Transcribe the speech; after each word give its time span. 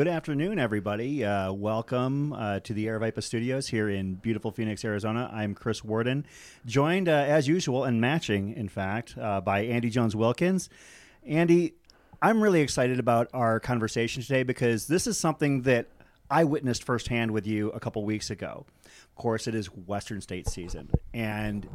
Good 0.00 0.08
afternoon, 0.08 0.58
everybody. 0.58 1.26
Uh, 1.26 1.52
welcome 1.52 2.32
uh, 2.32 2.60
to 2.60 2.72
the 2.72 2.86
Aravaipa 2.86 3.22
Studios 3.22 3.66
here 3.66 3.90
in 3.90 4.14
beautiful 4.14 4.50
Phoenix, 4.50 4.82
Arizona. 4.82 5.30
I'm 5.30 5.54
Chris 5.54 5.84
Worden, 5.84 6.24
joined 6.64 7.06
uh, 7.06 7.12
as 7.12 7.46
usual 7.46 7.84
and 7.84 8.00
matching, 8.00 8.54
in 8.54 8.70
fact, 8.70 9.14
uh, 9.20 9.42
by 9.42 9.60
Andy 9.60 9.90
Jones 9.90 10.16
Wilkins. 10.16 10.70
Andy, 11.26 11.74
I'm 12.22 12.42
really 12.42 12.62
excited 12.62 12.98
about 12.98 13.28
our 13.34 13.60
conversation 13.60 14.22
today 14.22 14.42
because 14.42 14.86
this 14.86 15.06
is 15.06 15.18
something 15.18 15.60
that 15.62 15.88
I 16.30 16.44
witnessed 16.44 16.82
firsthand 16.82 17.32
with 17.32 17.46
you 17.46 17.68
a 17.72 17.78
couple 17.78 18.02
weeks 18.06 18.30
ago. 18.30 18.64
Of 18.86 19.14
course, 19.16 19.46
it 19.46 19.54
is 19.54 19.66
Western 19.66 20.22
State 20.22 20.48
season, 20.48 20.88
and 21.12 21.68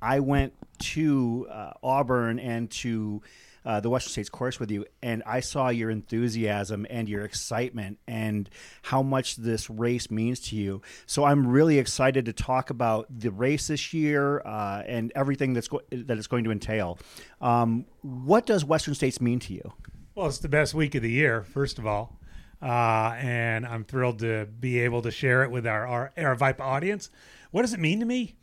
I 0.00 0.20
went 0.20 0.54
to 0.78 1.46
uh, 1.50 1.72
Auburn 1.82 2.38
and 2.38 2.70
to 2.70 3.20
uh, 3.64 3.80
the 3.80 3.90
Western 3.90 4.10
States 4.12 4.28
course 4.28 4.58
with 4.58 4.70
you, 4.70 4.84
and 5.02 5.22
I 5.26 5.40
saw 5.40 5.68
your 5.68 5.90
enthusiasm 5.90 6.86
and 6.88 7.08
your 7.08 7.24
excitement 7.24 7.98
and 8.06 8.48
how 8.82 9.02
much 9.02 9.36
this 9.36 9.68
race 9.68 10.10
means 10.10 10.40
to 10.48 10.56
you. 10.56 10.82
So 11.06 11.24
I'm 11.24 11.46
really 11.46 11.78
excited 11.78 12.24
to 12.26 12.32
talk 12.32 12.70
about 12.70 13.06
the 13.10 13.30
race 13.30 13.68
this 13.68 13.92
year 13.92 14.40
uh, 14.40 14.82
and 14.86 15.12
everything 15.14 15.52
that's 15.52 15.68
go- 15.68 15.82
that 15.90 16.16
it's 16.18 16.26
going 16.26 16.44
to 16.44 16.50
entail. 16.50 16.98
Um, 17.40 17.86
what 18.02 18.46
does 18.46 18.64
Western 18.64 18.94
States 18.94 19.20
mean 19.20 19.38
to 19.40 19.54
you? 19.54 19.72
Well, 20.14 20.26
it's 20.26 20.38
the 20.38 20.48
best 20.48 20.74
week 20.74 20.94
of 20.94 21.02
the 21.02 21.10
year, 21.10 21.42
first 21.42 21.78
of 21.78 21.86
all. 21.86 22.16
Uh, 22.62 23.14
and 23.18 23.64
I'm 23.64 23.84
thrilled 23.84 24.18
to 24.18 24.46
be 24.46 24.80
able 24.80 25.00
to 25.02 25.10
share 25.10 25.42
it 25.44 25.50
with 25.50 25.66
our, 25.66 25.86
our 25.86 26.12
Aravaipa 26.16 26.60
audience. 26.60 27.08
What 27.52 27.62
does 27.62 27.72
it 27.72 27.80
mean 27.80 28.00
to 28.00 28.06
me? 28.06 28.34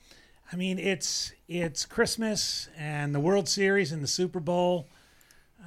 I 0.51 0.55
mean, 0.55 0.79
it's 0.79 1.33
it's 1.47 1.85
Christmas 1.85 2.69
and 2.77 3.13
the 3.13 3.19
World 3.19 3.49
Series 3.49 3.91
and 3.91 4.01
the 4.01 4.07
Super 4.07 4.39
Bowl 4.39 4.87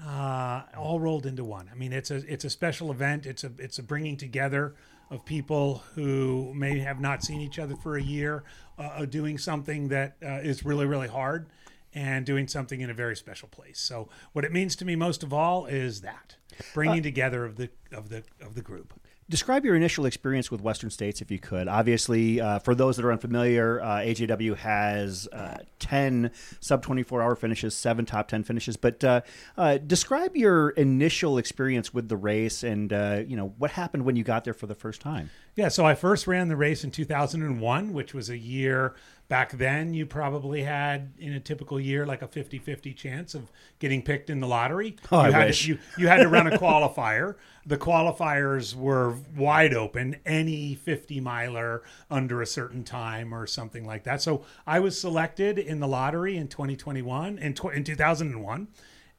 uh, 0.06 0.62
all 0.76 1.00
rolled 1.00 1.26
into 1.26 1.44
one. 1.44 1.68
I 1.70 1.74
mean, 1.74 1.92
it's 1.92 2.10
a 2.10 2.16
it's 2.32 2.44
a 2.44 2.50
special 2.50 2.90
event. 2.90 3.26
It's 3.26 3.44
a 3.44 3.52
it's 3.58 3.78
a 3.78 3.82
bringing 3.82 4.16
together 4.16 4.74
of 5.10 5.24
people 5.24 5.82
who 5.94 6.52
may 6.54 6.78
have 6.78 7.00
not 7.00 7.22
seen 7.22 7.40
each 7.40 7.58
other 7.58 7.74
for 7.76 7.96
a 7.96 8.02
year, 8.02 8.44
uh, 8.78 9.04
doing 9.04 9.38
something 9.38 9.88
that 9.88 10.16
uh, 10.22 10.40
is 10.42 10.64
really 10.64 10.86
really 10.86 11.08
hard, 11.08 11.50
and 11.94 12.24
doing 12.24 12.46
something 12.48 12.80
in 12.80 12.90
a 12.90 12.94
very 12.94 13.16
special 13.16 13.48
place. 13.48 13.78
So, 13.78 14.08
what 14.32 14.44
it 14.44 14.52
means 14.52 14.76
to 14.76 14.84
me 14.84 14.96
most 14.96 15.22
of 15.22 15.32
all 15.32 15.66
is 15.66 16.00
that 16.00 16.36
bringing 16.74 17.02
together 17.02 17.44
of 17.44 17.56
the 17.56 17.70
of 17.92 18.08
the 18.08 18.22
of 18.40 18.54
the 18.54 18.62
group. 18.62 18.99
Describe 19.30 19.64
your 19.64 19.76
initial 19.76 20.06
experience 20.06 20.50
with 20.50 20.60
Western 20.60 20.90
States, 20.90 21.22
if 21.22 21.30
you 21.30 21.38
could. 21.38 21.68
Obviously, 21.68 22.40
uh, 22.40 22.58
for 22.58 22.74
those 22.74 22.96
that 22.96 23.04
are 23.04 23.12
unfamiliar, 23.12 23.80
uh, 23.80 23.98
AJW 23.98 24.56
has 24.56 25.28
uh, 25.28 25.58
10 25.78 26.32
sub 26.58 26.82
24 26.82 27.22
hour 27.22 27.36
finishes, 27.36 27.76
seven 27.76 28.04
top 28.04 28.26
10 28.26 28.42
finishes. 28.42 28.76
But 28.76 29.04
uh, 29.04 29.20
uh, 29.56 29.78
describe 29.78 30.36
your 30.36 30.70
initial 30.70 31.38
experience 31.38 31.94
with 31.94 32.08
the 32.08 32.16
race 32.16 32.64
and 32.64 32.92
uh, 32.92 33.22
you 33.24 33.36
know 33.36 33.54
what 33.56 33.70
happened 33.70 34.04
when 34.04 34.16
you 34.16 34.24
got 34.24 34.42
there 34.42 34.52
for 34.52 34.66
the 34.66 34.74
first 34.74 35.00
time. 35.00 35.30
Yeah, 35.54 35.68
so 35.68 35.86
I 35.86 35.94
first 35.94 36.26
ran 36.26 36.48
the 36.48 36.56
race 36.56 36.82
in 36.82 36.90
2001, 36.90 37.92
which 37.92 38.12
was 38.12 38.30
a 38.30 38.36
year 38.36 38.96
back 39.30 39.52
then 39.52 39.94
you 39.94 40.04
probably 40.04 40.64
had 40.64 41.12
in 41.16 41.32
a 41.32 41.38
typical 41.40 41.78
year 41.80 42.04
like 42.04 42.20
a 42.20 42.26
50-50 42.26 42.96
chance 42.96 43.32
of 43.32 43.50
getting 43.78 44.02
picked 44.02 44.28
in 44.28 44.40
the 44.40 44.48
lottery. 44.48 44.96
Oh, 45.12 45.22
you 45.22 45.28
I 45.28 45.30
had 45.30 45.46
wish. 45.46 45.62
To, 45.62 45.68
you, 45.68 45.78
you 45.96 46.08
had 46.08 46.18
to 46.18 46.28
run 46.28 46.48
a 46.48 46.58
qualifier. 46.58 47.36
the 47.64 47.78
qualifiers 47.78 48.74
were 48.74 49.14
wide 49.36 49.72
open, 49.72 50.16
any 50.26 50.74
50 50.74 51.20
miler 51.20 51.84
under 52.10 52.42
a 52.42 52.46
certain 52.46 52.82
time 52.82 53.32
or 53.32 53.46
something 53.46 53.86
like 53.86 54.02
that. 54.02 54.20
So 54.20 54.44
I 54.66 54.80
was 54.80 55.00
selected 55.00 55.58
in 55.60 55.78
the 55.78 55.88
lottery 55.88 56.36
in 56.36 56.48
2021 56.48 57.38
in, 57.38 57.54
tw- 57.54 57.66
in 57.66 57.84
2001 57.84 58.66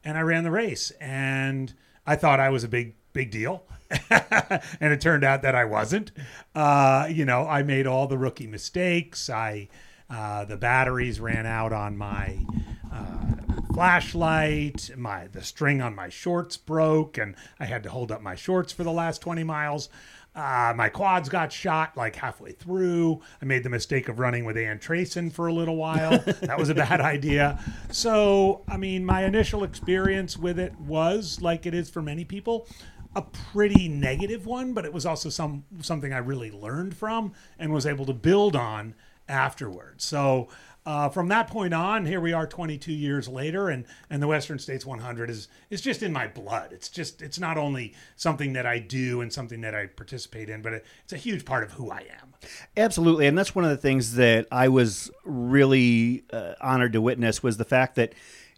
and 0.04 0.18
I 0.18 0.20
ran 0.20 0.44
the 0.44 0.50
race 0.50 0.90
and 1.00 1.72
I 2.06 2.16
thought 2.16 2.38
I 2.38 2.50
was 2.50 2.64
a 2.64 2.68
big 2.68 2.96
big 3.14 3.30
deal. 3.30 3.64
and 4.10 4.92
it 4.92 5.00
turned 5.00 5.24
out 5.24 5.42
that 5.42 5.54
I 5.54 5.64
wasn't. 5.64 6.12
Uh, 6.54 7.06
you 7.10 7.24
know, 7.24 7.46
I 7.46 7.62
made 7.62 7.86
all 7.86 8.06
the 8.06 8.18
rookie 8.18 8.46
mistakes. 8.46 9.28
I 9.30 9.68
uh, 10.12 10.44
the 10.44 10.56
batteries 10.56 11.20
ran 11.20 11.46
out 11.46 11.72
on 11.72 11.96
my 11.96 12.38
uh, 12.92 13.32
flashlight. 13.72 14.90
My 14.96 15.28
the 15.28 15.42
string 15.42 15.80
on 15.80 15.94
my 15.94 16.10
shorts 16.10 16.56
broke, 16.56 17.16
and 17.16 17.34
I 17.58 17.64
had 17.64 17.82
to 17.84 17.90
hold 17.90 18.12
up 18.12 18.20
my 18.20 18.34
shorts 18.34 18.72
for 18.72 18.84
the 18.84 18.92
last 18.92 19.22
twenty 19.22 19.42
miles. 19.42 19.88
Uh, 20.34 20.72
my 20.74 20.88
quads 20.88 21.28
got 21.28 21.52
shot 21.52 21.96
like 21.96 22.16
halfway 22.16 22.52
through. 22.52 23.20
I 23.40 23.44
made 23.44 23.62
the 23.64 23.70
mistake 23.70 24.08
of 24.08 24.18
running 24.18 24.44
with 24.44 24.56
Ann 24.56 24.78
Trason 24.78 25.30
for 25.30 25.46
a 25.46 25.52
little 25.52 25.76
while. 25.76 26.18
that 26.42 26.58
was 26.58 26.70
a 26.70 26.74
bad 26.74 27.00
idea. 27.02 27.62
So, 27.90 28.62
I 28.66 28.78
mean, 28.78 29.04
my 29.04 29.24
initial 29.24 29.62
experience 29.62 30.38
with 30.38 30.58
it 30.58 30.78
was 30.80 31.42
like 31.42 31.66
it 31.66 31.74
is 31.74 31.90
for 31.90 32.00
many 32.00 32.24
people, 32.24 32.66
a 33.14 33.20
pretty 33.20 33.88
negative 33.88 34.46
one, 34.46 34.72
but 34.72 34.86
it 34.86 34.92
was 34.92 35.04
also 35.04 35.28
some 35.28 35.64
something 35.80 36.14
I 36.14 36.18
really 36.18 36.50
learned 36.50 36.96
from 36.96 37.32
and 37.58 37.72
was 37.72 37.84
able 37.86 38.06
to 38.06 38.14
build 38.14 38.56
on 38.56 38.94
afterwards. 39.32 40.04
So 40.04 40.48
uh, 40.84 41.08
from 41.08 41.28
that 41.28 41.46
point 41.46 41.72
on, 41.72 42.06
here 42.06 42.20
we 42.20 42.32
are 42.32 42.46
22 42.46 42.92
years 42.92 43.28
later, 43.28 43.68
and 43.68 43.84
and 44.10 44.20
the 44.20 44.26
Western 44.26 44.58
States 44.58 44.84
100 44.84 45.30
is 45.30 45.46
is 45.70 45.80
just 45.80 46.02
in 46.02 46.12
my 46.12 46.26
blood. 46.26 46.72
It's 46.72 46.88
just 46.88 47.22
it's 47.22 47.38
not 47.38 47.56
only 47.56 47.94
something 48.16 48.52
that 48.54 48.66
I 48.66 48.80
do 48.80 49.20
and 49.20 49.32
something 49.32 49.60
that 49.60 49.76
I 49.76 49.86
participate 49.86 50.48
in, 50.50 50.60
but 50.60 50.72
it, 50.72 50.86
it's 51.04 51.12
a 51.12 51.16
huge 51.16 51.44
part 51.44 51.62
of 51.62 51.72
who 51.72 51.90
I 51.90 52.00
am. 52.20 52.34
Absolutely, 52.76 53.28
and 53.28 53.38
that's 53.38 53.54
one 53.54 53.64
of 53.64 53.70
the 53.70 53.76
things 53.76 54.14
that 54.16 54.48
I 54.50 54.68
was 54.68 55.08
really 55.24 56.24
uh, 56.32 56.54
honored 56.60 56.94
to 56.94 57.00
witness 57.00 57.44
was 57.44 57.58
the 57.58 57.64
fact 57.64 57.94
that 57.94 58.12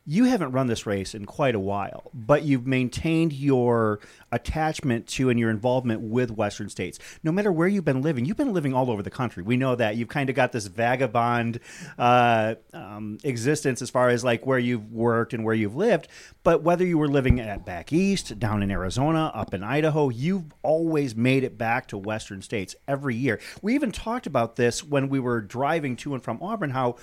you 0.06 0.24
haven't 0.24 0.52
run 0.52 0.66
this 0.66 0.84
race 0.84 1.14
in 1.14 1.24
quite 1.24 1.54
a 1.54 1.58
while, 1.58 2.10
but 2.12 2.42
you've 2.42 2.66
maintained 2.66 3.32
your 3.32 4.00
attachment 4.30 5.06
to 5.06 5.30
and 5.30 5.40
your 5.40 5.48
involvement 5.48 6.02
with 6.02 6.30
Western 6.30 6.68
states. 6.68 6.98
No 7.22 7.32
matter 7.32 7.50
where 7.50 7.68
you've 7.68 7.86
been 7.86 8.02
living, 8.02 8.26
you've 8.26 8.36
been 8.36 8.52
living 8.52 8.74
all 8.74 8.90
over 8.90 9.02
the 9.02 9.10
country. 9.10 9.42
We 9.42 9.56
know 9.56 9.74
that 9.76 9.96
you've 9.96 10.08
kind 10.08 10.28
of 10.28 10.36
got 10.36 10.52
this 10.52 10.66
vagabond 10.66 11.58
uh, 11.98 12.56
um, 12.74 13.16
existence 13.24 13.80
as 13.80 13.88
far 13.88 14.10
as 14.10 14.22
like 14.22 14.44
where 14.44 14.58
you've 14.58 14.92
worked 14.92 15.32
and 15.32 15.42
where 15.42 15.54
you've 15.54 15.76
lived. 15.76 16.08
But 16.42 16.62
whether 16.62 16.84
you 16.84 16.98
were 16.98 17.08
living 17.08 17.40
at 17.40 17.64
back 17.64 17.90
east, 17.90 18.38
down 18.38 18.62
in 18.62 18.70
Arizona, 18.70 19.32
up 19.34 19.54
in 19.54 19.62
Idaho, 19.62 20.10
you've 20.10 20.52
always 20.62 21.16
made 21.16 21.44
it 21.44 21.56
back 21.56 21.88
to 21.88 21.96
Western 21.96 22.42
states 22.42 22.76
every 22.86 23.16
year. 23.16 23.40
We 23.62 23.74
even 23.74 23.90
talked 23.90 24.26
about 24.26 24.56
this 24.56 24.84
when 24.84 25.08
we 25.08 25.18
were 25.18 25.40
driving 25.40 25.96
to 25.96 26.12
and 26.12 26.22
from 26.22 26.42
Auburn. 26.42 26.70
How 26.70 26.96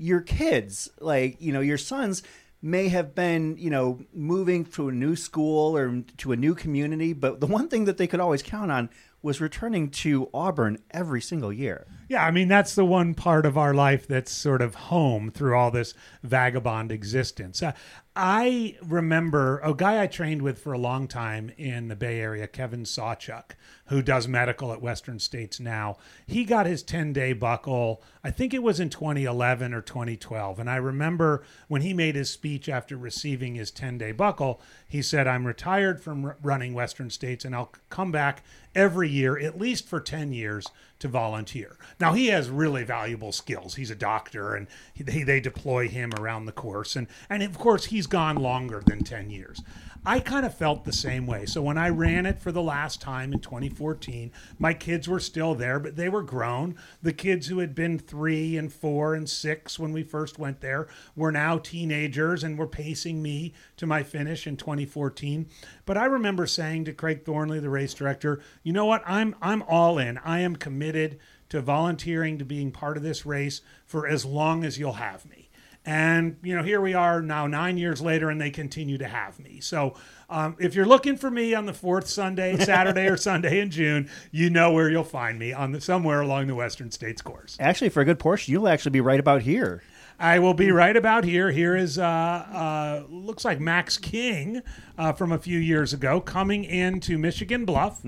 your 0.00 0.20
kids, 0.20 0.88
like 0.98 1.40
you 1.40 1.52
know, 1.52 1.60
your 1.60 1.78
sons 1.78 2.22
may 2.62 2.88
have 2.88 3.14
been, 3.14 3.56
you 3.58 3.70
know, 3.70 4.00
moving 4.12 4.64
to 4.64 4.88
a 4.88 4.92
new 4.92 5.16
school 5.16 5.76
or 5.76 6.02
to 6.18 6.32
a 6.32 6.36
new 6.36 6.54
community, 6.54 7.12
but 7.12 7.40
the 7.40 7.46
one 7.46 7.68
thing 7.68 7.86
that 7.86 7.96
they 7.96 8.06
could 8.06 8.20
always 8.20 8.42
count 8.42 8.70
on 8.70 8.90
was 9.22 9.40
returning 9.40 9.90
to 9.90 10.30
Auburn 10.32 10.78
every 10.90 11.20
single 11.20 11.52
year. 11.52 11.86
Yeah, 12.08 12.24
I 12.24 12.30
mean 12.30 12.48
that's 12.48 12.74
the 12.74 12.84
one 12.84 13.14
part 13.14 13.46
of 13.46 13.58
our 13.58 13.74
life 13.74 14.06
that's 14.06 14.32
sort 14.32 14.62
of 14.62 14.74
home 14.74 15.30
through 15.30 15.56
all 15.56 15.70
this 15.70 15.94
vagabond 16.22 16.90
existence. 16.90 17.62
Uh, 17.62 17.72
I 18.16 18.76
remember 18.82 19.60
a 19.60 19.74
guy 19.74 20.02
I 20.02 20.06
trained 20.06 20.42
with 20.42 20.58
for 20.58 20.72
a 20.72 20.78
long 20.78 21.06
time 21.06 21.52
in 21.56 21.88
the 21.88 21.96
Bay 21.96 22.20
Area, 22.20 22.46
Kevin 22.46 22.84
Sawchuk, 22.84 23.52
who 23.90 24.00
does 24.00 24.28
medical 24.28 24.72
at 24.72 24.80
Western 24.80 25.18
States 25.18 25.58
now. 25.58 25.96
He 26.24 26.44
got 26.44 26.64
his 26.64 26.82
10 26.84 27.12
day 27.12 27.32
buckle, 27.32 28.00
I 28.22 28.30
think 28.30 28.54
it 28.54 28.62
was 28.62 28.78
in 28.78 28.88
2011 28.88 29.74
or 29.74 29.82
2012. 29.82 30.60
And 30.60 30.70
I 30.70 30.76
remember 30.76 31.42
when 31.66 31.82
he 31.82 31.92
made 31.92 32.14
his 32.14 32.30
speech 32.30 32.68
after 32.68 32.96
receiving 32.96 33.56
his 33.56 33.72
10 33.72 33.98
day 33.98 34.12
buckle, 34.12 34.60
he 34.86 35.02
said, 35.02 35.26
I'm 35.26 35.44
retired 35.44 36.00
from 36.00 36.34
running 36.40 36.72
Western 36.72 37.10
States 37.10 37.44
and 37.44 37.52
I'll 37.52 37.72
come 37.88 38.12
back 38.12 38.44
every 38.76 39.08
year, 39.08 39.36
at 39.36 39.58
least 39.58 39.88
for 39.88 40.00
10 40.00 40.32
years, 40.32 40.68
to 41.00 41.08
volunteer. 41.08 41.76
Now, 41.98 42.12
he 42.12 42.28
has 42.28 42.48
really 42.48 42.84
valuable 42.84 43.32
skills. 43.32 43.74
He's 43.74 43.90
a 43.90 43.96
doctor 43.96 44.54
and 44.54 44.68
he, 44.94 45.02
they, 45.02 45.24
they 45.24 45.40
deploy 45.40 45.88
him 45.88 46.12
around 46.14 46.44
the 46.44 46.52
course. 46.52 46.94
And, 46.94 47.08
and 47.28 47.42
of 47.42 47.58
course, 47.58 47.86
he's 47.86 48.06
gone 48.06 48.36
longer 48.36 48.82
than 48.86 49.02
10 49.02 49.30
years. 49.30 49.62
I 50.04 50.18
kind 50.20 50.46
of 50.46 50.54
felt 50.54 50.84
the 50.84 50.94
same 50.94 51.26
way. 51.26 51.44
So 51.44 51.60
when 51.60 51.76
I 51.76 51.90
ran 51.90 52.24
it 52.24 52.40
for 52.40 52.52
the 52.52 52.62
last 52.62 53.02
time 53.02 53.34
in 53.34 53.40
2014, 53.40 54.32
my 54.58 54.72
kids 54.72 55.06
were 55.06 55.20
still 55.20 55.54
there, 55.54 55.78
but 55.78 55.96
they 55.96 56.08
were 56.08 56.22
grown. 56.22 56.76
The 57.02 57.12
kids 57.12 57.48
who 57.48 57.58
had 57.58 57.74
been 57.74 57.98
three 57.98 58.56
and 58.56 58.72
four 58.72 59.14
and 59.14 59.28
six 59.28 59.78
when 59.78 59.92
we 59.92 60.02
first 60.02 60.38
went 60.38 60.62
there 60.62 60.88
were 61.14 61.30
now 61.30 61.58
teenagers 61.58 62.42
and 62.42 62.58
were 62.58 62.66
pacing 62.66 63.22
me 63.22 63.52
to 63.76 63.86
my 63.86 64.02
finish 64.02 64.46
in 64.46 64.56
2014. 64.56 65.46
But 65.84 65.98
I 65.98 66.06
remember 66.06 66.46
saying 66.46 66.86
to 66.86 66.94
Craig 66.94 67.26
Thornley, 67.26 67.60
the 67.60 67.68
race 67.68 67.92
director, 67.92 68.40
you 68.62 68.72
know 68.72 68.86
what? 68.86 69.02
I'm 69.06 69.36
I'm 69.42 69.62
all 69.68 69.98
in. 69.98 70.16
I 70.18 70.40
am 70.40 70.56
committed 70.56 71.18
to 71.50 71.60
volunteering 71.60 72.38
to 72.38 72.44
being 72.44 72.70
part 72.70 72.96
of 72.96 73.02
this 73.02 73.26
race 73.26 73.60
for 73.84 74.06
as 74.06 74.24
long 74.24 74.64
as 74.64 74.78
you'll 74.78 74.94
have 74.94 75.28
me. 75.28 75.49
And, 75.86 76.36
you 76.42 76.54
know, 76.54 76.62
here 76.62 76.80
we 76.80 76.92
are 76.92 77.22
now 77.22 77.46
nine 77.46 77.78
years 77.78 78.02
later, 78.02 78.28
and 78.28 78.40
they 78.40 78.50
continue 78.50 78.98
to 78.98 79.08
have 79.08 79.38
me. 79.38 79.60
So 79.60 79.94
um, 80.28 80.56
if 80.58 80.74
you're 80.74 80.86
looking 80.86 81.16
for 81.16 81.30
me 81.30 81.54
on 81.54 81.66
the 81.66 81.72
fourth 81.72 82.06
Sunday, 82.06 82.56
Saturday, 82.64 83.06
or 83.06 83.16
Sunday 83.16 83.60
in 83.60 83.70
June, 83.70 84.10
you 84.30 84.50
know 84.50 84.72
where 84.72 84.90
you'll 84.90 85.04
find 85.04 85.38
me 85.38 85.52
on 85.52 85.72
the, 85.72 85.80
somewhere 85.80 86.20
along 86.20 86.48
the 86.48 86.54
Western 86.54 86.90
States 86.90 87.22
course. 87.22 87.56
Actually, 87.58 87.88
for 87.88 88.00
a 88.00 88.04
good 88.04 88.18
portion, 88.18 88.52
you'll 88.52 88.68
actually 88.68 88.92
be 88.92 89.00
right 89.00 89.20
about 89.20 89.42
here. 89.42 89.82
I 90.20 90.38
will 90.38 90.52
be 90.52 90.70
right 90.70 90.94
about 90.94 91.24
here. 91.24 91.50
Here 91.50 91.74
is 91.74 91.98
uh, 91.98 92.02
uh, 92.04 93.04
looks 93.08 93.42
like 93.42 93.58
Max 93.58 93.96
King 93.96 94.60
uh, 94.98 95.14
from 95.14 95.32
a 95.32 95.38
few 95.38 95.58
years 95.58 95.94
ago 95.94 96.20
coming 96.20 96.64
into 96.64 97.16
Michigan 97.16 97.64
Bluff, 97.64 98.02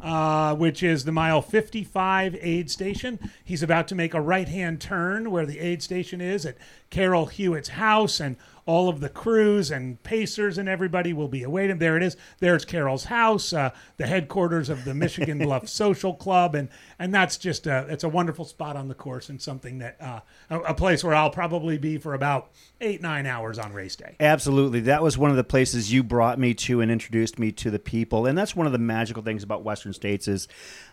uh, 0.00 0.56
which 0.56 0.82
is 0.82 1.04
the 1.04 1.12
mile 1.12 1.40
55 1.40 2.36
aid 2.40 2.68
station. 2.68 3.30
He's 3.44 3.62
about 3.62 3.86
to 3.88 3.94
make 3.94 4.12
a 4.12 4.20
right 4.20 4.48
hand 4.48 4.80
turn 4.80 5.30
where 5.30 5.46
the 5.46 5.60
aid 5.60 5.84
station 5.84 6.20
is 6.20 6.44
at 6.44 6.56
Carol 6.90 7.26
Hewitt's 7.26 7.68
house, 7.70 8.18
and 8.18 8.36
all 8.64 8.88
of 8.88 9.00
the 9.00 9.08
crews 9.08 9.70
and 9.70 10.02
pacers 10.02 10.56
and 10.58 10.68
everybody 10.68 11.12
will 11.12 11.28
be 11.28 11.42
awaiting. 11.42 11.78
There 11.78 11.96
it 11.96 12.02
is. 12.02 12.16
There's 12.38 12.64
Carol's 12.64 13.04
house, 13.04 13.52
uh, 13.52 13.70
the 13.96 14.06
headquarters 14.06 14.68
of 14.68 14.84
the 14.84 14.94
Michigan 14.94 15.38
Bluff 15.42 15.68
Social 15.68 16.14
Club, 16.14 16.54
and 16.54 16.68
and 16.98 17.12
that's 17.12 17.36
just 17.36 17.66
a 17.66 17.86
it's 17.88 18.04
a 18.04 18.08
wonderful 18.08 18.44
spot 18.44 18.76
on 18.76 18.88
the 18.88 18.94
course 18.94 19.28
and 19.28 19.40
something 19.40 19.78
that 19.78 19.96
uh, 20.00 20.20
a, 20.50 20.60
a 20.60 20.74
place 20.74 21.02
where 21.02 21.14
I'll 21.14 21.30
probably 21.30 21.78
be 21.78 21.98
for 21.98 22.14
about 22.14 22.50
eight 22.80 23.02
nine 23.02 23.26
hours 23.26 23.58
on 23.58 23.72
race 23.72 23.96
day. 23.96 24.16
Absolutely. 24.20 24.80
That 24.80 25.02
was 25.02 25.18
one 25.18 25.30
of 25.30 25.36
the 25.36 25.44
places 25.44 25.92
you 25.92 26.02
brought 26.02 26.38
me 26.38 26.54
to 26.54 26.80
and 26.80 26.90
introduced 26.90 27.38
me 27.38 27.52
to 27.52 27.70
the 27.70 27.78
people. 27.78 28.26
And 28.26 28.38
that's 28.38 28.54
one 28.54 28.66
of 28.66 28.72
the 28.72 28.78
magical 28.78 29.22
things 29.22 29.42
about 29.42 29.64
Western 29.64 29.92
States 29.92 30.28
is 30.28 30.48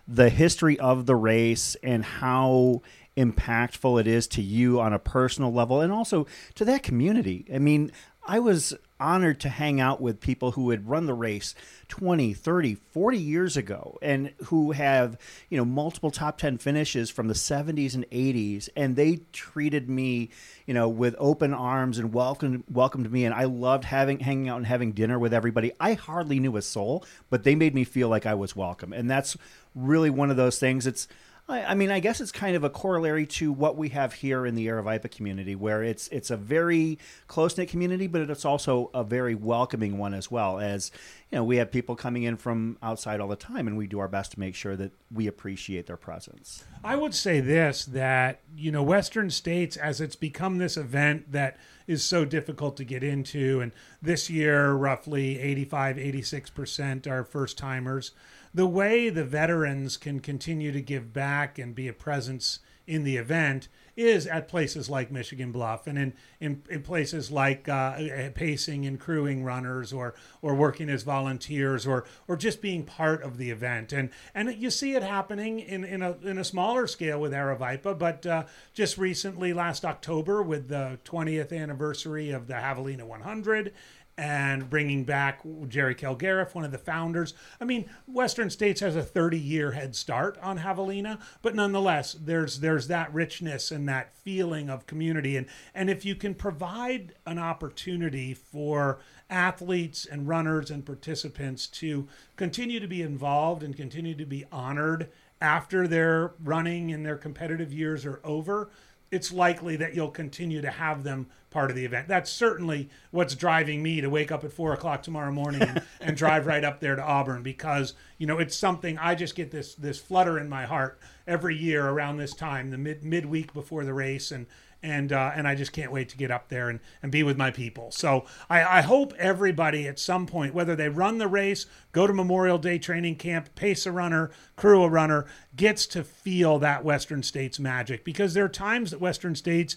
the 0.07 0.30
history 0.30 0.80
of 0.80 1.06
the 1.06 1.16
race 1.16 1.75
and 1.83 2.04
how 2.04 2.81
impactful 3.19 4.00
it 4.00 4.07
is 4.07 4.27
to 4.27 4.42
you 4.42 4.80
on 4.80 4.94
a 4.94 5.00
personal 5.00 5.51
level 5.51 5.81
and 5.81 5.92
also 5.92 6.25
to 6.56 6.63
that 6.66 6.83
community. 6.83 7.45
I 7.54 7.60
mean, 7.60 7.92
I 8.25 8.39
was 8.39 8.75
honored 9.00 9.39
to 9.39 9.50
hang 9.50 9.80
out 9.80 10.01
with 10.01 10.19
people 10.19 10.51
who 10.51 10.69
had 10.69 10.88
run 10.88 11.06
the 11.06 11.13
race 11.13 11.56
20, 11.88 12.33
30, 12.33 12.75
40 12.75 13.18
years 13.18 13.57
ago 13.57 13.98
and 14.01 14.33
who 14.45 14.71
have, 14.71 15.18
you 15.50 15.57
know, 15.57 15.66
multiple 15.66 16.12
top 16.12 16.38
10 16.38 16.57
finishes 16.57 17.10
from 17.10 17.27
the 17.27 17.33
70s 17.33 17.95
and 17.95 18.07
80s 18.12 18.69
and 18.75 18.95
they 18.95 19.21
treated 19.31 19.89
me, 19.89 20.30
you 20.66 20.74
know, 20.74 20.88
with 20.89 21.16
open 21.18 21.54
arms 21.54 21.98
and 21.98 22.13
welcomed 22.13 22.63
welcomed 22.69 23.12
me 23.12 23.25
and 23.25 23.33
I 23.33 23.45
loved 23.45 23.86
having 23.86 24.19
hanging 24.19 24.50
out 24.50 24.57
and 24.57 24.68
having 24.68 24.92
dinner 24.92 25.18
with 25.18 25.33
everybody. 25.33 25.71
I 25.80 25.94
hardly 25.94 26.39
knew 26.39 26.56
a 26.57 26.62
soul, 26.62 27.06
but 27.30 27.44
they 27.44 27.56
made 27.56 27.74
me 27.74 27.83
feel 27.83 28.10
like 28.10 28.25
I 28.25 28.36
was 28.36 28.56
welcome. 28.56 28.94
And 28.94 29.10
that's 29.10 29.36
really 29.74 30.10
one 30.10 30.30
of 30.30 30.38
those 30.38 30.60
things. 30.60 30.86
It's 30.86 31.07
I, 31.49 31.71
I 31.71 31.73
mean, 31.73 31.91
I 31.91 31.99
guess 31.99 32.21
it's 32.21 32.31
kind 32.31 32.55
of 32.55 32.63
a 32.63 32.69
corollary 32.69 33.25
to 33.25 33.51
what 33.51 33.75
we 33.75 33.89
have 33.89 34.13
here 34.13 34.45
in 34.45 34.55
the 34.55 34.67
Aravaipa 34.67 35.11
community, 35.11 35.55
where 35.55 35.83
it's 35.83 36.07
it's 36.09 36.29
a 36.29 36.37
very 36.37 36.99
close 37.27 37.57
knit 37.57 37.69
community, 37.69 38.07
but 38.07 38.29
it's 38.29 38.45
also 38.45 38.91
a 38.93 39.03
very 39.03 39.35
welcoming 39.35 39.97
one 39.97 40.13
as 40.13 40.29
well. 40.29 40.59
As 40.59 40.91
you 41.31 41.37
know, 41.37 41.43
we 41.43 41.57
have 41.57 41.71
people 41.71 41.95
coming 41.95 42.23
in 42.23 42.37
from 42.37 42.77
outside 42.83 43.19
all 43.19 43.27
the 43.27 43.35
time, 43.35 43.67
and 43.67 43.77
we 43.77 43.87
do 43.87 43.99
our 43.99 44.07
best 44.07 44.33
to 44.33 44.39
make 44.39 44.55
sure 44.55 44.75
that 44.75 44.91
we 45.11 45.27
appreciate 45.27 45.87
their 45.87 45.97
presence. 45.97 46.63
I 46.83 46.95
would 46.95 47.15
say 47.15 47.39
this 47.39 47.85
that, 47.85 48.41
you 48.55 48.71
know, 48.71 48.83
Western 48.83 49.29
states, 49.29 49.75
as 49.75 49.99
it's 49.99 50.15
become 50.15 50.59
this 50.59 50.77
event 50.77 51.31
that 51.31 51.57
is 51.87 52.03
so 52.03 52.23
difficult 52.23 52.77
to 52.77 52.83
get 52.83 53.03
into, 53.03 53.59
and 53.61 53.71
this 54.01 54.29
year, 54.29 54.73
roughly 54.73 55.39
85, 55.39 55.95
86% 55.97 57.07
are 57.07 57.23
first 57.23 57.57
timers. 57.57 58.11
The 58.53 58.67
way 58.67 59.09
the 59.09 59.23
veterans 59.23 59.97
can 59.97 60.19
continue 60.19 60.71
to 60.71 60.81
give 60.81 61.13
back 61.13 61.59
and 61.59 61.75
be 61.75 61.87
a 61.87 61.93
presence 61.93 62.59
in 62.87 63.03
the 63.03 63.17
event 63.17 63.67
is 63.95 64.25
at 64.25 64.47
places 64.47 64.89
like 64.89 65.11
Michigan 65.11 65.51
Bluff 65.51 65.85
and 65.85 65.97
in, 65.97 66.13
in, 66.39 66.63
in 66.69 66.81
places 66.81 67.29
like 67.29 67.69
uh, 67.69 68.29
pacing 68.33 68.85
and 68.85 68.99
crewing 68.99 69.43
runners 69.43 69.93
or 69.93 70.15
or 70.41 70.55
working 70.55 70.89
as 70.89 71.03
volunteers 71.03 71.85
or 71.85 72.05
or 72.27 72.35
just 72.35 72.61
being 72.61 72.83
part 72.83 73.21
of 73.21 73.37
the 73.37 73.51
event. 73.51 73.93
And 73.93 74.09
and 74.33 74.55
you 74.55 74.71
see 74.71 74.95
it 74.95 75.03
happening 75.03 75.59
in, 75.59 75.83
in 75.83 76.01
a 76.01 76.15
in 76.23 76.37
a 76.37 76.43
smaller 76.43 76.87
scale 76.87 77.19
with 77.19 77.31
Aravaipa 77.33 77.99
but 77.99 78.25
uh, 78.25 78.45
just 78.73 78.97
recently 78.97 79.53
last 79.53 79.85
October 79.85 80.41
with 80.41 80.69
the 80.69 80.97
20th 81.05 81.55
anniversary 81.55 82.31
of 82.31 82.47
the 82.47 82.53
Javelina 82.53 83.05
100 83.05 83.73
and 84.19 84.69
bringing 84.69 85.06
back 85.06 85.39
Jerry 85.69 85.95
Kilgariff, 85.95 86.54
one 86.54 86.66
of 86.66 86.74
the 86.74 86.77
founders. 86.77 87.33
I 87.62 87.63
mean, 87.63 87.89
Western 88.06 88.50
States 88.50 88.81
has 88.81 88.98
a 88.98 89.01
30 89.01 89.39
year 89.39 89.71
head 89.71 89.95
start 89.95 90.38
on 90.42 90.60
Javelina, 90.60 91.19
but 91.42 91.56
nonetheless, 91.56 92.18
there's 92.19 92.60
there's 92.60 92.89
that 92.89 93.13
richness 93.13 93.71
and 93.71 93.88
that 93.88 94.13
feeling 94.13 94.69
of 94.69 94.86
community. 94.86 95.38
And 95.38 95.48
and 95.74 95.89
if 95.89 96.04
you 96.04 96.16
can 96.16 96.36
provide 96.36 97.13
an 97.25 97.39
opportunity 97.39 98.33
for 98.33 99.00
athletes 99.30 100.06
and 100.06 100.27
runners 100.27 100.69
and 100.69 100.86
participants 100.86 101.66
to 101.68 102.06
continue 102.36 102.81
to 102.81 102.88
be 102.88 103.01
involved 103.01 103.63
and 103.63 103.74
continue 103.74 104.16
to 104.16 104.25
be 104.25 104.44
honored 104.51 105.10
after 105.39 105.88
their 105.88 106.33
running 106.44 106.92
and 106.92 107.06
their 107.06 107.16
competitive 107.16 107.71
years 107.71 108.06
are 108.06 108.19
over, 108.25 108.69
it's 109.11 109.31
likely 109.31 109.75
that 109.77 109.94
you'll 109.94 110.11
continue 110.11 110.61
to 110.61 110.69
have 110.69 111.03
them 111.03 111.27
part 111.50 111.69
of 111.69 111.75
the 111.75 111.85
event. 111.85 112.07
That's 112.07 112.31
certainly 112.31 112.89
what's 113.11 113.35
driving 113.35 113.81
me 113.81 114.01
to 114.01 114.09
wake 114.09 114.31
up 114.31 114.44
at 114.44 114.53
four 114.53 114.73
o'clock 114.73 115.01
tomorrow 115.01 115.31
morning 115.31 115.63
and, 115.63 115.81
and 116.01 116.15
drive 116.15 116.45
right 116.45 116.63
up 116.63 116.79
there 116.79 116.95
to 116.95 117.01
Auburn 117.01 117.41
because 117.41 117.94
you 118.17 118.27
know 118.27 118.38
it's 118.38 118.56
something 118.56 118.97
I 118.97 119.15
just 119.15 119.35
get 119.35 119.51
this 119.51 119.75
this 119.75 120.00
flutter 120.00 120.38
in 120.38 120.50
my 120.50 120.65
heart 120.65 121.00
every 121.27 121.56
year 121.56 121.88
around 121.88 122.17
this 122.17 122.33
time, 122.33 122.69
the 122.69 122.77
mid 122.77 123.03
midweek 123.03 123.53
before 123.53 123.83
the 123.83 123.94
race, 123.94 124.31
and 124.31 124.45
and 124.81 125.11
uh, 125.11 125.31
and 125.35 125.47
I 125.47 125.56
just 125.56 125.73
can't 125.73 125.91
wait 125.91 126.09
to 126.09 126.17
get 126.17 126.31
up 126.31 126.50
there 126.50 126.69
and, 126.69 126.79
and 127.01 127.11
be 127.11 127.23
with 127.23 127.38
my 127.38 127.51
people. 127.51 127.91
So 127.91 128.25
I, 128.50 128.79
I 128.79 128.81
hope 128.81 129.13
everybody 129.17 129.88
at 129.88 130.00
some 130.00 130.25
point, 130.25 130.53
whether 130.53 130.75
they 130.75 130.89
run 130.89 131.17
the 131.17 131.27
race, 131.27 131.65
go 131.91 132.07
to 132.07 132.13
Memorial 132.13 132.57
Day 132.57 132.77
training 132.77 133.15
camp, 133.15 133.56
pace 133.56 133.86
a 133.86 133.91
runner, 133.91 134.31
crew 134.56 134.83
a 134.83 134.89
runner, 134.89 135.25
gets 135.56 135.86
to 135.88 136.03
feel 136.03 136.59
that 136.59 136.86
Western 136.86 137.24
States 137.24 137.59
magic 137.59 138.06
because 138.06 138.33
there 138.33 138.45
are 138.45 138.50
times 138.50 138.91
that 138.91 139.01
Western 139.01 139.36
States 139.36 139.75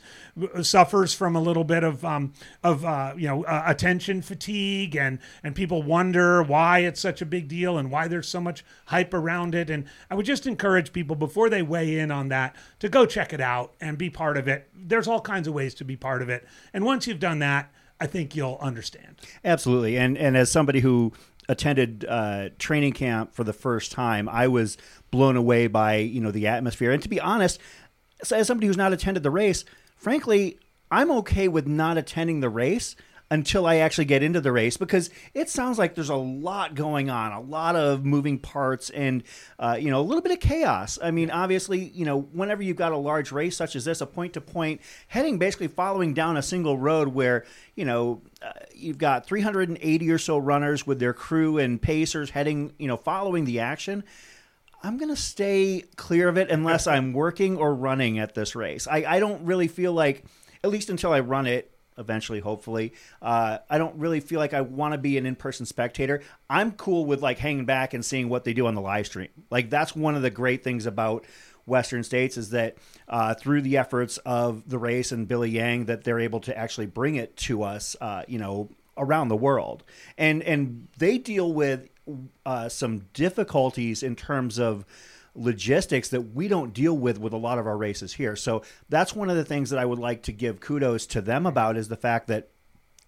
suffers 0.63 1.15
from 1.15 1.35
a 1.35 1.41
little 1.41 1.65
bit 1.65 1.83
of 1.83 2.05
um, 2.05 2.33
of 2.63 2.85
uh, 2.85 3.15
you 3.17 3.27
know 3.27 3.45
uh, 3.45 3.65
attention 3.67 4.23
fatigue 4.23 4.95
and 4.95 5.19
and 5.43 5.55
people 5.55 5.83
wonder 5.83 6.43
why 6.43 6.81
it's 6.81 7.01
such 7.01 7.23
a 7.23 7.27
big 7.27 7.49
deal 7.49 7.79
and 7.79 7.91
why 7.91 8.07
there's 8.07 8.29
so 8.29 8.41
much 8.41 8.65
hype 8.87 9.15
around 9.15 9.55
it. 9.55 9.71
And 9.71 9.85
I 10.11 10.15
would 10.15 10.27
just 10.27 10.47
encourage 10.47 10.93
people 10.93 11.17
before 11.17 11.51
they 11.51 11.63
weigh 11.63 11.99
in 11.99 12.11
on 12.11 12.29
that 12.29 12.55
to 12.81 12.89
go 12.89 13.07
check 13.07 13.33
it 13.33 13.41
out 13.41 13.73
and 13.81 13.99
be 13.99 14.11
part 14.11 14.37
of 14.37 14.47
it. 14.47 14.69
There's 14.75 15.09
all 15.09 15.21
kinds 15.21 15.49
of 15.49 15.55
ways 15.55 15.75
to 15.75 15.85
be 15.85 15.97
part 15.97 16.23
of 16.23 16.29
it, 16.29 16.47
and 16.73 16.85
once 16.85 17.07
you've 17.07 17.21
done 17.21 17.41
that. 17.41 17.71
I 18.01 18.07
think 18.09 18.35
you'll 18.35 18.59
understand. 18.61 19.15
Absolutely, 19.45 19.97
and 19.97 20.19
and 20.19 20.37
as 20.37 20.51
somebody 20.51 20.81
who 20.81 21.13
attended 21.53 22.05
uh, 22.09 22.49
training 22.59 22.95
camp 22.95 23.35
for 23.35 23.45
the 23.45 23.53
first 23.53 23.93
time, 23.93 24.29
I 24.29 24.49
was 24.49 24.77
blown 25.11 25.37
away 25.37 25.69
by 25.69 25.97
you 25.97 26.21
know 26.21 26.33
the 26.33 26.49
atmosphere. 26.49 26.91
And 26.91 27.03
to 27.03 27.09
be 27.09 27.21
honest, 27.21 27.61
as 28.31 28.47
somebody 28.47 28.67
who's 28.67 28.77
not 28.77 28.93
attended 28.93 29.23
the 29.23 29.31
race, 29.31 29.65
frankly, 29.97 30.59
I'm 30.91 31.11
okay 31.13 31.49
with 31.49 31.67
not 31.67 31.99
attending 31.99 32.41
the 32.41 32.49
race 32.49 32.97
until 33.33 33.65
I 33.65 33.77
actually 33.77 34.05
get 34.05 34.23
into 34.23 34.43
the 34.43 34.53
race 34.53 34.77
because 34.77 35.09
it 35.33 35.49
sounds 35.49 35.79
like 35.79 35.95
there's 35.95 36.11
a 36.11 36.15
lot 36.15 36.75
going 36.75 37.09
on, 37.09 37.33
a 37.33 37.41
lot 37.41 37.77
of 37.77 38.05
moving 38.05 38.39
parts, 38.39 38.91
and 38.91 39.23
uh, 39.59 39.79
you 39.81 39.91
know 39.91 40.01
a 40.01 40.03
little 40.03 40.21
bit 40.21 40.33
of 40.33 40.41
chaos. 40.41 40.99
I 41.03 41.13
mean, 41.13 41.31
obviously, 41.31 41.81
you 41.81 42.05
know, 42.05 42.21
whenever 42.21 42.63
you've 42.63 42.77
got 42.77 42.93
a 42.93 42.97
large 42.99 43.33
race 43.33 43.57
such 43.57 43.75
as 43.75 43.87
this, 43.87 44.03
a 44.03 44.07
point 44.07 44.35
to 44.35 44.43
point 44.43 44.83
heading, 45.09 45.39
basically 45.39 45.69
following 45.69 46.13
down 46.13 46.37
a 46.37 46.43
single 46.43 46.77
road 46.77 47.09
where 47.09 47.47
you 47.75 47.87
know 47.87 48.21
uh, 48.43 48.53
you've 48.75 48.99
got 48.99 49.25
380 49.27 50.11
or 50.11 50.19
so 50.19 50.37
runners 50.37 50.87
with 50.87 51.01
their 51.01 51.15
crew 51.15 51.57
and 51.57 51.81
pacers 51.81 52.29
heading, 52.29 52.75
you 52.79 52.87
know, 52.87 52.99
following 52.99 53.47
the 53.47 53.61
action. 53.61 54.05
I'm 54.83 54.99
going 54.99 55.09
to 55.09 55.17
stay 55.17 55.85
clear 55.97 56.29
of 56.29 56.37
it 56.37 56.51
unless 56.51 56.87
I'm 56.87 57.15
working 57.15 57.57
or 57.57 57.73
running 57.73 58.19
at 58.19 58.35
this 58.35 58.55
race. 58.55 58.87
I, 58.87 59.05
I 59.07 59.21
don't 59.21 59.47
really 59.47 59.69
feel 59.69 59.93
like, 59.93 60.25
at 60.65 60.71
least 60.71 60.91
until 60.91 61.13
I 61.13 61.21
run 61.21 61.47
it, 61.47 61.72
eventually, 61.99 62.41
hopefully. 62.41 62.93
Uh, 63.21 63.59
I 63.69 63.79
don't 63.79 63.97
really 63.97 64.21
feel 64.21 64.39
like 64.39 64.55
I 64.55 64.61
want 64.61 64.93
to 64.93 64.99
be 64.99 65.19
an 65.19 65.27
in 65.27 65.37
person 65.37 65.67
spectator. 65.67 66.23
I'm 66.49 66.73
cool 66.73 67.05
with 67.05 67.23
like 67.23 67.39
hanging 67.39 67.65
back 67.65 67.95
and 67.95 68.05
seeing 68.05 68.29
what 68.29 68.45
they 68.45 68.53
do 68.53 68.67
on 68.67 68.75
the 68.75 68.81
live 68.81 69.07
stream. 69.07 69.29
Like 69.51 69.71
that's 69.71 69.95
one 69.95 70.15
of 70.15 70.23
the 70.23 70.31
great 70.31 70.65
things 70.65 70.87
about 70.87 71.25
Western 71.67 72.03
states 72.03 72.37
is 72.37 72.51
that 72.51 72.77
uh, 73.09 73.35
through 73.35 73.63
the 73.63 73.77
efforts 73.77 74.19
of 74.19 74.69
the 74.69 74.79
race 74.79 75.13
and 75.13 75.29
Billy 75.29 75.51
Yang, 75.51 75.87
that 75.87 76.05
they're 76.05 76.21
able 76.21 76.41
to 76.41 76.57
actually 76.57 76.87
bring 76.87 77.15
it 77.15 77.37
to 77.37 77.63
us, 77.63 77.97
uh, 78.01 78.23
you 78.27 78.39
know, 78.39 78.69
around 78.97 79.29
the 79.29 79.37
world, 79.37 79.85
and 80.19 80.43
and 80.43 80.89
they 80.99 81.19
deal 81.19 81.53
with 81.53 81.89
uh, 82.45 82.69
some 82.69 83.07
difficulties 83.15 84.03
in 84.03 84.17
terms 84.17 84.59
of 84.59 84.85
logistics 85.35 86.11
that 86.11 86.35
we 86.35 86.47
don't 86.49 86.73
deal 86.75 86.97
with 86.97 87.19
with 87.19 87.33
a 87.33 87.37
lot 87.39 87.59
of 87.59 87.67
our 87.67 87.77
races 87.77 88.13
here. 88.13 88.37
So 88.37 88.63
that's 88.89 89.15
one 89.15 89.31
of 89.31 89.37
the 89.37 89.45
things 89.45 89.71
that 89.71 89.79
I 89.79 89.85
would 89.85 89.99
like 89.99 90.23
to 90.25 90.33
give 90.33 90.61
kudos 90.61 91.07
to 91.07 91.21
them 91.21 91.47
about 91.47 91.77
is 91.77 91.89
the 91.89 91.97
fact 91.97 92.27
that 92.29 92.49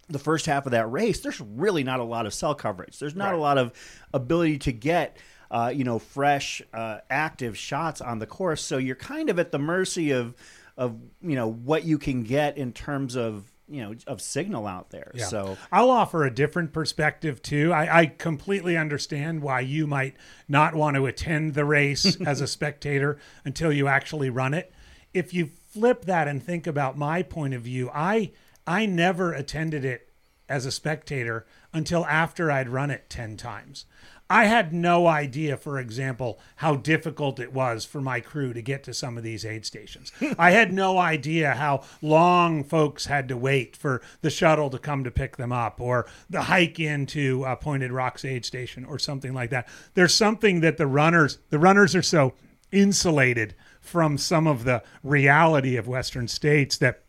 the 0.09 0.19
first 0.19 0.47
half 0.47 0.67
of 0.67 0.73
that 0.73 0.91
race, 0.91 1.21
there's 1.21 1.41
really 1.41 1.85
not 1.85 2.01
a 2.01 2.05
lot 2.05 2.27
of 2.27 2.35
cell 2.35 2.55
coverage. 2.55 2.99
There's 2.99 3.15
not 3.15 3.31
Right. 3.31 3.39
a 3.39 3.41
lot 3.41 3.59
of 3.59 3.73
ability 4.13 4.59
to 4.59 4.73
get, 4.73 5.17
uh, 5.51 5.73
you 5.75 5.85
know, 5.85 5.99
fresh, 5.99 6.61
uh, 6.73 6.99
active 7.09 7.57
shots 7.57 8.01
on 8.01 8.19
the 8.19 8.27
course. 8.27 8.63
So 8.63 8.77
you're 8.79 8.97
kind 8.97 9.31
of 9.31 9.39
at 9.39 9.51
the 9.51 9.59
mercy 9.59 10.11
of, 10.11 10.35
of 10.77 10.97
you 11.23 11.37
know, 11.37 11.49
what 11.49 11.85
you 11.85 11.99
can 11.99 12.23
get 12.23 12.59
in 12.59 12.73
terms 12.73 13.17
of, 13.17 13.51
you 13.69 13.83
know, 13.83 13.95
of 14.07 14.21
signal 14.21 14.67
out 14.67 14.91
there. 14.91 15.11
Yeah. 15.15 15.27
So 15.27 15.57
I'll 15.73 15.91
offer 15.91 16.25
a 16.25 16.35
different 16.35 16.73
perspective 16.73 17.41
too. 17.43 17.73
I, 17.73 18.01
I 18.01 18.07
completely 18.07 18.77
understand 18.77 19.41
why 19.43 19.61
you 19.61 19.87
might 19.87 20.15
not 20.49 20.75
want 20.75 20.97
to 20.97 21.07
attend 21.07 21.55
the 21.55 21.65
race 21.65 22.17
as 22.27 22.41
a 22.41 22.47
spectator 22.47 23.19
until 23.45 23.73
you 23.73 23.89
actually 23.89 24.31
run 24.31 24.55
it. 24.55 24.73
if 25.15 25.33
you 25.33 25.51
flip 25.69 26.05
that 26.05 26.29
and 26.29 26.43
think 26.43 26.67
about 26.67 26.97
my 26.97 27.23
point 27.23 27.55
of 27.55 27.63
view, 27.63 27.91
I 27.93 28.31
I 28.67 28.87
never 28.87 29.33
attended 29.33 29.85
it 29.85 30.09
as 30.49 30.67
a 30.67 30.71
spectator 30.71 31.47
until 31.73 32.05
after 32.07 32.51
I'd 32.51 32.69
run 32.69 32.91
it 32.91 33.09
10 33.11 33.37
times. 33.37 33.87
I 34.31 34.47
had 34.47 34.73
no 34.73 35.07
idea, 35.07 35.57
for 35.59 35.79
example, 35.79 36.41
how 36.57 36.77
difficult 36.77 37.39
it 37.39 37.53
was 37.53 37.85
for 37.85 38.01
my 38.01 38.21
crew 38.21 38.55
to 38.55 38.63
get 38.63 38.83
to 38.85 38.95
some 38.95 39.19
of 39.19 39.23
these 39.23 39.45
aid 39.45 39.67
stations. 39.67 40.13
I 40.39 40.53
had 40.53 40.73
no 40.73 40.97
idea 40.99 41.55
how 41.55 41.83
long 42.01 42.65
folks 42.65 43.07
had 43.07 43.29
to 43.29 43.37
wait 43.37 43.77
for 43.77 44.01
the 44.23 44.31
shuttle 44.31 44.71
to 44.71 44.79
come 44.79 45.05
to 45.05 45.11
pick 45.11 45.37
them 45.37 45.53
up 45.53 45.81
or 45.81 46.07
the 46.31 46.43
hike 46.43 46.81
into 46.81 47.45
uh, 47.45 47.57
Pointed 47.57 47.93
Rocks 47.93 48.25
aid 48.25 48.47
station 48.47 48.85
or 48.85 48.99
something 48.99 49.35
like 49.35 49.51
that. 49.51 49.69
There's 49.93 50.15
something 50.15 50.61
that 50.61 50.79
the 50.79 50.87
runners, 50.87 51.39
the 51.51 51.59
runners 51.59 51.95
are 51.95 52.03
so 52.03 52.33
insulated 52.73 53.55
from 53.81 54.17
some 54.17 54.47
of 54.47 54.65
the 54.65 54.83
reality 55.03 55.77
of 55.77 55.87
Western 55.87 56.29
states 56.29 56.79
that 56.79 57.04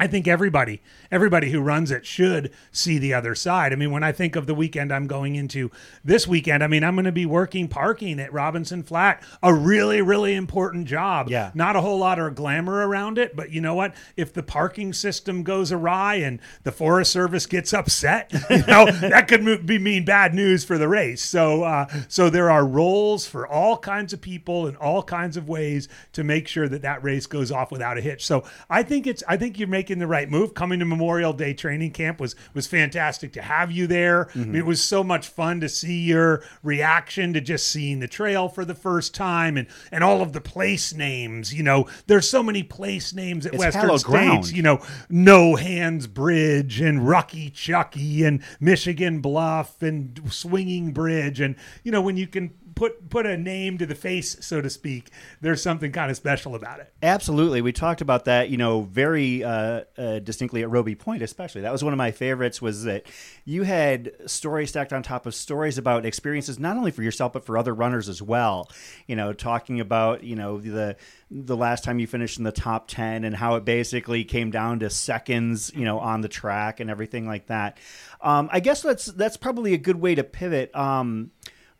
I 0.00 0.06
think 0.06 0.26
everybody, 0.26 0.80
everybody 1.12 1.50
who 1.50 1.60
runs 1.60 1.90
it 1.90 2.06
should 2.06 2.50
see 2.72 2.96
the 2.96 3.12
other 3.12 3.34
side. 3.34 3.70
I 3.70 3.76
mean, 3.76 3.90
when 3.90 4.02
I 4.02 4.12
think 4.12 4.34
of 4.34 4.46
the 4.46 4.54
weekend 4.54 4.90
I'm 4.90 5.06
going 5.06 5.34
into 5.36 5.70
this 6.02 6.26
weekend, 6.26 6.64
I 6.64 6.68
mean, 6.68 6.82
I'm 6.82 6.94
going 6.94 7.04
to 7.04 7.12
be 7.12 7.26
working 7.26 7.68
parking 7.68 8.18
at 8.18 8.32
Robinson 8.32 8.82
Flat, 8.82 9.22
a 9.42 9.52
really, 9.52 10.00
really 10.00 10.34
important 10.34 10.86
job. 10.86 11.28
Yeah. 11.28 11.50
Not 11.52 11.76
a 11.76 11.82
whole 11.82 11.98
lot 11.98 12.18
of 12.18 12.34
glamour 12.34 12.88
around 12.88 13.18
it, 13.18 13.36
but 13.36 13.50
you 13.50 13.60
know 13.60 13.74
what? 13.74 13.94
If 14.16 14.32
the 14.32 14.42
parking 14.42 14.94
system 14.94 15.42
goes 15.42 15.70
awry 15.70 16.14
and 16.14 16.40
the 16.62 16.72
Forest 16.72 17.12
Service 17.12 17.44
gets 17.44 17.74
upset, 17.74 18.32
you 18.50 18.64
know, 18.66 18.86
that 18.86 19.28
could 19.28 19.66
be 19.66 19.78
mean 19.78 20.06
bad 20.06 20.32
news 20.32 20.64
for 20.64 20.78
the 20.78 20.88
race. 20.88 21.20
So, 21.20 21.62
uh, 21.64 21.86
so 22.08 22.30
there 22.30 22.50
are 22.50 22.66
roles 22.66 23.26
for 23.26 23.46
all 23.46 23.76
kinds 23.76 24.14
of 24.14 24.22
people 24.22 24.66
in 24.66 24.76
all 24.76 25.02
kinds 25.02 25.36
of 25.36 25.46
ways 25.46 25.88
to 26.14 26.24
make 26.24 26.48
sure 26.48 26.70
that 26.70 26.80
that 26.80 27.04
race 27.04 27.26
goes 27.26 27.52
off 27.52 27.70
without 27.70 27.98
a 27.98 28.00
hitch. 28.00 28.24
So, 28.24 28.44
I 28.70 28.82
think 28.82 29.06
it's, 29.06 29.22
I 29.28 29.36
think 29.36 29.58
you're 29.58 29.68
making 29.68 29.89
the 29.98 30.06
right 30.06 30.30
move. 30.30 30.54
Coming 30.54 30.78
to 30.78 30.84
Memorial 30.84 31.32
Day 31.32 31.54
training 31.54 31.90
camp 31.90 32.20
was 32.20 32.36
was 32.54 32.66
fantastic 32.66 33.32
to 33.34 33.42
have 33.42 33.72
you 33.72 33.86
there. 33.86 34.28
I 34.34 34.38
mean, 34.38 34.54
it 34.56 34.66
was 34.66 34.82
so 34.82 35.02
much 35.02 35.28
fun 35.28 35.60
to 35.60 35.68
see 35.68 36.00
your 36.02 36.42
reaction 36.62 37.32
to 37.32 37.40
just 37.40 37.66
seeing 37.66 38.00
the 38.00 38.08
trail 38.08 38.48
for 38.48 38.64
the 38.64 38.74
first 38.74 39.14
time 39.14 39.56
and 39.56 39.66
and 39.90 40.04
all 40.04 40.22
of 40.22 40.32
the 40.32 40.40
place 40.40 40.94
names. 40.94 41.52
You 41.52 41.62
know, 41.62 41.88
there's 42.06 42.28
so 42.28 42.42
many 42.42 42.62
place 42.62 43.12
names 43.12 43.46
at 43.46 43.54
It's 43.54 43.60
Western 43.60 43.88
States. 43.98 44.04
ground. 44.04 44.50
You 44.52 44.62
know, 44.62 44.80
No 45.08 45.56
Hands 45.56 46.06
Bridge 46.06 46.80
and 46.80 47.00
Rucky 47.00 47.52
Chucky 47.52 48.24
and 48.24 48.42
Michigan 48.60 49.20
Bluff 49.20 49.82
and 49.82 50.20
Swinging 50.30 50.92
Bridge 50.92 51.40
and 51.40 51.56
you 51.82 51.90
know 51.92 52.00
when 52.00 52.16
you 52.16 52.26
can 52.26 52.50
put 52.80 53.10
put 53.10 53.26
a 53.26 53.36
name 53.36 53.76
to 53.76 53.84
the 53.84 53.94
face, 53.94 54.38
so 54.40 54.62
to 54.62 54.70
speak, 54.70 55.10
there's 55.42 55.62
something 55.62 55.92
kind 55.92 56.10
of 56.10 56.16
special 56.16 56.54
about 56.54 56.80
it. 56.80 56.90
Absolutely. 57.02 57.60
We 57.60 57.72
talked 57.72 58.00
about 58.00 58.24
that, 58.24 58.48
you 58.48 58.56
know, 58.56 58.80
very 58.80 59.44
uh, 59.44 59.82
uh, 59.98 60.20
distinctly 60.20 60.62
at 60.62 60.70
Robie 60.70 60.94
Point, 60.94 61.22
especially. 61.22 61.60
That 61.60 61.72
was 61.72 61.84
one 61.84 61.92
of 61.92 61.98
my 61.98 62.10
favorites 62.10 62.62
was 62.62 62.84
that 62.84 63.04
you 63.44 63.64
had 63.64 64.12
stories 64.24 64.70
stacked 64.70 64.94
on 64.94 65.02
top 65.02 65.26
of 65.26 65.34
stories 65.34 65.76
about 65.76 66.06
experiences, 66.06 66.58
not 66.58 66.78
only 66.78 66.90
for 66.90 67.02
yourself, 67.02 67.34
but 67.34 67.44
for 67.44 67.58
other 67.58 67.74
runners 67.74 68.08
as 68.08 68.22
well. 68.22 68.66
You 69.06 69.14
know, 69.14 69.34
talking 69.34 69.78
about, 69.78 70.24
you 70.24 70.34
know, 70.34 70.58
the 70.58 70.96
the 71.30 71.56
last 71.56 71.84
time 71.84 72.00
you 72.00 72.06
finished 72.06 72.38
in 72.38 72.44
the 72.44 72.50
top 72.50 72.88
10 72.88 73.22
and 73.24 73.36
how 73.36 73.54
it 73.54 73.64
basically 73.64 74.24
came 74.24 74.50
down 74.50 74.80
to 74.80 74.90
seconds, 74.90 75.70
you 75.76 75.84
know, 75.84 76.00
on 76.00 76.22
the 76.22 76.28
track 76.28 76.80
and 76.80 76.90
everything 76.90 77.24
like 77.26 77.46
that. 77.46 77.78
Um, 78.20 78.48
I 78.52 78.58
guess 78.58 78.82
that's, 78.82 79.06
that's 79.06 79.36
probably 79.36 79.72
a 79.72 79.78
good 79.78 80.00
way 80.00 80.16
to 80.16 80.24
pivot. 80.24 80.74
Um, 80.74 81.30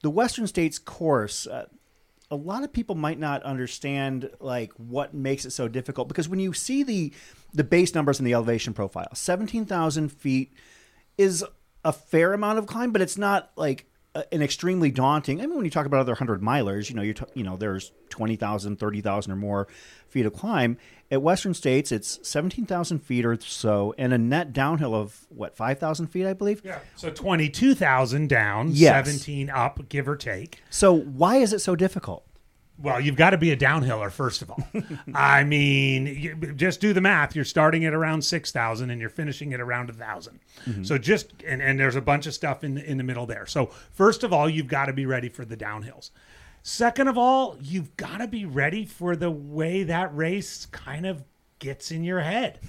the 0.02 0.10
Western 0.10 0.46
States 0.46 0.78
course, 0.78 1.46
uh, 1.46 1.66
a 2.30 2.36
lot 2.36 2.62
of 2.62 2.72
people 2.72 2.94
might 2.94 3.18
not 3.18 3.42
understand 3.42 4.30
like 4.40 4.72
what 4.74 5.12
makes 5.12 5.44
it 5.44 5.50
so 5.50 5.68
difficult 5.68 6.08
because 6.08 6.28
when 6.28 6.38
you 6.38 6.52
see 6.52 6.82
the 6.82 7.12
the 7.52 7.64
base 7.64 7.94
numbers 7.94 8.20
in 8.20 8.24
the 8.24 8.32
elevation 8.32 8.72
profile 8.72 9.08
17,000 9.12 10.10
feet 10.10 10.52
is 11.18 11.44
a 11.84 11.92
fair 11.92 12.32
amount 12.32 12.58
of 12.58 12.66
climb 12.66 12.92
but 12.92 13.02
it's 13.02 13.18
not 13.18 13.50
like 13.56 13.89
an 14.32 14.42
extremely 14.42 14.90
daunting 14.90 15.40
I 15.40 15.46
mean 15.46 15.54
when 15.56 15.64
you 15.64 15.70
talk 15.70 15.86
about 15.86 16.00
other 16.00 16.12
100 16.12 16.40
milers 16.42 16.88
you 16.90 16.96
know 16.96 17.02
you 17.02 17.14
you 17.34 17.44
know 17.44 17.56
there's 17.56 17.92
20,000 18.08 18.76
30,000 18.78 19.32
or 19.32 19.36
more 19.36 19.68
feet 20.08 20.26
of 20.26 20.32
climb 20.32 20.76
at 21.12 21.22
Western 21.22 21.54
States 21.54 21.92
it's 21.92 22.18
17,000 22.28 22.98
feet 22.98 23.24
or 23.24 23.38
so 23.40 23.94
and 23.98 24.12
a 24.12 24.18
net 24.18 24.52
downhill 24.52 24.94
of 24.96 25.26
what 25.28 25.56
5,000 25.56 26.08
feet 26.08 26.26
I 26.26 26.32
believe 26.32 26.60
Yeah. 26.64 26.80
So 26.96 27.10
22,000 27.10 28.28
down, 28.28 28.70
Yes. 28.72 29.06
17 29.06 29.48
up, 29.50 29.88
give 29.88 30.08
or 30.08 30.16
take. 30.16 30.60
so 30.70 30.92
why 30.92 31.36
is 31.36 31.52
it 31.52 31.60
so 31.60 31.76
difficult 31.76 32.24
Well, 32.82 33.00
you've 33.00 33.16
got 33.16 33.30
to 33.30 33.38
be 33.38 33.50
a 33.50 33.56
downhiller, 33.56 34.10
first 34.10 34.40
of 34.40 34.50
all. 34.50 34.62
I 35.14 35.44
mean, 35.44 36.06
you, 36.06 36.34
just 36.54 36.80
do 36.80 36.92
the 36.92 37.00
math. 37.00 37.36
You're 37.36 37.44
starting 37.44 37.84
at 37.84 37.92
around 37.92 38.22
6,000 38.22 38.90
and 38.90 39.00
you're 39.00 39.10
finishing 39.10 39.52
at 39.52 39.60
around 39.60 39.90
a 39.90 39.92
1,000. 39.92 40.40
Mm-hmm. 40.64 40.84
So 40.84 40.96
just, 40.96 41.32
and, 41.46 41.60
and 41.60 41.78
there's 41.78 41.96
a 41.96 42.00
bunch 42.00 42.26
of 42.26 42.32
stuff 42.32 42.64
in, 42.64 42.78
in 42.78 42.96
the 42.96 43.04
middle 43.04 43.26
there. 43.26 43.44
So, 43.46 43.66
first 43.92 44.24
of 44.24 44.32
all, 44.32 44.48
you've 44.48 44.66
got 44.66 44.86
to 44.86 44.92
be 44.92 45.04
ready 45.04 45.28
for 45.28 45.44
the 45.44 45.56
downhills. 45.56 46.10
Second 46.62 47.08
of 47.08 47.16
all, 47.16 47.56
you've 47.60 47.96
got 47.96 48.18
to 48.18 48.26
be 48.26 48.44
ready 48.44 48.84
for 48.84 49.16
the 49.16 49.30
way 49.30 49.82
that 49.84 50.14
race 50.14 50.66
kind 50.66 51.06
of 51.06 51.22
gets 51.58 51.90
in 51.90 52.04
your 52.04 52.20
head. 52.20 52.60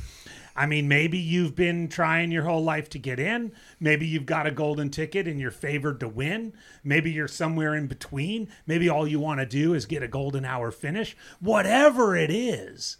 I 0.55 0.65
mean, 0.65 0.87
maybe 0.87 1.17
you've 1.17 1.55
been 1.55 1.87
trying 1.87 2.31
your 2.31 2.43
whole 2.43 2.63
life 2.63 2.89
to 2.89 2.99
get 2.99 3.19
in. 3.19 3.51
Maybe 3.79 4.05
you've 4.05 4.25
got 4.25 4.47
a 4.47 4.51
golden 4.51 4.89
ticket 4.89 5.27
and 5.27 5.39
you're 5.39 5.51
favored 5.51 5.99
to 6.01 6.07
win. 6.07 6.53
Maybe 6.83 7.11
you're 7.11 7.27
somewhere 7.27 7.75
in 7.75 7.87
between. 7.87 8.49
Maybe 8.67 8.89
all 8.89 9.07
you 9.07 9.19
want 9.19 9.39
to 9.39 9.45
do 9.45 9.73
is 9.73 9.85
get 9.85 10.03
a 10.03 10.07
golden 10.07 10.45
hour 10.45 10.71
finish. 10.71 11.15
Whatever 11.39 12.15
it 12.15 12.29
is, 12.29 12.97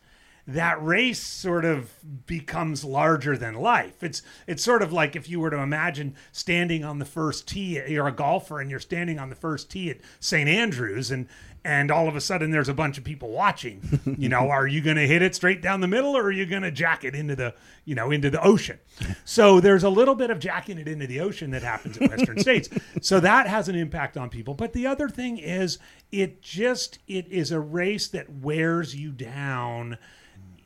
that 0.48 0.84
race 0.84 1.22
sort 1.22 1.66
of 1.66 1.94
becomes 2.26 2.84
larger 2.84 3.38
than 3.38 3.54
life. 3.54 4.04
It's 4.04 4.22
it's 4.48 4.64
sort 4.64 4.82
of 4.82 4.92
like 4.92 5.16
if 5.16 5.30
you 5.30 5.40
were 5.40 5.52
to 5.52 5.60
imagine 5.60 6.16
standing 6.32 6.84
on 6.84 7.00
the 7.00 7.06
first 7.06 7.48
tee. 7.48 7.82
You're 7.88 8.08
a 8.08 8.12
golfer 8.12 8.60
and 8.60 8.70
you're 8.70 8.80
standing 8.80 9.20
on 9.20 9.30
the 9.30 9.36
first 9.36 9.70
tee 9.70 9.90
at 9.92 10.00
St 10.20 10.50
Andrews, 10.50 11.12
and 11.12 11.28
and 11.64 11.92
all 11.92 12.08
of 12.08 12.16
a 12.16 12.22
sudden 12.22 12.52
there's 12.52 12.70
a 12.70 12.74
bunch 12.74 12.98
of 12.98 13.04
people 13.04 13.30
watching. 13.30 14.02
You 14.18 14.30
know, 14.30 14.50
are 14.50 14.68
you 14.68 14.82
going 14.82 14.98
to 14.98 15.08
hit 15.08 15.22
it 15.22 15.36
straight 15.36 15.62
down 15.62 15.82
the 15.82 15.88
middle, 15.88 16.16
or 16.18 16.24
are 16.24 16.32
you 16.32 16.46
going 16.46 16.64
to 16.64 16.72
jack 16.72 17.04
it 17.04 17.16
into 17.16 17.36
the 17.36 17.54
you 17.86 17.96
know 17.96 18.12
into 18.12 18.30
the 18.30 18.42
ocean? 18.44 18.80
So 19.26 19.60
there's 19.60 19.84
a 19.84 19.90
little 19.90 20.16
bit 20.16 20.30
of 20.30 20.40
jacking 20.40 20.78
it 20.78 20.88
into 20.88 21.08
the 21.08 21.20
ocean 21.20 21.52
that 21.52 21.64
happens 21.64 21.98
in 21.98 22.10
Western 22.10 22.40
states. 22.42 22.70
So 23.02 23.20
that 23.20 23.48
has 23.48 23.70
an 23.70 23.76
impact 23.76 24.18
on 24.18 24.30
people. 24.30 24.54
But 24.54 24.74
the 24.74 24.88
other 24.88 25.10
thing 25.10 25.38
is, 25.38 25.80
it 26.12 26.42
just 26.42 27.00
it 27.08 27.28
is 27.28 27.52
a 27.52 27.60
race 27.60 28.08
that 28.10 28.30
wears 28.30 28.96
you 28.96 29.12
down 29.12 29.98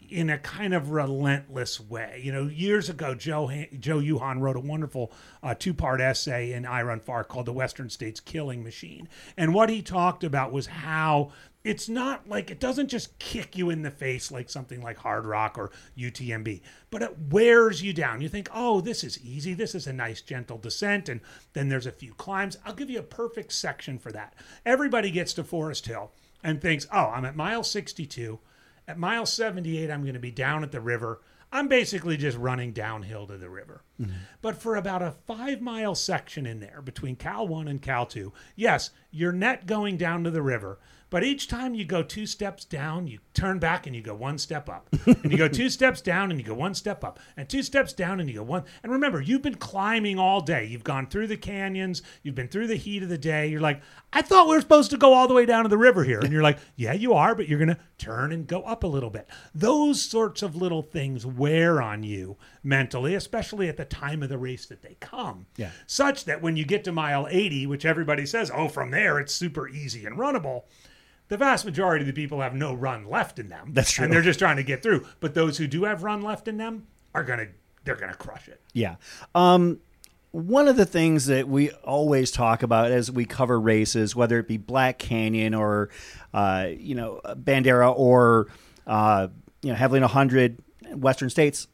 in 0.10 0.30
a 0.30 0.38
kind 0.38 0.74
of 0.74 0.92
relentless 0.92 1.80
way. 1.80 2.22
You 2.24 2.32
know, 2.32 2.44
years 2.44 2.90
ago, 2.90 3.16
Joe 3.16 3.52
Joe 3.80 4.00
Uhan 4.00 4.40
wrote 4.40 4.56
a 4.56 4.62
wonderful 4.62 5.12
uh, 5.44 5.56
two 5.58 5.74
part 5.74 6.02
essay 6.02 6.54
in 6.54 6.64
iRunFar 6.64 7.28
called 7.28 7.46
"The 7.46 7.54
Western 7.54 7.90
States 7.90 8.20
Killing 8.20 8.64
Machine," 8.64 9.08
and 9.38 9.54
what 9.54 9.70
he 9.70 9.82
talked 9.82 10.24
about 10.24 10.52
was 10.52 10.68
how 10.68 11.32
it's 11.66 11.90
not 11.90 12.30
like 12.30 12.52
it 12.52 12.60
doesn't 12.60 12.90
just 12.90 13.18
kick 13.18 13.58
you 13.58 13.72
in 13.72 13.82
the 13.82 13.90
face 13.90 14.32
like 14.32 14.52
something 14.52 14.82
like 14.82 14.98
Hard 14.98 15.26
Rock 15.26 15.58
or 15.58 15.72
UTMB, 15.98 16.62
but 16.92 17.02
it 17.02 17.18
wears 17.32 17.82
you 17.82 17.92
down. 17.92 18.22
You 18.22 18.30
think, 18.30 18.50
oh, 18.54 18.82
this 18.82 19.04
is 19.04 19.20
easy. 19.26 19.56
This 19.56 19.74
is 19.74 19.88
a 19.88 19.94
nice 19.94 20.22
gentle 20.22 20.60
descent, 20.60 21.10
and 21.10 21.22
then 21.54 21.68
there's 21.68 21.88
a 21.88 21.92
few 21.92 22.14
climbs. 22.14 22.58
I'll 22.64 22.76
give 22.76 22.92
you 22.92 23.00
a 23.00 23.04
perfect 23.04 23.52
section 23.52 23.98
for 23.98 24.12
that. 24.12 24.36
Everybody 24.64 25.10
gets 25.10 25.34
to 25.34 25.44
Forest 25.44 25.88
Hill 25.88 26.12
and 26.44 26.62
thinks, 26.62 26.86
oh, 26.94 27.08
I'm 27.08 27.26
at 27.26 27.36
mile 27.36 27.64
62. 27.64 28.40
At 28.88 28.98
mile 29.00 29.26
78, 29.26 29.90
I'm 29.90 30.02
going 30.02 30.14
to 30.14 30.20
be 30.20 30.32
down 30.32 30.64
at 30.64 30.72
the 30.72 30.82
river. 30.82 31.22
I'm 31.52 31.68
basically 31.68 32.18
just 32.18 32.38
running 32.38 32.74
downhill 32.74 33.28
to 33.28 33.38
the 33.38 33.50
river. 33.50 33.82
Mm-hmm. 34.00 34.12
But 34.42 34.58
for 34.58 34.76
about 34.76 35.02
a 35.02 35.16
five 35.26 35.62
mile 35.62 35.96
section 35.96 36.46
in 36.46 36.60
there 36.60 36.82
between 36.82 37.16
Cal 37.16 37.48
1 37.48 37.68
and 37.68 37.82
Cal 37.82 38.06
2, 38.06 38.34
yes, 38.56 38.92
you're 39.10 39.32
net 39.32 39.66
going 39.66 39.98
down 39.98 40.24
to 40.24 40.32
the 40.32 40.42
river. 40.42 40.80
But 41.16 41.24
each 41.24 41.48
time 41.48 41.74
you 41.76 41.86
go 41.86 42.04
two 42.04 42.26
steps 42.26 42.66
down, 42.66 43.08
you 43.08 43.20
turn 43.34 43.58
back 43.58 43.88
and 43.88 43.96
you 43.96 44.02
go 44.02 44.14
one 44.14 44.38
step 44.38 44.68
up. 44.68 44.90
and 45.06 45.32
you 45.32 45.38
go 45.38 45.48
two 45.48 45.70
steps 45.70 46.02
down 46.02 46.30
and 46.30 46.38
you 46.38 46.46
go 46.46 46.54
one 46.54 46.74
step 46.74 47.06
up. 47.06 47.22
And 47.38 47.48
two 47.48 47.64
steps 47.64 47.94
down 47.94 48.20
and 48.20 48.28
you 48.28 48.36
go 48.36 48.44
one. 48.44 48.66
And 48.84 48.92
remember, 48.92 49.22
you've 49.22 49.42
been 49.42 49.56
climbing 49.56 50.20
all 50.20 50.42
day. 50.42 50.66
You've 50.66 50.84
gone 50.84 51.08
through 51.08 51.28
the 51.28 51.38
canyons, 51.38 52.02
you've 52.22 52.36
been 52.36 52.50
through 52.50 52.68
the 52.68 52.76
heat 52.76 53.02
of 53.02 53.08
the 53.08 53.18
day. 53.18 53.48
You're 53.48 53.62
like, 53.62 53.82
I 54.12 54.24
thought 54.24 54.50
we 54.50 54.56
were 54.56 54.62
supposed 54.62 54.92
to 54.92 54.98
go 54.98 55.14
all 55.14 55.30
the 55.30 55.34
way 55.34 55.46
down 55.46 55.64
to 55.64 55.70
the 55.70 55.78
river 55.78 56.04
here. 56.04 56.20
And 56.20 56.34
you're 56.34 56.44
like, 56.44 56.60
yeah, 56.76 56.92
you 56.92 57.14
are, 57.14 57.34
but 57.34 57.48
you're 57.48 57.60
going 57.60 57.74
to 57.74 57.80
turn 57.98 58.34
and 58.34 58.46
go 58.46 58.64
up 58.64 58.84
a 58.84 58.88
little 58.88 59.10
bit. 59.10 59.30
Those 59.54 60.02
sorts 60.02 60.44
of 60.44 60.58
little 60.58 60.82
things 60.82 61.26
wear 61.26 61.82
on 61.82 62.04
you 62.04 62.36
mentally, 62.62 63.16
especially 63.16 63.70
at 63.70 63.78
the 63.78 63.86
time 63.86 64.22
of 64.22 64.28
the 64.28 64.38
race 64.38 64.66
that 64.66 64.82
they 64.82 64.98
come. 65.00 65.46
Yeah. 65.56 65.72
Such 65.88 66.26
that 66.26 66.42
when 66.42 66.58
you 66.58 66.66
get 66.66 66.84
to 66.84 66.92
mile 66.92 67.26
80, 67.30 67.68
which 67.68 67.86
everybody 67.86 68.26
says, 68.26 68.52
oh, 68.54 68.68
from 68.68 68.92
there 68.92 69.18
it's 69.18 69.34
super 69.34 69.70
easy 69.70 70.06
and 70.06 70.18
runnable, 70.18 70.64
the 71.28 71.38
vast 71.38 71.66
majority 71.66 72.04
of 72.04 72.08
the 72.08 72.14
people 72.14 72.42
have 72.42 72.54
no 72.54 72.74
run 72.74 73.06
left 73.06 73.40
in 73.40 73.50
them. 73.50 73.72
That's 73.74 73.92
true. 73.92 74.06
And 74.06 74.14
they're 74.14 74.22
just 74.22 74.40
trying 74.40 74.58
to 74.58 74.64
get 74.64 74.84
through. 74.84 75.06
But 75.20 75.34
those 75.34 75.58
who 75.58 75.68
do 75.68 75.84
have 75.86 76.04
run 76.04 76.22
left 76.22 76.48
in 76.48 76.58
them 76.58 76.88
are 77.14 77.24
going 77.24 77.40
to, 77.40 77.48
they're 77.84 77.96
going 77.96 78.12
to 78.12 78.18
crush 78.18 78.48
it. 78.48 78.62
Yeah. 78.74 78.96
Um, 79.34 79.80
one 80.32 80.68
of 80.68 80.76
the 80.76 80.86
things 80.86 81.28
that 81.28 81.48
we 81.48 81.72
always 81.72 82.30
talk 82.30 82.62
about 82.62 82.92
as 82.92 83.10
we 83.10 83.26
cover 83.26 83.60
races, 83.60 84.16
whether 84.16 84.38
it 84.38 84.48
be 84.48 84.58
Black 84.58 85.00
Canyon 85.00 85.54
or, 85.54 85.90
uh, 86.34 86.68
you 86.78 86.94
know, 86.94 87.22
Bandera 87.26 87.94
or 87.96 88.48
uh, 88.86 89.30
you 89.62 89.70
know, 89.70 89.76
Heavily 89.76 90.02
100, 90.02 90.62
Western 90.94 91.30
States, 91.30 91.68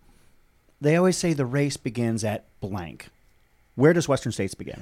they 0.79 0.95
always 0.95 1.17
say 1.17 1.33
the 1.33 1.45
race 1.45 1.77
begins 1.77 2.23
at 2.23 2.45
blank. 2.59 3.09
Where 3.75 3.93
does 3.93 4.07
Western 4.07 4.31
States 4.31 4.53
begin? 4.53 4.77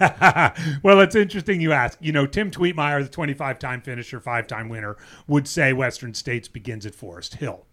well, 0.84 1.00
it's 1.00 1.16
interesting 1.16 1.62
you 1.62 1.72
ask. 1.72 1.98
You 2.02 2.12
know, 2.12 2.26
Tim 2.26 2.50
Twietmeyer, 2.50 3.04
the 3.04 3.10
25 3.10 3.60
time 3.60 3.82
finisher, 3.82 4.20
five 4.20 4.48
time 4.48 4.68
winner, 4.68 4.98
would 5.28 5.48
say 5.48 5.74
Western 5.74 6.14
States 6.14 6.48
begins 6.48 6.86
at 6.86 6.96
Forest 6.96 7.36
Hill. 7.36 7.66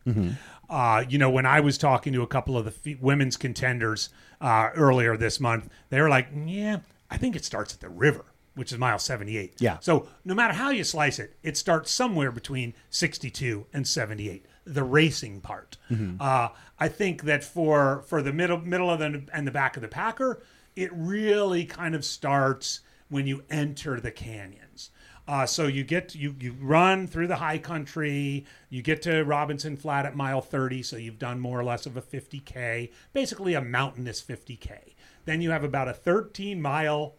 Uh, 0.68 1.04
you 1.08 1.16
know, 1.18 1.30
when 1.30 1.46
I 1.46 1.60
was 1.60 1.78
talking 1.78 2.12
to 2.12 2.22
a 2.22 2.26
couple 2.26 2.56
of 2.58 2.64
the 2.64 2.70
fe- 2.70 2.98
women's 3.00 3.36
contenders 3.36 4.10
uh, 4.40 4.70
earlier 4.74 5.16
this 5.16 5.40
month, 5.40 5.68
they 5.90 6.00
were 6.00 6.08
like, 6.08 6.28
yeah, 6.44 6.80
I 7.10 7.16
think 7.16 7.36
it 7.36 7.44
starts 7.44 7.72
at 7.72 7.80
the 7.80 7.88
river, 7.88 8.24
which 8.54 8.72
is 8.72 8.78
mile 8.78 8.98
78. 8.98 9.54
Yeah. 9.58 9.78
So 9.80 10.08
no 10.24 10.34
matter 10.34 10.54
how 10.54 10.70
you 10.70 10.84
slice 10.84 11.18
it, 11.18 11.36
it 11.42 11.56
starts 11.56 11.90
somewhere 11.90 12.32
between 12.32 12.74
62 12.90 13.66
and 13.72 13.86
78. 13.86 14.44
The 14.66 14.82
racing 14.82 15.40
part. 15.40 15.76
Uh, 16.20 16.48
I 16.78 16.88
think 16.88 17.22
that 17.22 17.44
for 17.44 18.02
for 18.08 18.20
the 18.20 18.32
middle 18.32 18.58
middle 18.58 18.90
of 18.90 18.98
the 18.98 19.22
and 19.32 19.46
the 19.46 19.52
back 19.52 19.76
of 19.76 19.82
the 19.82 19.86
Packer, 19.88 20.42
it 20.76 20.90
really 20.92 21.64
kind 21.64 21.94
of 21.94 22.04
starts 22.04 22.80
when 23.08 23.26
you 23.26 23.42
enter 23.50 23.98
the 23.98 24.10
canyons. 24.10 24.90
Uh, 25.28 25.44
so 25.44 25.66
you 25.66 25.82
get 25.82 26.14
you 26.14 26.36
you 26.38 26.54
run 26.60 27.06
through 27.06 27.26
the 27.26 27.36
high 27.36 27.58
country. 27.58 28.46
You 28.68 28.82
get 28.82 29.02
to 29.02 29.24
Robinson 29.24 29.76
Flat 29.76 30.06
at 30.06 30.14
mile 30.14 30.40
30, 30.40 30.82
so 30.84 30.96
you've 30.96 31.18
done 31.18 31.40
more 31.40 31.58
or 31.58 31.64
less 31.64 31.84
of 31.84 31.96
a 31.96 32.02
50k, 32.02 32.92
basically 33.12 33.54
a 33.54 33.60
mountainous 33.60 34.22
50k. 34.22 34.94
Then 35.24 35.40
you 35.40 35.50
have 35.50 35.64
about 35.64 35.88
a 35.88 35.92
13 35.92 36.62
mile 36.62 37.16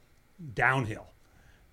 downhill, 0.53 1.07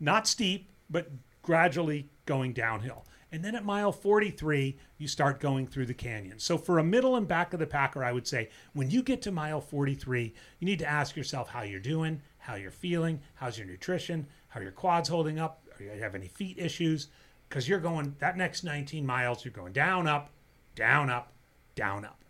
not 0.01 0.27
steep, 0.27 0.71
but 0.91 1.09
gradually 1.43 2.09
going 2.27 2.53
downhill. 2.53 3.05
And 3.35 3.45
then 3.45 3.57
at 3.57 3.65
mile 3.65 3.91
43, 3.91 4.79
you 4.97 5.09
start 5.09 5.41
going 5.41 5.67
through 5.67 5.87
the 5.87 5.93
canyon. 5.93 6.39
So 6.39 6.57
for 6.57 6.79
a 6.79 6.85
middle 6.85 7.17
and 7.17 7.27
back 7.27 7.53
of 7.53 7.59
the 7.59 7.67
packer, 7.67 8.05
I 8.05 8.13
would 8.13 8.29
say 8.29 8.49
when 8.75 8.93
you 8.93 9.03
get 9.03 9.23
to 9.23 9.33
mile 9.33 9.61
43, 9.61 10.33
you 10.61 10.65
need 10.65 10.79
to 10.79 10.87
ask 10.87 11.17
yourself 11.17 11.49
how 11.49 11.63
you're 11.63 11.81
doing, 11.81 12.23
how 12.39 12.55
you're 12.55 12.71
feeling, 12.71 13.21
how's 13.35 13.59
your 13.59 13.67
nutrition, 13.67 14.29
how 14.47 14.61
your 14.61 14.71
quads 14.71 15.09
holding 15.09 15.41
up, 15.41 15.65
do 15.77 15.83
you 15.83 15.91
have 16.01 16.15
any 16.15 16.29
feet 16.29 16.61
issues? 16.61 17.09
Because 17.49 17.69
you're 17.69 17.81
going 17.81 18.15
that 18.21 18.37
next 18.37 18.63
19 18.63 19.05
miles, 19.05 19.45
you're 19.45 19.51
going 19.51 19.73
down, 19.73 20.07
up, 20.07 20.31
down, 20.77 21.11
up, 21.11 21.33
down, 21.75 22.05
up. 22.05 22.21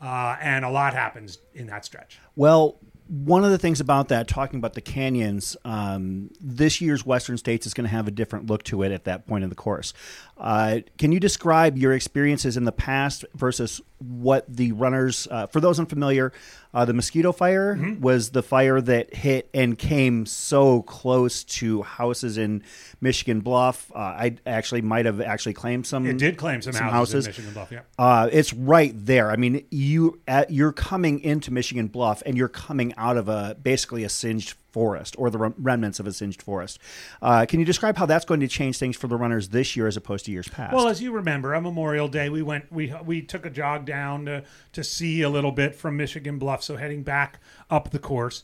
Uh, 0.00 0.36
and 0.40 0.64
a 0.64 0.70
lot 0.70 0.94
happens 0.94 1.38
in 1.54 1.66
that 1.66 1.84
stretch. 1.84 2.20
Well, 2.36 2.78
one 3.06 3.44
of 3.44 3.50
the 3.50 3.58
things 3.58 3.80
about 3.80 4.08
that, 4.08 4.28
talking 4.28 4.58
about 4.58 4.72
the 4.74 4.80
canyons, 4.80 5.56
um, 5.64 6.30
this 6.40 6.80
year's 6.80 7.04
Western 7.04 7.36
States 7.36 7.66
is 7.66 7.74
going 7.74 7.84
to 7.84 7.94
have 7.94 8.08
a 8.08 8.10
different 8.10 8.46
look 8.46 8.62
to 8.64 8.82
it 8.82 8.92
at 8.92 9.04
that 9.04 9.26
point 9.26 9.44
in 9.44 9.50
the 9.50 9.56
course. 9.56 9.92
Uh, 10.38 10.78
can 10.96 11.12
you 11.12 11.20
describe 11.20 11.76
your 11.76 11.92
experiences 11.92 12.56
in 12.56 12.64
the 12.64 12.72
past 12.72 13.24
versus 13.34 13.80
what 13.98 14.44
the 14.48 14.72
runners, 14.72 15.28
uh, 15.30 15.46
for 15.46 15.60
those 15.60 15.78
unfamiliar, 15.78 16.32
uh, 16.74 16.84
the 16.84 16.92
mosquito 16.92 17.30
fire 17.32 17.78
was 18.00 18.30
the 18.30 18.42
fire 18.42 18.80
that 18.80 19.14
hit 19.14 19.48
and 19.54 19.78
came 19.78 20.26
so 20.26 20.82
close 20.82 21.44
to 21.44 21.82
houses 21.82 22.36
in 22.36 22.62
Michigan 23.00 23.40
Bluff. 23.40 23.90
Uh, 23.94 23.98
I 23.98 24.36
actually 24.44 24.82
might 24.82 25.06
have 25.06 25.20
actually 25.20 25.54
claimed 25.54 25.86
some. 25.86 26.04
It 26.06 26.18
did 26.18 26.36
claim 26.36 26.60
some, 26.62 26.72
Some 26.72 26.88
houses, 26.88 26.92
houses. 26.92 27.26
in 27.26 27.28
Michigan 27.30 27.52
Bluff, 27.54 27.70
yeah. 27.72 27.80
Uh, 27.98 28.28
it's 28.32 28.52
right 28.52 28.92
there. 28.94 29.30
I 29.30 29.36
mean, 29.36 29.64
you 29.70 30.20
at, 30.26 30.50
you're 30.50 30.72
coming 30.72 31.20
into 31.20 31.52
Michigan 31.52 31.86
Bluff, 31.86 32.22
and 32.26 32.36
you're 32.36 32.48
coming 32.48 32.92
out 32.96 33.16
of 33.16 33.28
a 33.28 33.56
basically 33.62 34.02
a 34.04 34.08
singed 34.08 34.54
forest 34.74 35.14
or 35.16 35.30
the 35.30 35.38
remnants 35.38 36.00
of 36.00 36.06
a 36.06 36.12
singed 36.12 36.42
forest. 36.42 36.80
Uh, 37.22 37.46
can 37.46 37.60
you 37.60 37.64
describe 37.64 37.96
how 37.96 38.06
that's 38.06 38.24
going 38.24 38.40
to 38.40 38.48
change 38.48 38.76
things 38.76 38.96
for 38.96 39.06
the 39.06 39.16
runners 39.16 39.50
this 39.50 39.76
year 39.76 39.86
as 39.86 39.96
opposed 39.96 40.24
to 40.24 40.32
years 40.32 40.48
past? 40.48 40.74
Well, 40.74 40.88
as 40.88 41.00
you 41.00 41.12
remember, 41.12 41.54
on 41.54 41.62
Memorial 41.62 42.08
Day, 42.08 42.28
we 42.28 42.42
went 42.42 42.72
we 42.72 42.92
we 43.04 43.22
took 43.22 43.46
a 43.46 43.50
jog 43.50 43.86
down 43.86 44.26
to 44.26 44.42
to 44.72 44.82
see 44.82 45.22
a 45.22 45.30
little 45.30 45.52
bit 45.52 45.76
from 45.76 45.96
Michigan 45.96 46.38
Bluff. 46.40 46.64
So 46.64 46.76
heading 46.76 47.04
back 47.04 47.38
up 47.70 47.90
the 47.90 48.00
course, 48.00 48.42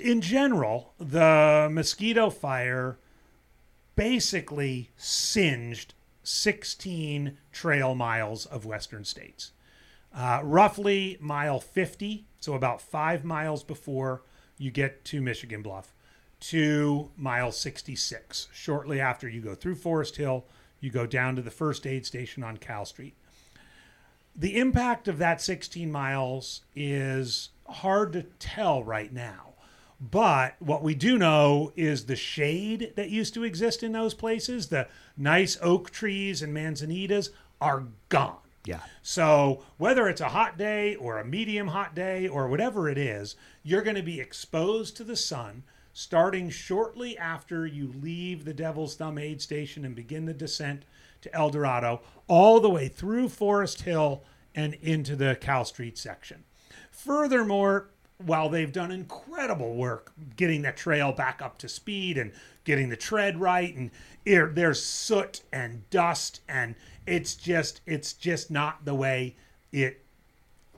in 0.00 0.20
general, 0.20 0.94
the 0.98 1.68
mosquito 1.70 2.28
fire 2.28 2.98
basically 3.94 4.90
singed 4.96 5.94
16 6.24 7.38
trail 7.52 7.94
miles 7.94 8.46
of 8.46 8.66
Western 8.66 9.04
states. 9.04 9.52
Uh, 10.12 10.40
roughly 10.42 11.16
mile 11.20 11.60
50, 11.60 12.26
so 12.40 12.54
about 12.54 12.82
five 12.82 13.24
miles 13.24 13.62
before 13.62 14.22
you 14.60 14.70
get 14.70 15.04
to 15.06 15.22
Michigan 15.22 15.62
Bluff, 15.62 15.94
to 16.40 17.10
mile 17.16 17.50
66. 17.50 18.48
Shortly 18.52 19.00
after 19.00 19.28
you 19.28 19.40
go 19.40 19.54
through 19.54 19.74
Forest 19.74 20.16
Hill, 20.16 20.44
you 20.80 20.90
go 20.90 21.06
down 21.06 21.34
to 21.36 21.42
the 21.42 21.50
first 21.50 21.86
aid 21.86 22.06
station 22.06 22.42
on 22.42 22.58
Cal 22.58 22.84
Street. 22.84 23.14
The 24.36 24.58
impact 24.58 25.08
of 25.08 25.18
that 25.18 25.40
16 25.40 25.90
miles 25.90 26.62
is 26.76 27.50
hard 27.68 28.12
to 28.12 28.22
tell 28.38 28.84
right 28.84 29.12
now. 29.12 29.54
But 30.00 30.56
what 30.60 30.82
we 30.82 30.94
do 30.94 31.18
know 31.18 31.72
is 31.76 32.06
the 32.06 32.16
shade 32.16 32.92
that 32.96 33.10
used 33.10 33.34
to 33.34 33.44
exist 33.44 33.82
in 33.82 33.92
those 33.92 34.14
places, 34.14 34.68
the 34.68 34.88
nice 35.16 35.58
oak 35.60 35.90
trees 35.90 36.40
and 36.40 36.56
manzanitas, 36.56 37.30
are 37.60 37.84
gone. 38.08 38.38
Yeah. 38.70 38.80
So 39.02 39.64
whether 39.78 40.08
it's 40.08 40.20
a 40.20 40.28
hot 40.28 40.56
day 40.56 40.94
or 40.94 41.18
a 41.18 41.24
medium 41.24 41.68
hot 41.68 41.92
day 41.92 42.28
or 42.28 42.46
whatever 42.46 42.88
it 42.88 42.96
is, 42.96 43.34
you're 43.64 43.82
going 43.82 43.96
to 43.96 44.02
be 44.02 44.20
exposed 44.20 44.96
to 44.96 45.04
the 45.04 45.16
sun 45.16 45.64
starting 45.92 46.48
shortly 46.48 47.18
after 47.18 47.66
you 47.66 47.92
leave 48.00 48.44
the 48.44 48.54
Devil's 48.54 48.94
Thumb 48.94 49.18
aid 49.18 49.42
station 49.42 49.84
and 49.84 49.96
begin 49.96 50.26
the 50.26 50.32
descent 50.32 50.84
to 51.22 51.34
El 51.34 51.50
Dorado, 51.50 52.00
all 52.28 52.60
the 52.60 52.70
way 52.70 52.86
through 52.86 53.28
Forest 53.28 53.82
Hill 53.82 54.22
and 54.54 54.74
into 54.74 55.16
the 55.16 55.36
Cal 55.40 55.64
Street 55.64 55.98
section. 55.98 56.44
Furthermore, 56.92 57.88
while 58.24 58.48
they've 58.48 58.72
done 58.72 58.92
incredible 58.92 59.74
work 59.74 60.12
getting 60.36 60.62
that 60.62 60.76
trail 60.76 61.10
back 61.10 61.42
up 61.42 61.58
to 61.58 61.68
speed 61.68 62.16
and 62.16 62.32
getting 62.70 62.88
the 62.88 62.96
tread 62.96 63.40
right 63.40 63.74
and 63.74 63.90
there- 64.24 64.46
there's 64.54 64.80
soot 64.80 65.42
and 65.52 65.88
dust 65.90 66.40
and 66.48 66.76
it's 67.04 67.34
just 67.34 67.80
it's 67.84 68.12
just 68.12 68.48
not 68.50 68.84
the 68.84 68.94
way 68.94 69.34
it 69.72 70.04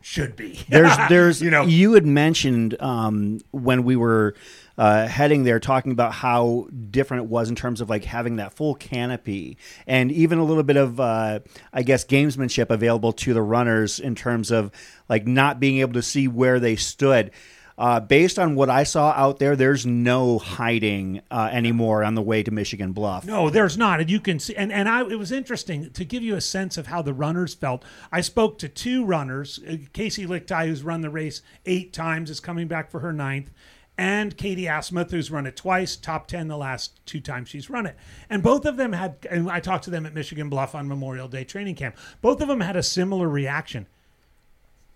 should 0.00 0.35
be 0.35 0.59
There's, 0.68 0.96
there's, 1.11 1.42
you 1.42 1.50
know 1.50 1.62
you 1.64 1.92
had 1.92 2.07
mentioned 2.07 2.81
um, 2.81 3.40
when 3.50 3.85
we 3.85 3.94
were 3.94 4.35
uh, 4.78 5.07
heading 5.07 5.44
there, 5.44 5.61
talking 5.61 5.92
about 5.92 6.12
how 6.14 6.66
different 6.90 7.24
it 7.24 7.28
was 7.28 7.50
in 7.50 7.55
terms 7.55 7.83
of 7.83 7.90
like 7.90 8.05
having 8.05 8.37
that 8.37 8.55
full 8.55 8.74
canopy 8.74 9.59
and 9.87 10.11
even 10.11 10.38
a 10.38 10.44
little 10.44 10.62
bit 10.62 10.78
of, 10.78 10.98
uh, 10.98 11.40
I 11.74 11.83
guess, 11.83 12.07
gamesmanship 12.07 12.70
available 12.70 13.12
to 13.12 13.35
the 13.35 13.42
runners 13.42 14.00
in 14.00 14.14
terms 14.14 14.50
of 14.50 14.70
like 15.11 15.26
not 15.26 15.61
being 15.61 15.78
able 15.81 15.92
to 15.92 16.02
see 16.02 16.26
where 16.26 16.59
they 16.59 16.74
stood. 16.76 17.33
Uh, 17.78 18.00
based 18.00 18.38
on 18.38 18.54
what 18.54 18.68
I 18.68 18.85
saw 18.85 19.12
out 19.12 19.38
there, 19.38 19.56
there's 19.56 19.87
no 19.87 20.38
hiding 20.38 21.22
uh, 21.30 21.48
anymore 21.50 22.04
on 22.04 22.14
the 22.14 22.22
way 22.22 22.42
to 22.42 22.50
Michigan 22.50 22.92
Bluff. 22.92 23.24
No, 23.24 23.50
there's 23.50 23.78
not, 23.78 24.00
and 24.00 24.11
you 24.11 24.20
can 24.20 24.38
see. 24.38 24.54
And 24.54 24.70
and 24.72 24.88
I, 24.88 25.02
it 25.02 25.18
was 25.18 25.32
interesting 25.32 25.90
to 25.90 26.04
give 26.04 26.22
you 26.22 26.37
a 26.37 26.40
sense 26.40 26.76
of 26.76 26.88
how 26.88 27.02
the 27.02 27.14
runners 27.14 27.54
felt. 27.54 27.85
I 28.11 28.20
spoke 28.20 28.58
to 28.58 28.68
two 28.68 29.04
runners. 29.04 29.58
Uh, 29.66 29.72
Kaci 29.94 30.26
Lickteig, 30.26 30.66
who's 30.66 30.82
run 30.82 31.00
the 31.00 31.11
race 31.11 31.42
eight 31.66 31.92
times, 31.92 32.30
is 32.30 32.40
coming 32.40 32.68
back 32.68 32.90
for 32.90 33.00
her 33.00 33.12
ninth, 33.12 33.50
and 33.96 34.37
Katie 34.37 34.64
Asmuth, 34.64 35.11
who's 35.11 35.30
run 35.30 35.46
it 35.46 35.56
twice, 35.56 35.96
top 35.96 36.26
ten 36.26 36.48
the 36.48 36.56
last 36.56 37.04
two 37.06 37.20
times 37.20 37.48
she's 37.48 37.70
run 37.70 37.87
it. 37.87 37.96
And 38.28 38.42
both 38.42 38.66
of 38.66 38.76
them 38.76 38.92
had. 38.92 39.26
And 39.30 39.50
I 39.50 39.61
talked 39.61 39.85
to 39.85 39.90
them 39.90 40.04
at 40.04 40.14
Michigan 40.14 40.50
Bluff 40.50 40.74
on 40.74 40.88
Memorial 40.88 41.28
Day 41.28 41.44
training 41.44 41.76
camp. 41.76 41.96
Both 42.20 42.42
of 42.42 42.48
them 42.48 42.61
had 42.61 42.76
a 42.76 42.82
similar 42.82 43.28
reaction. 43.28 43.87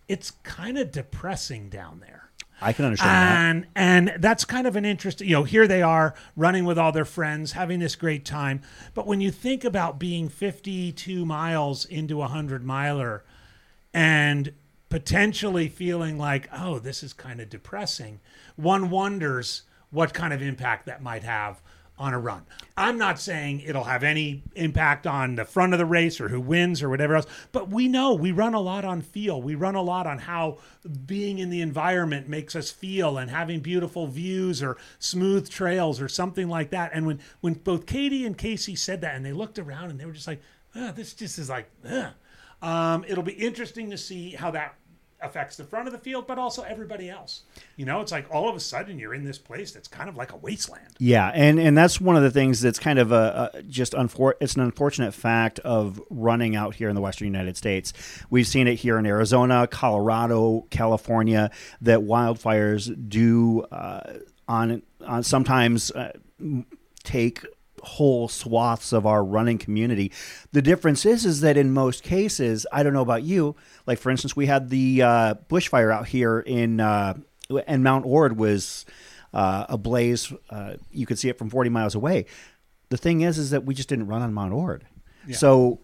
It's 0.09 0.31
kind 0.31 0.79
of 0.79 0.93
depressing 0.93 1.69
down 1.69 2.01
there 2.01 2.26
I 2.61 2.73
can 2.73 2.85
understand 2.87 3.11
that. 3.11 3.51
and 3.51 3.67
and 4.15 4.23
that's 4.23 4.45
kind 4.45 4.67
of 4.67 4.77
an 4.77 4.85
interesting 4.85 5.29
you 5.29 5.35
know 5.35 5.45
here 5.45 5.67
they 5.67 5.83
are 5.83 6.15
running 6.35 6.65
with 6.65 6.79
all 6.79 6.93
their 6.93 7.05
friends 7.05 7.53
having 7.53 7.81
this 7.81 7.97
great 7.97 8.25
time 8.25 8.63
but 8.95 9.07
when 9.07 9.21
you 9.21 9.31
think 9.31 9.65
about 9.65 9.99
being 9.99 10.29
52 10.29 11.27
miles 11.27 11.85
into 11.85 12.17
a 12.17 12.21
100 12.21 12.65
miler 12.65 13.25
and 13.93 14.53
potentially 14.89 15.69
feeling 15.69 16.17
like 16.17 16.49
oh 16.53 16.79
this 16.79 17.03
is 17.03 17.13
kind 17.13 17.41
of 17.41 17.51
depressing 17.51 18.21
one 18.57 18.89
wonders 18.91 19.63
what 19.91 20.15
kind 20.15 20.33
of 20.33 20.41
impact 20.43 20.87
that 20.87 21.03
might 21.03 21.23
have 21.25 21.61
on 21.99 22.13
a 22.13 22.19
run. 22.19 22.45
I'm 22.77 22.99
not 22.99 23.19
saying 23.19 23.61
it'll 23.61 23.85
have 23.85 24.03
any 24.03 24.43
impact 24.55 25.07
on 25.07 25.37
the 25.37 25.47
front 25.47 25.73
of 25.73 25.79
the 25.79 25.87
race 25.87 26.21
or 26.21 26.29
who 26.29 26.41
wins 26.41 26.83
or 26.83 26.91
whatever 26.91 27.17
else, 27.17 27.27
but 27.53 27.71
we 27.71 27.89
know 27.89 28.13
we 28.13 28.33
run 28.33 28.53
a 28.53 28.61
lot 28.61 28.85
on 28.85 29.01
feel. 29.01 29.41
We 29.41 29.55
run 29.55 29.75
a 29.75 29.83
lot 29.83 30.07
on 30.07 30.19
how 30.19 30.59
being 31.07 31.39
in 31.39 31.49
the 31.49 31.63
environment 31.63 32.29
makes 32.29 32.55
us 32.55 32.71
feel 32.71 33.17
and 33.17 33.31
having 33.31 33.61
beautiful 33.61 34.07
views 34.07 34.63
or 34.63 34.77
smooth 34.99 35.49
trails 35.49 36.01
or 36.01 36.09
something 36.09 36.49
like 36.49 36.71
that. 36.71 36.91
And 36.93 37.07
when 37.07 37.21
when 37.41 37.55
both 37.55 37.87
Katie 37.87 38.27
and 38.27 38.37
Kaci 38.37 38.77
said 38.77 39.01
that 39.01 39.15
and 39.15 39.25
they 39.25 39.33
looked 39.33 39.59
around 39.59 39.91
and 39.91 39.99
they 39.99 40.05
were 40.05 40.13
just 40.13 40.27
like, 40.27 40.43
"Ah, 40.75 40.93
this 40.95 41.15
just 41.15 41.39
is 41.39 41.49
like, 41.49 41.71
ugh." 41.89 42.13
Um, 42.63 43.05
it'll 43.07 43.23
be 43.23 43.33
interesting 43.33 43.91
to 43.91 43.99
see 43.99 44.31
how 44.31 44.51
that 44.53 44.77
affects 45.27 45.57
the 45.57 45.65
front 45.65 45.87
of 45.87 45.93
the 45.93 45.99
field, 45.99 46.27
but 46.27 46.39
also 46.39 46.63
everybody 46.63 47.11
else. 47.11 47.43
You 47.77 47.85
know, 47.85 48.01
it's 48.01 48.13
like 48.13 48.27
all 48.33 48.49
of 48.49 48.57
a 48.57 48.61
sudden 48.61 48.99
you're 48.99 49.15
in 49.15 49.25
this 49.25 49.39
place 49.39 49.73
that's 49.73 49.89
kind 49.89 50.09
of 50.09 50.17
like 50.17 50.33
a 50.33 50.37
wasteland. 50.37 50.89
Yeah, 50.99 51.31
and 51.35 51.59
and 51.59 51.77
that's 51.77 52.01
one 52.01 52.17
of 52.17 52.23
the 52.23 52.31
things 52.31 52.61
that's 52.61 52.79
kind 52.79 52.99
of 52.99 53.13
a, 53.13 53.51
a 53.53 53.63
just 53.63 53.93
unfor- 53.93 54.35
it's 54.41 54.55
an 54.55 54.63
unfortunate 54.63 55.13
fact 55.13 55.59
of 55.61 56.01
running 56.11 56.57
out 56.57 56.75
here 56.75 56.89
in 56.89 56.95
the 56.95 57.01
western 57.01 57.27
United 57.27 57.57
States. 57.57 57.93
We've 58.31 58.47
seen 58.47 58.69
it 58.69 58.77
here 58.77 58.99
in 58.99 59.07
Arizona, 59.07 59.67
Colorado, 59.67 60.67
California 60.71 61.51
that 61.83 62.01
wildfires 62.01 62.95
do 63.09 63.63
uh, 63.65 64.19
on 64.49 64.83
on 65.05 65.23
sometimes 65.23 65.91
uh, 65.91 66.13
take 67.03 67.45
whole 67.87 68.29
swaths 68.29 68.93
of 68.93 69.07
our 69.07 69.25
running 69.25 69.59
community. 69.59 70.13
The 70.53 70.63
difference 70.63 71.07
is 71.07 71.25
is 71.25 71.41
that 71.41 71.57
in 71.57 71.73
most 71.73 72.03
cases, 72.03 72.67
I 72.73 72.83
don't 72.83 72.93
know 72.93 73.03
about 73.03 73.23
you, 73.23 73.57
like 73.87 73.99
for 73.99 74.11
instance, 74.11 74.37
we 74.37 74.47
had 74.47 74.71
the 74.71 75.03
uh, 75.03 75.35
bushfire 75.49 75.93
out 75.93 76.09
here 76.09 76.41
in 76.41 76.81
uh, 76.81 77.15
and 77.67 77.83
Mount 77.83 78.05
Ord 78.07 78.37
was 78.37 78.85
uh, 79.33 79.67
ablaze. 79.69 80.33
Uh, 80.51 80.75
you 80.91 81.07
could 81.07 81.19
see 81.19 81.29
it 81.29 81.39
from 81.39 81.51
40 81.51 81.71
miles 81.71 81.95
away. 81.95 82.27
The 82.89 82.97
thing 82.97 83.21
is, 83.23 83.39
is 83.39 83.51
that 83.51 83.65
we 83.65 83.75
just 83.75 83.89
didn't 83.89 84.07
run 84.07 84.23
on 84.23 84.33
Mount 84.33 84.53
Ord. 84.53 84.87
So, 85.33 85.81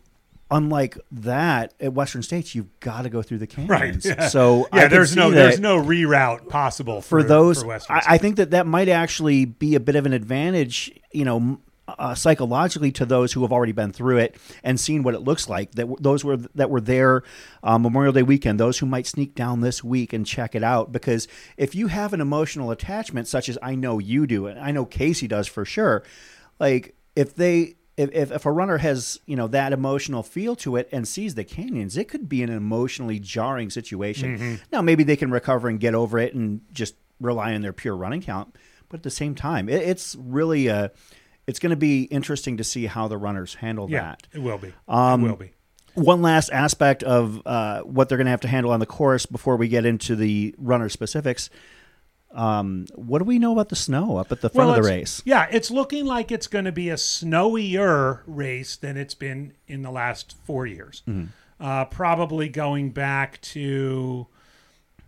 unlike 0.53 0.97
that 1.11 1.75
at 1.81 1.93
Western 1.93 2.23
States, 2.23 2.55
you've 2.55 2.79
got 2.79 3.03
to 3.03 3.11
go 3.11 3.23
through 3.23 3.39
the 3.39 3.47
canyons. 3.49 4.07
yeah. 4.07 4.29
So 4.29 4.69
yeah, 4.73 4.87
there's 4.87 5.17
no 5.17 5.31
there's 5.33 5.59
no 5.59 5.83
reroute 5.83 6.49
possible 6.49 7.01
for, 7.01 7.23
for 7.23 7.29
those. 7.29 7.63
For 7.63 7.69
Western 7.69 7.97
I, 7.97 8.03
I 8.07 8.19
think 8.19 8.37
that 8.37 8.51
that 8.53 8.67
might 8.67 8.89
actually 8.89 9.47
be 9.47 9.75
a 9.75 9.81
bit 9.81 9.97
of 9.97 10.07
an 10.07 10.13
advantage. 10.13 10.93
You 11.13 11.25
know. 11.25 11.61
Uh, 11.99 12.15
psychologically, 12.15 12.93
to 12.93 13.05
those 13.05 13.33
who 13.33 13.43
have 13.43 13.53
already 13.53 13.73
been 13.73 13.93
through 13.93 14.19
it 14.19 14.37
and 14.63 14.79
seen 14.79 15.03
what 15.03 15.15
it 15.15 15.21
looks 15.21 15.49
like, 15.49 15.73
that 15.73 15.87
those 16.01 16.25
were 16.25 16.37
that 16.37 16.71
were 16.71 16.81
there 16.81 17.23
uh, 17.63 17.79
Memorial 17.79 18.13
Day 18.13 18.23
weekend, 18.23 18.59
those 18.59 18.79
who 18.79 18.87
might 18.87 19.07
sneak 19.07 19.35
down 19.35 19.61
this 19.61 19.83
week 19.83 20.13
and 20.13 20.27
check 20.27 20.55
it 20.55 20.63
out, 20.63 20.93
because 20.93 21.29
if 21.57 21.75
you 21.75 21.89
have 21.89 22.13
an 22.13 22.21
emotional 22.21 22.71
attachment, 22.71 23.29
such 23.29 23.49
as 23.49 23.59
I 23.63 23.75
know 23.75 23.99
you 23.99 24.27
do, 24.27 24.47
and 24.47 24.59
I 24.59 24.71
know 24.71 24.87
Kaci 24.87 25.29
does 25.29 25.47
for 25.47 25.65
sure, 25.65 26.03
like 26.59 26.95
if 27.17 27.35
they 27.35 27.75
if, 27.97 28.33
if, 28.33 28.47
a 28.47 28.51
runner 28.51 28.79
has 28.79 29.21
you 29.27 29.37
know 29.37 29.49
that 29.49 29.73
emotional 29.73 30.23
feel 30.23 30.57
to 30.57 30.77
it 30.77 30.89
and 30.93 31.07
sees 31.07 31.35
the 31.35 31.45
canyons 31.45 31.97
it 31.97 32.09
could 32.09 32.29
be 32.29 32.43
an 32.43 32.51
emotionally 32.51 33.19
jarring 33.19 33.71
situation. 33.71 34.37
Now 34.73 34.83
maybe 34.83 35.05
they 35.05 35.17
can 35.17 35.31
recover 35.31 35.69
and 35.69 35.79
get 35.79 35.95
over 35.95 36.19
it 36.19 36.35
and 36.35 36.63
just 36.73 36.95
rely 37.21 37.55
on 37.55 37.63
their 37.63 37.73
pure 37.73 37.97
running 37.97 38.21
count 38.21 38.57
but 38.89 38.99
at 38.99 39.03
the 39.05 39.11
same 39.11 39.35
time 39.35 39.69
it, 39.69 39.83
it's 39.83 40.17
really 40.17 40.67
a 40.67 40.91
it's 41.47 41.59
going 41.59 41.71
to 41.71 41.77
be 41.77 42.05
interesting 42.05 42.57
to 42.57 42.65
see 42.65 42.87
how 42.87 43.09
the 43.09 43.19
runners 43.19 43.55
handle 43.55 43.91
yeah, 43.91 44.01
that 44.01 44.27
it 44.33 44.41
will 44.41 44.59
be. 44.59 44.73
Um, 44.89 45.25
it 45.25 45.29
will 45.29 45.37
be. 45.37 45.53
one 45.95 46.23
last 46.23 46.51
aspect 46.51 47.03
of 47.03 47.43
uh, 47.47 47.83
what 47.83 48.09
they're 48.09 48.19
going 48.19 48.27
to 48.27 48.31
have 48.33 48.41
to 48.43 48.49
handle 48.49 48.73
on 48.73 48.81
the 48.81 48.87
course 48.87 49.27
before 49.27 49.57
we 49.57 49.69
get 49.69 49.85
into 49.85 50.17
the 50.17 50.55
runner 50.59 50.89
specifics 50.89 51.51
um, 52.35 52.87
what 52.95 53.19
do 53.19 53.25
we 53.25 53.39
know 53.39 53.53
about 53.53 53.69
the 53.69 53.77
snow 53.77 54.17
up 54.17 54.33
at 54.33 54.41
the 54.41 54.49
front 54.49 54.71
of 54.71 54.77
the 54.77 54.89
race 54.89 55.23
Yeah, 55.25 55.47
it's 55.51 55.71
looking 55.71 56.07
like 56.07 56.33
it's 56.33 56.47
going 56.47 56.65
to 56.65 56.73
be 56.73 56.89
a 56.89 56.95
snowier 56.95 58.21
race 58.27 58.77
than 58.77 58.97
it's 58.97 59.15
been 59.15 59.53
in 59.67 59.83
the 59.83 59.91
last 59.91 60.37
four 60.45 60.67
years. 60.67 61.03
Mm-hmm. 61.07 61.27
Uh, 61.61 61.85
probably 61.87 62.49
going 62.49 62.91
back 62.91 63.41
to. 63.43 64.27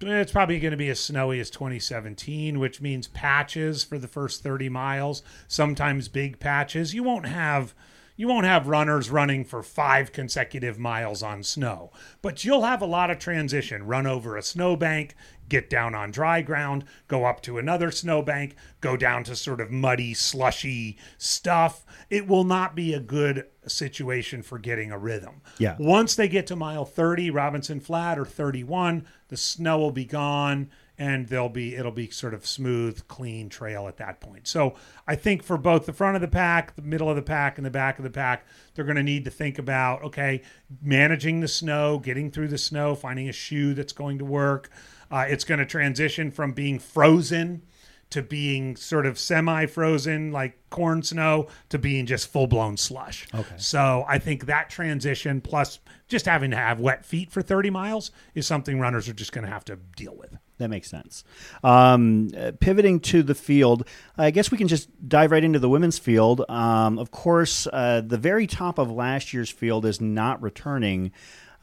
It's 0.06 0.32
probably 0.32 0.60
going 0.60 0.72
to 0.72 0.76
be 0.76 0.90
as 0.90 1.00
snowy 1.00 1.40
as 1.40 1.50
2017, 1.50 2.58
which 2.58 2.80
means 2.80 3.08
patches 3.08 3.84
for 3.84 3.98
the 3.98 4.08
first 4.08 4.42
30 4.42 4.68
miles. 4.68 5.22
Sometimes 5.48 6.08
big 6.08 6.38
patches. 6.38 6.94
You 6.94 7.02
won't 7.02 7.26
have 7.26 7.74
you 8.16 8.28
won't 8.28 8.46
have 8.46 8.68
runners 8.68 9.10
running 9.10 9.44
for 9.44 9.62
five 9.62 10.12
consecutive 10.12 10.78
miles 10.78 11.20
on 11.20 11.42
snow, 11.42 11.90
but 12.22 12.44
you'll 12.44 12.62
have 12.62 12.80
a 12.80 12.86
lot 12.86 13.10
of 13.10 13.18
transition. 13.18 13.86
Run 13.86 14.06
over 14.06 14.36
a 14.36 14.42
snowbank, 14.42 15.16
get 15.48 15.70
down 15.70 15.94
on 15.94 16.10
dry 16.10 16.42
ground, 16.42 16.84
go 17.08 17.24
up 17.24 17.40
to 17.42 17.58
another 17.58 17.90
snowbank, 17.90 18.56
go 18.80 18.96
down 18.96 19.24
to 19.24 19.36
sort 19.36 19.60
of 19.60 19.70
muddy, 19.70 20.14
slushy 20.14 20.96
stuff. 21.18 21.84
It 22.10 22.26
will 22.26 22.44
not 22.44 22.74
be 22.74 22.94
a 22.94 23.00
good 23.00 23.46
situation 23.66 24.42
for 24.42 24.58
getting 24.58 24.90
a 24.90 24.98
rhythm. 24.98 25.40
Yeah. 25.58 25.76
Once 25.78 26.14
they 26.14 26.28
get 26.28 26.46
to 26.48 26.56
mile 26.56 26.84
30, 26.84 27.30
Robinson 27.30 27.80
Flat 27.80 28.18
or 28.18 28.24
31, 28.24 29.06
the 29.28 29.36
snow 29.36 29.78
will 29.78 29.92
be 29.92 30.04
gone 30.04 30.70
and 30.96 31.26
they'll 31.26 31.48
be 31.48 31.74
it'll 31.74 31.90
be 31.90 32.08
sort 32.10 32.34
of 32.34 32.46
smooth, 32.46 33.06
clean 33.08 33.48
trail 33.48 33.88
at 33.88 33.96
that 33.96 34.20
point. 34.20 34.46
So 34.46 34.74
I 35.06 35.16
think 35.16 35.42
for 35.42 35.56
both 35.56 35.86
the 35.86 35.92
front 35.92 36.14
of 36.14 36.20
the 36.20 36.28
pack, 36.28 36.76
the 36.76 36.82
middle 36.82 37.08
of 37.08 37.16
the 37.16 37.22
pack, 37.22 37.58
and 37.58 37.66
the 37.66 37.70
back 37.70 37.98
of 37.98 38.04
the 38.04 38.10
pack, 38.10 38.46
they're 38.74 38.84
going 38.84 38.96
to 38.96 39.02
need 39.02 39.24
to 39.24 39.30
think 39.30 39.58
about 39.58 40.02
okay, 40.04 40.42
managing 40.82 41.40
the 41.40 41.48
snow, 41.48 41.98
getting 41.98 42.30
through 42.30 42.48
the 42.48 42.58
snow, 42.58 42.94
finding 42.94 43.28
a 43.28 43.32
shoe 43.32 43.74
that's 43.74 43.92
going 43.92 44.18
to 44.18 44.24
work. 44.24 44.70
Uh, 45.10 45.26
it's 45.28 45.44
going 45.44 45.60
to 45.60 45.66
transition 45.66 46.30
from 46.30 46.52
being 46.52 46.78
frozen 46.78 47.62
to 48.10 48.22
being 48.22 48.76
sort 48.76 49.06
of 49.06 49.18
semi-frozen 49.18 50.30
like 50.30 50.56
corn 50.70 51.02
snow 51.02 51.48
to 51.68 51.78
being 51.78 52.06
just 52.06 52.30
full-blown 52.30 52.76
slush. 52.76 53.26
Okay. 53.34 53.56
So 53.56 54.04
I 54.06 54.18
think 54.18 54.46
that 54.46 54.70
transition 54.70 55.40
plus 55.40 55.80
just 56.06 56.26
having 56.26 56.52
to 56.52 56.56
have 56.56 56.78
wet 56.78 57.04
feet 57.04 57.32
for 57.32 57.42
30 57.42 57.70
miles 57.70 58.12
is 58.34 58.46
something 58.46 58.78
runners 58.78 59.08
are 59.08 59.14
just 59.14 59.32
going 59.32 59.44
to 59.44 59.50
have 59.50 59.64
to 59.64 59.76
deal 59.96 60.14
with. 60.14 60.36
That 60.58 60.68
makes 60.68 60.88
sense. 60.88 61.24
Um, 61.64 62.30
pivoting 62.60 63.00
to 63.00 63.24
the 63.24 63.34
field, 63.34 63.88
I 64.16 64.30
guess 64.30 64.52
we 64.52 64.58
can 64.58 64.68
just 64.68 64.88
dive 65.08 65.32
right 65.32 65.42
into 65.42 65.58
the 65.58 65.68
women's 65.68 65.98
field. 65.98 66.44
Um, 66.48 66.98
of 67.00 67.10
course, 67.10 67.66
uh, 67.72 68.02
the 68.06 68.18
very 68.18 68.46
top 68.46 68.78
of 68.78 68.92
last 68.92 69.34
year's 69.34 69.50
field 69.50 69.84
is 69.84 70.00
not 70.00 70.40
returning 70.40 71.10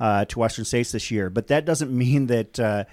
uh, 0.01 0.25
to 0.25 0.39
Western 0.39 0.65
States 0.65 0.91
this 0.91 1.11
year, 1.11 1.29
but 1.29 1.47
that 1.47 1.63
doesn't 1.63 1.91
mean 1.97 2.27
that 2.27 2.59
uh, 2.59 2.83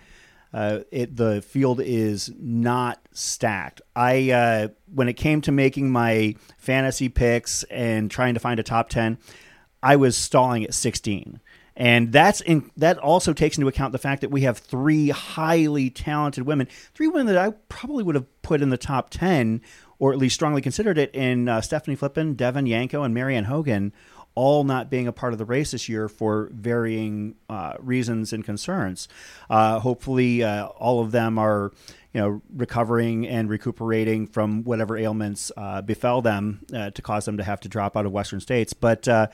uh, 0.52 0.80
it, 0.90 1.16
the 1.16 1.42
field 1.42 1.80
is 1.80 2.32
not 2.38 3.00
stacked. 3.12 3.82
I 3.94 4.30
uh, 4.30 4.68
when 4.92 5.08
it 5.08 5.14
came 5.14 5.40
to 5.42 5.52
making 5.52 5.90
my 5.90 6.34
fantasy 6.56 7.08
picks 7.08 7.64
and 7.64 8.10
trying 8.10 8.34
to 8.34 8.40
find 8.40 8.58
a 8.58 8.62
top 8.62 8.88
ten, 8.88 9.18
I 9.82 9.96
was 9.96 10.16
stalling 10.16 10.64
at 10.64 10.74
16. 10.74 11.40
And 11.76 12.12
that's 12.12 12.40
in 12.40 12.72
that 12.76 12.98
also 12.98 13.32
takes 13.32 13.56
into 13.56 13.68
account 13.68 13.92
the 13.92 13.98
fact 13.98 14.22
that 14.22 14.32
we 14.32 14.40
have 14.40 14.58
three 14.58 15.10
highly 15.10 15.90
talented 15.90 16.44
women, 16.44 16.66
three 16.92 17.06
women 17.06 17.26
that 17.26 17.38
I 17.38 17.50
probably 17.68 18.02
would 18.02 18.16
have 18.16 18.42
put 18.42 18.62
in 18.62 18.70
the 18.70 18.76
top 18.76 19.10
10 19.10 19.60
or 20.00 20.12
at 20.12 20.18
least 20.18 20.34
strongly 20.34 20.60
considered 20.60 20.98
it 20.98 21.14
in 21.14 21.48
uh, 21.48 21.60
Stephanie 21.60 21.96
Flippin, 21.96 22.34
Devon 22.34 22.66
Yanko, 22.66 23.02
and 23.02 23.14
Marianne 23.14 23.44
Hogan, 23.44 23.92
all 24.38 24.62
not 24.62 24.88
being 24.88 25.08
a 25.08 25.12
part 25.12 25.32
of 25.32 25.38
the 25.40 25.44
race 25.44 25.72
this 25.72 25.88
year 25.88 26.08
for 26.08 26.48
varying 26.52 27.34
uh, 27.48 27.74
reasons 27.80 28.32
and 28.32 28.44
concerns. 28.44 29.08
Uh, 29.50 29.80
hopefully, 29.80 30.44
uh, 30.44 30.66
all 30.66 31.00
of 31.00 31.10
them 31.10 31.38
are 31.38 31.72
you 32.14 32.20
know 32.20 32.40
recovering 32.54 33.26
and 33.26 33.50
recuperating 33.50 34.28
from 34.28 34.62
whatever 34.62 34.96
ailments 34.96 35.50
uh, 35.56 35.82
befell 35.82 36.22
them 36.22 36.60
uh, 36.72 36.90
to 36.90 37.02
cause 37.02 37.24
them 37.24 37.38
to 37.38 37.42
have 37.42 37.58
to 37.58 37.68
drop 37.68 37.96
out 37.96 38.06
of 38.06 38.12
Western 38.12 38.38
states. 38.38 38.72
But 38.72 39.08
uh, 39.08 39.26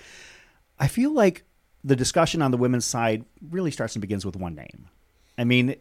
I 0.78 0.88
feel 0.88 1.12
like 1.12 1.44
the 1.84 1.96
discussion 1.96 2.40
on 2.40 2.50
the 2.50 2.56
women's 2.56 2.86
side 2.86 3.26
really 3.50 3.70
starts 3.70 3.94
and 3.94 4.00
begins 4.00 4.24
with 4.24 4.36
one 4.36 4.54
name. 4.54 4.88
I 5.36 5.44
mean, 5.44 5.76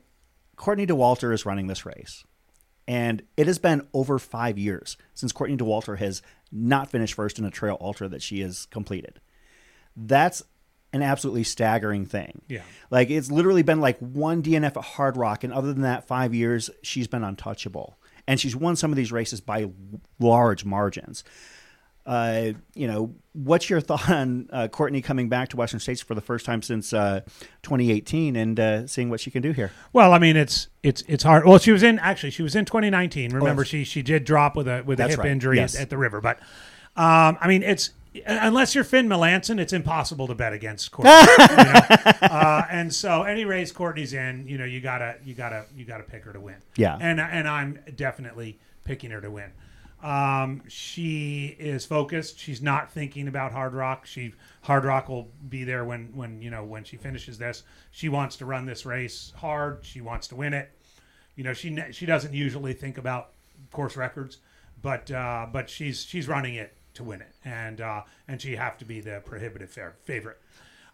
Courtney 0.58 0.86
Dauwalter 0.86 1.34
is 1.34 1.46
running 1.46 1.68
this 1.68 1.86
race. 1.86 2.26
And 2.88 3.24
it 3.38 3.48
has 3.48 3.60
been 3.60 3.88
over 3.94 4.20
five 4.20 4.58
years 4.58 4.98
since 5.14 5.32
Courtney 5.32 5.58
Dauwalter 5.58 5.98
has 5.98 6.22
not 6.52 6.92
finished 6.92 7.14
first 7.14 7.40
in 7.40 7.46
a 7.46 7.52
trail 7.52 7.78
ultra 7.80 8.08
that 8.10 8.22
she 8.22 8.42
has 8.42 8.66
completed. 8.68 9.20
That's 9.96 10.44
an 10.92 11.02
absolutely 11.02 11.44
staggering 11.44 12.06
thing. 12.06 12.42
Yeah. 12.48 12.62
Like 12.92 13.10
it's 13.10 13.32
literally 13.32 13.64
been 13.64 13.82
like 13.82 13.98
one 14.00 14.44
DNF 14.44 14.78
at 14.78 14.84
Hard 14.84 15.18
Rock, 15.18 15.44
and 15.44 15.52
other 15.52 15.74
than 15.74 15.82
that, 15.82 16.08
five 16.08 16.34
years 16.34 16.70
she's 16.84 17.08
been 17.08 17.24
untouchable, 17.24 17.98
and 18.28 18.40
she's 18.40 18.56
won 18.56 18.76
some 18.76 18.92
of 18.92 18.96
these 18.96 19.12
races 19.12 19.42
by 19.42 19.70
large 20.20 20.64
margins. 20.64 21.24
Uh, 22.06 22.52
you 22.76 22.88
know, 22.88 23.14
what's 23.34 23.70
your 23.70 23.80
thought 23.82 24.10
on 24.10 24.50
uh, 24.52 24.68
Courtney 24.68 25.02
coming 25.02 25.30
back 25.30 25.50
to 25.50 25.58
Western 25.58 25.80
States 25.80 26.02
for 26.02 26.16
the 26.16 26.22
first 26.22 26.46
time 26.46 26.62
since 26.62 26.94
uh, 26.94 27.22
2018 27.64 28.36
and 28.36 28.60
uh, 28.60 28.88
seeing 28.88 29.10
what 29.10 29.20
she 29.20 29.32
can 29.32 29.42
do 29.42 29.52
here? 29.52 29.72
Well, 29.94 30.14
I 30.14 30.20
mean, 30.20 30.36
it's 30.36 30.68
it's 30.82 31.04
it's 31.08 31.24
hard. 31.24 31.46
Well, 31.46 31.58
she 31.60 31.72
was 31.72 31.84
in 31.84 32.00
actually 32.00 32.32
she 32.32 32.44
was 32.44 32.56
in 32.56 32.66
2019. 32.66 33.34
Remember, 33.34 33.62
yes. 33.62 33.70
she 33.70 33.84
she 33.84 34.02
did 34.02 34.26
drop 34.26 34.56
with 34.56 34.68
a 34.68 34.84
with 34.86 35.00
a 35.00 35.08
hip 35.08 35.20
right. 35.20 35.30
injury 35.30 35.58
Yes. 35.58 35.76
at, 35.76 35.84
at 35.84 35.90
the 35.90 35.98
river. 35.98 36.20
But 36.22 36.40
um, 36.96 37.38
I 37.42 37.48
mean, 37.48 37.64
it's 37.64 37.92
unless 38.26 38.76
you're 38.76 38.84
Finn 38.84 39.08
Melanson, 39.08 39.60
it's 39.60 39.74
impossible 39.74 40.28
to 40.28 40.36
bet 40.36 40.54
against 40.54 40.92
Courtney. 40.92 41.12
you 41.12 41.56
know? 41.56 41.74
uh, 42.22 42.66
and 42.70 42.94
so, 42.94 43.24
any 43.24 43.46
race 43.46 43.72
Courtney's 43.72 44.14
in, 44.14 44.48
you 44.48 44.58
know, 44.58 44.66
you 44.66 44.82
gotta 44.82 45.18
you 45.26 45.34
gotta 45.34 45.66
you 45.76 45.86
gotta 45.86 46.04
pick 46.04 46.24
her 46.24 46.34
to 46.34 46.40
win. 46.40 46.58
Yeah. 46.76 46.98
and 47.00 47.20
and 47.20 47.48
I'm 47.48 47.80
definitely 47.96 48.60
picking 48.84 49.12
her 49.12 49.22
to 49.22 49.32
win. 49.32 49.52
Um, 50.04 50.64
she 50.68 51.56
is 51.58 51.86
focused. 51.86 52.38
She's 52.38 52.62
not 52.62 52.92
thinking 52.92 53.30
about 53.30 53.54
Hard 53.54 53.74
Rock. 53.74 54.06
She 54.06 54.34
Hard 54.64 54.84
Rock 54.84 55.08
will 55.08 55.32
be 55.48 55.64
there 55.64 55.86
when 55.86 56.12
when 56.14 56.42
you 56.42 56.50
know 56.50 56.64
when 56.66 56.84
she 56.84 56.98
finishes 56.98 57.38
this. 57.38 57.64
She 57.92 58.10
wants 58.10 58.36
to 58.38 58.46
run 58.46 58.66
this 58.66 58.86
race 58.86 59.32
hard. 59.38 59.80
She 59.84 60.02
wants 60.02 60.28
to 60.28 60.36
win 60.36 60.54
it. 60.54 60.72
You 61.36 61.46
know, 61.46 61.54
she 61.54 61.76
she 61.92 62.06
doesn't 62.06 62.34
usually 62.34 62.74
think 62.74 62.98
about 62.98 63.30
course 63.72 63.96
records, 63.96 64.40
but 64.82 65.10
uh, 65.10 65.48
but 65.52 65.70
she's 65.70 66.04
she's 66.04 66.28
running 66.28 66.56
it 66.56 66.76
to 66.96 67.04
win 67.04 67.22
it, 67.22 67.34
and 67.46 67.80
uh, 67.80 68.02
and 68.28 68.42
she 68.42 68.58
have 68.58 68.78
to 68.80 68.86
be 68.86 69.00
the 69.00 69.22
prohibitive 69.26 69.70
fair, 69.70 69.96
favorite. 70.04 70.40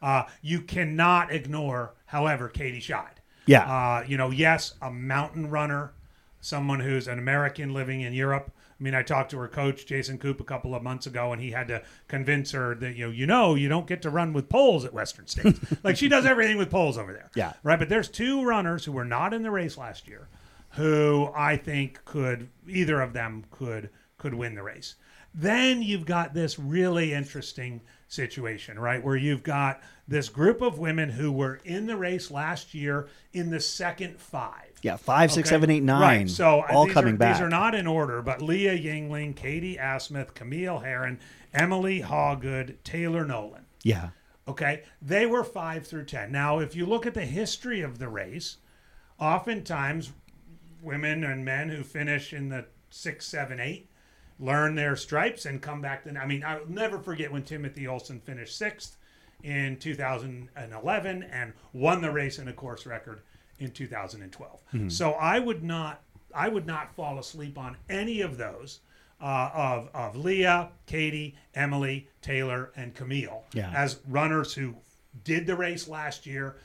Uh, 0.01 0.23
you 0.41 0.61
cannot 0.61 1.31
ignore, 1.31 1.93
however, 2.05 2.47
Katie 2.47 2.79
Schide. 2.79 3.19
Yeah. 3.45 3.65
Uh, 3.65 4.03
you 4.07 4.17
know, 4.17 4.29
yes, 4.29 4.75
a 4.81 4.91
mountain 4.91 5.49
runner, 5.49 5.91
someone 6.39 6.79
who's 6.79 7.07
an 7.07 7.19
American 7.19 7.73
living 7.73 8.01
in 8.01 8.13
Europe. 8.13 8.51
I 8.79 8.83
mean, 8.83 8.95
I 8.95 9.03
talked 9.03 9.31
to 9.31 9.37
her 9.39 9.47
coach, 9.47 9.85
Jason 9.85 10.17
Koop, 10.17 10.39
a 10.39 10.45
couple 10.45 10.73
of 10.73 10.81
months 10.81 11.05
ago, 11.05 11.33
and 11.33 11.41
he 11.41 11.51
had 11.51 11.67
to 11.67 11.83
convince 12.07 12.51
her 12.51 12.75
that, 12.75 12.95
you 12.95 13.07
know, 13.07 13.11
you 13.11 13.27
know, 13.27 13.55
you 13.55 13.67
don't 13.67 13.87
get 13.87 14.01
to 14.03 14.09
run 14.09 14.31
with 14.31 14.47
poles 14.47 14.85
at 14.85 14.93
Western 14.93 15.27
States. 15.27 15.59
like 15.83 15.97
she 15.97 16.07
does 16.07 16.25
everything 16.25 16.57
with 16.57 16.69
poles 16.69 16.97
over 16.97 17.11
there. 17.11 17.29
Yeah. 17.35 17.53
Right. 17.61 17.77
But 17.77 17.89
there's 17.89 18.07
two 18.07 18.43
runners 18.45 18.85
who 18.85 18.93
were 18.93 19.05
not 19.05 19.33
in 19.33 19.43
the 19.43 19.51
race 19.51 19.77
last 19.77 20.07
year 20.07 20.29
who 20.71 21.29
I 21.35 21.57
think 21.57 22.03
could 22.05 22.49
either 22.67 23.01
of 23.01 23.13
them 23.13 23.45
could 23.51 23.89
could 24.17 24.33
win 24.33 24.55
the 24.55 24.63
race. 24.63 24.95
Then 25.33 25.81
you've 25.81 26.05
got 26.05 26.33
this 26.33 26.59
really 26.59 27.13
interesting 27.13 27.81
situation, 28.07 28.77
right? 28.79 29.03
Where 29.03 29.15
you've 29.15 29.43
got 29.43 29.81
this 30.07 30.27
group 30.27 30.61
of 30.61 30.79
women 30.79 31.09
who 31.09 31.31
were 31.31 31.59
in 31.63 31.85
the 31.85 31.95
race 31.95 32.31
last 32.31 32.73
year 32.73 33.07
in 33.33 33.49
the 33.49 33.59
second 33.59 34.19
five. 34.19 34.68
Yeah, 34.81 34.95
five, 34.95 35.31
six, 35.31 35.47
Okay. 35.49 35.55
seven, 35.55 35.69
eight, 35.69 35.83
nine. 35.83 36.01
Right. 36.01 36.29
So 36.29 36.61
uh, 36.61 36.67
all 36.71 36.87
coming 36.87 37.15
are, 37.15 37.17
back. 37.17 37.35
These 37.35 37.41
are 37.41 37.49
not 37.49 37.75
in 37.75 37.85
order, 37.87 38.21
but 38.21 38.41
Leah 38.41 38.77
Yingling, 38.77 39.35
Katie 39.35 39.77
Asmuth, 39.77 40.33
Camille 40.33 40.79
Herron, 40.79 41.19
Emily 41.53 42.01
Hawgood, 42.01 42.75
Taylor 42.83 43.25
Nolan. 43.25 43.65
yeah. 43.83 44.09
Okay, 44.47 44.81
they 44.99 45.27
were 45.27 45.43
five 45.43 45.85
through 45.85 46.05
ten. 46.05 46.31
Now, 46.31 46.57
if 46.57 46.75
you 46.75 46.87
look 46.87 47.05
at 47.05 47.13
the 47.13 47.25
history 47.25 47.81
of 47.81 47.99
the 47.99 48.07
race, 48.09 48.57
oftentimes 49.19 50.11
women 50.81 51.23
and 51.23 51.45
men 51.45 51.69
who 51.69 51.83
finish 51.83 52.33
in 52.33 52.49
the 52.49 52.65
six, 52.89 53.27
seven, 53.27 53.59
eight 53.59 53.89
learn 54.39 54.73
their 54.73 54.95
stripes 54.95 55.45
and 55.45 55.61
come 55.61 55.81
back. 55.81 56.03
To, 56.03 56.17
I 56.17 56.25
mean, 56.25 56.43
I'll 56.43 56.65
never 56.67 56.97
forget 56.97 57.31
when 57.31 57.43
Timothy 57.43 57.87
Olson 57.87 58.19
finished 58.21 58.57
sixth 58.57 58.97
in 59.43 59.77
2011 59.77 61.23
and 61.23 61.53
won 61.73 62.01
the 62.01 62.11
race 62.11 62.39
in 62.39 62.47
a 62.47 62.53
course 62.53 62.85
record 62.85 63.21
in 63.59 63.71
2012. 63.71 64.59
So 64.91 65.11
I 65.13 65.39
would 65.39 65.63
not, 65.63 66.01
I 66.33 66.47
would 66.49 66.65
not 66.65 66.93
fall 66.95 67.19
asleep 67.19 67.57
on 67.57 67.77
any 67.89 68.21
of 68.21 68.37
those. 68.37 68.79
Uh, 69.21 69.51
of 69.53 69.89
of 69.93 70.15
Leah, 70.15 70.69
Katie, 70.85 71.35
Emily, 71.53 72.07
Taylor, 72.21 72.71
and 72.77 72.95
Camille 72.95 73.43
Yeah. 73.51 73.69
as 73.75 73.99
runners 74.07 74.53
who 74.53 74.75
did 75.25 75.45
the 75.45 75.57
race 75.57 75.89
last 75.89 76.25
year, 76.25 76.55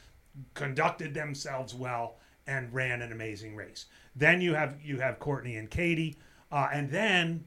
conducted 0.55 1.15
themselves 1.15 1.75
well, 1.75 2.19
and 2.47 2.73
ran 2.73 3.03
an 3.03 3.11
amazing 3.11 3.57
race. 3.57 3.87
Then 4.15 4.41
you 4.41 4.55
have 4.55 4.81
you 4.81 5.01
have 5.01 5.19
Courtney 5.19 5.57
and 5.57 5.69
Katie, 5.69 6.17
uh, 6.53 6.69
and 6.73 6.89
then 6.91 7.45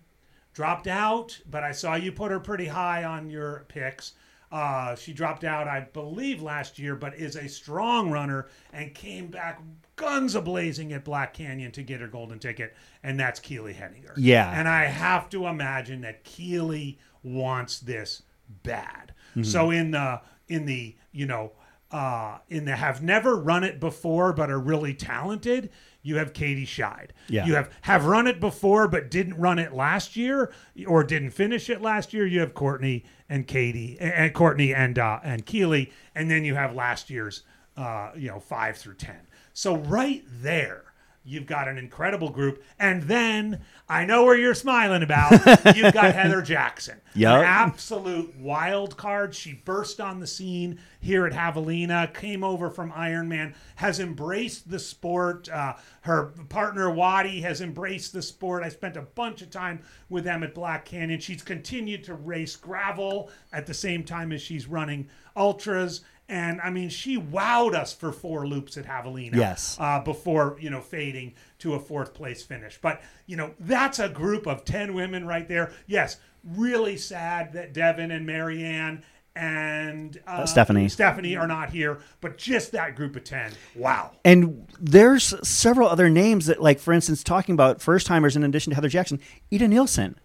dropped 0.54 0.88
out. 0.88 1.40
But 1.50 1.64
I 1.64 1.72
saw 1.72 1.96
you 1.96 2.12
put 2.12 2.30
her 2.30 2.42
pretty 2.42 2.68
high 2.68 3.06
on 3.06 3.30
your 3.30 3.64
picks. 3.70 4.12
Uh, 4.52 4.96
she 4.96 5.12
dropped 5.14 5.44
out, 5.44 5.68
I 5.68 5.82
believe, 5.82 6.42
last 6.42 6.80
year, 6.80 6.96
but 6.96 7.16
is 7.16 7.36
a 7.36 7.50
strong 7.50 8.10
runner 8.12 8.48
and 8.72 8.94
came 8.94 9.28
back 9.28 9.62
guns 9.98 10.36
a 10.36 10.42
blazing 10.42 10.94
at 10.94 11.04
Black 11.04 11.34
Canyon 11.34 11.72
to 11.74 11.84
get 11.84 12.00
her 12.00 12.08
golden 12.08 12.40
ticket, 12.40 12.76
and 13.04 13.20
that's 13.20 13.40
Keely 13.40 13.74
Henninger. 13.74 14.14
Yeah. 14.16 14.58
and 14.58 14.68
I 14.68 14.86
have 14.86 15.30
to 15.32 15.48
imagine 15.48 16.02
that 16.02 16.24
Keely 16.24 16.98
wants 17.24 17.80
this 17.80 18.24
bad. 18.64 19.14
So 19.44 19.70
in 19.70 19.92
the 19.92 20.22
in 20.48 20.66
the 20.66 20.96
you 21.12 21.28
know 21.28 21.52
uh, 21.92 22.40
in 22.50 22.66
the 22.66 22.76
have 22.76 23.04
never 23.04 23.36
run 23.36 23.64
it 23.64 23.80
before 23.80 24.34
but 24.34 24.50
are 24.50 24.60
really 24.60 24.94
talented, 24.94 25.70
you 26.02 26.18
have 26.18 26.34
Katie 26.34 26.66
Schide. 26.66 27.10
Yeah. 27.30 27.46
You 27.46 27.54
have 27.54 27.70
have 27.82 28.06
run 28.06 28.26
it 28.26 28.40
before 28.40 28.88
but 28.88 29.12
didn't 29.12 29.38
run 29.38 29.60
it 29.60 29.74
last 29.74 30.16
year 30.16 30.52
or 30.88 31.04
didn't 31.04 31.32
finish 31.32 31.70
it 31.70 31.82
last 31.82 32.14
year. 32.14 32.26
You 32.26 32.40
have 32.40 32.54
Courtney 32.54 33.06
and 33.30 33.48
Katie 33.48 33.98
and 34.00 34.34
Courtney 34.34 34.74
and 34.74 34.98
uh, 34.98 35.20
and 35.24 35.46
Keely, 35.46 35.92
and 36.16 36.30
then 36.30 36.46
you 36.46 36.56
have 36.56 36.74
last 36.74 37.10
year's 37.10 37.44
uh, 37.76 38.12
you 38.16 38.30
know 38.30 38.40
five 38.40 38.78
through 38.78 38.96
ten. 38.96 39.28
So 39.54 39.78
right 39.78 40.24
there. 40.28 40.87
You've 41.28 41.46
got 41.46 41.68
an 41.68 41.78
incredible 41.78 42.30
group. 42.30 42.64
And 42.80 43.04
then 43.04 43.62
I 43.90 44.06
know 44.06 44.24
where 44.24 44.38
you're 44.38 44.54
smiling 44.54 45.04
about. 45.04 45.32
You've 45.76 45.94
got 45.94 46.16
Heather 46.16 46.42
Jackson. 46.42 47.02
Yep. 47.16 47.40
An 47.40 47.44
absolute 47.44 48.34
wild 48.38 48.96
card. 48.96 49.36
She 49.36 49.52
burst 49.52 50.00
on 50.00 50.22
the 50.22 50.28
scene 50.28 50.80
here 51.02 51.28
at 51.28 51.34
Javelina, 51.34 52.14
came 52.14 52.46
over 52.46 52.70
from 52.70 52.94
Ironman, 52.94 53.56
has 53.76 54.00
embraced 54.00 54.72
the 54.72 54.80
sport. 54.80 55.50
Uh, 55.50 55.74
her 56.02 56.28
partner 56.48 56.90
Wadi 56.90 57.42
has 57.42 57.60
embraced 57.60 58.14
the 58.14 58.22
sport. 58.22 58.64
I 58.64 58.70
spent 58.70 58.96
a 58.96 59.02
bunch 59.02 59.42
of 59.42 59.50
time 59.50 59.82
with 60.08 60.24
them 60.24 60.44
at 60.44 60.56
Black 60.56 60.86
Canyon. 60.86 61.20
She's 61.20 61.44
continued 61.44 62.06
to 62.06 62.14
race 62.14 62.56
gravel 62.56 63.30
at 63.52 63.66
the 63.66 63.74
same 63.74 64.06
time 64.06 64.32
as 64.32 64.42
she's 64.42 64.66
running 64.66 65.10
ultras. 65.36 66.02
And 66.30 66.60
I 66.62 66.70
mean, 66.70 66.90
she 66.90 67.18
wowed 67.18 67.74
us 67.74 67.94
for 67.94 68.12
four 68.12 68.46
loops 68.48 68.76
at 68.78 68.86
Javelina 68.86 69.36
Yes. 69.36 69.78
uh, 69.80 70.02
before 70.02 70.58
you 70.60 70.70
know 70.70 70.82
fading 70.82 71.34
to 71.60 71.74
a 71.76 71.80
fourth 71.80 72.14
place 72.14 72.44
finish. 72.44 72.78
But 72.82 73.02
you 73.26 73.38
know 73.38 73.54
that's 73.60 74.00
a 74.00 74.10
group 74.10 74.46
of 74.46 74.66
ten 74.66 74.94
women 74.94 75.26
right 75.26 75.48
there. 75.48 75.72
Yes, 75.86 76.18
really 76.44 76.98
sad 76.98 77.54
that 77.54 77.74
Devon 77.74 78.12
and 78.12 78.26
Marianne 78.26 79.04
and 79.36 80.20
uh, 80.26 80.46
Stephanie. 80.46 80.90
Stephanie 80.90 81.36
are 81.38 81.48
not 81.48 81.70
here, 81.70 82.00
but 82.22 82.38
just 82.38 82.72
that 82.72 82.96
group 82.96 83.16
of 83.16 83.24
ten. 83.24 83.52
Wow. 83.76 84.12
And 84.26 84.68
there's 84.80 85.34
several 85.48 85.88
other 85.88 86.10
names 86.10 86.48
that, 86.48 86.62
like, 86.62 86.80
for 86.80 86.92
instance, 86.92 87.24
talking 87.24 87.54
about 87.54 87.82
first 87.82 88.08
timers 88.08 88.36
in 88.36 88.44
addition 88.44 88.72
to 88.72 88.76
Heather 88.76 88.90
Jackson, 88.90 89.20
Ida 89.54 89.68
Nilsson, 89.68 90.18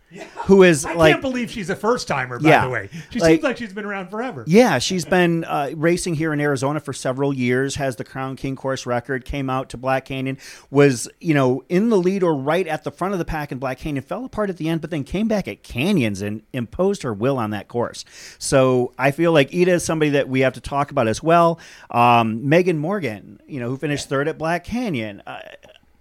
who 0.46 0.62
is 0.62 0.84
I 0.84 0.94
like, 0.94 1.12
can't 1.12 1.22
believe 1.22 1.50
she's 1.50 1.70
a 1.70 1.76
first 1.76 2.08
timer. 2.08 2.38
By 2.38 2.48
Yeah. 2.48 2.64
the 2.64 2.70
way, 2.70 2.88
she 3.10 3.20
Like- 3.20 3.30
seems 3.32 3.42
like 3.42 3.56
she's 3.56 3.72
been 3.72 3.84
around 3.84 4.08
forever. 4.10 4.44
yeah, 4.46 4.78
she's 4.78 5.04
been 5.04 5.44
uh, 5.44 5.70
racing 5.74 6.14
here 6.14 6.32
in 6.32 6.40
Arizona 6.40 6.80
for 6.80 6.92
several 6.92 7.32
years, 7.32 7.76
has 7.76 7.96
the 7.96 8.04
Crown 8.04 8.36
King 8.36 8.56
course 8.56 8.86
record, 8.86 9.24
came 9.24 9.48
out 9.50 9.68
to 9.70 9.76
Black 9.76 10.04
Canyon, 10.06 10.38
was, 10.70 11.08
you 11.20 11.34
know, 11.34 11.62
in 11.68 11.88
the 11.88 11.96
lead 11.96 12.22
or 12.22 12.34
right 12.34 12.66
at 12.66 12.84
the 12.84 12.90
front 12.90 13.12
of 13.12 13.18
the 13.18 13.24
pack 13.24 13.52
in 13.52 13.58
Black 13.58 13.78
Canyon, 13.78 14.02
fell 14.04 14.24
apart 14.24 14.50
at 14.50 14.56
the 14.56 14.68
end, 14.68 14.80
but 14.80 14.90
then 14.90 15.04
came 15.04 15.28
back 15.28 15.48
at 15.48 15.62
Canyons 15.62 16.20
and 16.22 16.42
imposed 16.52 17.02
her 17.02 17.12
will 17.14 17.38
on 17.38 17.50
that 17.50 17.68
course. 17.68 18.04
So 18.38 18.92
I 18.98 19.10
feel 19.10 19.32
like 19.32 19.54
Ida 19.54 19.72
is 19.72 19.84
somebody 19.84 20.10
that 20.12 20.28
we 20.28 20.40
have 20.40 20.52
to 20.54 20.60
talk 20.60 20.90
about 20.90 21.08
as 21.08 21.22
well. 21.22 21.58
Um, 21.90 22.48
Megan 22.48 22.78
Morgan, 22.78 23.40
you 23.46 23.60
know, 23.60 23.68
who 23.68 23.76
finished 23.76 24.08
third 24.08 24.28
at 24.28 24.38
Black 24.38 24.64
Canyon. 24.64 25.22
Uh, 25.26 25.38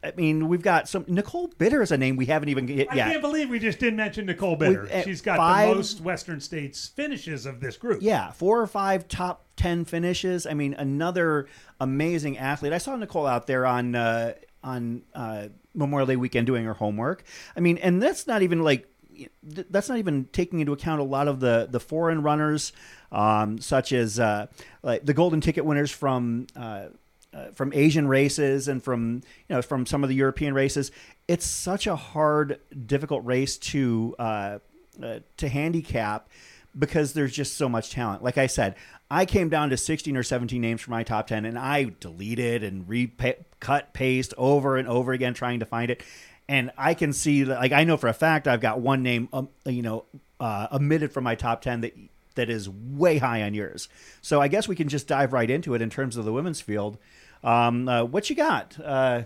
I 0.04 0.14
mean, 0.18 0.48
we've 0.48 0.62
got 0.64 0.90
some. 0.90 1.06
Nicole 1.08 1.48
Bitter 1.60 1.82
is 1.82 1.92
a 1.92 1.98
name 1.98 2.16
we 2.16 2.26
haven't 2.26 2.50
even 2.50 2.68
hit 2.68 2.88
I 2.90 2.96
can't 2.96 3.22
believe 3.22 3.50
we 3.50 3.60
just 3.60 3.78
didn't 3.78 3.98
mention 3.98 4.26
Nicole 4.26 4.56
Bitter. 4.56 4.90
uh, 4.92 5.04
She's 5.04 5.22
got 5.22 5.38
five- 5.38 5.70
the 5.70 5.76
most 5.76 6.02
Western 6.02 6.40
States 6.42 6.88
finishes 6.88 7.46
of 7.46 7.60
this 7.60 7.78
group. 7.78 8.02
Yeah, 8.02 8.32
four 8.32 8.60
or 8.62 8.68
five 8.68 9.08
top 9.08 9.46
ten 9.56 9.86
finishes. 9.86 10.48
I 10.48 10.56
mean, 10.56 10.74
another 10.74 11.48
amazing 11.80 12.38
athlete. 12.40 12.74
I 12.74 12.80
saw 12.80 12.96
Nicole 12.96 13.28
out 13.28 13.46
there 13.46 13.66
on 13.66 13.94
uh, 13.94 14.34
on 14.64 15.04
uh, 15.14 15.50
Memorial 15.76 16.08
Day 16.08 16.16
weekend 16.16 16.48
doing 16.48 16.66
her 16.66 16.74
homework. 16.74 17.24
I 17.56 17.60
mean, 17.60 17.78
and 17.78 18.02
that's 18.02 18.26
not 18.26 18.42
even 18.42 18.64
like 18.64 18.88
that's 19.44 19.88
not 19.88 20.00
even 20.00 20.26
taking 20.34 20.62
into 20.62 20.72
account 20.74 21.00
a 21.00 21.04
lot 21.04 21.28
of 21.28 21.40
the 21.42 21.68
the 21.70 21.80
foreign 21.80 22.24
runners, 22.24 22.74
um, 23.12 23.60
such 23.60 23.94
as 23.94 24.20
uh, 24.20 24.48
like 24.82 25.06
the 25.06 25.14
golden 25.14 25.42
ticket 25.42 25.64
winners 25.64 25.92
from. 25.92 26.48
Uh, 26.56 26.86
uh, 27.34 27.52
from 27.52 27.72
Asian 27.74 28.08
races 28.08 28.68
and 28.68 28.84
from 28.84 29.22
you 29.48 29.56
know 29.56 29.62
from 29.62 29.86
some 29.86 30.04
of 30.04 30.10
the 30.10 30.16
European 30.16 30.54
races, 30.54 30.92
it's 31.28 31.46
such 31.46 31.88
a 31.88 31.96
hard, 31.96 32.60
difficult 32.86 33.24
race 33.26 33.58
to 33.58 34.16
uh, 34.20 34.60
uh, 35.02 35.20
to 35.38 35.48
handicap 35.48 36.30
because 36.78 37.14
there's 37.14 37.34
just 37.34 37.58
so 37.58 37.68
much 37.68 37.92
talent. 37.92 38.24
Like 38.24 38.38
I 38.38 38.48
said, 38.48 38.76
I 39.10 39.26
came 39.26 39.50
down 39.50 39.70
to 39.72 39.78
16 39.78 40.16
or 40.16 40.24
17 40.24 40.62
names 40.62 40.82
for 40.82 40.92
my 40.92 41.04
top 41.04 41.28
10 41.28 41.46
and 41.46 41.60
I 41.60 41.92
deleted 42.00 42.64
and 42.64 42.88
recut, 42.88 43.94
paste 43.94 44.34
over 44.38 44.78
and 44.78 44.88
over 44.88 45.12
again 45.12 45.34
trying 45.34 45.60
to 45.60 45.66
find 45.66 45.92
it. 45.92 46.04
And 46.48 46.72
I 46.78 46.94
can 46.94 47.14
see 47.14 47.44
that, 47.44 47.60
like, 47.60 47.72
I 47.72 47.84
know 47.84 47.98
for 47.98 48.08
a 48.08 48.14
fact 48.14 48.48
I've 48.48 48.62
got 48.62 48.80
one 48.80 49.04
name, 49.04 49.30
um, 49.32 49.50
you 49.66 49.82
know, 49.82 50.06
uh, 50.40 50.68
omitted 50.72 51.14
from 51.14 51.24
my 51.24 51.36
top 51.36 51.62
10 51.62 51.82
that 51.82 51.94
that 52.36 52.50
is 52.50 52.70
way 52.70 53.18
high 53.18 53.44
on 53.44 53.54
yours. 53.54 53.90
So 54.22 54.42
I 54.42 54.48
guess 54.48 54.68
we 54.68 54.76
can 54.76 54.88
just 54.88 55.08
dive 55.08 55.34
right 55.34 55.50
into 55.50 55.74
it 55.74 55.82
in 55.82 55.90
terms 55.90 56.16
of 56.16 56.26
the 56.26 56.32
women's 56.32 56.62
field. 56.62 56.98
Um, 57.44 57.88
uh, 57.88 58.04
what 58.04 58.30
you 58.30 58.36
got? 58.36 58.78
Uh, 58.84 59.24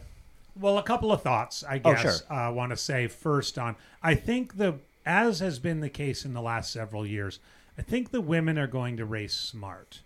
Well, 0.57 0.77
a 0.77 0.83
couple 0.83 1.11
of 1.11 1.21
thoughts, 1.21 1.63
I 1.67 1.81
Oh, 1.83 1.93
guess. 1.93 2.01
sure. 2.01 2.13
I 2.37 2.47
want 2.49 2.69
to 2.71 2.77
say 2.77 3.07
first 3.07 3.57
on. 3.57 3.75
I 4.01 4.15
think 4.15 4.57
the 4.57 4.75
as 5.05 5.39
has 5.39 5.59
been 5.59 5.81
the 5.81 5.89
case 5.89 6.23
in 6.25 6.33
the 6.33 6.41
last 6.41 6.71
several 6.71 7.05
years, 7.05 7.39
I 7.77 7.81
think 7.81 8.09
the 8.11 8.21
women 8.21 8.57
are 8.57 8.65
going 8.67 8.97
to 8.97 9.05
race 9.05 9.33
smart. 9.35 9.99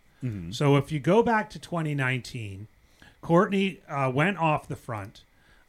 So 0.52 0.76
if 0.76 0.92
you 0.92 1.00
go 1.00 1.24
back 1.24 1.50
to 1.52 1.60
2019, 1.60 2.68
Courtney 3.22 3.80
uh, 3.88 4.12
went 4.14 4.38
off 4.38 4.68
the 4.68 4.76
front, 4.76 5.24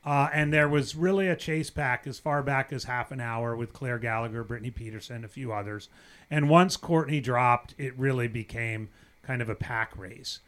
uh, 0.05 0.29
and 0.33 0.53
there 0.53 0.68
was 0.68 0.96
really 0.96 1.29
a 1.29 1.37
chase 1.37 1.70
pack 1.70 2.05
as 2.07 2.18
far 2.18 2.42
back 2.42 2.72
as 2.72 2.85
half 2.85 3.12
an 3.12 3.20
hour 3.20 3.55
with 3.55 3.72
Claire 3.72 3.98
Gallagher, 4.00 4.42
Brittany 4.42 4.70
Peterson, 4.72 5.24
a 5.24 5.29
few 5.29 5.53
others. 5.53 5.88
And 6.31 6.48
once 6.48 6.76
Courtney 6.76 7.20
dropped, 7.20 7.74
it 7.79 7.96
really 7.96 8.26
became 8.26 8.88
kind 9.22 9.40
of 9.40 9.48
a 9.48 9.55
pack 9.55 9.96
race. 9.96 10.40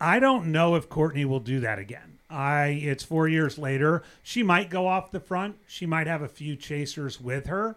I 0.00 0.18
don't 0.18 0.52
know 0.52 0.74
if 0.74 0.88
Courtney 0.88 1.24
will 1.24 1.40
do 1.40 1.60
that 1.60 1.78
again. 1.78 2.18
I 2.28 2.66
it's 2.82 3.04
4 3.04 3.28
years 3.28 3.56
later. 3.56 4.02
She 4.22 4.42
might 4.42 4.68
go 4.68 4.86
off 4.86 5.10
the 5.10 5.20
front. 5.20 5.56
She 5.66 5.86
might 5.86 6.06
have 6.06 6.22
a 6.22 6.28
few 6.28 6.56
chasers 6.56 7.20
with 7.20 7.46
her. 7.46 7.76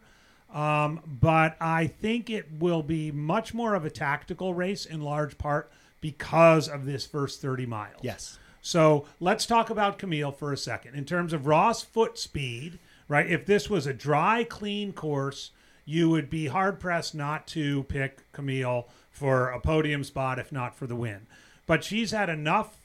Um, 0.53 1.01
but 1.05 1.55
I 1.61 1.85
think 1.87 2.29
it 2.29 2.47
will 2.59 2.81
be 2.81 3.11
much 3.11 3.53
more 3.53 3.75
of 3.75 3.85
a 3.85 3.91
tactical 3.91 4.55
race 4.55 4.85
in 4.85 5.01
large 5.01 5.37
part 5.37 5.71
because 6.01 6.67
of 6.67 6.85
this 6.85 7.05
first 7.05 7.41
30 7.41 7.65
miles. 7.67 8.01
yes. 8.01 8.39
So 8.61 9.05
let's 9.21 9.45
talk 9.45 9.69
about 9.69 9.97
Camille 9.97 10.33
for 10.33 10.51
a 10.51 10.57
second. 10.57 10.95
In 10.95 11.05
terms 11.05 11.31
of 11.31 11.47
Ross 11.47 11.81
foot 11.81 12.17
speed, 12.17 12.77
right? 13.07 13.25
If 13.29 13.45
this 13.45 13.69
was 13.69 13.87
a 13.87 13.93
dry, 13.93 14.43
clean 14.43 14.91
course, 14.91 15.51
you 15.85 16.09
would 16.09 16.29
be 16.29 16.47
hard 16.47 16.79
pressed 16.79 17.15
not 17.15 17.47
to 17.47 17.83
pick 17.83 18.29
Camille 18.33 18.89
for 19.11 19.49
a 19.49 19.61
podium 19.61 20.03
spot, 20.03 20.39
if 20.39 20.51
not 20.51 20.75
for 20.75 20.87
the 20.87 20.95
win. 20.95 21.25
But 21.69 21.83
she's 21.83 22.09
had 22.09 22.29
enough 22.29 22.77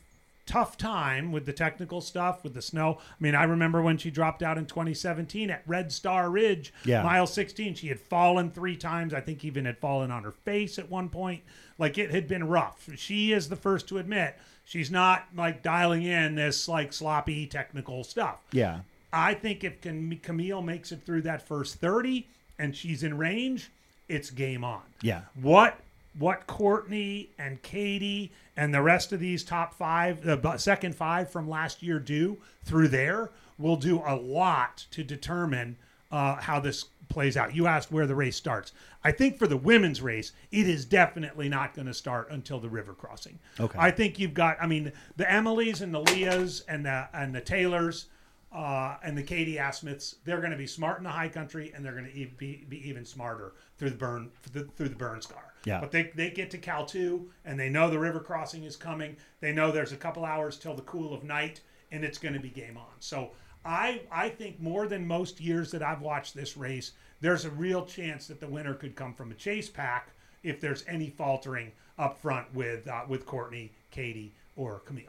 tough 0.45 0.77
time 0.77 1.33
with 1.33 1.47
the 1.47 1.55
technical 1.55 2.03
stuff 2.03 2.45
with 2.45 2.53
the 2.53 2.61
snow. 2.61 2.99
I 3.01 3.15
mean, 3.19 3.35
I 3.35 3.45
remember 3.45 3.81
when 3.81 3.97
she 3.97 4.11
dropped 4.11 4.43
out 4.43 4.59
in 4.59 4.67
2017 4.67 5.49
at 5.49 5.63
Red 5.67 5.91
Star 5.91 6.29
Ridge, 6.29 6.71
Yeah. 6.85 7.03
mile 7.03 7.27
16. 7.27 7.75
She 7.77 7.89
had 7.89 7.99
fallen 7.99 8.51
three 8.51 8.77
times. 8.77 9.15
I 9.15 9.23
think 9.23 9.43
even 9.43 9.65
had 9.65 9.79
fallen 9.79 10.11
on 10.11 10.23
her 10.23 10.33
face 10.33 10.79
at 10.79 10.91
one 10.91 11.09
point. 11.09 11.43
Like 11.79 11.97
it 11.97 12.11
had 12.11 12.29
been 12.29 12.47
rough. 12.47 12.91
She 12.97 13.33
is 13.33 13.49
the 13.49 13.57
first 13.57 13.89
to 13.89 13.97
admit 13.97 14.37
she's 14.67 14.91
not 14.91 15.29
like 15.35 15.63
dialing 15.63 16.03
in 16.03 16.35
this 16.35 16.69
like 16.69 16.93
sloppy 16.93 17.47
technical 17.47 18.05
stuff. 18.05 18.37
Yeah. 18.53 18.81
I 19.15 19.33
think 19.33 19.65
if 19.65 19.81
Cam- 19.81 20.21
Camille 20.23 20.61
makes 20.61 20.93
it 20.93 21.07
through 21.07 21.23
that 21.23 21.41
first 21.49 21.77
30 21.77 22.27
and 22.59 22.77
she's 22.77 23.03
in 23.03 23.17
range, 23.17 23.71
it's 24.11 24.29
game 24.29 24.63
on. 24.63 24.83
Yeah. 25.01 25.23
What 25.41 25.79
what 26.19 26.47
Courtney 26.47 27.31
and 27.39 27.61
Katie 27.63 28.33
and 28.57 28.73
the 28.73 28.83
rest 28.83 29.13
of 29.13 29.21
these 29.21 29.43
top 29.43 29.75
five, 29.75 30.23
the 30.23 30.57
second 30.59 30.95
five 30.95 31.31
from 31.31 31.49
last 31.49 31.83
year 31.83 31.99
do 31.99 32.39
through 32.65 32.89
there 32.89 33.31
will 33.59 33.77
do 33.77 34.03
a 34.07 34.15
lot 34.15 34.87
to 34.93 35.03
determine 35.03 35.77
uh, 36.11 36.37
how 36.37 36.61
this 36.61 36.87
plays 37.09 37.37
out. 37.37 37.55
You 37.55 37.67
asked 37.67 37.91
where 37.93 38.07
the 38.07 38.15
race 38.15 38.37
starts. 38.37 38.73
I 39.03 39.13
think 39.13 39.39
for 39.39 39.47
the 39.47 39.57
women's 39.57 40.01
race, 40.01 40.33
it 40.51 40.69
is 40.69 40.85
definitely 40.85 41.49
not 41.49 41.75
going 41.75 41.87
to 41.87 41.95
start 41.95 42.31
until 42.31 42.59
the 42.59 42.69
river 42.69 42.95
crossing. 42.95 43.39
Okay. 43.61 43.79
I 43.79 43.91
think 43.91 44.19
you've 44.19 44.35
got. 44.35 44.57
I 44.61 44.67
mean, 44.67 44.93
the 45.17 45.25
Emilys 45.25 45.83
and 45.83 45.95
the 45.95 46.01
Leahs 46.01 46.63
and 46.69 46.87
the 46.87 47.09
and 47.13 47.35
the 47.35 47.41
Taylors. 47.41 48.07
Uh, 48.53 48.97
and 49.03 49.19
the 49.19 49.23
Katie 49.23 49.57
Asmuths, 49.57 50.15
they're 50.25 50.39
going 50.39 50.53
to 50.53 50.57
be 50.57 50.69
smart 50.69 50.99
in 50.99 51.03
the 51.03 51.11
high 51.11 51.29
country, 51.29 51.73
and 51.75 51.85
they're 51.85 51.91
going 51.91 52.05
to 52.05 52.27
be, 52.37 52.65
be 52.69 52.89
even 52.89 53.05
smarter 53.05 53.55
through 53.79 53.91
the 53.91 53.97
burn 53.97 54.31
through 54.45 54.63
the, 54.63 54.71
through 54.77 54.89
the 54.91 54.95
burn 54.95 55.21
scar. 55.21 55.54
Yeah. 55.65 55.81
But 55.81 55.93
they, 55.93 56.11
they 56.15 56.31
get 56.31 56.51
to 56.51 56.59
Cal 56.59 56.85
2 56.85 57.31
and 57.45 57.59
they 57.59 57.69
know 57.69 57.89
the 57.89 57.99
river 57.99 58.21
crossing 58.21 58.65
is 58.65 58.77
coming. 58.77 59.17
They 59.41 59.53
know 59.53 59.71
there's 59.71 59.93
a 59.93 59.97
couple 59.97 60.25
hours 60.25 60.59
till 60.59 60.75
the 60.75 60.83
cool 60.83 61.15
of 61.15 61.25
night 61.25 61.61
and 61.91 62.05
it's 62.05 62.19
going 62.19 62.35
to 62.35 62.41
be 62.41 62.51
game 62.51 62.77
on. 62.77 62.93
So 63.01 63.31
I 63.65 64.03
I 64.11 64.29
think 64.29 64.61
more 64.61 64.87
than 64.87 65.07
most 65.07 65.41
years 65.41 65.71
that 65.71 65.83
I've 65.83 66.03
watched 66.03 66.35
this 66.35 66.57
race, 66.57 66.93
there's 67.21 67.45
a 67.45 67.51
real 67.51 67.85
chance 67.87 68.27
that 68.27 68.41
the 68.41 68.47
winner 68.47 68.75
could 68.75 68.95
come 68.95 69.15
from 69.15 69.31
a 69.31 69.35
chase 69.35 69.71
pack 69.71 70.11
if 70.43 70.61
there's 70.61 70.85
any 70.87 71.09
faltering 71.09 71.73
up 71.99 72.19
front 72.19 72.53
with 72.55 72.87
uh, 72.87 73.03
with 73.09 73.25
Courtney, 73.25 73.73
Katie, 73.91 74.35
or 74.57 74.81
Camille. 74.81 75.07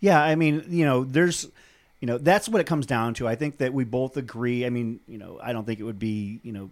Yeah, 0.00 0.20
I 0.20 0.34
mean, 0.34 0.64
you 0.68 0.84
know, 0.84 1.04
there's, 1.04 1.48
you 2.00 2.06
know, 2.06 2.18
that's 2.18 2.48
what 2.48 2.60
it 2.60 2.66
comes 2.66 2.86
down 2.86 3.14
to. 3.14 3.28
I 3.28 3.36
think 3.36 3.58
that 3.58 3.72
we 3.72 3.84
both 3.84 4.16
agree. 4.16 4.66
I 4.66 4.70
mean, 4.70 5.00
you 5.06 5.18
know, 5.18 5.38
I 5.42 5.52
don't 5.52 5.64
think 5.64 5.80
it 5.80 5.84
would 5.84 5.98
be, 5.98 6.40
you 6.42 6.52
know, 6.52 6.70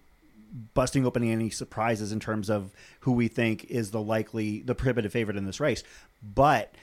busting 0.75 1.07
open 1.07 1.23
any 1.23 1.51
surprises 1.51 2.13
in 2.13 2.21
terms 2.21 2.51
of 2.51 2.73
who 3.01 3.13
we 3.13 3.29
think 3.29 3.65
is 3.67 3.91
the 3.91 4.01
likely, 4.01 4.61
the 4.63 4.75
prohibitive 4.75 5.13
favorite 5.13 5.37
in 5.37 5.47
this 5.47 5.61
race. 5.61 5.83
But 6.23 6.75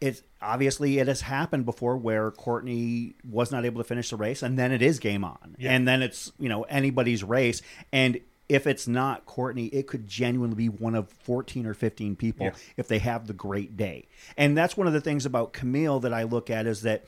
it's 0.00 0.22
obviously 0.42 0.98
it 0.98 1.08
has 1.08 1.22
happened 1.22 1.64
before 1.64 1.96
where 1.96 2.30
Courtney 2.30 3.14
was 3.28 3.50
not 3.50 3.64
able 3.64 3.80
to 3.80 3.88
finish 3.88 4.10
the 4.10 4.16
race, 4.16 4.42
and 4.42 4.58
then 4.58 4.70
it 4.72 4.82
is 4.82 4.98
game 4.98 5.24
on, 5.24 5.56
Yeah. 5.58 5.72
and 5.72 5.88
then 5.88 6.02
it's 6.02 6.32
you 6.38 6.48
know 6.48 6.62
anybody's 6.64 7.24
race, 7.24 7.62
and 7.92 8.20
if 8.48 8.66
it's 8.66 8.86
not 8.86 9.26
Courtney, 9.26 9.66
it 9.66 9.86
could 9.88 10.06
genuinely 10.06 10.54
be 10.54 10.68
one 10.68 10.94
of 10.94 11.08
fourteen 11.08 11.64
or 11.66 11.72
fifteen 11.74 12.14
people 12.14 12.46
Yeah. 12.46 12.52
if 12.76 12.88
they 12.88 12.98
have 12.98 13.26
the 13.26 13.32
great 13.32 13.76
day, 13.76 14.06
and 14.36 14.56
that's 14.56 14.76
one 14.76 14.86
of 14.86 14.92
the 14.92 15.00
things 15.00 15.24
about 15.24 15.52
Camille 15.54 16.00
that 16.00 16.12
I 16.12 16.24
look 16.24 16.50
at 16.50 16.66
is 16.66 16.82
that 16.82 17.06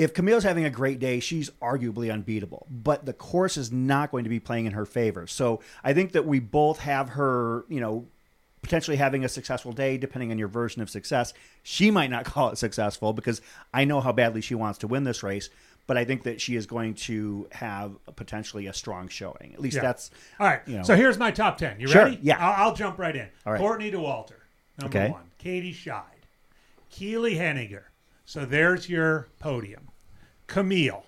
if 0.00 0.14
Camille's 0.14 0.44
having 0.44 0.64
a 0.64 0.70
great 0.70 0.98
day, 0.98 1.20
she's 1.20 1.50
arguably 1.60 2.10
unbeatable. 2.12 2.66
But 2.70 3.04
the 3.04 3.12
course 3.12 3.56
is 3.56 3.70
not 3.70 4.10
going 4.10 4.24
to 4.24 4.30
be 4.30 4.40
playing 4.40 4.64
in 4.66 4.72
her 4.72 4.86
favor. 4.86 5.26
So 5.26 5.60
I 5.84 5.92
think 5.92 6.12
that 6.12 6.24
we 6.26 6.40
both 6.40 6.80
have 6.80 7.10
her, 7.10 7.64
you 7.68 7.80
know, 7.80 8.06
potentially 8.62 8.96
having 8.96 9.24
a 9.24 9.28
successful 9.28 9.72
day, 9.72 9.98
depending 9.98 10.30
on 10.30 10.38
your 10.38 10.48
version 10.48 10.80
of 10.82 10.88
success. 10.88 11.32
She 11.62 11.90
might 11.90 12.10
not 12.10 12.24
call 12.32 12.48
it 12.50 12.56
successful 12.56 13.12
because 13.12 13.42
I 13.74 13.84
know 13.84 14.00
how 14.00 14.12
badly 14.12 14.40
she 14.40 14.54
wants 14.54 14.78
to 14.80 14.86
win 14.88 15.04
this 15.04 15.22
race. 15.22 15.50
But 15.86 15.96
I 15.98 16.04
think 16.04 16.22
that 16.22 16.40
she 16.40 16.54
is 16.56 16.66
going 16.66 16.94
to 16.94 17.48
have 17.52 17.92
potentially 18.16 18.68
a 18.68 18.72
strong 18.72 19.08
showing. 19.08 19.50
At 19.54 19.60
least 19.60 19.76
Yeah. 19.76 19.82
that's 19.82 20.10
All 20.38 20.46
right. 20.46 20.60
You 20.66 20.76
know. 20.78 20.82
So 20.84 20.94
here's 20.94 21.18
my 21.18 21.30
top 21.30 21.58
10. 21.58 21.80
You 21.80 21.88
Sure, 21.88 22.04
ready? 22.04 22.18
yeah. 22.22 22.36
I'll, 22.38 22.68
I'll 22.68 22.74
jump 22.74 22.98
right 22.98 23.16
in. 23.16 23.28
All 23.44 23.52
right. 23.52 23.58
Courtney 23.58 23.90
Dauwalter, 23.90 24.34
number 24.80 24.98
Okay. 24.98 25.10
one. 25.10 25.24
Katie 25.38 25.72
Schide. 25.74 26.04
Keely 26.90 27.34
Henninger. 27.34 27.90
So 28.24 28.44
there's 28.44 28.88
your 28.88 29.26
podium. 29.40 29.88
Camille. 30.50 31.04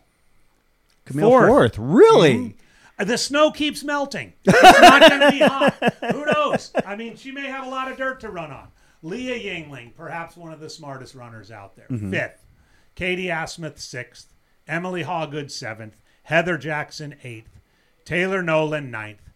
Camille 1.05 1.29
Fourth. 1.29 1.49
Fourth. 1.49 1.79
Really? 1.79 2.57
Uh, 2.99 3.05
The 3.05 3.19
snow 3.19 3.51
keeps 3.51 3.83
melting. 3.85 4.33
It's 4.45 4.81
not 4.81 5.01
going 5.09 5.21
to 5.21 5.31
be 5.33 5.39
hot. 5.41 5.75
Who 6.13 6.25
knows? 6.27 6.73
I 6.87 6.95
mean, 6.97 7.17
she 7.17 7.33
may 7.33 7.47
have 7.47 7.67
a 7.67 7.71
lot 7.71 7.91
of 7.91 7.99
dirt 7.99 8.21
to 8.21 8.31
run 8.31 8.51
on. 8.53 8.69
Leah 9.03 9.39
Yingling, 9.39 9.95
perhaps 9.97 10.37
one 10.37 10.53
of 10.53 10.61
the 10.61 10.71
smartest 10.71 11.17
runners 11.17 11.51
out 11.51 11.75
there, 11.75 11.87
fifth. 11.89 12.47
Katie 12.95 13.27
Asmuth, 13.27 13.79
sixth. 13.81 14.33
Emily 14.69 15.03
Hawgood, 15.03 15.51
seventh. 15.51 15.97
Heather 16.23 16.57
Jackson, 16.57 17.17
eighth. 17.25 17.59
Taylor 18.05 18.43
Nolan, 18.43 18.93
ninth. 18.93 19.29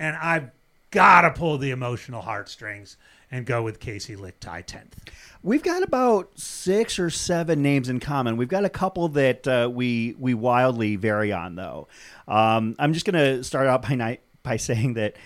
And 0.00 0.16
I've 0.16 0.50
got 0.90 1.20
to 1.22 1.30
pull 1.30 1.56
the 1.58 1.70
emotional 1.70 2.22
heartstrings 2.22 2.96
and 3.30 3.46
go 3.46 3.62
with 3.62 3.78
Kaci 3.78 4.16
Lickteig, 4.16 4.66
tenth. 4.66 4.96
We've 5.44 5.62
got 5.62 5.82
about 5.82 6.38
six 6.38 7.00
or 7.00 7.10
seven 7.10 7.62
names 7.62 7.88
in 7.88 7.98
common. 7.98 8.36
We've 8.36 8.48
got 8.48 8.64
a 8.64 8.70
couple 8.70 9.08
that 9.08 9.48
uh, 9.48 9.68
we 9.72 10.14
we 10.18 10.34
wildly 10.34 10.96
vary 10.96 11.32
on, 11.32 11.56
though. 11.56 11.88
Um, 12.28 12.76
I'm 12.78 12.92
just 12.92 13.04
going 13.04 13.14
to 13.14 13.42
start 13.42 13.66
out 13.66 13.82
by 13.82 13.96
night 13.96 14.20
by 14.44 14.56
saying 14.58 14.94
that 14.94 15.16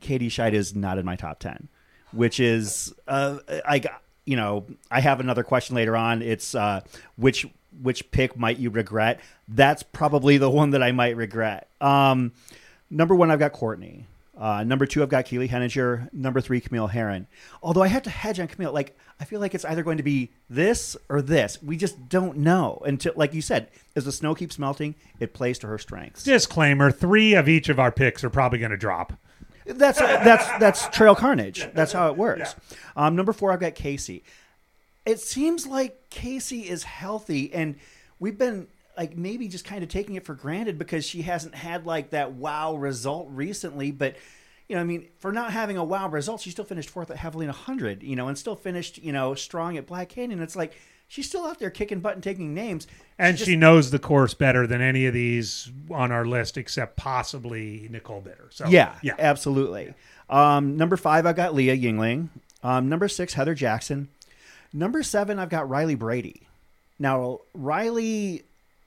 Katie 0.00 0.28
Schide 0.28 0.52
is 0.52 0.74
not 0.74 0.98
in 0.98 1.06
my 1.06 1.16
top 1.16 1.38
ten, 1.38 1.68
which 2.12 2.38
is 2.38 2.94
uh, 3.08 3.38
I 3.66 3.82
you 4.26 4.36
know 4.36 4.66
I 4.90 5.00
have 5.00 5.20
another 5.20 5.42
question 5.42 5.74
later 5.74 5.96
on. 5.96 6.20
It's 6.20 6.54
uh, 6.54 6.82
which 7.16 7.46
which 7.80 8.10
pick 8.10 8.36
might 8.36 8.58
you 8.58 8.68
regret? 8.68 9.20
That's 9.48 9.82
probably 9.82 10.36
the 10.36 10.50
one 10.50 10.70
that 10.70 10.82
I 10.82 10.92
might 10.92 11.16
regret. 11.16 11.68
Um, 11.80 12.32
number 12.90 13.14
one, 13.14 13.30
I've 13.30 13.38
got 13.38 13.52
Courtney. 13.52 14.04
Uh, 14.36 14.62
number 14.64 14.84
two, 14.84 15.02
I've 15.02 15.08
got 15.08 15.24
Keely 15.24 15.46
Henninger. 15.46 16.10
Number 16.12 16.40
three, 16.40 16.60
Camille 16.60 16.88
Herron. 16.88 17.26
Although 17.62 17.82
I 17.82 17.88
have 17.88 18.02
to 18.02 18.10
hedge 18.10 18.38
on 18.38 18.48
Camille, 18.48 18.72
like 18.72 18.96
I 19.18 19.24
feel 19.24 19.40
like 19.40 19.54
it's 19.54 19.64
either 19.64 19.82
going 19.82 19.96
to 19.96 20.02
be 20.02 20.32
this 20.50 20.96
or 21.08 21.22
this. 21.22 21.62
We 21.62 21.76
just 21.78 22.08
don't 22.08 22.38
know 22.38 22.82
until, 22.84 23.14
like 23.16 23.32
you 23.32 23.40
said, 23.40 23.68
as 23.94 24.04
the 24.04 24.12
snow 24.12 24.34
keeps 24.34 24.58
melting, 24.58 24.94
it 25.20 25.32
plays 25.32 25.58
to 25.60 25.66
her 25.68 25.78
strengths. 25.78 26.22
Disclaimer: 26.22 26.90
three 26.90 27.34
of 27.34 27.48
each 27.48 27.70
of 27.70 27.78
our 27.78 27.90
picks 27.90 28.22
are 28.24 28.30
probably 28.30 28.58
going 28.58 28.72
to 28.72 28.76
drop. 28.76 29.14
That's 29.64 29.98
that's 29.98 30.46
that's 30.58 30.88
Trail 30.88 31.14
Carnage. 31.14 31.66
That's 31.74 31.92
how 31.92 32.08
it 32.08 32.16
works. 32.16 32.54
Um, 32.94 33.16
number 33.16 33.32
four, 33.32 33.52
I've 33.52 33.60
got 33.60 33.74
Kaci. 33.74 34.22
It 35.04 35.18
seems 35.18 35.66
like 35.66 36.08
Kaci 36.10 36.64
is 36.64 36.84
healthy, 36.84 37.52
and 37.52 37.76
we've 38.20 38.38
been 38.38 38.68
like 38.96 39.16
maybe 39.16 39.48
just 39.48 39.64
kind 39.64 39.82
of 39.82 39.88
taking 39.88 40.14
it 40.16 40.24
for 40.24 40.34
granted 40.34 40.78
because 40.78 41.04
she 41.04 41.22
hasn't 41.22 41.54
had 41.54 41.86
like 41.86 42.10
that 42.10 42.32
wow 42.32 42.74
result 42.74 43.28
recently. 43.30 43.90
But 43.90 44.16
you 44.68 44.74
know, 44.76 44.80
I 44.82 44.84
mean, 44.84 45.08
for 45.18 45.32
not 45.32 45.52
having 45.52 45.76
a 45.76 45.84
wow 45.84 46.08
result, 46.08 46.40
she 46.40 46.50
still 46.50 46.64
finished 46.64 46.90
fourth 46.90 47.10
at 47.10 47.18
Javelina 47.18 47.46
100. 47.48 48.02
You 48.02 48.16
know, 48.16 48.28
and 48.28 48.36
still 48.38 48.56
finished 48.56 48.98
you 48.98 49.12
know 49.12 49.34
strong 49.34 49.76
at 49.76 49.86
Black 49.86 50.08
Canyon. 50.08 50.40
It's 50.42 50.56
like 50.56 50.74
she's 51.08 51.28
still 51.28 51.44
out 51.46 51.58
there 51.58 51.70
kicking 51.70 52.00
butt 52.00 52.14
and 52.14 52.22
taking 52.22 52.52
names. 52.54 52.86
And 53.18 53.36
just- 53.36 53.48
she 53.48 53.54
knows 53.56 53.90
the 53.90 53.98
course 53.98 54.34
better 54.34 54.66
than 54.66 54.80
any 54.80 55.06
of 55.06 55.14
these 55.14 55.70
on 55.90 56.10
our 56.10 56.26
list, 56.26 56.56
except 56.56 56.96
possibly 56.96 57.86
Nicole 57.90 58.20
Bitter. 58.20 58.48
So 58.50 58.66
Yeah, 58.66 58.94
yeah. 59.02 59.14
absolutely. 59.18 59.94
Um, 60.28 60.76
number 60.76 60.96
five, 60.96 61.24
I've 61.26 61.36
got 61.36 61.54
Leah 61.54 61.76
Yingling. 61.76 62.28
Um, 62.64 62.88
number 62.88 63.06
six, 63.06 63.34
Heather 63.34 63.54
Jackson. 63.54 64.08
Number 64.72 65.04
seven, 65.04 65.38
I've 65.38 65.48
got 65.48 65.68
Riley 65.70 65.94
Brady. 65.94 66.48
Now, 66.98 67.38
Riley 67.54 68.42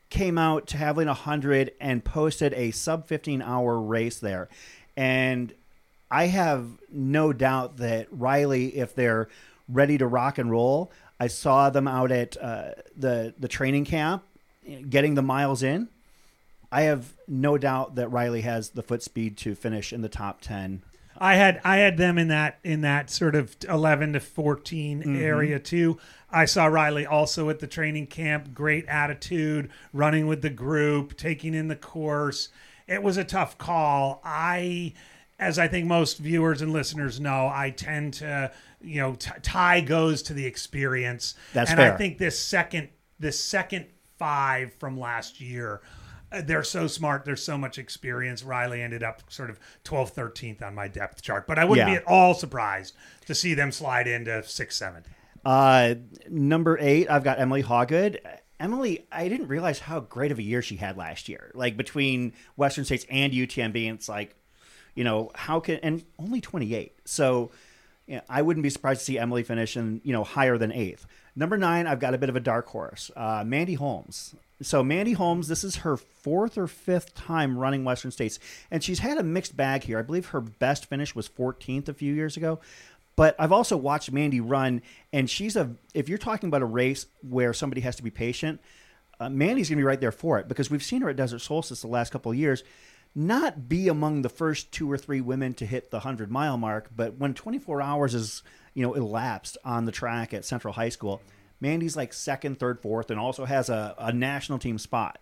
came 0.10 0.38
out 0.38 0.68
to 0.68 0.78
Javelina 0.78 1.08
100 1.08 1.74
and 1.80 2.04
posted 2.04 2.54
a 2.54 2.72
sub 2.72 3.08
15 3.08 3.42
hour 3.42 3.80
race 3.80 4.20
there. 4.20 4.50
And 4.98 5.54
I 6.12 6.26
have 6.28 6.68
no 6.92 7.34
doubt 7.34 7.78
that 7.78 8.08
Riley, 8.12 8.78
if 8.78 8.96
they're 8.96 9.30
ready 9.68 9.98
to 9.98 10.08
rock 10.08 10.38
and 10.38 10.50
roll, 10.50 10.92
I 11.20 11.28
saw 11.28 11.70
them 11.70 11.88
out 11.88 12.12
at 12.12 12.38
uh, 12.38 12.72
the 12.96 13.34
the 13.38 13.48
training 13.48 13.86
camp, 13.86 14.24
getting 14.90 15.16
the 15.16 15.22
miles 15.22 15.62
in. 15.62 15.90
I 16.72 16.84
have 16.84 17.14
no 17.28 17.58
doubt 17.58 17.96
that 17.96 18.10
Riley 18.10 18.42
has 18.42 18.70
the 18.70 18.84
foot 18.84 19.04
speed 19.04 19.38
to 19.38 19.56
finish 19.56 19.92
in 19.92 20.02
the 20.02 20.10
top 20.10 20.42
ten. 20.42 20.82
I 21.20 21.36
had 21.36 21.60
I 21.64 21.78
had 21.78 21.98
them 21.98 22.18
in 22.18 22.30
that 22.30 22.60
in 22.64 22.82
that 22.82 23.10
sort 23.10 23.36
of 23.36 23.56
eleven 23.68 24.14
to 24.14 24.20
14 24.20 25.00
Mm-hmm. 25.02 25.16
area 25.22 25.60
too. 25.60 25.98
I 26.32 26.46
saw 26.46 26.66
Riley 26.68 27.06
also 27.06 27.50
at 27.50 27.60
the 27.60 27.68
training 27.68 28.08
camp. 28.08 28.54
Great 28.54 28.86
attitude, 28.88 29.70
running 29.94 30.28
with 30.28 30.42
the 30.42 30.50
group, 30.50 31.18
taking 31.18 31.54
in 31.54 31.68
the 31.68 31.76
course. 31.76 32.50
It 32.88 33.04
was 33.04 33.18
a 33.18 33.24
tough 33.24 33.58
call. 33.58 34.22
I 34.24 34.94
as 35.40 35.58
I 35.58 35.68
think 35.68 35.88
most 35.88 36.18
viewers 36.18 36.62
and 36.62 36.72
listeners 36.74 37.20
know, 37.20 37.48
I 37.48 37.70
tend 37.70 38.16
to, 38.16 38.52
you 38.82 39.00
know, 39.02 39.16
t- 39.16 39.32
tie 39.42 39.80
goes 39.80 40.22
to 40.24 40.34
the 40.34 40.46
experience. 40.46 41.34
That's 41.54 41.72
and 41.72 41.82
I 41.82 41.96
think 41.96 42.18
this 42.18 42.38
second, 42.38 42.90
this 43.20 43.40
second 43.40 43.86
five 44.18 44.74
from 44.80 45.00
last 45.00 45.40
year, 45.40 45.82
they're 46.32 46.64
so 46.64 46.88
smart. 46.88 47.26
There's 47.26 47.44
so 47.44 47.58
much 47.58 47.78
experience. 47.78 48.44
Riley 48.44 48.82
ended 48.82 49.04
up 49.04 49.22
sort 49.30 49.50
of 49.50 49.60
12th, 49.84 50.14
13th 50.14 50.62
on 50.62 50.76
my 50.76 50.88
depth 50.88 51.22
chart, 51.22 51.48
but 51.48 51.58
I 51.60 51.66
wouldn't 51.66 51.88
Yeah. 51.88 51.94
be 51.96 51.98
at 51.98 52.06
all 52.08 52.34
surprised 52.34 52.96
to 53.26 53.34
see 53.36 53.54
them 53.54 53.72
slide 53.72 54.08
into 54.08 54.44
6th, 54.44 54.78
7th. 54.78 55.06
Uh, 55.46 55.96
number 56.30 56.78
eight, 56.80 57.10
I've 57.10 57.24
got 57.24 57.40
Emily 57.40 57.64
Hawgood. 57.64 58.20
Emily, 58.60 59.08
I 59.12 59.30
didn't 59.30 59.48
realize 59.48 59.80
how 59.80 60.02
great 60.02 60.32
of 60.32 60.38
a 60.40 60.44
year 60.44 60.62
she 60.62 60.76
had 60.76 60.98
last 60.98 61.30
year. 61.30 61.52
Like 61.56 61.78
between 61.78 62.34
Western 62.58 62.84
States 62.84 63.06
and 63.10 63.32
UTMB, 63.34 63.90
it's 63.94 64.10
like, 64.10 64.36
you 64.96 65.04
know, 65.06 65.32
how 65.36 65.62
can 65.62 65.78
and 65.78 66.04
only 66.20 66.42
28. 66.42 66.94
So, 67.06 67.52
you 68.06 68.16
know, 68.16 68.22
I 68.28 68.42
wouldn't 68.42 68.64
be 68.64 68.70
surprised 68.70 69.00
to 69.00 69.06
see 69.06 69.18
Emily 69.18 69.44
finish 69.44 69.78
in 69.78 70.02
you 70.04 70.12
know 70.12 70.24
higher 70.26 70.58
than 70.58 70.74
eighth. 70.74 71.06
Number 71.38 71.58
nine, 71.58 71.88
I've 71.88 72.00
got 72.02 72.14
a 72.14 72.18
bit 72.18 72.28
of 72.28 72.36
a 72.36 72.40
dark 72.42 72.68
horse, 72.68 73.10
uh, 73.16 73.44
Mandy 73.46 73.76
Holmes. 73.76 74.36
So 74.62 74.84
Mandy 74.84 75.14
Holmes, 75.14 75.48
this 75.48 75.64
is 75.64 75.78
her 75.78 75.96
fourth 75.96 76.58
or 76.58 76.68
fifth 76.68 77.16
time 77.16 77.58
running 77.58 77.86
Western 77.86 78.12
States, 78.12 78.40
and 78.70 78.84
she's 78.84 79.00
had 79.00 79.18
a 79.18 79.24
mixed 79.24 79.56
bag 79.56 79.84
here. 79.84 79.98
I 79.98 80.02
believe 80.02 80.28
her 80.28 80.42
best 80.42 80.88
finish 80.88 81.16
was 81.16 81.30
14th 81.30 81.88
a 81.88 81.94
few 81.94 82.14
years 82.14 82.36
ago. 82.36 82.60
But 83.16 83.36
I've 83.38 83.52
also 83.52 83.76
watched 83.76 84.12
Mandy 84.12 84.40
run, 84.40 84.82
and 85.12 85.30
she's 85.30 85.56
a. 85.58 85.76
If 85.94 86.08
you're 86.08 86.18
talking 86.18 86.48
about 86.48 86.62
a 86.62 86.66
race 86.66 87.06
where 87.22 87.54
somebody 87.54 87.82
has 87.82 87.98
to 87.98 88.04
be 88.04 88.12
patient, 88.12 88.62
uh, 89.20 89.30
Mandy's 89.30 89.70
going 89.70 89.78
to 89.78 89.82
be 89.82 89.88
right 89.88 90.00
there 90.00 90.14
for 90.14 90.40
it 90.40 90.48
because 90.48 90.72
we've 90.72 90.84
seen 90.84 91.02
her 91.02 91.10
at 91.10 91.18
Desert 91.18 91.40
Solstice 91.40 91.82
the 91.82 91.88
last 91.88 92.12
couple 92.12 92.32
of 92.32 92.38
years, 92.38 92.64
not 93.14 93.68
be 93.68 93.90
among 93.90 94.22
the 94.22 94.30
first 94.30 94.72
two 94.72 94.90
or 94.90 94.98
three 94.98 95.20
women 95.20 95.54
to 95.56 95.66
hit 95.66 95.92
the 95.92 96.00
hundred 96.00 96.32
mile 96.32 96.58
mark, 96.58 96.92
but 96.96 97.18
when 97.18 97.34
24 97.34 97.82
hours 97.82 98.16
is 98.16 98.42
you 98.74 98.84
know 98.84 98.94
elapsed 98.94 99.58
on 99.66 99.86
the 99.86 99.92
track 99.92 100.34
at 100.34 100.46
Central 100.46 100.74
High 100.74 100.90
School, 100.90 101.22
Mandy's 101.62 101.96
like 101.98 102.14
second, 102.14 102.60
third, 102.60 102.80
fourth, 102.82 103.12
and 103.12 103.20
also 103.20 103.46
has 103.46 103.70
a, 103.70 103.96
a 103.98 104.12
national 104.14 104.60
team 104.60 104.78
spot. 104.78 105.22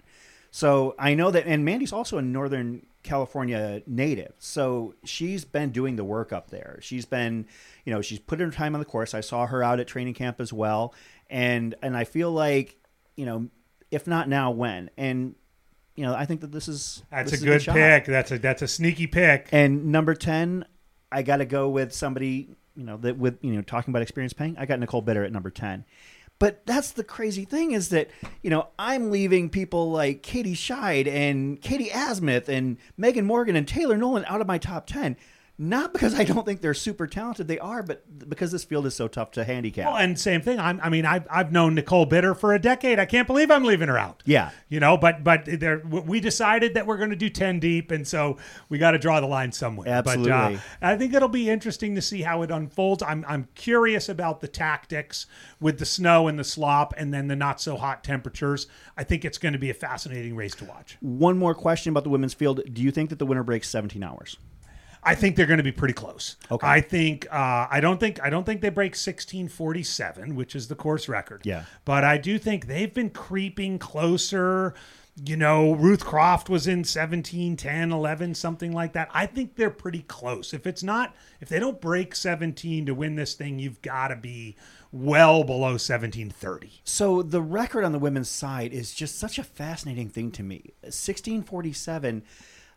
So 0.52 0.96
I 0.98 1.14
know 1.14 1.32
that, 1.32 1.46
and 1.46 1.66
Mandy's 1.66 1.92
also 1.92 2.18
a 2.18 2.22
Northern 2.22 2.86
California 3.04 3.82
native. 3.86 4.34
So 4.40 4.96
she's 5.04 5.46
been 5.46 5.72
doing 5.72 5.96
the 5.96 6.04
work 6.04 6.32
up 6.32 6.50
there. 6.50 6.80
She's 6.82 7.06
been, 7.06 7.46
you 7.86 7.94
know, 7.94 8.02
she's 8.02 8.20
put 8.20 8.40
her 8.40 8.50
time 8.50 8.74
on 8.74 8.80
the 8.80 8.86
course. 8.86 9.14
I 9.14 9.22
saw 9.22 9.46
her 9.48 9.62
out 9.64 9.80
at 9.80 9.88
training 9.88 10.14
camp 10.14 10.40
as 10.40 10.52
well, 10.54 10.94
and 11.30 11.76
and 11.82 11.96
I 11.98 12.06
feel 12.06 12.32
like, 12.32 12.78
you 13.16 13.26
know, 13.26 13.50
if 13.92 14.08
not 14.08 14.30
now, 14.30 14.52
when? 14.52 14.90
And 14.98 15.36
you 15.96 16.06
know, 16.06 16.14
I 16.14 16.26
think 16.26 16.42
that 16.42 16.52
this 16.52 16.68
is 16.68 17.04
That's 17.12 17.32
this 17.32 17.42
a 17.42 17.46
good 17.46 17.62
shot. 17.62 17.76
pick. 17.76 18.06
That's 18.06 18.32
a 18.32 18.40
that's 18.40 18.62
a 18.62 18.68
sneaky 18.68 19.08
pick. 19.08 19.50
And 19.52 19.88
number 19.88 20.14
ten, 20.14 20.66
I 21.12 21.24
got 21.24 21.38
to 21.38 21.46
go 21.46 21.70
with 21.70 21.94
somebody, 21.94 22.56
you 22.76 22.84
know, 22.84 22.98
that 22.98 23.18
with 23.18 23.38
you 23.42 23.54
know 23.54 23.62
talking 23.62 23.92
about 23.92 24.02
experience 24.02 24.34
paying. 24.34 24.58
I 24.58 24.66
got 24.66 24.80
Nicole 24.80 25.02
Bitter 25.02 25.24
at 25.24 25.32
number 25.32 25.50
ten. 25.50 25.86
But 26.40 26.66
that's 26.66 26.92
the 26.92 27.04
crazy 27.04 27.46
thing 27.46 27.72
is 27.72 27.90
that 27.90 28.10
you 28.42 28.50
know 28.50 28.68
I'm 28.78 29.10
leaving 29.10 29.50
people 29.50 29.92
like 29.92 30.22
Katie 30.22 30.54
Schide 30.54 31.08
and 31.08 31.60
Katie 31.62 31.90
Asmuth 31.90 32.48
and 32.48 32.78
Megan 32.96 33.26
Morgan 33.26 33.56
and 33.56 33.68
Taylor 33.68 33.98
Nolan 33.98 34.26
out 34.26 34.42
of 34.42 34.48
my 34.48 34.58
top 34.58 34.86
ten, 34.88 35.18
not 35.60 35.92
because 35.92 36.14
I 36.14 36.24
don't 36.24 36.46
think 36.46 36.62
they're 36.62 36.76
super 36.76 37.08
talented. 37.08 37.48
They 37.48 37.58
are, 37.58 37.82
but 37.82 38.30
because 38.30 38.52
this 38.52 38.64
field 38.64 38.86
is 38.86 38.96
so 38.96 39.08
tough 39.08 39.32
to 39.32 39.44
handicap. 39.44 39.88
Well, 39.88 39.98
and 39.98 40.20
same 40.20 40.42
thing. 40.42 40.60
I'm, 40.60 40.80
I 40.84 40.90
mean, 40.90 41.04
I've, 41.04 41.26
I've 41.32 41.52
known 41.52 41.74
Nicole 41.74 42.06
Bitter 42.06 42.36
for 42.36 42.54
a 42.54 42.60
decade. 42.60 43.00
I 43.00 43.06
can't 43.06 43.26
believe 43.26 43.50
I'm 43.50 43.64
leaving 43.64 43.88
her 43.88 43.98
out. 43.98 44.22
Yeah. 44.26 44.52
You 44.70 44.80
know, 44.80 44.98
but 44.98 45.24
but 45.24 45.46
there, 45.46 45.82
we 45.84 46.20
decided 46.20 46.76
that 46.76 46.86
we're 46.86 46.98
going 46.98 47.10
to 47.10 47.16
do 47.16 47.30
10 47.30 47.60
deep, 47.60 47.90
and 47.90 48.08
so 48.08 48.38
we 48.70 48.78
got 48.78 48.92
to 48.92 49.00
draw 49.00 49.20
the 49.20 49.26
line 49.26 49.52
somewhere. 49.52 50.04
But 50.04 50.20
uh, 50.20 50.30
Absolutely. 50.30 50.60
I 50.80 50.96
think 50.96 51.16
it'll 51.16 51.28
be 51.28 51.50
interesting 51.50 51.96
to 51.96 52.02
see 52.04 52.22
how 52.22 52.44
it 52.44 52.52
unfolds. 52.52 53.02
I'm, 53.02 53.26
I'm 53.28 53.48
curious 53.56 54.10
about 54.10 54.42
the 54.42 54.48
tactics 54.48 55.26
with 55.60 55.80
the 55.80 55.86
snow 55.86 56.28
and 56.28 56.38
the 56.38 56.44
slop 56.44 56.94
and 56.98 57.12
then 57.12 57.28
the 57.28 57.36
not 57.36 57.60
so 57.60 57.78
hot 57.78 58.04
temperatures. 58.04 58.68
I 58.96 59.04
think 59.04 59.26
it's 59.26 59.40
going 59.40 59.54
to 59.54 59.60
be 59.60 59.72
a 59.72 59.76
fascinating 59.76 60.36
race 60.36 60.54
to 60.56 60.66
watch. 60.66 60.98
One 61.00 61.38
more 61.40 61.56
question 61.56 61.90
about 61.90 62.04
the 62.04 62.12
women's 62.12 62.36
field: 62.36 62.62
Do 62.72 62.84
you 62.84 62.92
think 62.92 63.10
that 63.10 63.18
the 63.18 63.26
winner 63.26 63.44
breaks 63.44 63.70
17 63.70 64.04
hours? 64.04 64.38
I 65.04 65.16
think 65.16 65.36
they're 65.36 65.46
going 65.46 65.58
to 65.58 65.64
be 65.64 65.72
pretty 65.72 65.94
close. 65.94 66.36
Okay. 66.52 66.66
I 66.68 66.82
think 66.82 67.28
uh, 67.32 67.68
I 67.70 67.80
don't 67.82 68.00
think 68.00 68.22
I 68.22 68.30
don't 68.30 68.46
think 68.46 68.62
they 68.62 68.70
break 68.70 68.92
1647, 68.92 70.36
which 70.36 70.56
is 70.56 70.68
the 70.68 70.76
course 70.76 71.08
record. 71.08 71.42
Yeah. 71.46 71.64
But 71.86 72.04
I 72.04 72.18
do 72.18 72.38
think 72.38 72.68
they've 72.68 72.94
been 72.94 73.10
creeping 73.10 73.80
closer. 73.80 74.74
You 75.26 75.36
know, 75.36 75.74
Ruth 75.74 76.06
Croft 76.06 76.48
was 76.48 76.68
in 76.68 76.84
17, 76.84 77.58
10, 77.58 77.92
11, 77.92 78.36
something 78.36 78.72
like 78.72 78.94
that. 78.94 79.10
I 79.12 79.26
think 79.26 79.56
they're 79.56 79.72
pretty 79.72 80.04
close. 80.04 80.54
If 80.54 80.68
it's 80.68 80.84
not, 80.84 81.16
if 81.42 81.50
they 81.50 81.58
don't 81.58 81.82
break 81.82 82.14
17 82.14 82.86
to 82.86 82.94
win 82.94 83.16
this 83.16 83.34
thing, 83.34 83.58
you've 83.58 83.82
got 83.82 84.10
to 84.10 84.16
be 84.16 84.58
well 84.92 85.44
below 85.44 85.72
1730. 85.72 86.82
So 86.84 87.24
the 87.24 87.42
record 87.42 87.84
on 87.84 87.94
the 87.94 88.00
women's 88.00 88.30
side 88.30 88.74
is 88.74 88.94
just 88.94 89.18
such 89.18 89.40
a 89.40 89.44
fascinating 89.44 90.10
thing 90.10 90.32
to 90.34 90.44
me. 90.44 90.74
1647. 90.82 92.24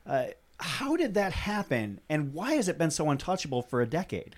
Uh, 0.07 0.27
how 0.61 0.97
did 0.97 1.15
that 1.15 1.33
happen, 1.33 2.01
and 2.09 2.33
why 2.33 2.55
has 2.55 2.69
it 2.69 2.79
been 2.79 2.91
so 2.91 3.11
untouchable 3.11 3.63
for 3.63 3.81
a 3.81 3.87
decade? 3.87 4.37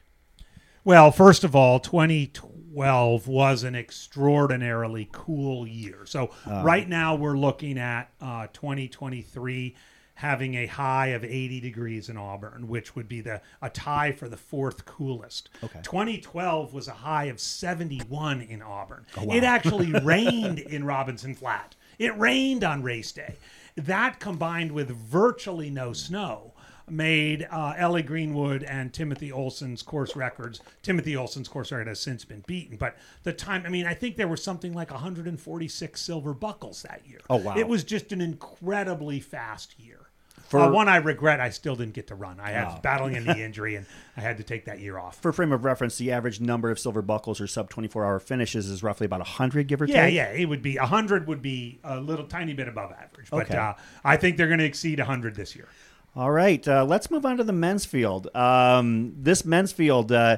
Well, 0.85 1.13
first 1.13 1.45
of 1.45 1.55
all, 1.55 1.79
2012 1.79 3.29
was 3.29 3.63
an 3.63 3.77
extraordinarily 3.77 5.09
cool 5.13 5.67
year. 5.67 6.01
So 6.07 6.31
right 6.47 6.89
now 6.89 7.15
we're 7.15 7.39
looking 7.39 7.79
at 7.79 8.11
uh, 8.21 8.49
2023 8.53 9.77
having 10.15 10.55
a 10.55 10.67
high 10.67 11.09
of 11.09 11.25
80 11.25 11.61
degrees 11.61 12.09
in 12.09 12.17
Auburn, 12.17 12.69
which 12.69 12.95
would 12.95 13.09
be 13.09 13.21
the 13.21 13.41
a 13.61 13.71
tie 13.71 14.13
for 14.13 14.29
the 14.29 14.37
fourth 14.37 14.85
coolest. 14.85 15.49
Okay. 15.63 15.81
2012 15.83 16.75
was 16.75 16.89
a 16.89 16.93
high 16.93 17.25
of 17.25 17.41
71 17.41 18.43
in 18.43 18.63
Auburn. 18.63 19.07
Wow. 19.17 19.35
It 19.35 19.45
actually 19.45 19.93
rained 20.05 20.59
in 20.59 20.85
Robinson 20.85 21.35
Flat. 21.35 21.75
It 21.99 22.17
rained 22.19 22.65
on 22.65 22.83
race 22.83 23.13
day. 23.13 23.37
That 23.77 24.21
combined 24.21 24.73
with 24.73 24.91
virtually 24.91 25.71
no 25.71 25.93
snow 25.93 26.53
made 26.89 27.47
uh, 27.51 27.75
Ellie 27.77 28.03
Greenwood 28.03 28.63
and 28.65 28.93
Timothy 28.93 29.33
Olson's 29.33 29.83
course 29.83 30.15
records. 30.15 30.61
Timothy 30.83 31.17
Olson's 31.17 31.49
course 31.49 31.73
record 31.73 31.89
has 31.89 32.01
since 32.01 32.25
been 32.25 32.45
beaten, 32.47 32.77
but 32.77 32.97
the 33.23 33.33
time, 33.33 33.65
I 33.65 33.71
mean, 33.71 33.87
I 33.87 33.95
think 33.95 34.17
there 34.17 34.29
were 34.29 34.37
something 34.37 34.73
like 34.73 34.91
146 34.91 36.01
silver 36.01 36.35
buckles 36.35 36.83
that 36.83 37.03
year. 37.07 37.21
Oh, 37.31 37.37
wow. 37.37 37.55
It 37.57 37.69
was 37.69 37.85
just 37.85 38.13
an 38.13 38.21
incredibly 38.21 39.21
fast 39.21 39.79
year. 39.79 40.02
For- 40.53 40.61
uh, 40.61 40.71
one 40.71 40.89
I 40.89 40.97
regret 40.97 41.41
I 41.41 41.51
still 41.51 41.75
didn't 41.77 41.95
get 41.95 42.07
to 42.09 42.15
run. 42.15 42.39
I 42.41 42.51
had 42.51 42.81
battling 42.83 43.17
a 43.17 43.21
knee 43.21 43.43
injury 43.45 43.75
and 43.77 43.85
I 44.17 44.21
had 44.21 44.37
to 44.37 44.43
take 44.45 44.65
that 44.67 44.79
year 44.81 44.99
off. 44.99 45.17
For 45.21 45.33
frame 45.33 45.51
of 45.53 45.65
reference, 45.65 45.99
the 45.99 46.13
average 46.13 46.41
number 46.41 46.71
of 46.71 46.79
silver 46.79 47.03
buckles 47.03 47.41
or 47.41 47.47
sub 47.47 47.69
24 47.71 48.05
hour 48.05 48.21
finishes 48.21 48.69
is 48.69 48.83
roughly 48.83 49.05
about 49.07 49.21
100, 49.21 49.67
give 49.67 49.83
or 49.83 49.87
Yeah, 49.87 50.05
take. 50.07 50.15
yeah, 50.15 50.31
it 50.31 50.45
would 50.47 50.63
be 50.63 50.77
100 50.77 51.27
would 51.27 51.43
be 51.43 51.81
a 51.83 51.99
little 52.01 52.27
tiny 52.27 52.53
bit 52.55 52.69
above 52.69 52.93
average, 52.93 53.29
but 53.31 53.47
Okay. 53.51 53.57
uh, 53.57 53.75
I 54.05 54.17
think 54.17 54.37
they're 54.37 54.47
going 54.49 54.59
to 54.61 54.65
exceed 54.65 54.99
100 54.99 55.35
this 55.35 55.57
year. 55.57 55.69
All 56.15 56.31
right, 56.31 56.67
uh, 56.69 56.85
let's 56.85 57.11
move 57.11 57.25
on 57.25 57.39
to 57.39 57.45
the 57.45 57.55
men's 57.55 57.87
field. 57.87 58.29
Um, 58.37 59.15
this 59.17 59.45
men's 59.47 59.73
field 59.73 60.13
uh, 60.13 60.37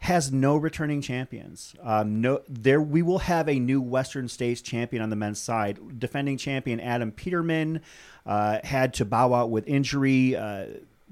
has 0.00 0.32
no 0.32 0.56
returning 0.56 1.00
champions. 1.00 1.74
Um, 1.82 2.20
no, 2.20 2.42
there 2.48 2.80
we 2.80 3.02
will 3.02 3.18
have 3.18 3.48
a 3.48 3.58
new 3.58 3.80
Western 3.80 4.28
States 4.28 4.60
champion 4.60 5.02
on 5.02 5.10
the 5.10 5.16
men's 5.16 5.40
side. 5.40 5.98
Defending 5.98 6.36
champion 6.36 6.78
Adam 6.80 7.10
Peterman 7.10 7.82
uh, 8.24 8.60
had 8.62 8.94
to 8.94 9.04
bow 9.04 9.34
out 9.34 9.50
with 9.50 9.66
injury. 9.66 10.36
Uh, 10.36 10.66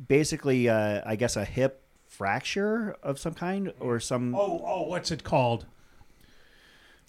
basically, 0.09 0.69
uh, 0.69 1.03
I 1.05 1.17
guess 1.17 1.37
a 1.37 1.45
hip 1.45 1.83
fracture 2.07 2.97
of 3.03 3.19
some 3.19 3.35
kind 3.35 3.73
or 3.81 3.99
some. 3.99 4.35
Oh, 4.35 4.63
oh, 4.65 4.83
what's 4.83 5.11
it 5.11 5.25
called? 5.25 5.67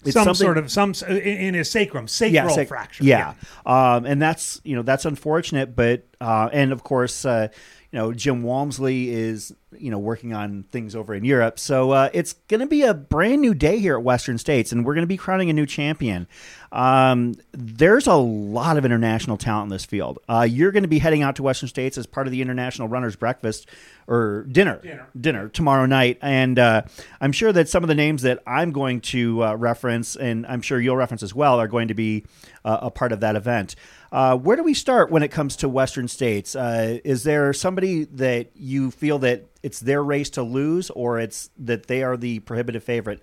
It's 0.04 0.14
some 0.14 0.32
sort 0.32 0.58
of 0.58 0.70
some 0.70 0.94
in, 1.08 1.16
in 1.16 1.54
his 1.54 1.68
sacrum, 1.70 2.06
sacral 2.06 2.50
sac- 2.50 2.68
fracture. 2.68 3.02
Yeah, 3.02 3.34
Um, 3.66 4.06
and 4.06 4.22
that's 4.22 4.60
you 4.62 4.76
know 4.76 4.82
that's 4.82 5.04
unfortunate, 5.04 5.74
but 5.74 6.04
uh, 6.20 6.48
and 6.52 6.70
of 6.70 6.84
course 6.84 7.24
uh, 7.24 7.48
you 7.92 7.98
know 7.98 8.12
Jim 8.12 8.42
Walmsley 8.42 9.10
is 9.10 9.54
you 9.78 9.90
know 9.90 9.98
working 9.98 10.34
on 10.34 10.64
things 10.64 10.94
over 10.94 11.14
in 11.14 11.24
Europe, 11.24 11.58
so 11.58 11.92
uh, 11.92 12.10
it's 12.12 12.34
going 12.48 12.60
to 12.60 12.66
be 12.66 12.82
a 12.82 12.92
brand 12.92 13.40
new 13.40 13.54
day 13.54 13.78
here 13.78 13.96
at 13.96 14.02
Western 14.02 14.36
States, 14.36 14.72
and 14.72 14.84
we're 14.84 14.94
going 14.94 15.02
to 15.02 15.08
be 15.08 15.16
crowning 15.16 15.48
a 15.48 15.52
new 15.54 15.66
champion. 15.66 16.26
Um, 16.70 17.34
there's 17.52 18.06
a 18.06 18.14
lot 18.14 18.76
of 18.76 18.84
international 18.84 19.38
talent 19.38 19.66
in 19.66 19.70
this 19.70 19.86
field. 19.86 20.18
Uh, 20.28 20.46
you're 20.48 20.70
going 20.70 20.82
to 20.82 20.88
be 20.88 20.98
heading 20.98 21.22
out 21.22 21.36
to 21.36 21.42
Western 21.42 21.68
States 21.68 21.96
as 21.96 22.06
part 22.06 22.26
of 22.26 22.30
the 22.30 22.42
International 22.42 22.88
Runners 22.88 23.16
Breakfast 23.16 23.66
or 24.06 24.44
dinner 24.50 24.80
Dinner. 24.82 25.08
dinner 25.18 25.48
tomorrow 25.48 25.86
night, 25.86 26.18
and 26.20 26.58
uh, 26.58 26.82
I'm 27.22 27.32
sure 27.32 27.52
that 27.52 27.70
some 27.70 27.82
of 27.82 27.88
the 27.88 27.94
names 27.94 28.22
that 28.22 28.42
I'm 28.46 28.70
going 28.70 29.00
to 29.02 29.44
uh, 29.44 29.54
reference, 29.54 30.14
and 30.14 30.46
I'm 30.46 30.60
sure 30.60 30.78
you'll 30.78 30.96
reference 30.96 31.22
as 31.22 31.34
well, 31.34 31.58
are 31.58 31.68
going 31.68 31.88
to 31.88 31.94
be 31.94 32.24
uh, 32.64 32.78
a 32.82 32.90
part 32.90 33.12
of 33.12 33.20
that 33.20 33.34
event. 33.34 33.76
Uh, 34.10 34.36
where 34.36 34.56
do 34.56 34.62
we 34.62 34.74
start 34.74 35.10
when 35.10 35.22
it 35.22 35.28
comes 35.28 35.56
to 35.56 35.68
Western 35.68 36.08
states? 36.08 36.56
Uh, 36.56 36.98
is 37.04 37.24
there 37.24 37.52
somebody 37.52 38.04
that 38.04 38.50
you 38.54 38.90
feel 38.90 39.18
that 39.18 39.44
it's 39.62 39.80
their 39.80 40.02
race 40.02 40.30
to 40.30 40.42
lose, 40.42 40.90
or 40.90 41.18
it's 41.20 41.50
that 41.58 41.86
they 41.86 42.02
are 42.02 42.16
the 42.16 42.38
prohibitive 42.40 42.82
favorite? 42.82 43.22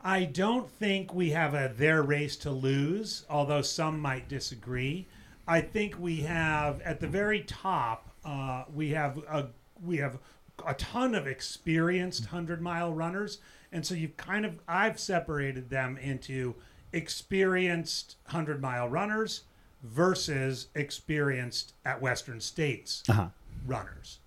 I 0.00 0.24
don't 0.24 0.70
think 0.70 1.12
we 1.12 1.30
have 1.30 1.52
a 1.52 1.72
their 1.76 2.02
race 2.02 2.36
to 2.36 2.50
lose, 2.50 3.26
although 3.28 3.60
some 3.60 4.00
might 4.00 4.28
disagree. 4.28 5.06
I 5.46 5.60
think 5.60 5.98
we 5.98 6.22
have 6.22 6.80
at 6.82 7.00
the 7.00 7.08
very 7.08 7.42
top 7.42 8.06
Uh, 8.24 8.64
we 8.74 8.90
have 8.90 9.16
a 9.28 9.46
we 9.82 9.96
have 9.96 10.18
a 10.66 10.74
ton 10.74 11.14
of 11.14 11.26
experienced 11.26 12.26
hundred 12.26 12.60
mile 12.60 12.92
runners, 12.92 13.38
and 13.72 13.86
so 13.86 13.94
you've 13.94 14.16
kind 14.18 14.44
of 14.44 14.60
I've 14.68 15.00
separated 15.00 15.70
them 15.70 15.96
into 15.96 16.54
experienced 16.92 18.16
hundred 18.26 18.60
mile 18.60 18.88
runners 18.88 19.44
versus 19.82 20.68
experienced 20.74 21.72
at 21.84 22.00
Western 22.00 22.40
States 22.40 23.02
Uh-huh. 23.08 23.28
runners. 23.66 24.18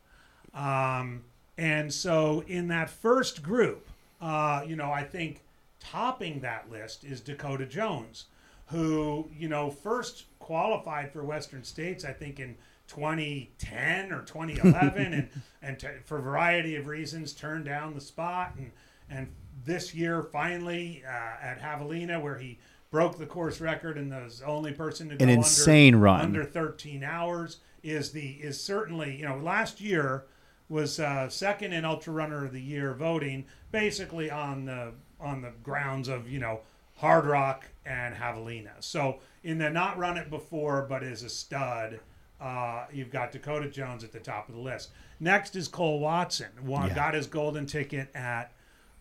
Um, 0.53 1.23
and 1.57 1.93
so 1.93 2.43
in 2.47 2.67
that 2.69 2.89
first 2.89 3.43
group, 3.43 3.87
uh, 4.21 4.63
you 4.65 4.75
know, 4.75 4.91
I 4.91 5.03
think 5.03 5.41
topping 5.79 6.39
that 6.41 6.69
list 6.71 7.03
is 7.03 7.21
Dakota 7.21 7.65
Jones, 7.65 8.25
who, 8.67 9.27
you 9.37 9.47
know, 9.49 9.69
first 9.69 10.25
qualified 10.39 11.11
for 11.11 11.23
Western 11.23 11.63
States, 11.63 12.03
I 12.05 12.11
think 12.13 12.39
in 12.39 12.55
2010 12.87 14.11
or 14.11 14.21
2011, 14.23 15.13
and, 15.13 15.29
and 15.61 15.79
t- 15.79 15.87
for 16.05 16.17
a 16.17 16.21
variety 16.21 16.75
of 16.75 16.87
reasons 16.87 17.33
turned 17.33 17.65
down 17.65 17.93
the 17.93 18.01
spot. 18.01 18.53
And, 18.57 18.71
and 19.09 19.27
this 19.65 19.93
year, 19.93 20.23
finally, 20.23 21.03
uh, 21.05 21.09
at 21.45 21.59
Javelina, 21.61 22.21
where 22.21 22.37
he 22.37 22.57
broke 22.93 23.17
the 23.17 23.25
course 23.25 23.59
record 23.59 23.97
and 23.97 24.13
was 24.13 24.39
the 24.39 24.45
only 24.45 24.71
person 24.71 25.09
to 25.09 25.15
go 25.15 25.23
An 25.23 25.29
under- 25.31 25.39
insane 25.39 25.95
run. 25.95 26.21
under 26.21 26.43
13 26.45 27.03
hours 27.03 27.57
is 27.81 28.11
the 28.11 28.33
is 28.33 28.61
certainly 28.61 29.15
you 29.15 29.25
know 29.25 29.35
last 29.37 29.81
year 29.81 30.25
was 30.69 30.99
uh, 30.99 31.27
second 31.27 31.73
in 31.73 31.83
ultra 31.85 32.13
runner 32.13 32.45
of 32.45 32.53
the 32.53 32.61
year 32.61 32.93
voting 32.93 33.45
basically 33.71 34.29
on 34.29 34.65
the 34.65 34.91
on 35.19 35.41
the 35.41 35.51
grounds 35.63 36.07
of 36.07 36.29
you 36.29 36.39
know 36.39 36.59
hard 36.97 37.25
rock 37.25 37.65
and 37.83 38.13
javelina 38.15 38.71
so 38.79 39.17
in 39.43 39.57
the 39.57 39.71
not 39.71 39.97
run 39.97 40.15
it 40.15 40.29
before 40.29 40.85
but 40.87 41.01
is 41.03 41.23
a 41.23 41.29
stud 41.29 41.99
uh, 42.39 42.85
you've 42.93 43.09
got 43.11 43.31
dakota 43.31 43.67
jones 43.67 44.03
at 44.03 44.11
the 44.11 44.19
top 44.19 44.47
of 44.49 44.53
the 44.53 44.61
list 44.61 44.91
next 45.19 45.55
is 45.55 45.67
cole 45.67 45.99
watson 45.99 46.49
one 46.61 46.89
Yeah. 46.89 46.93
got 46.95 47.13
his 47.15 47.25
golden 47.25 47.65
ticket 47.65 48.15
at 48.15 48.51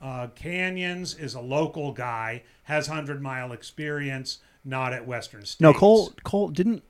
uh, 0.02 0.26
Canyons 0.34 1.14
is 1.14 1.34
a 1.34 1.40
local 1.40 1.92
guy, 1.92 2.42
has 2.64 2.88
hundred 2.88 3.22
mile 3.22 3.52
experience, 3.52 4.38
not 4.64 4.92
at 4.92 5.06
Western 5.06 5.44
States. 5.46 5.60
No, 5.60 5.72
Cole 5.72 6.12
Cole 6.24 6.48
didn't. 6.48 6.82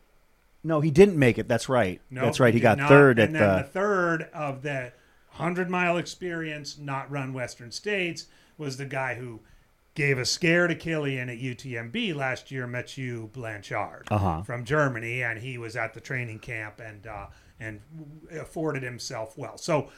No, 0.65 0.81
he 0.81 0.91
didn't 0.91 1.19
make 1.19 1.39
it. 1.39 1.49
That's 1.49 1.69
right. 1.69 2.01
No, 2.11 2.23
That's 2.23 2.39
right. 2.41 2.55
He 2.55 2.61
did 2.61 2.63
got 2.63 2.79
not. 2.79 2.89
third 2.89 3.19
at 3.19 3.33
then 3.33 3.43
the. 3.57 3.57
the 3.63 3.69
third 3.69 4.29
of 4.33 4.63
the 4.63 4.93
hundred 5.31 5.69
mile 5.69 5.97
experience, 5.97 6.79
not 6.79 7.11
run 7.11 7.33
Western 7.33 7.71
States, 7.73 8.27
was 8.59 8.77
the 8.77 8.87
guy 8.87 9.15
who 9.17 9.41
gave 9.95 10.19
a 10.19 10.25
scare 10.25 10.67
to 10.69 10.75
Kilian 10.75 11.29
at 11.31 11.39
UTMB 11.39 12.15
last 12.15 12.51
year, 12.51 12.67
Mathieu 12.67 13.29
Blanchard 13.33 14.07
Uh-huh. 14.11 14.43
from 14.43 14.65
Germany, 14.65 15.23
and 15.23 15.41
he 15.41 15.59
was 15.59 15.75
at 15.77 15.93
the 15.95 16.01
training 16.01 16.39
camp 16.39 16.81
and 16.81 17.07
uh, 17.07 17.27
and 17.61 17.81
afforded 18.31 18.83
himself 18.83 19.37
well. 19.37 19.59
So. 19.59 19.91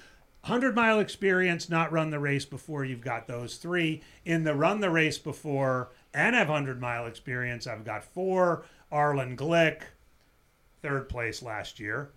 100 0.45 0.74
mile 0.74 1.01
experience, 1.01 1.70
not 1.70 1.90
run 1.90 2.11
the 2.11 2.18
race 2.18 2.45
before. 2.45 2.84
You've 2.84 3.01
got 3.01 3.26
those 3.26 3.57
three. 3.57 4.03
In 4.26 4.45
the 4.45 4.55
run 4.55 4.80
the 4.80 4.90
race 4.90 5.16
before 5.16 5.88
and 6.12 6.36
have 6.36 6.51
100 6.51 6.78
mile 6.78 7.07
experience, 7.07 7.66
I've 7.66 7.84
got 7.84 8.05
four. 8.05 8.66
Arlen 8.92 9.38
Glick, 9.38 9.80
third 10.82 11.09
place 11.09 11.42
last 11.42 11.80
year. 11.80 12.11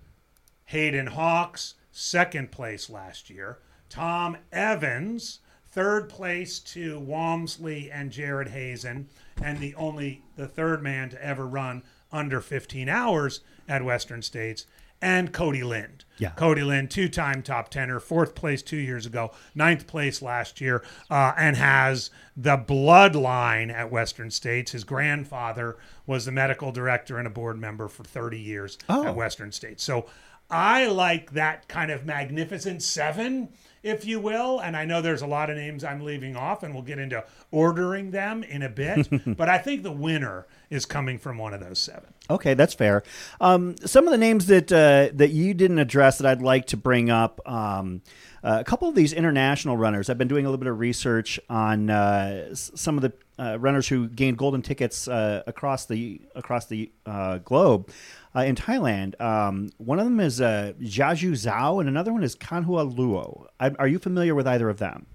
Hayden 0.66 1.08
Hawks, 1.08 1.76
second 1.94 2.52
place 2.52 2.90
last 2.90 3.30
year. 3.30 3.60
Tom 3.90 4.36
Evans, 4.52 5.40
third 5.66 6.10
place 6.10 6.60
to 6.60 7.00
Walmsley 7.00 7.90
and 7.90 8.12
Jared 8.12 8.50
Hazen, 8.50 9.08
and 9.42 9.60
the 9.60 9.74
only 9.76 10.22
the 10.36 10.50
third 10.50 10.84
man 10.84 11.10
to 11.12 11.26
ever 11.26 11.48
run 11.48 11.82
under 12.12 12.42
15 12.42 12.90
hours 12.90 13.40
at 13.70 13.86
Western 13.86 14.22
States. 14.22 14.66
And 15.02 15.32
Cody 15.32 15.64
Lind. 15.64 16.06
Yeah. 16.18 16.32
Cody 16.32 16.64
Lind, 16.64 16.90
two 16.90 17.08
time 17.10 17.44
top 17.44 17.70
tenner, 17.70 18.00
fourth 18.00 18.34
place 18.34 18.64
two 18.64 18.78
years 18.78 19.06
ago, 19.06 19.32
ninth 19.54 19.86
place 19.86 20.22
last 20.24 20.60
year, 20.60 20.84
uh, 21.12 21.34
and 21.38 21.56
has 21.56 22.10
the 22.36 22.58
bloodline 22.58 23.72
at 23.72 23.92
Western 23.92 24.32
States. 24.32 24.72
His 24.72 24.84
grandfather 24.84 25.78
was 26.08 26.26
the 26.26 26.32
medical 26.32 26.72
director 26.72 27.18
and 27.20 27.28
a 27.28 27.30
board 27.32 27.60
member 27.60 27.88
for 27.88 28.04
30 28.04 28.40
years 28.40 28.78
Oh. 28.90 29.06
at 29.06 29.16
Western 29.16 29.52
States. 29.52 29.84
So 29.84 30.08
I 30.50 30.88
like 30.88 31.32
that 31.34 31.68
kind 31.68 31.92
of 31.92 32.06
magnificent 32.06 32.82
seven, 32.82 33.50
if 33.88 34.06
you 34.06 34.20
will. 34.20 34.60
And 34.60 34.76
I 34.76 34.86
know 34.86 35.02
there's 35.02 35.22
a 35.22 35.28
lot 35.28 35.50
of 35.50 35.58
names 35.58 35.84
I'm 35.84 36.02
leaving 36.02 36.36
off, 36.36 36.64
and 36.64 36.74
we'll 36.74 36.84
get 36.84 37.00
into 37.00 37.24
ordering 37.52 38.12
them 38.12 38.44
in 38.44 38.62
a 38.62 38.70
bit. 38.70 39.08
but 39.38 39.50
I 39.50 39.58
think 39.58 39.84
the 39.84 39.92
winner 39.92 40.46
is 40.70 40.86
coming 40.86 41.18
from 41.18 41.38
one 41.38 41.54
of 41.54 41.60
those 41.60 41.80
seven. 41.80 42.14
Okay, 42.30 42.54
that's 42.54 42.74
fair. 42.74 43.04
Um, 43.40 43.76
some 43.86 44.06
of 44.06 44.12
the 44.12 44.18
names 44.18 44.48
that 44.48 44.72
uh, 44.72 45.10
that 45.14 45.30
you 45.30 45.54
didn't 45.54 45.80
address 45.80 46.18
that 46.18 46.28
I'd 46.28 46.42
like 46.42 46.68
to 46.68 46.78
bring 46.78 47.10
up. 47.10 47.40
Um, 47.46 48.02
uh, 48.48 48.60
a 48.62 48.64
couple 48.64 48.88
of 48.88 48.96
these 48.96 49.12
international 49.12 49.76
runners. 49.76 50.10
I've 50.10 50.18
been 50.18 50.30
doing 50.30 50.46
a 50.46 50.50
little 50.50 50.58
bit 50.64 50.72
of 50.72 50.80
research 50.80 51.38
on 51.50 51.90
uh, 51.90 52.56
some 52.56 52.98
of 52.98 53.02
the 53.02 53.12
uh, 53.38 53.60
runners 53.60 53.90
who 53.90 54.08
gained 54.08 54.38
golden 54.38 54.62
tickets 54.62 55.08
uh, 55.08 55.44
across 55.46 55.86
the 55.86 56.22
across 56.34 56.66
the 56.68 56.90
uh, 57.06 57.40
globe. 57.40 57.90
Uh, 58.34 58.42
in 58.42 58.56
Thailand, 58.56 59.20
um, 59.20 59.70
one 59.78 60.00
of 60.00 60.06
them 60.06 60.22
is 60.22 60.40
uh, 60.40 60.72
Jiaju 60.80 61.32
Zhao, 61.32 61.82
and 61.82 61.90
another 61.90 62.14
one 62.14 62.24
is 62.24 62.36
Kanhua 62.38 62.96
Luo. 62.96 63.48
I, 63.60 63.72
are 63.80 63.88
you 63.88 64.00
familiar 64.00 64.34
with 64.34 64.48
either 64.48 64.70
of 64.70 64.78
them? 64.78 65.08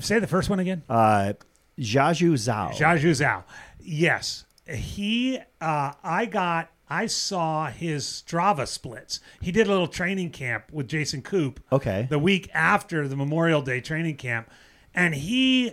Say 0.00 0.18
the 0.18 0.26
first 0.26 0.50
one 0.50 0.58
again. 0.58 0.82
Uh, 0.90 1.32
Jiaju 1.78 2.32
Zhao. 2.34 2.72
Jiaju 2.74 3.10
Zhao. 3.12 3.44
Yes. 3.80 4.44
He, 4.68 5.38
uh, 5.60 5.92
I 6.02 6.26
got, 6.26 6.70
I 6.88 7.06
saw 7.06 7.66
his 7.68 8.04
Strava 8.04 8.66
splits. 8.68 9.20
He 9.40 9.50
did 9.52 9.66
a 9.66 9.70
little 9.70 9.88
training 9.88 10.30
camp 10.30 10.64
with 10.72 10.88
Jason 10.88 11.22
Koop. 11.22 11.60
Okay. 11.72 12.06
The 12.08 12.18
week 12.18 12.48
after 12.54 13.08
the 13.08 13.16
Memorial 13.16 13.60
Day 13.62 13.80
training 13.80 14.16
camp. 14.16 14.48
And 14.94 15.14
he 15.14 15.72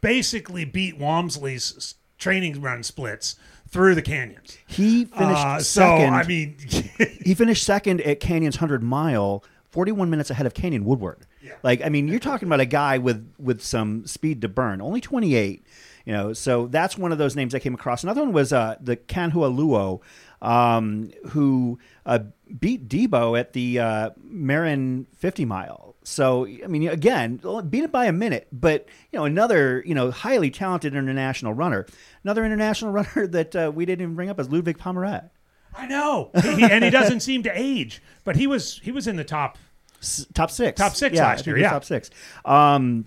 basically 0.00 0.64
beat 0.64 0.96
Walmsley's 0.98 1.94
training 2.18 2.60
run 2.60 2.82
splits 2.82 3.36
through 3.68 3.94
the 3.94 4.02
canyons. 4.02 4.56
he 4.66 5.04
finished 5.04 5.44
Uh, 5.46 5.58
so, 5.60 5.80
second. 5.82 6.14
I 6.14 6.22
mean, 6.24 6.56
he 7.24 7.34
finished 7.34 7.64
second 7.64 8.00
at 8.02 8.20
Canyon's 8.20 8.56
100 8.56 8.82
mile, 8.82 9.44
41 9.70 10.08
minutes 10.08 10.30
ahead 10.30 10.46
of 10.46 10.54
Canyon 10.54 10.84
Woodward. 10.84 11.26
Yeah. 11.42 11.52
Like, 11.62 11.82
I 11.84 11.88
mean, 11.88 12.08
you're 12.08 12.18
talking 12.18 12.48
about 12.48 12.60
a 12.60 12.64
guy 12.66 12.98
with 12.98 13.30
with 13.38 13.60
some 13.62 14.06
speed 14.06 14.40
to 14.42 14.48
burn. 14.48 14.80
Only 14.80 15.00
28, 15.00 15.64
you 16.06 16.12
know. 16.12 16.32
So 16.32 16.66
that's 16.66 16.96
one 16.96 17.12
of 17.12 17.18
those 17.18 17.36
names 17.36 17.54
I 17.54 17.58
came 17.58 17.74
across. 17.74 18.02
Another 18.02 18.22
one 18.22 18.32
was 18.32 18.52
uh, 18.52 18.76
the 18.80 18.96
Kanhua 18.96 19.54
Luo, 19.54 20.00
um, 20.42 21.10
who 21.28 21.78
uh, 22.06 22.20
beat 22.58 22.88
Debo 22.88 23.38
at 23.38 23.52
the 23.52 23.78
uh, 23.78 24.10
Marin 24.22 25.06
50 25.16 25.44
mile. 25.44 25.94
So, 26.04 26.46
I 26.46 26.66
mean, 26.68 26.88
again, 26.88 27.40
beat 27.68 27.84
it 27.84 27.92
by 27.92 28.06
a 28.06 28.12
minute, 28.12 28.48
but 28.50 28.86
you 29.12 29.18
know, 29.18 29.24
another 29.26 29.82
you 29.84 29.94
know 29.94 30.10
highly 30.10 30.50
talented 30.50 30.94
international 30.94 31.52
runner. 31.52 31.86
Another 32.24 32.44
international 32.46 32.92
runner 32.92 33.26
that 33.26 33.54
uh, 33.54 33.70
we 33.74 33.84
didn't 33.84 34.02
even 34.02 34.14
bring 34.14 34.30
up 34.30 34.40
is 34.40 34.48
Ludovic 34.48 34.78
Pommeret. 34.78 35.28
I 35.76 35.86
know. 35.86 36.30
He- 36.42 36.64
and 36.64 36.82
he 36.82 36.90
doesn't 36.90 37.20
seem 37.20 37.42
to 37.42 37.50
age, 37.54 38.02
but 38.24 38.36
he 38.36 38.46
was 38.46 38.80
he 38.82 38.90
was 38.90 39.06
in 39.06 39.16
the 39.16 39.24
top. 39.24 39.58
S- 40.00 40.26
top 40.32 40.50
six. 40.50 40.78
Top 40.78 40.94
six 40.94 41.16
yeah, 41.16 41.24
last 41.24 41.46
year, 41.46 41.58
yeah. 41.58 41.70
Top 41.70 41.84
six. 41.84 42.08
Um, 42.44 43.04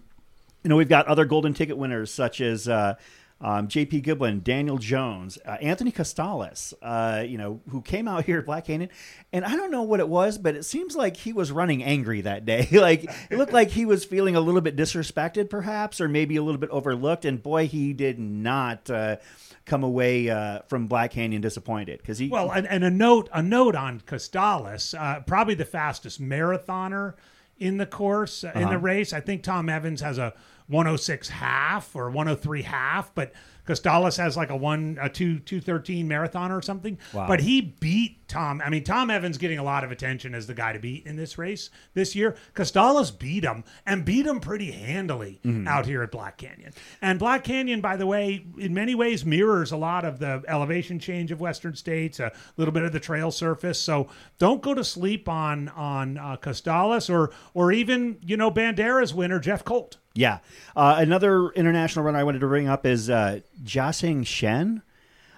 you 0.63 0.69
know, 0.69 0.75
we've 0.75 0.89
got 0.89 1.07
other 1.07 1.25
golden 1.25 1.55
ticket 1.55 1.77
winners 1.77 2.11
such 2.11 2.39
as 2.39 2.67
uh, 2.67 2.95
um, 3.41 3.67
J.P. 3.67 4.03
Giblin, 4.03 4.43
Daniel 4.43 4.77
Jones, 4.77 5.37
uh, 5.45 5.57
Anthony 5.61 5.91
Costales. 5.91 6.73
Uh, 6.81 7.23
you 7.27 7.37
know, 7.37 7.59
who 7.69 7.81
came 7.81 8.07
out 8.07 8.25
here 8.27 8.39
at 8.39 8.45
Black 8.45 8.65
Canyon, 8.65 8.89
and 9.33 9.43
I 9.43 9.55
don't 9.55 9.71
know 9.71 9.81
what 9.83 9.99
it 9.99 10.07
was, 10.07 10.37
but 10.37 10.55
it 10.55 10.63
seems 10.63 10.95
like 10.95 11.17
he 11.17 11.33
was 11.33 11.51
running 11.51 11.83
angry 11.83 12.21
that 12.21 12.45
day. 12.45 12.67
like 12.71 13.03
it 13.29 13.37
looked 13.37 13.53
like 13.53 13.71
he 13.71 13.85
was 13.85 14.05
feeling 14.05 14.35
a 14.35 14.41
little 14.41 14.61
bit 14.61 14.75
disrespected, 14.75 15.49
perhaps, 15.49 15.99
or 15.99 16.07
maybe 16.07 16.35
a 16.37 16.43
little 16.43 16.59
bit 16.61 16.69
overlooked. 16.69 17.25
And 17.25 17.41
boy, 17.41 17.67
he 17.67 17.93
did 17.93 18.19
not. 18.19 18.89
Uh, 18.89 19.17
Come 19.63 19.83
away 19.83 20.27
uh, 20.27 20.61
from 20.67 20.87
Black 20.87 21.11
Canyon 21.11 21.39
disappointed 21.39 21.99
because 21.99 22.17
he 22.17 22.29
Well, 22.29 22.49
and, 22.49 22.67
and 22.67 22.83
a 22.83 22.89
note 22.89 23.29
a 23.31 23.43
note 23.43 23.75
on 23.75 24.01
Costales, 24.01 24.99
uh, 24.99 25.19
probably 25.21 25.53
the 25.53 25.65
fastest 25.65 26.19
marathoner 26.19 27.13
in 27.59 27.77
the 27.77 27.85
course 27.85 28.43
uh, 28.43 28.51
in 28.55 28.63
Uh-huh. 28.63 28.71
the 28.71 28.79
race. 28.79 29.13
I 29.13 29.19
think 29.21 29.43
Tom 29.43 29.69
Evans 29.69 30.01
has 30.01 30.17
a 30.17 30.33
106 30.71 31.29
half 31.29 31.95
or 31.95 32.05
103 32.09 32.61
half, 32.63 33.13
but 33.13 33.31
Costales 33.67 34.17
has 34.17 34.35
like 34.35 34.49
a 34.49 34.55
one 34.55 34.97
a 34.99 35.07
two 35.07 35.37
two 35.39 35.61
thirteen 35.61 36.07
marathon 36.07 36.51
or 36.51 36.63
something. 36.63 36.97
Wow. 37.13 37.27
But 37.27 37.41
he 37.41 37.61
beat 37.61 38.27
Tom. 38.27 38.59
I 38.65 38.69
mean, 38.71 38.83
Tom 38.83 39.11
Evans 39.11 39.37
getting 39.37 39.59
a 39.59 39.63
lot 39.63 39.83
of 39.83 39.91
attention 39.91 40.33
as 40.33 40.47
the 40.47 40.55
guy 40.55 40.73
to 40.73 40.79
beat 40.79 41.05
in 41.05 41.15
this 41.15 41.37
race 41.37 41.69
this 41.93 42.15
year. 42.15 42.35
Costales 42.55 43.17
beat 43.17 43.43
him 43.43 43.63
and 43.85 44.03
beat 44.03 44.25
him 44.25 44.39
pretty 44.39 44.71
handily 44.71 45.39
Mm-hmm. 45.45 45.67
out 45.67 45.85
here 45.85 46.01
at 46.01 46.11
Black 46.11 46.37
Canyon. 46.37 46.73
And 47.03 47.19
Black 47.19 47.43
Canyon, 47.43 47.81
by 47.81 47.97
the 47.97 48.07
way, 48.07 48.45
in 48.57 48.73
many 48.73 48.95
ways 48.95 49.25
mirrors 49.25 49.71
a 49.71 49.77
lot 49.77 50.05
of 50.05 50.17
the 50.19 50.43
elevation 50.47 50.97
change 50.99 51.31
of 51.31 51.39
Western 51.39 51.75
States, 51.75 52.19
a 52.19 52.31
little 52.57 52.73
bit 52.73 52.83
of 52.83 52.91
the 52.91 52.99
trail 52.99 53.29
surface. 53.31 53.79
So 53.79 54.07
don't 54.39 54.61
go 54.63 54.73
to 54.73 54.83
sleep 54.83 55.29
on 55.29 55.69
on 55.69 56.17
uh, 56.17 56.37
Costales 56.37 57.13
or 57.13 57.31
or 57.53 57.71
even 57.71 58.17
you 58.25 58.37
know 58.37 58.49
Bandera's 58.49 59.13
winner 59.13 59.39
Jeff 59.39 59.63
Colt. 59.63 59.97
Yeah. 60.13 60.39
Uh, 60.75 60.95
another 60.97 61.49
international 61.49 62.05
runner 62.05 62.19
I 62.19 62.23
wanted 62.23 62.39
to 62.39 62.47
bring 62.47 62.67
up 62.67 62.85
is 62.85 63.09
uh, 63.09 63.39
Jiasheng 63.63 64.25
Shen. 64.25 64.81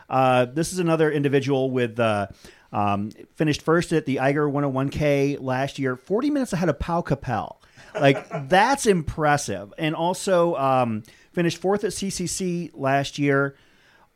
Uh, 0.09 0.45
this 0.45 0.73
is 0.73 0.79
another 0.79 1.11
individual 1.11 1.71
with 1.71 1.99
uh, 1.99 2.27
um, 2.71 3.11
finished 3.35 3.61
first 3.61 3.93
at 3.93 4.05
the 4.05 4.19
Eiger 4.19 4.47
101K 4.47 5.39
last 5.39 5.79
year, 5.79 5.95
40 5.95 6.29
minutes 6.31 6.53
ahead 6.53 6.69
of 6.69 6.79
Pau 6.79 7.01
Capell. 7.01 7.57
Like 7.99 8.27
that's 8.49 8.85
impressive, 8.85 9.73
and 9.77 9.95
also 9.95 10.55
um, 10.55 11.03
finished 11.31 11.59
fourth 11.59 11.83
at 11.83 11.91
CCC 11.91 12.71
last 12.73 13.19
year. 13.19 13.55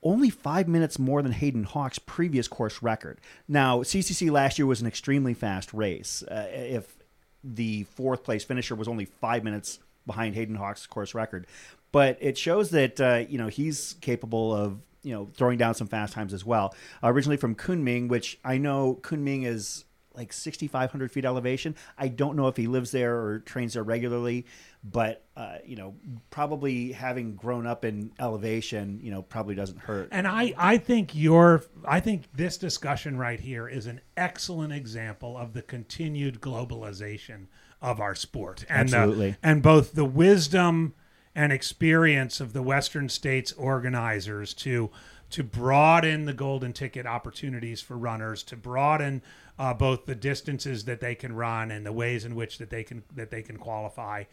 Only 0.03 0.29
five 0.29 0.67
minutes 0.67 0.99
more 0.99 1.21
than 1.23 1.31
Hayden 1.31 1.63
Hawk's 1.63 1.99
previous 1.99 2.47
course 2.47 2.83
record. 2.83 3.19
Now, 3.47 3.79
CCC 3.79 4.31
last 4.31 4.59
year 4.59 4.65
was 4.65 4.79
an 4.79 4.87
extremely 4.87 5.33
fast 5.33 5.73
race. 5.73 6.23
Uh, 6.23 6.47
if 6.51 6.95
the 7.43 7.83
fourth 7.83 8.23
place 8.23 8.43
finisher 8.43 8.75
was 8.75 8.87
only 8.87 9.05
five 9.05 9.43
minutes 9.43 9.79
behind 10.07 10.33
Hayden 10.33 10.55
Hawk's 10.55 10.87
course 10.87 11.13
record, 11.13 11.45
but 11.91 12.17
it 12.19 12.37
shows 12.37 12.71
that 12.71 12.99
uh, 12.99 13.23
you 13.29 13.37
know 13.37 13.47
he's 13.47 13.95
capable 14.01 14.55
of 14.55 14.79
you 15.03 15.13
know 15.13 15.29
throwing 15.35 15.59
down 15.59 15.75
some 15.75 15.87
fast 15.87 16.13
times 16.13 16.33
as 16.33 16.43
well. 16.43 16.73
Uh, 17.03 17.09
originally 17.09 17.37
from 17.37 17.53
Kunming, 17.53 18.07
which 18.07 18.39
I 18.43 18.57
know 18.57 18.99
Kunming 19.03 19.45
is 19.45 19.85
like 20.17 20.33
6,500 20.33 21.11
feet 21.11 21.25
elevation. 21.25 21.75
I 21.97 22.07
don't 22.07 22.35
know 22.35 22.47
if 22.47 22.57
he 22.57 22.65
lives 22.65 22.91
there 22.91 23.15
or 23.15 23.39
trains 23.39 23.75
there 23.75 23.83
regularly, 23.83 24.47
but 24.83 25.23
uh, 25.35 25.57
you 25.63 25.75
know, 25.75 25.93
probably 26.31 26.91
having 26.91 27.35
grown 27.35 27.67
up 27.67 27.85
in 27.85 28.11
elevation, 28.19 28.99
you 29.03 29.11
know, 29.11 29.21
probably 29.21 29.53
doesn't 29.53 29.77
hurt. 29.77 30.09
And 30.11 30.27
I, 30.27 30.53
I 30.57 30.77
think 30.79 31.13
your, 31.13 31.63
I 31.87 31.99
think 31.99 32.23
this 32.33 32.57
discussion 32.57 33.17
right 33.17 33.39
here 33.39 33.67
is 33.67 33.85
an 33.85 34.01
excellent 34.17 34.73
example 34.73 35.37
of 35.37 35.53
the 35.53 35.61
continued 35.61 36.41
globalization 36.41 37.45
of 37.81 37.99
our 37.99 38.15
sport, 38.15 38.65
and 38.69 38.89
the- 38.89 38.97
Absolutely. 38.97 39.35
and 39.43 39.61
both 39.61 39.93
the 39.93 40.05
wisdom 40.05 40.93
and 41.35 41.51
experience 41.53 42.39
of 42.41 42.53
the 42.53 42.63
Western 42.63 43.09
states 43.09 43.51
organizers 43.53 44.53
to 44.55 44.89
to 45.29 45.43
broaden 45.43 46.23
the 46.25 46.33
golden 46.33 46.71
ticket 46.71 47.05
opportunities 47.05 47.81
for 47.81 47.97
runners, 47.97 48.43
to 48.43 48.55
broaden 48.55 49.21
uh, 49.59 49.73
both 49.73 50.05
the 50.05 50.15
distances 50.15 50.85
that 50.85 51.01
they 51.01 51.13
can 51.15 51.35
run 51.35 51.69
and 51.69 51.85
the 51.85 51.91
ways 51.91 52.23
in 52.23 52.33
which 52.33 52.57
that 52.59 52.69
they 52.69 52.83
can 52.83 53.03
that 53.15 53.29
they 53.29 53.41
can 53.41 53.57
qualify. 53.57 54.23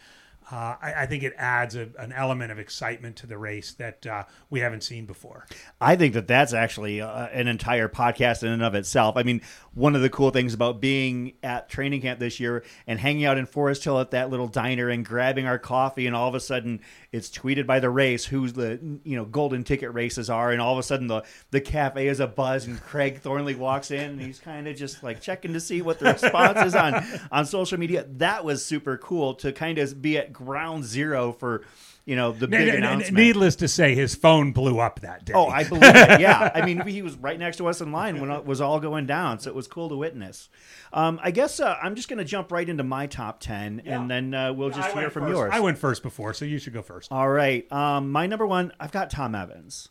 Uh, 0.50 0.76
I, 0.80 0.94
I 0.98 1.06
think 1.06 1.22
it 1.22 1.32
adds 1.38 1.74
a, 1.74 1.88
an 1.98 2.12
element 2.12 2.52
of 2.52 2.58
excitement 2.58 3.16
to 3.16 3.26
the 3.26 3.38
race 3.38 3.72
that 3.74 4.06
uh, 4.06 4.24
we 4.50 4.60
haven't 4.60 4.82
seen 4.82 5.06
before. 5.06 5.46
I 5.80 5.96
think 5.96 6.14
that 6.14 6.28
that's 6.28 6.52
actually 6.52 7.00
uh, 7.00 7.26
an 7.28 7.48
entire 7.48 7.88
podcast 7.88 8.42
in 8.42 8.50
and 8.50 8.62
of 8.62 8.74
itself. 8.74 9.16
I 9.16 9.22
mean, 9.22 9.40
one 9.72 9.96
of 9.96 10.02
the 10.02 10.10
cool 10.10 10.30
things 10.30 10.54
about 10.54 10.80
being 10.80 11.34
at 11.42 11.68
training 11.68 12.02
camp 12.02 12.20
this 12.20 12.40
year 12.40 12.62
and 12.86 12.98
hanging 12.98 13.24
out 13.24 13.38
in 13.38 13.46
Forest 13.46 13.84
Hill 13.84 13.98
at 13.98 14.10
that 14.12 14.30
little 14.30 14.46
diner 14.46 14.88
and 14.88 15.04
grabbing 15.04 15.46
our 15.46 15.58
coffee, 15.58 16.06
and 16.06 16.14
all 16.14 16.28
of 16.28 16.34
a 16.34 16.40
sudden 16.40 16.80
it's 17.10 17.30
tweeted 17.30 17.66
by 17.66 17.80
the 17.80 17.90
race 17.90 18.24
who's 18.24 18.52
the 18.52 18.78
you 19.04 19.16
know 19.16 19.24
golden 19.24 19.64
ticket 19.64 19.92
races 19.94 20.28
are, 20.28 20.52
and 20.52 20.60
all 20.60 20.72
of 20.72 20.78
a 20.78 20.82
sudden 20.82 21.06
the 21.06 21.22
the 21.50 21.60
cafe 21.60 22.08
is 22.08 22.20
a 22.20 22.26
buzz, 22.26 22.66
and 22.66 22.80
Craig 22.82 23.20
Thornley 23.20 23.54
walks 23.54 23.90
in 23.90 24.10
and 24.10 24.20
he's 24.20 24.38
kind 24.38 24.68
of 24.68 24.76
just 24.76 25.02
like 25.02 25.20
checking 25.20 25.54
to 25.54 25.60
see 25.60 25.80
what 25.82 25.98
the 25.98 26.12
response 26.12 26.66
is 26.66 26.74
on 26.74 27.02
on 27.32 27.46
social 27.46 27.78
media. 27.78 28.06
That 28.08 28.44
was 28.44 28.64
super 28.64 28.98
cool 28.98 29.34
to 29.36 29.52
kind 29.52 29.78
of 29.78 30.02
be 30.02 30.18
at 30.18 30.32
ground 30.34 30.84
zero 30.84 31.32
for. 31.32 31.62
You 32.06 32.16
know 32.16 32.32
the 32.32 32.46
big 32.46 32.68
announcement. 32.68 33.14
Needless 33.14 33.56
to 33.56 33.66
say, 33.66 33.94
his 33.94 34.14
phone 34.14 34.52
blew 34.52 34.78
up 34.78 35.00
that 35.00 35.24
day. 35.24 35.32
Oh, 35.34 35.46
I 35.46 35.64
believe 35.64 35.84
it. 35.84 36.20
Yeah, 36.20 36.50
I 36.54 36.62
mean, 36.66 36.80
he 36.86 37.00
was 37.00 37.16
right 37.16 37.38
next 37.38 37.56
to 37.56 37.66
us 37.66 37.80
in 37.80 37.92
line 37.92 38.20
when 38.20 38.30
it 38.30 38.44
was 38.44 38.60
all 38.60 38.78
going 38.78 39.06
down, 39.06 39.38
so 39.38 39.48
it 39.48 39.54
was 39.54 39.66
cool 39.66 39.88
to 39.88 39.96
witness. 39.96 40.50
Um, 40.92 41.18
I 41.22 41.30
guess 41.30 41.60
uh, 41.60 41.78
I'm 41.82 41.94
just 41.94 42.10
going 42.10 42.18
to 42.18 42.24
jump 42.26 42.52
right 42.52 42.68
into 42.68 42.84
my 42.84 43.06
top 43.06 43.40
ten, 43.40 43.80
and 43.86 44.10
then 44.10 44.34
uh, 44.34 44.52
we'll 44.52 44.68
just 44.68 44.94
I 44.94 45.00
hear 45.00 45.08
from 45.08 45.22
first. 45.22 45.34
yours. 45.34 45.50
I 45.54 45.60
went 45.60 45.78
first 45.78 46.02
before, 46.02 46.34
so 46.34 46.44
you 46.44 46.58
should 46.58 46.74
go 46.74 46.82
first. 46.82 47.10
All 47.10 47.30
right, 47.30 47.72
um, 47.72 48.12
my 48.12 48.26
number 48.26 48.46
one, 48.46 48.70
I've 48.78 48.92
got 48.92 49.08
Tom 49.08 49.34
Evans. 49.34 49.88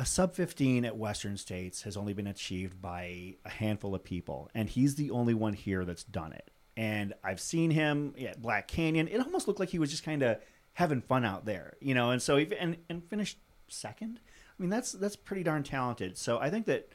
A 0.00 0.04
sub 0.04 0.34
15 0.34 0.84
at 0.84 0.96
Western 0.96 1.36
States 1.36 1.82
has 1.82 1.96
only 1.96 2.12
been 2.12 2.28
achieved 2.28 2.80
by 2.80 3.34
a 3.44 3.50
handful 3.50 3.94
of 3.94 4.02
people, 4.02 4.48
and 4.54 4.68
he's 4.68 4.96
the 4.96 5.12
only 5.12 5.34
one 5.34 5.54
here 5.54 5.84
that's 5.84 6.04
done 6.04 6.32
it. 6.32 6.50
And 6.78 7.12
I've 7.24 7.40
seen 7.40 7.72
him 7.72 8.14
at 8.24 8.40
Black 8.40 8.68
Canyon. 8.68 9.08
It 9.08 9.18
almost 9.18 9.48
looked 9.48 9.58
like 9.58 9.70
he 9.70 9.80
was 9.80 9.90
just 9.90 10.04
kind 10.04 10.22
of 10.22 10.38
having 10.74 11.00
fun 11.00 11.24
out 11.24 11.44
there, 11.44 11.74
you 11.80 11.92
know. 11.92 12.12
And 12.12 12.22
so 12.22 12.36
he 12.36 12.46
and, 12.56 12.76
and 12.88 13.02
finished 13.10 13.36
second. 13.66 14.20
I 14.22 14.62
mean, 14.62 14.70
that's 14.70 14.92
that's 14.92 15.16
pretty 15.16 15.42
darn 15.42 15.64
talented. 15.64 16.16
So 16.16 16.38
I 16.38 16.50
think 16.50 16.66
that 16.66 16.88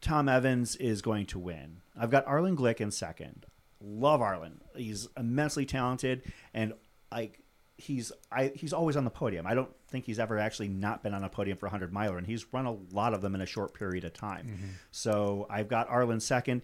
Tom 0.00 0.28
Evans 0.28 0.74
is 0.74 1.02
going 1.02 1.26
to 1.26 1.38
win. 1.38 1.82
I've 1.96 2.10
got 2.10 2.26
Arlen 2.26 2.56
Glick 2.56 2.80
in 2.80 2.90
second. 2.90 3.46
Love 3.80 4.20
Arlen. 4.20 4.60
He's 4.76 5.06
immensely 5.16 5.66
talented 5.66 6.22
and 6.52 6.72
like 7.12 7.38
he's 7.76 8.10
I 8.32 8.50
he's 8.56 8.72
always 8.72 8.96
on 8.96 9.04
the 9.04 9.10
podium. 9.10 9.46
I 9.46 9.54
don't 9.54 9.70
think 9.86 10.04
he's 10.04 10.18
ever 10.18 10.36
actually 10.36 10.68
not 10.68 11.04
been 11.04 11.14
on 11.14 11.22
a 11.22 11.28
podium 11.28 11.58
for 11.58 11.66
a 11.66 11.70
100 11.70 11.92
miler 11.92 12.18
and 12.18 12.26
he's 12.26 12.52
run 12.52 12.66
a 12.66 12.72
lot 12.92 13.14
of 13.14 13.22
them 13.22 13.36
in 13.36 13.40
a 13.40 13.46
short 13.46 13.72
period 13.72 14.04
of 14.04 14.12
time. 14.12 14.46
Mm-hmm. 14.46 14.70
So 14.90 15.46
I've 15.48 15.68
got 15.68 15.88
Arlen 15.88 16.18
second. 16.18 16.62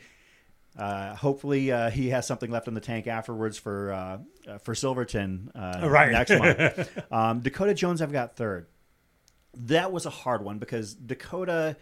Uh, 0.76 1.14
hopefully 1.16 1.72
uh, 1.72 1.90
he 1.90 2.10
has 2.10 2.26
something 2.26 2.50
left 2.50 2.68
in 2.68 2.74
the 2.74 2.80
tank 2.80 3.06
afterwards 3.06 3.58
for 3.58 3.92
uh, 3.92 4.58
for 4.58 4.74
Silverton 4.74 5.50
uh, 5.54 5.88
Right. 5.88 6.12
next 6.12 6.30
month. 6.30 7.02
um, 7.12 7.40
Dakota 7.40 7.74
Jones 7.74 8.00
I've 8.02 8.12
got 8.12 8.36
third 8.36 8.66
that 9.54 9.90
was 9.90 10.06
a 10.06 10.10
hard 10.10 10.44
one 10.44 10.58
because 10.58 10.94
Dakota 10.94 11.76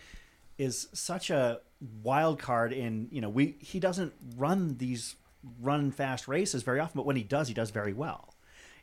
is 0.57 0.89
such 0.95 1.29
a 1.31 1.61
wild 2.03 2.39
card 2.39 2.73
in 2.73 3.09
you 3.11 3.21
know 3.21 3.29
we 3.29 3.57
he 3.61 3.79
doesn't 3.81 4.15
run 4.37 4.77
these 4.79 5.17
run 5.61 5.91
fast 5.91 6.27
races 6.27 6.63
very 6.63 6.81
often 6.81 6.97
but 6.97 7.05
when 7.05 7.17
he 7.17 7.23
does 7.23 7.49
he 7.49 7.55
does 7.55 7.71
very 7.71 7.93
well 7.93 8.35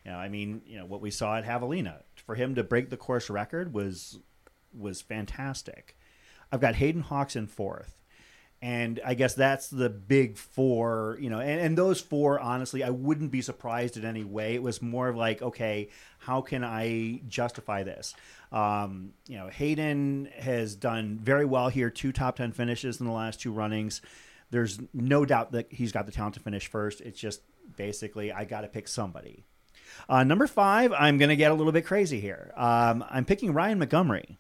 you 0.06 0.12
know 0.12 0.18
I 0.18 0.30
mean 0.30 0.62
you 0.68 0.78
know 0.78 0.86
what 0.86 1.01
we 1.01 1.10
saw 1.10 1.38
at 1.38 1.45
Javelina 1.45 2.04
for 2.28 2.36
him 2.36 2.54
to 2.56 2.64
break 2.64 2.91
the 2.91 2.97
course 2.97 3.30
record 3.32 3.74
was 3.74 4.20
was 4.78 5.01
fantastic 5.01 5.97
I've 6.51 6.62
got 6.62 6.76
Hayden 6.76 7.01
Hawks 7.01 7.36
in 7.36 7.47
fourth 7.47 7.97
and 8.64 9.01
I 9.05 9.14
guess 9.14 9.34
that's 9.34 9.68
the 9.68 9.89
big 9.89 10.38
four, 10.38 11.18
you 11.20 11.30
know, 11.30 11.41
and, 11.41 11.59
and 11.59 11.78
those 11.78 11.99
four, 11.99 12.39
honestly, 12.39 12.82
I 12.82 12.91
wouldn't 12.91 13.30
be 13.30 13.41
surprised 13.41 13.97
in 13.97 14.05
any 14.05 14.24
way. 14.24 14.55
It 14.55 14.64
was 14.64 14.82
more 14.82 15.09
of 15.09 15.18
like, 15.18 15.41
okay, 15.41 15.89
how 16.20 16.39
can 16.39 16.64
I 16.64 17.20
justify 17.28 17.84
this? 17.84 18.16
Um, 18.53 19.16
you 19.28 19.38
know, 19.38 19.49
Hayden 19.49 20.30
has 20.38 20.76
done 20.76 21.20
very 21.22 21.43
well 21.43 21.68
here, 21.68 21.89
two 21.89 22.14
top 22.14 22.38
10 22.38 22.53
finishes 22.53 23.01
in 23.01 23.05
the 23.05 23.11
last 23.11 23.41
two 23.41 23.51
runnings. 23.51 24.01
There's 24.49 24.80
no 24.93 25.26
doubt 25.26 25.51
that 25.51 25.68
he's 25.70 25.91
got 25.91 26.05
the 26.05 26.14
talent 26.14 26.36
to 26.36 26.39
finish 26.39 26.68
first. 26.68 27.01
It's 27.01 27.20
just 27.20 27.41
basically, 27.76 28.32
I 28.32 28.45
got 28.45 28.61
to 28.61 28.70
pick 28.70 28.88
somebody. 28.88 29.43
Uh, 30.07 30.24
number 30.24 30.47
five, 30.47 30.93
I'm 30.93 31.18
going 31.18 31.28
to 31.28 31.36
get 31.36 31.51
a 31.51 31.53
little 31.53 31.74
bit 31.74 31.86
crazy 31.86 32.22
here. 32.22 32.53
Um, 32.55 33.03
I'm 33.09 33.26
picking 33.26 33.51
Ryan 33.51 33.80
Montgomery. 33.80 34.38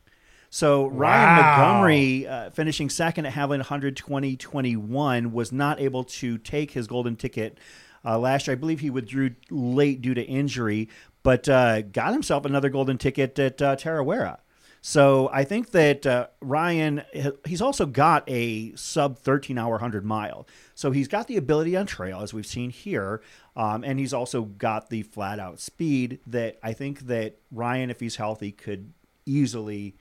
So 0.53 0.85
Ryan 0.85 1.35
Wow. 1.35 1.57
Montgomery, 1.57 2.27
uh, 2.27 2.51
finishing 2.51 2.87
second 2.87 3.25
at 3.25 3.33
Javelina 3.33 3.61
120 3.61 4.37
21, 4.37 5.31
was 5.31 5.51
not 5.51 5.81
able 5.81 6.03
to 6.03 6.37
take 6.37 6.69
his 6.69 6.85
golden 6.85 7.15
ticket 7.15 7.57
uh, 8.05 8.19
last 8.19 8.45
year. 8.45 8.55
I 8.55 8.59
believe 8.59 8.79
he 8.79 8.91
withdrew 8.91 9.31
late 9.49 10.03
due 10.03 10.13
to 10.13 10.21
injury, 10.21 10.89
but 11.23 11.49
uh, 11.49 11.81
got 11.81 12.13
himself 12.13 12.45
another 12.45 12.69
golden 12.69 12.99
ticket 12.99 13.39
at 13.39 13.63
uh, 13.63 13.75
Tarawera. 13.75 14.41
So 14.79 15.27
I 15.33 15.43
think 15.43 15.71
that 15.71 16.05
uh, 16.05 16.27
Ryan, 16.39 17.01
he's 17.47 17.61
also 17.61 17.87
got 17.87 18.23
a 18.27 18.75
sub 18.75 19.17
13 19.17 19.57
hour 19.57 19.71
100 19.71 20.05
mile. 20.05 20.45
So 20.75 20.91
he's 20.91 21.07
got 21.07 21.25
the 21.25 21.37
ability 21.37 21.75
on 21.75 21.87
trail, 21.87 22.21
as 22.21 22.31
we've 22.31 22.45
seen 22.45 22.69
here. 22.69 23.23
Um, 23.55 23.83
and 23.83 23.97
he's 23.97 24.13
also 24.13 24.43
got 24.43 24.91
the 24.91 25.01
flat 25.01 25.39
out 25.39 25.59
speed 25.59 26.19
that 26.27 26.59
I 26.61 26.73
think 26.73 27.07
that 27.07 27.39
Ryan, 27.51 27.89
if 27.89 27.99
he's 27.99 28.17
healthy, 28.17 28.51
could 28.51 28.93
easily 29.25 29.95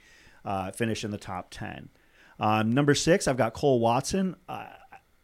uh, 0.45 0.71
finish 0.73 1.05
in 1.05 1.11
the 1.11 1.19
top 1.19 1.49
10. 1.51 1.89
Um, 2.39 2.73
number 2.73 2.95
six, 2.95 3.29
I've 3.29 3.37
got 3.37 3.55
Cole 3.55 3.81
Watson. 3.81 4.37
Uh, 4.49 4.67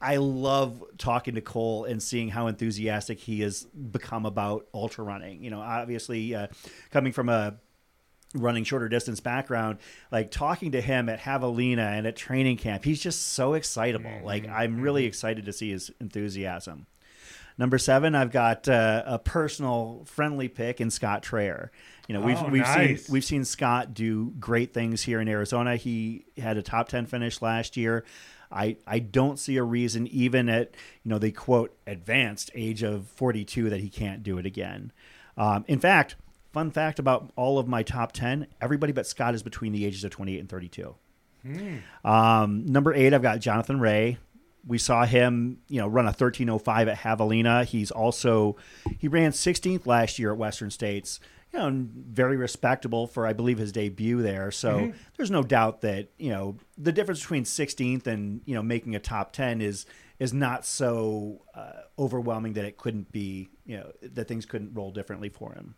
I 0.01 0.16
love 0.16 0.83
talking 0.97 1.35
to 1.35 1.41
Cole 1.41 1.85
and 1.85 2.03
seeing 2.03 2.29
how 2.29 2.47
enthusiastic 2.47 3.19
he 3.19 3.41
has 3.41 3.64
become 3.64 4.27
about 4.27 4.66
ultra 4.73 5.05
running. 5.05 5.43
You 5.43 5.51
know, 5.51 5.61
obviously, 5.61 6.35
uh, 6.35 6.47
coming 6.91 7.12
from 7.12 7.29
a 7.29 7.57
running 8.35 8.62
shorter 8.62 8.89
distance 8.89 9.21
background, 9.21 9.79
like 10.12 10.31
talking 10.31 10.73
to 10.73 10.81
him 10.81 11.09
at 11.09 11.21
Javelina 11.21 11.97
and 11.97 12.07
at 12.07 12.14
training 12.14 12.59
camp, 12.59 12.85
he's 12.85 13.01
just 13.01 13.33
so 13.33 13.55
excitable. 13.55 14.21
Like, 14.23 14.47
I'm 14.49 14.81
really 14.81 15.05
excited 15.05 15.47
to 15.47 15.53
see 15.53 15.71
his 15.71 15.91
enthusiasm. 16.01 16.87
Number 17.59 17.76
seven, 17.76 18.14
I've 18.14 18.30
got 18.30 18.68
uh, 18.68 19.02
a 19.04 19.18
personal 19.18 20.02
friendly 20.06 20.46
pick 20.48 20.80
in 20.80 20.90
Scott 20.90 21.22
Traer. 21.24 21.70
You 22.06 22.14
know, 22.14 22.20
we've 22.20 22.38
Oh, 22.38 22.48
we've 22.48 22.62
nice. 22.62 23.04
seen 23.06 23.12
we've 23.12 23.24
seen 23.24 23.44
Scott 23.44 23.92
do 23.94 24.32
great 24.38 24.72
things 24.72 25.02
here 25.02 25.20
in 25.20 25.28
Arizona. 25.28 25.76
He 25.76 26.24
had 26.38 26.56
a 26.56 26.62
top 26.62 26.88
ten 26.88 27.04
finish 27.06 27.42
last 27.42 27.76
year. 27.76 28.04
I 28.50 28.76
I 28.86 29.00
don't 29.00 29.38
see 29.38 29.56
a 29.59 29.62
reason, 29.64 30.06
even 30.06 30.48
at 30.48 30.74
you 31.02 31.11
know 31.11 31.18
the 31.18 31.32
quote 31.32 31.76
advanced 31.86 32.50
age 32.54 32.82
of 32.82 33.06
forty 33.09 33.44
two, 33.44 33.68
that 33.70 33.80
he 33.80 33.88
can't 33.90 34.22
do 34.22 34.38
it 34.38 34.46
again. 34.46 34.92
Um, 35.36 35.64
in 35.68 35.80
fact, 35.80 36.14
fun 36.52 36.70
fact 36.70 36.98
about 36.98 37.30
all 37.36 37.59
of 37.59 37.66
my 37.68 37.82
top 37.82 38.12
ten: 38.12 38.46
everybody 38.61 38.92
but 38.92 39.06
Scott 39.06 39.34
is 39.34 39.42
between 39.42 39.72
the 39.72 39.84
ages 39.84 40.04
of 40.04 40.11
twenty 40.12 40.36
eight 40.36 40.40
and 40.40 40.48
thirty 40.48 40.68
two. 40.68 40.94
Um, 42.04 42.66
number 42.66 42.94
eight, 42.94 43.12
I've 43.14 43.22
got 43.22 43.40
Jonathan 43.40 43.80
Rea. 43.80 44.18
We 44.66 44.78
saw 44.78 45.04
him, 45.06 45.59
you 45.68 45.80
know, 45.80 45.86
run 45.86 46.04
a 46.04 46.09
1305 46.09 46.88
at 46.88 46.98
Javelina. 46.98 47.64
He's 47.64 47.90
also 47.90 48.56
he 48.98 49.09
ran 49.09 49.32
16th 49.32 49.86
last 49.86 50.18
year 50.18 50.32
at 50.32 50.38
Western 50.38 50.70
States. 50.70 51.20
you 51.52 51.59
know, 51.59 51.70
very 51.72 52.36
respectable 52.36 53.06
for 53.06 53.26
I 53.26 53.32
believe 53.32 53.59
his 53.59 53.72
debut 53.72 54.20
there. 54.22 54.50
So 54.50 54.92
there's 55.16 55.30
no 55.30 55.42
doubt 55.42 55.80
that 55.82 56.09
you 56.18 56.30
know 56.30 56.56
the 56.76 56.92
difference 56.92 57.20
between 57.20 57.44
16th 57.44 58.06
and 58.06 58.42
you 58.44 58.54
know 58.54 58.62
making 58.62 58.94
a 58.94 59.00
top 59.00 59.32
10 59.32 59.61
is 59.62 59.86
is 60.18 60.34
not 60.34 60.66
so 60.66 61.42
uh, 61.54 61.82
overwhelming 61.98 62.54
that 62.54 62.64
it 62.64 62.76
couldn't 62.76 63.12
be 63.12 63.48
you 63.64 63.76
know 63.78 63.90
that 64.02 64.28
things 64.28 64.44
couldn't 64.46 64.74
roll 64.74 64.90
differently 64.90 65.28
for 65.28 65.54
him. 65.54 65.74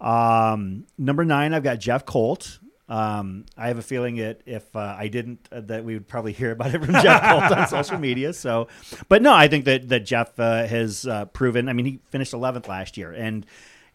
Um, 0.00 0.86
number 0.98 1.24
nine, 1.24 1.54
I've 1.54 1.62
got 1.62 1.78
Jeff 1.78 2.04
Colt. 2.04 2.58
Um, 2.94 3.46
I 3.56 3.68
have 3.68 3.78
a 3.78 3.82
feeling 3.82 4.16
that 4.16 4.42
if 4.46 4.76
uh, 4.76 4.94
I 4.96 5.08
didn't, 5.08 5.48
uh, 5.50 5.62
that 5.62 5.84
we 5.84 5.94
would 5.94 6.06
probably 6.06 6.32
hear 6.32 6.52
about 6.52 6.74
it 6.74 6.84
from 6.84 6.94
Jeff 6.94 7.22
Colt 7.22 7.50
on 7.58 7.66
social 7.82 7.98
media. 7.98 8.32
So, 8.32 8.68
but 9.08 9.20
no, 9.20 9.32
I 9.34 9.48
think 9.48 9.64
that 9.64 9.88
that 9.88 10.00
Jeff 10.06 10.38
uh, 10.38 10.66
has 10.66 11.06
uh, 11.06 11.24
proven. 11.26 11.68
I 11.68 11.72
mean, 11.72 11.86
he 11.86 12.00
finished 12.10 12.32
11th 12.32 12.68
last 12.68 12.96
year, 12.96 13.10
and 13.12 13.44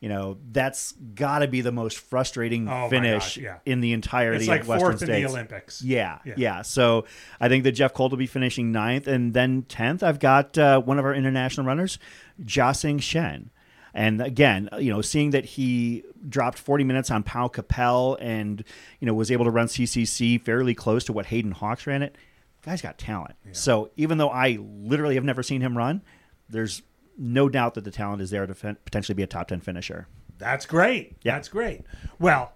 you 0.01 0.09
know 0.09 0.37
that's 0.51 0.91
got 1.13 1.39
to 1.39 1.47
be 1.47 1.61
the 1.61 1.71
most 1.71 1.97
frustrating 1.97 2.67
Oh 2.69 2.89
finish 2.89 3.35
gosh, 3.35 3.37
yeah. 3.37 3.57
in 3.65 3.79
the 3.81 3.93
entirety 3.93 4.39
It's 4.39 4.47
like 4.47 4.61
of 4.61 4.67
Western 4.67 4.91
fourth 4.91 5.01
in 5.03 5.07
the 5.07 5.13
States. 5.13 5.31
Olympics. 5.31 5.81
Yeah, 5.81 6.19
Yeah. 6.25 6.33
yeah, 6.37 6.61
So 6.63 7.05
I 7.39 7.47
think 7.47 7.63
that 7.65 7.73
Jeff 7.73 7.93
Colt 7.93 8.11
will 8.11 8.17
be 8.17 8.27
finishing 8.27 8.71
ninth, 8.71 9.07
and 9.07 9.33
then 9.33 9.63
tenth. 9.63 10.03
I've 10.03 10.19
got 10.19 10.57
uh, 10.57 10.81
one 10.81 10.99
of 10.99 11.05
our 11.05 11.13
international 11.13 11.65
runners, 11.67 11.99
Jiasheng 12.43 13.01
Shen. 13.01 13.49
And 13.93 14.21
again, 14.21 14.69
you 14.79 14.91
know, 14.91 15.01
seeing 15.01 15.31
that 15.31 15.45
he 15.45 16.03
dropped 16.27 16.57
40 16.57 16.83
minutes 16.83 17.09
on 17.11 17.23
Pau 17.23 17.47
Capell 17.47 18.17
and 18.19 18.63
you 18.99 19.05
know 19.05 19.13
was 19.13 19.31
able 19.31 19.45
to 19.45 19.51
run 19.51 19.67
CCC 19.67 20.41
fairly 20.41 20.75
close 20.75 21.03
to 21.05 21.13
what 21.13 21.27
Hayden 21.27 21.51
Hawks 21.51 21.87
ran 21.87 22.03
it, 22.03 22.15
guy's 22.61 22.81
got 22.81 22.97
talent. 22.97 23.35
So 23.51 23.89
even 23.95 24.17
though 24.17 24.29
I 24.29 24.57
literally 24.61 25.15
have 25.15 25.23
never 25.23 25.43
seen 25.43 25.61
him 25.61 25.77
run, 25.77 26.01
there's 26.49 26.81
no 27.17 27.49
doubt 27.49 27.73
that 27.73 27.83
the 27.83 27.91
talent 27.91 28.21
is 28.21 28.29
there 28.29 28.45
to 28.45 28.53
fin- 28.53 28.77
potentially 28.85 29.13
be 29.15 29.23
a 29.23 29.27
top 29.27 29.47
10 29.49 29.59
finisher. 29.59 30.07
That's 30.37 30.65
great. 30.65 31.17
Yeah. 31.21 31.35
That's 31.35 31.49
great. 31.49 31.81
Well, 32.17 32.53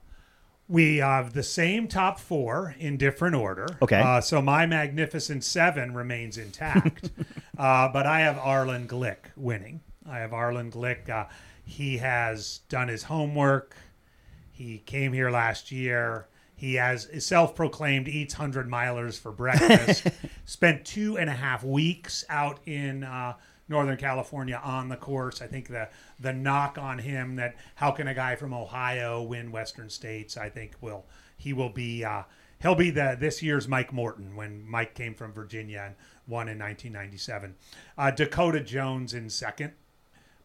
we 0.70 0.98
have 0.98 1.34
the 1.34 1.44
same 1.44 1.88
top 1.88 2.20
four 2.20 2.76
in 2.80 2.98
different 2.98 3.36
order. 3.36 3.68
Okay. 3.82 4.00
Uh, 4.00 4.22
so 4.22 4.42
my 4.42 4.66
magnificent 4.66 5.44
seven 5.44 5.94
remains 5.94 6.38
intact, 6.38 7.12
uh, 7.58 7.90
but 7.90 8.06
I 8.06 8.22
have 8.22 8.38
Arlen 8.38 8.88
Glick 8.88 9.18
winning. 9.36 9.82
I 10.10 10.20
have 10.20 10.34
Arlen 10.34 10.72
Glick. 10.72 11.10
Uh, 11.10 11.26
he 11.66 11.98
has 11.98 12.60
done 12.70 12.88
his 12.88 13.04
homework. 13.04 13.76
He 14.52 14.80
came 14.80 15.14
here 15.14 15.32
last 15.32 15.72
year. 15.72 16.28
He 16.56 16.76
has 16.76 17.10
self-proclaimed 17.26 18.08
eats 18.08 18.36
hundred 18.36 18.70
milers 18.70 19.20
for 19.20 19.32
breakfast. 19.32 20.08
Spent 20.46 20.86
two 20.86 21.18
and 21.18 21.30
a 21.30 21.34
half 21.34 21.64
weeks 21.64 22.24
out 22.30 22.60
in 22.66 23.04
uh, 23.04 23.34
Northern 23.68 23.98
California 23.98 24.62
on 24.64 24.90
the 24.90 24.96
course. 24.96 25.42
I 25.42 25.48
think 25.48 25.68
the 25.68 25.90
the 26.20 26.32
knock 26.32 26.78
on 26.78 27.00
him 27.00 27.36
that 27.38 27.56
how 27.76 27.92
can 27.92 28.08
a 28.08 28.14
guy 28.14 28.36
from 28.36 28.54
Ohio 28.54 29.22
win 29.24 29.52
Western 29.52 29.90
States? 29.90 30.38
I 30.38 30.50
think 30.50 30.74
will 30.80 31.06
he 31.38 31.54
will 31.54 31.70
be 31.70 32.06
uh, 32.06 32.24
he'll 32.62 32.76
be 32.76 32.92
the 32.92 33.18
this 33.20 33.42
year's 33.42 33.68
Mike 33.68 33.92
Morton 33.92 34.36
when 34.36 34.66
Mike 34.66 34.94
came 34.94 35.16
from 35.16 35.34
Virginia 35.34 35.84
and 35.88 35.96
won 36.28 36.48
in 36.48 36.60
1997. 36.60 37.56
Uh, 37.98 38.12
Dakota 38.12 38.62
Jones 38.62 39.14
in 39.14 39.30
second. 39.30 39.74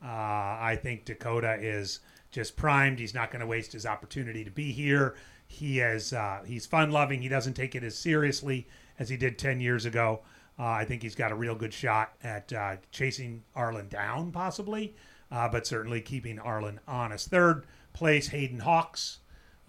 Uh, 0.02 0.06
I 0.06 0.78
think 0.80 1.04
Dakota 1.04 1.56
is 1.60 2.00
just 2.30 2.56
primed. 2.56 2.98
He's 2.98 3.14
not 3.14 3.30
going 3.30 3.40
to 3.40 3.46
waste 3.46 3.72
his 3.72 3.86
opportunity 3.86 4.44
to 4.44 4.50
be 4.50 4.72
here. 4.72 5.16
He 5.46 5.80
is 5.80 6.12
uh, 6.12 6.42
he's 6.46 6.66
fun 6.66 6.90
loving. 6.90 7.22
He 7.22 7.28
doesn't 7.28 7.54
take 7.54 7.74
it 7.74 7.82
as 7.82 7.96
seriously 7.96 8.68
as 8.98 9.08
he 9.08 9.16
did 9.16 9.38
ten 9.38 9.60
years 9.60 9.86
ago. 9.86 10.20
Uh, 10.58 10.66
I 10.66 10.84
think 10.84 11.02
he's 11.02 11.14
got 11.14 11.32
a 11.32 11.36
real 11.36 11.54
good 11.54 11.72
shot 11.72 12.12
at 12.22 12.52
uh, 12.52 12.76
chasing 12.90 13.44
Arlen 13.54 13.88
down, 13.88 14.32
possibly, 14.32 14.94
uh, 15.30 15.48
but 15.48 15.66
certainly 15.66 16.00
keeping 16.00 16.38
Arlen 16.38 16.80
honest. 16.86 17.30
Third 17.30 17.64
place, 17.92 18.28
Hayden 18.28 18.60
Hawks. 18.60 19.18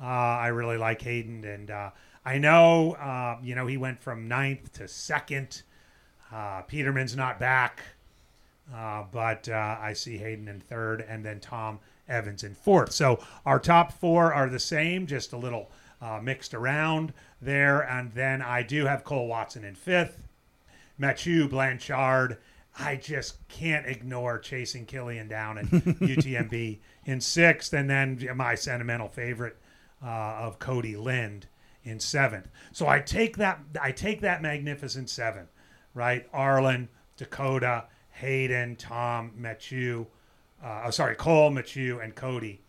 Uh, 0.01 0.05
I 0.05 0.47
really 0.47 0.77
like 0.77 1.01
Hayden, 1.01 1.45
and 1.45 1.71
uh, 1.71 1.91
I 2.25 2.37
know 2.37 3.37
you 3.41 3.55
know 3.55 3.67
he 3.67 3.77
went 3.77 4.01
from 4.01 4.27
ninth 4.27 4.73
to 4.73 4.87
second. 4.87 5.63
Peterman's 6.67 7.15
not 7.15 7.39
back. 7.39 7.81
Uh, 8.73 9.03
but 9.11 9.49
uh, 9.49 9.77
I 9.79 9.93
see 9.93 10.17
Hayden 10.17 10.47
in 10.47 10.59
third, 10.59 11.01
and 11.07 11.25
then 11.25 11.39
Tom 11.39 11.79
Evans 12.07 12.43
in 12.43 12.53
fourth. 12.53 12.91
So 12.91 13.19
our 13.45 13.59
top 13.59 13.91
four 13.91 14.33
are 14.33 14.49
the 14.49 14.59
same, 14.59 15.07
just 15.07 15.33
a 15.33 15.37
little 15.37 15.71
uh, 16.01 16.19
mixed 16.21 16.53
around 16.53 17.13
there. 17.41 17.81
And 17.81 18.13
then 18.13 18.41
I 18.41 18.63
do 18.63 18.85
have 18.85 19.03
Cole 19.03 19.27
Watson 19.27 19.63
in 19.63 19.75
fifth, 19.75 20.27
Mathieu 20.97 21.47
Blanchard. 21.47 22.37
I 22.77 22.95
just 22.95 23.47
can't 23.47 23.85
ignore 23.85 24.39
chasing 24.39 24.85
Kilian 24.85 25.27
down 25.27 25.57
at 25.57 25.65
UTMB 25.65 26.79
in 27.05 27.21
sixth, 27.21 27.73
and 27.73 27.89
then 27.89 28.27
my 28.35 28.55
sentimental 28.55 29.09
favorite 29.09 29.57
uh, 30.03 30.07
of 30.07 30.59
Cody 30.59 30.95
Lind 30.95 31.47
in 31.83 31.99
seventh. 31.99 32.49
So 32.71 32.87
I 32.87 32.99
take 32.99 33.37
that 33.37 33.59
I 33.81 33.91
take 33.91 34.21
that 34.21 34.41
magnificent 34.41 35.09
seven, 35.09 35.47
right? 35.93 36.27
Arlen, 36.31 36.87
Dakota, 37.17 37.85
Hayden, 38.19 38.75
Tom, 38.75 39.31
Mathieu, 39.37 40.05
uh, 40.63 40.83
oh, 40.85 40.89
sorry, 40.91 41.15
Cole, 41.15 41.51
Mathieu, 41.51 41.99
and 41.99 42.13
Cody. 42.13 42.59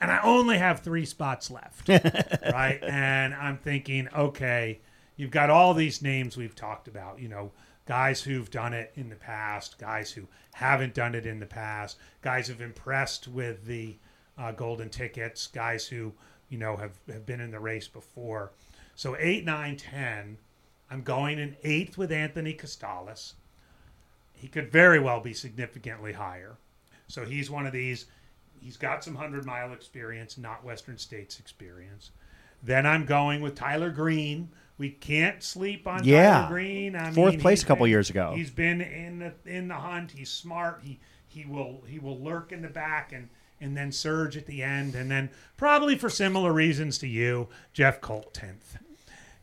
And 0.00 0.10
I 0.12 0.20
only 0.22 0.58
have 0.58 0.80
three 0.80 1.04
spots 1.04 1.50
left, 1.50 1.88
right? 1.88 2.78
And 2.82 3.34
I'm 3.34 3.58
thinking, 3.58 4.08
okay, 4.16 4.80
you've 5.16 5.32
got 5.32 5.50
all 5.50 5.74
these 5.74 6.02
names 6.02 6.36
we've 6.36 6.54
talked 6.54 6.86
about, 6.86 7.18
you 7.18 7.28
know, 7.28 7.50
guys 7.84 8.22
who've 8.22 8.50
done 8.50 8.72
it 8.72 8.92
in 8.94 9.08
the 9.08 9.16
past, 9.16 9.76
guys 9.76 10.12
who 10.12 10.28
haven't 10.54 10.94
done 10.94 11.16
it 11.16 11.26
in 11.26 11.40
the 11.40 11.46
past, 11.46 11.98
guys 12.20 12.46
who've 12.46 12.60
impressed 12.60 13.26
with 13.26 13.64
the 13.64 13.96
uh, 14.38 14.52
golden 14.52 14.88
tickets, 14.88 15.48
guys 15.48 15.86
who, 15.86 16.12
you 16.48 16.58
know, 16.58 16.76
have, 16.76 16.98
have 17.08 17.26
been 17.26 17.40
in 17.40 17.50
the 17.50 17.60
race 17.60 17.88
before. 17.88 18.52
So 18.94 19.16
eight, 19.18 19.44
nine, 19.44 19.76
ten. 19.76 20.38
I'm 20.90 21.02
going 21.02 21.40
in 21.40 21.56
eighth 21.64 21.98
with 21.98 22.12
Anthony 22.12 22.54
Costales 22.54 23.32
he 24.32 24.48
could 24.48 24.70
very 24.72 24.98
well 24.98 25.20
be 25.20 25.34
significantly 25.34 26.12
higher. 26.12 26.56
So 27.08 27.24
he's 27.24 27.50
one 27.50 27.66
of 27.66 27.72
these. 27.72 28.06
He's 28.60 28.76
got 28.76 29.02
some 29.04 29.14
hundred 29.14 29.44
mile 29.44 29.72
experience, 29.72 30.38
not 30.38 30.64
Western 30.64 30.96
States 30.98 31.38
experience. 31.40 32.10
Then 32.62 32.86
I'm 32.86 33.04
going 33.04 33.40
with 33.42 33.54
Tyler 33.56 33.90
Green. 33.90 34.50
We 34.78 34.90
can't 34.90 35.42
sleep 35.42 35.86
on 35.86 36.04
Yeah. 36.04 36.32
Tyler 36.42 36.48
Green. 36.48 36.96
I 36.96 37.10
Fourth 37.12 37.32
mean, 37.32 37.40
place 37.40 37.62
a 37.62 37.66
couple 37.66 37.84
been- 37.84 37.90
years 37.90 38.08
ago. 38.10 38.32
He's 38.34 38.50
been 38.50 38.80
in 38.80 39.18
the 39.18 39.32
in 39.44 39.68
the 39.68 39.74
hunt. 39.74 40.12
He's 40.12 40.30
smart. 40.30 40.80
He 40.82 41.00
he 41.26 41.44
will 41.44 41.82
he 41.86 41.98
will 41.98 42.18
lurk 42.18 42.52
in 42.52 42.62
the 42.62 42.68
back 42.68 43.12
and 43.12 43.28
and 43.60 43.76
then 43.76 43.92
surge 43.92 44.36
at 44.36 44.46
the 44.46 44.60
end, 44.62 44.94
and 44.96 45.08
then 45.08 45.30
probably 45.56 45.96
for 45.96 46.08
similar 46.10 46.52
reasons 46.52 46.98
to 46.98 47.06
you, 47.06 47.48
Jeff 47.72 48.00
Colt 48.00 48.34
tenth. 48.34 48.76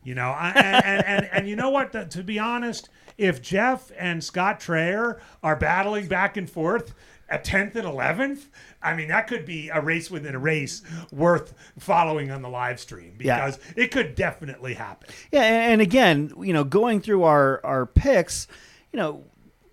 You 0.02 0.14
know, 0.14 0.30
I, 0.30 0.50
and, 0.56 0.84
and, 0.84 1.04
and, 1.06 1.28
and 1.32 1.48
you 1.48 1.56
know 1.56 1.70
what? 1.70 1.92
The- 1.92 2.06
to 2.06 2.22
be 2.22 2.38
honest, 2.38 2.88
if 3.18 3.42
Jeff 3.42 3.90
and 3.98 4.24
Scott 4.24 4.58
Traer 4.60 5.20
are 5.42 5.56
battling 5.56 6.06
back 6.08 6.36
and 6.38 6.48
forth 6.48 6.94
at 7.28 7.44
10th 7.44 7.74
and 7.76 7.86
11th, 7.86 8.46
I 8.82 8.94
mean, 8.94 9.08
that 9.08 9.26
could 9.26 9.44
be 9.44 9.68
a 9.68 9.80
race 9.80 10.10
within 10.10 10.34
a 10.34 10.38
race 10.38 10.82
worth 11.12 11.52
following 11.78 12.30
on 12.30 12.40
the 12.42 12.48
live 12.48 12.80
stream 12.80 13.18
Yeah. 13.20 13.44
because 13.44 13.60
it 13.76 13.90
could 13.92 14.14
definitely 14.14 14.74
happen. 14.74 15.10
Yeah, 15.30 15.42
and 15.42 15.72
and 15.72 15.80
again, 15.82 16.32
you 16.40 16.52
know, 16.54 16.64
going 16.64 17.00
through 17.02 17.24
our 17.24 17.60
our 17.64 17.84
picks, 17.86 18.48
you 18.92 18.96
know, 18.96 19.24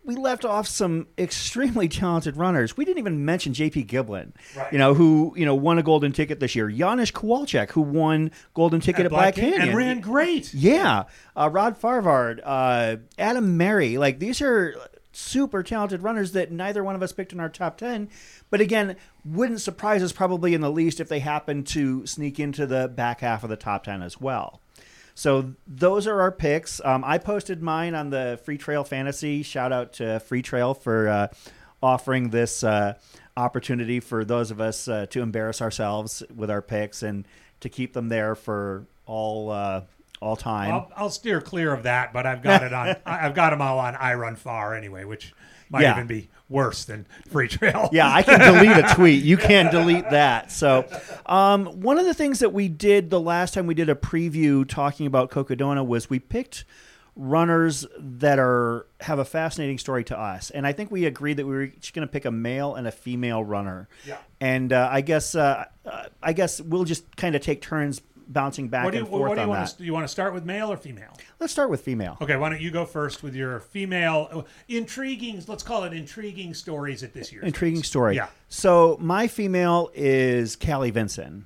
we 0.07 0.15
left 0.15 0.43
off 0.45 0.67
some 0.67 1.05
extremely 1.19 1.87
talented 1.89 2.35
runners. 2.37 2.75
We 2.75 2.85
didn't 2.85 2.97
even 2.97 3.23
mention 3.25 3.53
J.P. 3.53 3.85
Giblin, 3.85 4.31
Right. 4.55 4.71
you 4.73 4.79
know, 4.79 4.95
who 4.95 5.33
you 5.37 5.45
know 5.45 5.53
won 5.53 5.77
a 5.77 5.83
golden 5.83 6.11
ticket 6.13 6.39
this 6.39 6.55
year. 6.55 6.69
Janusz 6.71 7.11
Kowalczyk, 7.11 7.69
who 7.71 7.81
won 7.81 8.31
golden 8.55 8.79
ticket 8.79 9.05
at, 9.05 9.11
Black, 9.11 9.35
Canyon, 9.35 9.61
And 9.61 9.77
ran 9.77 9.99
great. 10.01 10.51
Yeah, 10.53 11.03
uh, 11.35 11.49
Rod 11.51 11.77
Farvard, 11.77 12.41
uh, 12.43 12.95
Adam 13.19 13.57
Merry, 13.57 13.97
like 13.99 14.17
these 14.17 14.41
are 14.41 14.73
super 15.11 15.63
talented 15.63 16.03
runners 16.03 16.31
that 16.33 16.51
neither 16.51 16.83
one 16.83 16.95
of 16.95 17.01
us 17.01 17.11
picked 17.11 17.33
in 17.33 17.39
our 17.39 17.49
top 17.49 17.75
10 17.75 18.07
but 18.51 18.61
again 18.61 18.95
wouldn't 19.25 19.59
surprise 19.59 20.03
us 20.03 20.11
probably 20.11 20.53
in 20.53 20.61
the 20.61 20.69
least 20.69 20.99
if 20.99 21.09
they 21.09 21.17
happen 21.17 21.63
to 21.63 22.05
sneak 22.05 22.39
into 22.39 22.67
the 22.67 22.87
back 22.87 23.21
half 23.21 23.43
of 23.43 23.49
the 23.49 23.55
top 23.55 23.83
10 23.83 24.03
as 24.03 24.21
well 24.21 24.61
so 25.17 25.51
those 25.65 26.05
are 26.05 26.21
our 26.21 26.31
picks 26.31 26.79
um, 26.85 27.03
i 27.03 27.17
posted 27.17 27.61
mine 27.61 27.95
on 27.95 28.11
the 28.11 28.39
free 28.45 28.57
trail 28.57 28.83
fantasy 28.83 29.41
shout 29.41 29.71
out 29.71 29.93
to 29.93 30.19
free 30.19 30.43
trail 30.43 30.75
for 30.75 31.07
uh, 31.07 31.27
offering 31.81 32.29
this 32.29 32.63
uh, 32.63 32.93
opportunity 33.35 33.99
for 33.99 34.23
those 34.23 34.51
of 34.51 34.61
us 34.61 34.87
uh, 34.87 35.07
to 35.07 35.21
embarrass 35.21 35.59
ourselves 35.59 36.21
with 36.35 36.51
our 36.51 36.61
picks 36.61 37.01
and 37.01 37.27
to 37.59 37.67
keep 37.67 37.93
them 37.93 38.09
there 38.09 38.35
for 38.35 38.85
all 39.07 39.49
uh, 39.49 39.81
all 40.21 40.35
time 40.35 40.71
I'll, 40.71 40.91
I'll 40.95 41.09
steer 41.09 41.41
clear 41.41 41.73
of 41.73 41.83
that, 41.83 42.11
but 42.13 42.25
I've 42.25 42.41
got 42.41 42.63
it 42.63 42.73
on. 42.73 42.95
I've 43.05 43.35
got 43.35 43.51
them 43.51 43.61
all 43.61 43.77
on 43.77 43.93
iRunFar 43.93 44.75
anyway, 44.75 45.03
which 45.03 45.33
might 45.69 45.81
Yeah. 45.83 45.95
even 45.95 46.07
be 46.07 46.29
worse 46.49 46.85
than 46.85 47.05
Free 47.29 47.47
Trail. 47.49 47.89
Yeah, 47.91 48.09
I 48.13 48.21
can 48.23 48.39
delete 48.39 48.77
a 48.77 48.83
tweet. 48.95 49.23
You 49.23 49.35
can't 49.37 49.69
delete 49.71 50.09
that. 50.11 50.51
So, 50.51 50.85
um, 51.25 51.65
one 51.81 51.97
of 51.97 52.05
the 52.05 52.13
things 52.13 52.39
that 52.39 52.53
we 52.53 52.69
did 52.69 53.09
the 53.09 53.19
last 53.19 53.53
time 53.53 53.67
we 53.67 53.73
did 53.73 53.89
a 53.89 53.95
preview 53.95 54.65
talking 54.67 55.05
about 55.07 55.29
Cocodona 55.29 55.85
was 55.85 56.09
we 56.09 56.19
picked 56.19 56.63
runners 57.15 57.85
that 57.99 58.37
are 58.39 58.85
have 59.01 59.19
a 59.19 59.25
fascinating 59.25 59.77
story 59.77 60.03
to 60.05 60.17
us, 60.17 60.49
and 60.51 60.65
I 60.67 60.71
think 60.71 60.91
we 60.91 61.05
agreed 61.05 61.37
that 61.37 61.45
we 61.45 61.51
were 61.53 61.63
each 61.63 61.93
going 61.93 62.07
to 62.07 62.11
pick 62.11 62.25
a 62.25 62.31
male 62.31 62.75
and 62.75 62.87
a 62.87 62.91
female 62.91 63.43
runner. 63.43 63.89
Yeah. 64.05 64.17
And 64.39 64.71
uh, 64.71 64.87
I 64.91 65.01
guess 65.01 65.35
uh, 65.35 65.65
uh, 65.85 66.05
I 66.21 66.33
guess 66.33 66.61
we'll 66.61 66.83
just 66.85 67.15
kind 67.17 67.35
of 67.35 67.41
take 67.41 67.61
turns 67.61 68.01
bouncing 68.27 68.67
back 68.67 68.85
What 68.85 68.91
do 68.91 68.97
you, 68.97 69.03
and 69.03 69.09
forth 69.09 69.29
what 69.29 69.35
do 69.35 69.41
you 69.41 69.43
on 69.43 69.49
want 69.49 69.65
that. 69.65 69.71
to? 69.73 69.77
Do 69.79 69.83
you 69.85 69.93
want 69.93 70.03
to 70.03 70.07
start 70.07 70.33
with 70.33 70.45
male 70.45 70.71
or 70.71 70.77
female? 70.77 71.13
Let's 71.39 71.53
start 71.53 71.69
with 71.69 71.81
female. 71.81 72.17
Okay, 72.21 72.35
why 72.35 72.49
don't 72.49 72.61
you 72.61 72.71
go 72.71 72.85
first 72.85 73.23
with 73.23 73.35
your 73.35 73.59
female 73.59 74.27
uh, 74.31 74.41
intriguing? 74.67 75.41
Let's 75.47 75.63
call 75.63 75.83
it 75.83 75.93
intriguing 75.93 76.53
stories 76.53 77.03
at 77.03 77.13
this 77.13 77.31
year's 77.31 77.45
Intriguing 77.45 77.79
race. 77.79 77.87
story. 77.87 78.15
Yeah. 78.15 78.27
So 78.49 78.97
my 78.99 79.27
female 79.27 79.89
is 79.93 80.55
Callie 80.55 80.91
Vinson. 80.91 81.45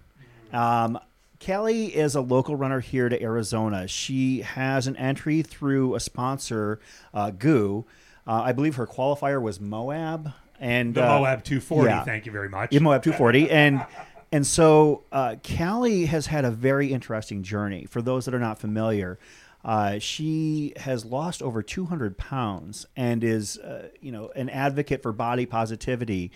Um, 0.53 0.99
Callie 1.43 1.87
is 1.95 2.13
a 2.15 2.21
local 2.21 2.55
runner 2.55 2.79
here 2.79 3.09
to 3.09 3.21
Arizona. 3.21 3.87
She 3.87 4.41
has 4.41 4.85
an 4.87 4.95
entry 4.97 5.41
through 5.41 5.95
a 5.95 5.99
sponsor, 5.99 6.79
uh, 7.13 7.31
GU. 7.31 7.85
Uh, 8.27 8.31
I 8.43 8.51
believe 8.51 8.75
her 8.75 8.85
qualifier 8.85 9.41
was 9.41 9.59
Moab. 9.59 10.33
And 10.59 10.93
The 10.93 11.03
uh, 11.03 11.17
Moab 11.19 11.43
240. 11.43 11.89
yeah. 11.89 12.03
Thank 12.03 12.27
you 12.27 12.31
very 12.31 12.47
much. 12.47 12.71
Yeah, 12.71 12.81
Moab 12.81 13.01
240. 13.01 13.49
and 13.49 13.83
and 14.31 14.47
so 14.47 15.03
uh, 15.11 15.35
Callie 15.43 16.05
has 16.05 16.27
had 16.27 16.45
a 16.45 16.51
very 16.51 16.91
interesting 16.91 17.43
journey. 17.43 17.85
For 17.85 18.01
those 18.01 18.25
that 18.25 18.33
are 18.33 18.39
not 18.39 18.59
familiar, 18.59 19.19
uh, 19.63 19.99
she 19.99 20.73
has 20.77 21.05
lost 21.05 21.41
over 21.43 21.61
200 21.61 22.17
pounds 22.17 22.85
and 22.95 23.23
is, 23.23 23.57
uh, 23.57 23.89
you 23.99 24.11
know, 24.11 24.29
an 24.35 24.49
advocate 24.49 25.03
for 25.03 25.11
body 25.11 25.45
positivity 25.45 26.31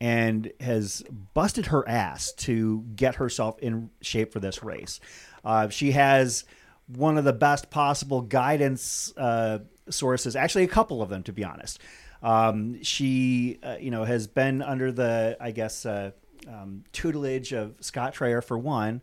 and 0.00 0.52
has 0.60 1.02
busted 1.34 1.66
her 1.66 1.88
ass 1.88 2.32
to 2.32 2.84
get 2.94 3.16
herself 3.16 3.58
in 3.58 3.90
shape 4.00 4.32
for 4.32 4.40
this 4.40 4.62
race. 4.62 5.00
Uh, 5.44 5.68
she 5.68 5.92
has 5.92 6.44
one 6.86 7.18
of 7.18 7.24
the 7.24 7.32
best 7.32 7.70
possible 7.70 8.20
guidance 8.20 9.12
uh, 9.16 9.58
sources, 9.90 10.36
actually 10.36 10.64
a 10.64 10.68
couple 10.68 11.02
of 11.02 11.08
them, 11.08 11.22
to 11.24 11.32
be 11.32 11.44
honest. 11.44 11.80
Um, 12.22 12.82
she, 12.82 13.58
uh, 13.62 13.76
you 13.80 13.90
know, 13.90 14.04
has 14.04 14.26
been 14.26 14.62
under 14.62 14.92
the, 14.92 15.36
I 15.40 15.50
guess, 15.50 15.84
um, 16.46 16.84
tutelage 16.92 17.52
of 17.52 17.74
Scott 17.80 18.14
Traer 18.14 18.42
for 18.42 18.58
one, 18.58 19.02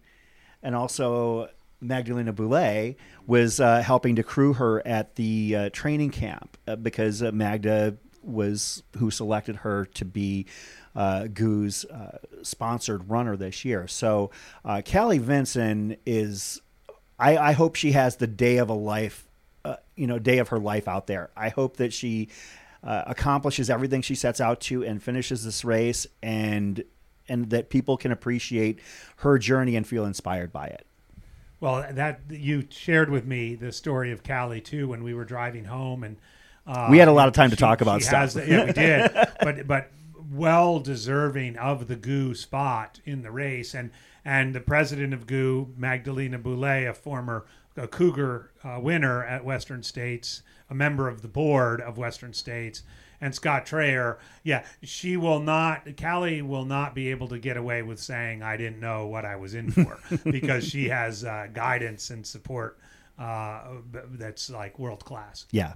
and 0.63 0.75
also 0.75 1.49
Magdalena 1.81 2.33
Boulet 2.33 2.95
was 3.27 3.59
uh, 3.59 3.81
helping 3.81 4.15
to 4.15 4.23
crew 4.23 4.53
her 4.53 4.85
at 4.85 5.15
the 5.15 5.55
uh, 5.55 5.69
training 5.71 6.11
camp 6.11 6.57
uh, 6.67 6.75
because 6.75 7.21
uh, 7.21 7.31
Magda 7.31 7.97
was 8.23 8.83
who 8.97 9.11
selected 9.11 9.57
her 9.57 9.85
to 9.85 10.05
be 10.05 10.45
uh, 10.95 11.27
GU's 11.27 11.85
uh, 11.85 12.17
sponsored 12.41 13.09
runner 13.09 13.35
this 13.35 13.65
year. 13.65 13.87
So 13.87 14.31
uh, 14.63 14.81
Callie 14.81 15.19
Vinson 15.19 15.97
is. 16.05 16.61
I, 17.17 17.37
I 17.37 17.51
hope 17.53 17.75
she 17.75 17.93
has 17.93 18.17
the 18.17 18.27
day 18.27 18.57
of 18.57 18.69
a 18.69 18.73
life, 18.73 19.25
you 19.95 20.05
know, 20.05 20.19
day 20.19 20.39
of 20.39 20.49
her 20.49 20.59
life 20.59 20.85
out 20.85 21.07
there. 21.07 21.29
I 21.37 21.47
hope 21.47 21.77
that 21.77 21.93
she 21.93 22.27
uh, 22.85 23.03
accomplishes 23.07 23.69
everything 23.69 24.01
she 24.01 24.15
sets 24.15 24.39
out 24.39 24.59
to 24.61 24.83
and 24.83 25.01
finishes 25.01 25.43
this 25.43 25.65
race, 25.65 26.05
and 26.21 26.83
and 27.27 27.49
that 27.49 27.69
people 27.69 27.97
can 27.97 28.11
appreciate 28.11 28.79
her 29.17 29.37
journey 29.37 29.75
and 29.75 29.87
feel 29.87 30.05
inspired 30.05 30.51
by 30.51 30.67
it. 30.67 30.85
Well, 31.59 31.85
that 31.93 32.21
you 32.29 32.65
shared 32.69 33.09
with 33.09 33.25
me 33.25 33.55
the 33.55 33.71
story 33.71 34.11
of 34.11 34.23
Callie 34.23 34.61
too 34.61 34.87
when 34.89 35.03
we 35.03 35.13
were 35.13 35.25
driving 35.25 35.65
home, 35.65 36.03
and 36.03 36.17
uh, 36.67 36.87
We 36.91 36.97
had 36.99 37.07
a 37.07 37.13
lot 37.13 37.27
of 37.27 37.33
time 37.33 37.49
to 37.49 37.55
she- 37.55 37.59
talk 37.61 37.81
about 37.81 38.01
stuff. 38.01 38.33
the- 38.33 38.47
yeah, 38.47 38.65
we 38.65 38.73
did, 38.73 39.11
but 39.39 39.67
but 39.67 39.91
well 40.31 40.79
deserving 40.79 41.57
of 41.57 41.87
the 41.87 41.95
GU 41.95 42.35
spot 42.35 42.99
in 43.05 43.21
the 43.21 43.31
race, 43.31 43.73
and 43.73 43.91
and 44.23 44.53
the 44.53 44.59
president 44.59 45.13
of 45.13 45.27
GU, 45.27 45.73
Magdalena 45.77 46.37
Boulet, 46.39 46.87
a 46.89 46.93
former 46.93 47.45
uh 47.77 47.87
Cougar 47.87 48.51
uh, 48.63 48.79
winner 48.81 49.23
at 49.23 49.45
Western 49.45 49.81
States, 49.83 50.43
a 50.69 50.75
member 50.75 51.07
of 51.07 51.21
the 51.21 51.27
board 51.27 51.79
of 51.81 51.97
Western 51.97 52.33
States. 52.33 52.83
And 53.25 53.33
Scott 53.33 53.65
Traer, 53.65 54.17
yeah, 54.43 54.65
she 54.83 55.17
will 55.17 55.39
not, 55.39 55.97
Callie 55.99 56.43
will 56.43 56.63
not 56.63 56.93
be 56.93 57.09
able 57.09 57.27
to 57.29 57.39
get 57.39 57.57
away 57.57 57.81
with 57.81 57.99
saying, 57.99 58.43
I 58.43 58.55
didn't 58.55 58.79
know 58.79 59.07
what 59.07 59.25
I 59.25 59.35
was 59.35 59.55
in 59.55 59.71
for 59.71 59.97
because 60.29 60.63
she 60.63 60.89
has 60.89 61.23
uh, 61.23 61.47
guidance 61.51 62.11
and 62.11 62.23
support 62.23 62.77
uh, 63.17 63.63
that's 64.11 64.51
like 64.51 64.77
world 64.77 65.03
class. 65.05 65.47
Yeah. 65.49 65.73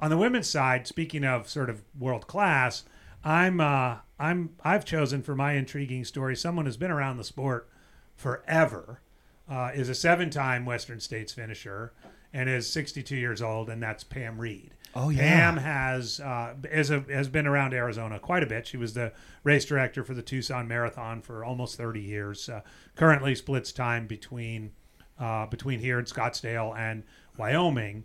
On 0.00 0.08
the 0.08 0.16
women's 0.16 0.48
side, 0.48 0.86
speaking 0.86 1.22
of 1.22 1.50
sort 1.50 1.68
of 1.68 1.82
world 1.98 2.26
class, 2.28 2.84
I'm 3.22 3.60
uh, 3.60 3.96
I'm 4.18 4.54
I've 4.64 4.86
chosen 4.86 5.22
for 5.22 5.36
my 5.36 5.52
intriguing 5.52 6.06
story 6.06 6.34
someone 6.34 6.64
who's 6.64 6.78
been 6.78 6.90
around 6.90 7.18
the 7.18 7.24
sport 7.24 7.68
forever, 8.14 9.02
uh, 9.50 9.70
is 9.74 9.90
a 9.90 9.94
seven-time 9.94 10.64
Western 10.64 11.00
States 11.00 11.34
finisher, 11.34 11.92
and 12.32 12.48
is 12.48 12.70
62 12.70 13.16
years 13.16 13.42
old, 13.42 13.68
and 13.68 13.82
that's 13.82 14.02
Pam 14.02 14.40
Reed. 14.40 14.70
Oh, 14.98 15.10
yeah. 15.10 15.20
Pam 15.20 15.58
has 15.58 16.20
uh, 16.20 16.54
is 16.72 16.90
a, 16.90 17.00
has 17.10 17.28
been 17.28 17.46
around 17.46 17.74
Arizona 17.74 18.18
quite 18.18 18.42
a 18.42 18.46
bit. 18.46 18.66
She 18.66 18.78
was 18.78 18.94
the 18.94 19.12
race 19.44 19.66
director 19.66 20.02
for 20.02 20.14
the 20.14 20.22
Tucson 20.22 20.66
Marathon 20.66 21.20
for 21.20 21.44
almost 21.44 21.76
30 21.76 22.00
years. 22.00 22.48
Uh, 22.48 22.62
currently 22.94 23.34
splits 23.34 23.72
time 23.72 24.06
between 24.06 24.72
uh, 25.20 25.46
between 25.46 25.80
here 25.80 25.98
in 25.98 26.06
Scottsdale 26.06 26.74
and 26.74 27.04
Wyoming, 27.36 28.04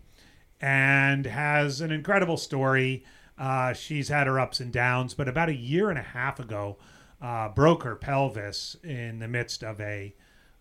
and 0.59 1.25
has 1.25 1.79
an 1.79 1.91
incredible 1.91 2.35
story. 2.35 3.05
Uh, 3.37 3.71
she's 3.71 4.09
had 4.09 4.27
her 4.27 4.37
ups 4.37 4.59
and 4.59 4.73
downs, 4.73 5.13
but 5.13 5.29
about 5.29 5.47
a 5.47 5.55
year 5.55 5.89
and 5.89 5.97
a 5.97 6.03
half 6.03 6.41
ago, 6.41 6.77
uh, 7.21 7.47
broke 7.47 7.83
her 7.83 7.95
pelvis 7.95 8.75
in 8.83 9.19
the 9.19 9.29
midst 9.29 9.63
of 9.63 9.79
a 9.79 10.13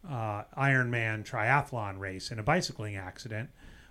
uh, 0.08 0.44
Ironman 0.56 1.28
triathlon 1.28 1.98
race 1.98 2.30
in 2.30 2.38
a 2.38 2.44
bicycling 2.44 2.94
accident, 2.94 3.50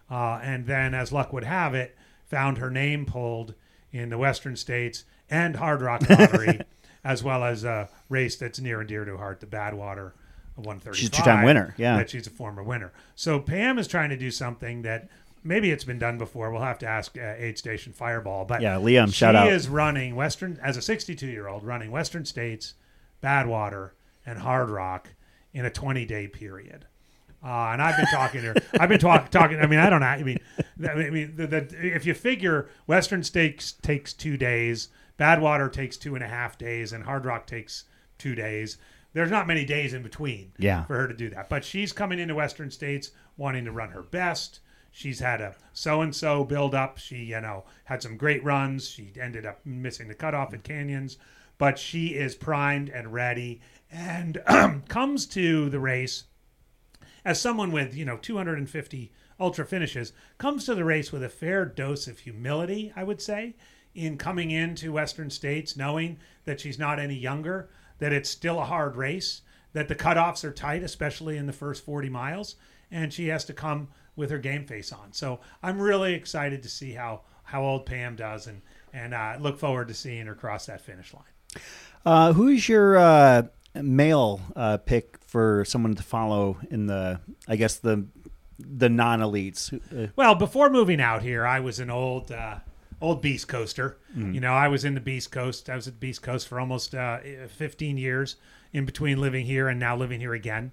uh, 0.09 0.39
and 0.41 0.65
then, 0.67 0.93
as 0.93 1.11
luck 1.11 1.33
would 1.33 1.43
have 1.43 1.75
it, 1.75 1.97
found 2.29 2.57
her 2.57 2.69
name 2.69 3.05
pulled 3.05 3.53
in 3.91 4.09
the 4.09 4.17
Western 4.17 4.55
States 4.55 5.03
and 5.29 5.55
Hard 5.55 5.81
Rock 5.81 6.07
Lottery, 6.09 6.61
as 7.03 7.23
well 7.23 7.43
as 7.43 7.63
a 7.63 7.89
race 8.07 8.35
that's 8.35 8.59
near 8.59 8.79
and 8.79 8.87
dear 8.87 9.05
to 9.05 9.11
her 9.11 9.17
heart, 9.17 9.39
the 9.39 9.45
Badwater 9.45 10.11
135. 10.55 10.95
She's 10.95 11.07
a 11.09 11.11
two-time 11.11 11.43
winner, 11.43 11.73
yeah. 11.77 11.97
That 11.97 12.09
she's 12.09 12.27
a 12.27 12.31
former 12.31 12.63
winner. 12.63 12.91
So 13.15 13.39
Pam 13.39 13.79
is 13.79 13.87
trying 13.87 14.09
to 14.09 14.17
do 14.17 14.31
something 14.31 14.83
that 14.83 15.09
maybe 15.43 15.71
it's 15.71 15.83
been 15.83 15.99
done 15.99 16.17
before. 16.17 16.51
We'll 16.51 16.61
have 16.61 16.79
to 16.79 16.87
ask 16.87 17.17
uh, 17.17 17.35
Aid 17.37 17.57
Station 17.57 17.93
Fireball. 17.93 18.45
But 18.45 18.61
Yeah, 18.61 18.75
Liam, 18.75 19.13
shout 19.13 19.35
out. 19.35 19.47
She 19.47 19.53
is 19.53 19.67
running 19.67 20.15
Western 20.15 20.59
as 20.61 20.77
a 20.77 20.81
62 20.81 21.25
year 21.27 21.47
old 21.47 21.63
running 21.63 21.91
Western 21.91 22.25
States, 22.25 22.73
Badwater, 23.23 23.91
and 24.25 24.39
Hard 24.39 24.69
Rock 24.69 25.09
in 25.53 25.65
a 25.65 25.69
20 25.69 26.05
day 26.05 26.27
period. 26.27 26.85
Uh, 27.43 27.69
and 27.71 27.81
I've 27.81 27.95
been 27.97 28.07
talking 28.07 28.41
to 28.41 28.47
her. 28.47 28.55
I've 28.79 28.89
been 28.89 28.99
talk, 28.99 29.29
talking. 29.29 29.59
I 29.59 29.65
mean, 29.65 29.79
I 29.79 29.89
don't 29.89 30.01
know. 30.01 30.07
I 30.07 30.23
mean, 30.23 30.39
I 30.87 30.93
mean, 31.09 31.33
the, 31.35 31.47
the, 31.47 31.67
if 31.95 32.05
you 32.05 32.13
figure 32.13 32.69
Western 32.85 33.23
States 33.23 33.71
takes 33.71 34.11
two 34.13 34.35
days, 34.35 34.89
Badwater 35.17 35.71
takes 35.71 35.95
two 35.97 36.15
and 36.15 36.23
a 36.23 36.27
half 36.27 36.57
days, 36.57 36.91
and 36.91 37.03
Hard 37.05 37.25
Rock 37.25 37.47
takes 37.47 37.85
two 38.17 38.35
days. 38.35 38.77
There's 39.13 39.31
not 39.31 39.47
many 39.47 39.65
days 39.65 39.93
in 39.93 40.03
between 40.03 40.51
Yeah. 40.57 40.83
for 40.85 40.95
her 40.97 41.07
to 41.07 41.13
do 41.13 41.29
that. 41.29 41.49
But 41.49 41.63
she's 41.63 41.93
coming 41.93 42.19
into 42.19 42.35
Western 42.35 42.69
States 42.71 43.11
wanting 43.37 43.65
to 43.65 43.71
run 43.71 43.89
her 43.91 44.03
best. 44.03 44.59
She's 44.91 45.19
had 45.19 45.39
a 45.39 45.55
so 45.71 46.01
and 46.01 46.13
so 46.15 46.43
build 46.43 46.75
up. 46.75 46.97
She, 46.97 47.17
you 47.17 47.39
know, 47.41 47.63
had 47.85 48.01
some 48.03 48.17
great 48.17 48.43
runs. 48.43 48.89
She 48.89 49.11
ended 49.19 49.45
up 49.45 49.65
missing 49.65 50.07
the 50.09 50.13
cutoff 50.13 50.53
at 50.53 50.63
Canyons, 50.63 51.17
but 51.57 51.79
she 51.79 52.07
is 52.15 52.35
primed 52.35 52.89
and 52.89 53.13
ready 53.13 53.61
and 53.91 54.41
comes 54.89 55.25
to 55.27 55.69
the 55.69 55.79
race 55.79 56.25
as 57.29 57.39
someone 57.39 57.71
with, 57.71 57.95
you 57.95 58.03
know, 58.03 58.17
250 58.17 59.11
ultra 59.39 59.63
finishes, 59.63 60.13
comes 60.39 60.65
to 60.65 60.73
the 60.73 60.83
race 60.83 61.11
with 61.11 61.21
a 61.23 61.29
fair 61.29 61.63
dose 61.63 62.07
of 62.07 62.17
humility, 62.17 62.91
I 62.95 63.03
would 63.03 63.21
say, 63.21 63.53
in 63.93 64.17
coming 64.17 64.49
into 64.49 64.93
Western 64.93 65.29
States, 65.29 65.77
knowing 65.77 66.17
that 66.45 66.59
she's 66.59 66.79
not 66.79 66.97
any 66.97 67.13
younger, 67.13 67.69
that 67.99 68.11
it's 68.11 68.31
still 68.31 68.59
a 68.59 68.65
hard 68.65 68.95
race, 68.95 69.41
that 69.73 69.87
the 69.87 69.95
cutoffs 69.95 70.43
are 70.43 70.51
tight, 70.51 70.81
especially 70.81 71.37
in 71.37 71.45
the 71.45 71.53
first 71.53 71.85
40 71.85 72.09
miles, 72.09 72.55
and 72.89 73.13
she 73.13 73.27
has 73.27 73.45
to 73.45 73.53
come 73.53 73.89
with 74.15 74.31
her 74.31 74.39
game 74.39 74.65
face 74.65 74.91
on. 74.91 75.13
So 75.13 75.39
I'm 75.61 75.79
really 75.79 76.15
excited 76.15 76.63
to 76.63 76.69
see 76.69 76.93
how 76.93 77.21
how 77.43 77.61
old 77.61 77.85
Pam 77.85 78.15
does, 78.15 78.47
and 78.47 78.63
and 78.91 79.13
uh, 79.13 79.37
look 79.39 79.59
forward 79.59 79.89
to 79.89 79.93
seeing 79.93 80.25
her 80.25 80.33
cross 80.33 80.65
that 80.65 80.81
finish 80.81 81.13
line. 81.13 81.61
Uh, 82.03 82.33
who's 82.33 82.67
your 82.67 82.97
uh, 82.97 83.43
male 83.83 84.41
uh, 84.55 84.77
pick 84.77 85.17
for 85.25 85.65
someone 85.65 85.95
to 85.95 86.03
follow 86.03 86.57
in 86.69 86.87
the, 86.87 87.19
I 87.47 87.55
guess 87.55 87.77
the 87.77 88.05
the 88.59 88.89
non 88.89 89.21
elites? 89.21 90.11
Well, 90.15 90.35
before 90.35 90.69
moving 90.69 90.99
out 90.99 91.21
here, 91.21 91.45
I 91.45 91.59
was 91.59 91.79
an 91.79 91.89
old 91.89 92.31
uh, 92.31 92.59
old 93.01 93.21
Beast 93.21 93.47
Coaster. 93.47 93.97
You 94.33 94.39
know, 94.41 94.53
I 94.53 94.67
was 94.67 94.83
in 94.83 94.95
the 94.95 95.01
Beast 95.01 95.31
Coast. 95.31 95.69
I 95.69 95.75
was 95.75 95.87
at 95.87 95.93
the 95.93 95.99
Beast 95.99 96.21
Coast 96.21 96.47
for 96.47 96.59
almost 96.59 96.93
uh, 96.93 97.19
15 97.47 97.97
years 97.97 98.35
in 98.73 98.85
between 98.85 99.19
living 99.19 99.45
here 99.45 99.67
and 99.67 99.79
now 99.79 99.95
living 99.95 100.19
here 100.19 100.33
again. 100.33 100.71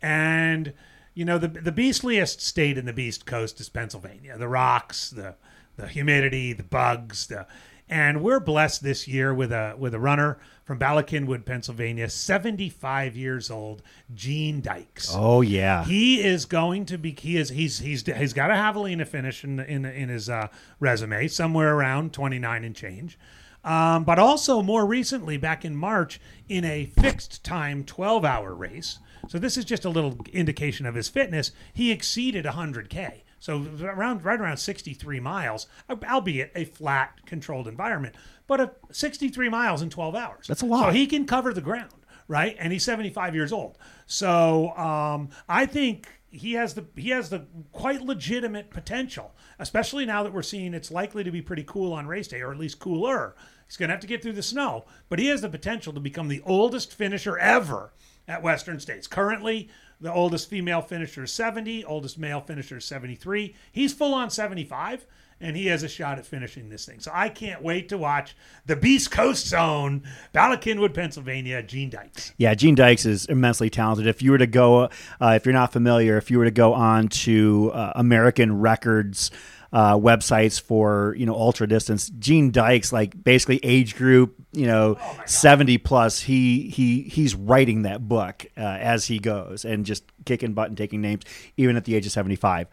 And 0.00 0.72
you 1.14 1.24
know, 1.24 1.38
the 1.38 1.48
the 1.48 1.72
beastliest 1.72 2.40
state 2.40 2.76
in 2.78 2.86
the 2.86 2.92
Beast 2.92 3.26
Coast 3.26 3.60
is 3.60 3.68
Pennsylvania. 3.68 4.36
The 4.38 4.48
rocks, 4.48 5.10
the 5.10 5.34
the 5.76 5.88
humidity, 5.88 6.52
the 6.52 6.62
bugs, 6.62 7.26
the 7.26 7.46
And 7.88 8.22
we're 8.22 8.40
blessed 8.40 8.82
this 8.82 9.06
year 9.06 9.34
with 9.34 9.52
a 9.52 9.74
with 9.76 9.94
a 9.94 9.98
runner 9.98 10.38
from 10.64 10.78
Bala 10.78 11.04
Cynwyd, 11.04 11.44
Pennsylvania, 11.44 12.08
75 12.08 13.14
years 13.14 13.50
old, 13.50 13.82
Gene 14.14 14.62
Dykes. 14.62 15.10
Oh 15.12 15.42
yeah. 15.42 15.84
He 15.84 16.22
is 16.22 16.46
going 16.46 16.86
to 16.86 16.96
be. 16.96 17.14
He 17.18 17.36
is. 17.36 17.50
He's. 17.50 17.80
He's. 17.80 18.06
He's 18.06 18.32
got 18.32 18.50
a 18.50 18.54
javelina 18.54 19.06
finish 19.06 19.44
in 19.44 19.60
in 19.60 19.84
in 19.84 20.08
his 20.08 20.30
uh, 20.30 20.48
resume, 20.80 21.28
somewhere 21.28 21.74
around 21.74 22.12
29 22.14 22.64
and 22.64 22.74
change. 22.74 23.18
Um, 23.64 24.04
but 24.04 24.18
also 24.18 24.62
more 24.62 24.86
recently, 24.86 25.36
back 25.36 25.64
in 25.64 25.74
March, 25.74 26.20
in 26.48 26.64
a 26.64 26.84
fixed 26.86 27.44
time 27.44 27.84
12 27.84 28.24
hour 28.24 28.54
race. 28.54 28.98
So 29.28 29.38
this 29.38 29.56
is 29.56 29.64
just 29.64 29.84
a 29.84 29.90
little 29.90 30.18
indication 30.32 30.84
of 30.84 30.94
his 30.94 31.08
fitness. 31.08 31.50
He 31.72 31.90
exceeded 31.90 32.44
100k. 32.44 33.22
So 33.44 33.66
around 33.82 34.24
right 34.24 34.40
around 34.40 34.56
63 34.56 35.20
miles, 35.20 35.66
albeit 35.90 36.50
a 36.54 36.64
flat 36.64 37.26
controlled 37.26 37.68
environment, 37.68 38.14
but 38.46 38.58
a 38.58 38.70
63 38.90 39.50
miles 39.50 39.82
in 39.82 39.90
12 39.90 40.14
hours. 40.14 40.46
That's 40.46 40.62
a 40.62 40.64
lot. 40.64 40.86
So 40.86 40.90
he 40.92 41.06
can 41.06 41.26
cover 41.26 41.52
the 41.52 41.60
ground, 41.60 41.92
right? 42.26 42.56
And 42.58 42.72
he's 42.72 42.84
75 42.84 43.34
years 43.34 43.52
old. 43.52 43.76
So 44.06 44.70
um, 44.78 45.28
I 45.46 45.66
think 45.66 46.08
he 46.30 46.54
has 46.54 46.72
the 46.72 46.86
he 46.96 47.10
has 47.10 47.28
the 47.28 47.44
quite 47.72 48.00
legitimate 48.00 48.70
potential, 48.70 49.34
especially 49.58 50.06
now 50.06 50.22
that 50.22 50.32
we're 50.32 50.40
seeing 50.40 50.72
it's 50.72 50.90
likely 50.90 51.22
to 51.22 51.30
be 51.30 51.42
pretty 51.42 51.64
cool 51.64 51.92
on 51.92 52.06
race 52.06 52.28
day, 52.28 52.40
or 52.40 52.50
at 52.50 52.58
least 52.58 52.78
cooler. 52.78 53.36
He's 53.66 53.76
going 53.76 53.90
to 53.90 53.92
have 53.92 54.00
to 54.00 54.06
get 54.06 54.22
through 54.22 54.32
the 54.32 54.42
snow, 54.42 54.86
but 55.10 55.18
he 55.18 55.26
has 55.26 55.42
the 55.42 55.50
potential 55.50 55.92
to 55.92 56.00
become 56.00 56.28
the 56.28 56.40
oldest 56.46 56.94
finisher 56.94 57.36
ever 57.36 57.92
at 58.26 58.42
Western 58.42 58.80
States. 58.80 59.06
Currently, 59.06 59.68
the 60.04 60.12
oldest 60.12 60.50
female 60.50 60.82
finisher 60.82 61.24
is 61.24 61.32
70, 61.32 61.82
oldest 61.86 62.18
male 62.18 62.42
finisher 62.42 62.76
is 62.76 62.84
73. 62.84 63.54
He's 63.72 63.94
full 63.94 64.12
on 64.12 64.28
75, 64.28 65.06
and 65.40 65.56
he 65.56 65.68
has 65.68 65.82
a 65.82 65.88
shot 65.88 66.18
at 66.18 66.26
finishing 66.26 66.68
this 66.68 66.84
thing. 66.84 67.00
So 67.00 67.10
I 67.14 67.30
can't 67.30 67.62
wait 67.62 67.88
to 67.88 67.96
watch 67.96 68.36
the 68.66 68.76
Beast 68.76 69.10
Coast 69.10 69.46
Zone, 69.46 70.02
Bala 70.34 70.58
Cynwyd, 70.58 70.92
Pennsylvania, 70.92 71.62
Gene 71.62 71.88
Dykes. 71.88 72.34
Yeah, 72.36 72.54
Gene 72.54 72.74
Dykes 72.74 73.06
is 73.06 73.24
immensely 73.24 73.70
talented. 73.70 74.06
If 74.06 74.20
you 74.20 74.30
were 74.32 74.38
to 74.38 74.46
go, 74.46 74.90
uh, 75.22 75.32
if 75.36 75.46
you're 75.46 75.54
not 75.54 75.72
familiar, 75.72 76.18
if 76.18 76.30
you 76.30 76.36
were 76.36 76.44
to 76.44 76.50
go 76.50 76.74
on 76.74 77.08
to 77.08 77.70
uh, 77.72 77.94
American 77.96 78.60
Records 78.60 79.30
uh, 79.74 79.98
websites 79.98 80.60
for 80.60 81.16
you 81.18 81.26
know 81.26 81.34
ultra 81.34 81.66
distance. 81.66 82.08
Gene 82.08 82.52
Dykes, 82.52 82.92
like 82.92 83.22
basically 83.22 83.58
age 83.64 83.96
group, 83.96 84.36
you 84.52 84.66
know, 84.66 84.96
oh 85.00 85.20
seventy 85.26 85.78
plus. 85.78 86.20
He 86.20 86.70
he 86.70 87.02
he's 87.02 87.34
writing 87.34 87.82
that 87.82 88.08
book 88.08 88.46
uh, 88.56 88.60
as 88.60 89.06
he 89.06 89.18
goes 89.18 89.64
and 89.64 89.84
just 89.84 90.04
kicking 90.24 90.54
butt 90.54 90.68
and 90.68 90.78
taking 90.78 91.00
names, 91.00 91.24
even 91.56 91.76
at 91.76 91.84
the 91.84 91.96
age 91.96 92.06
of 92.06 92.12
seventy 92.12 92.36
five. 92.36 92.68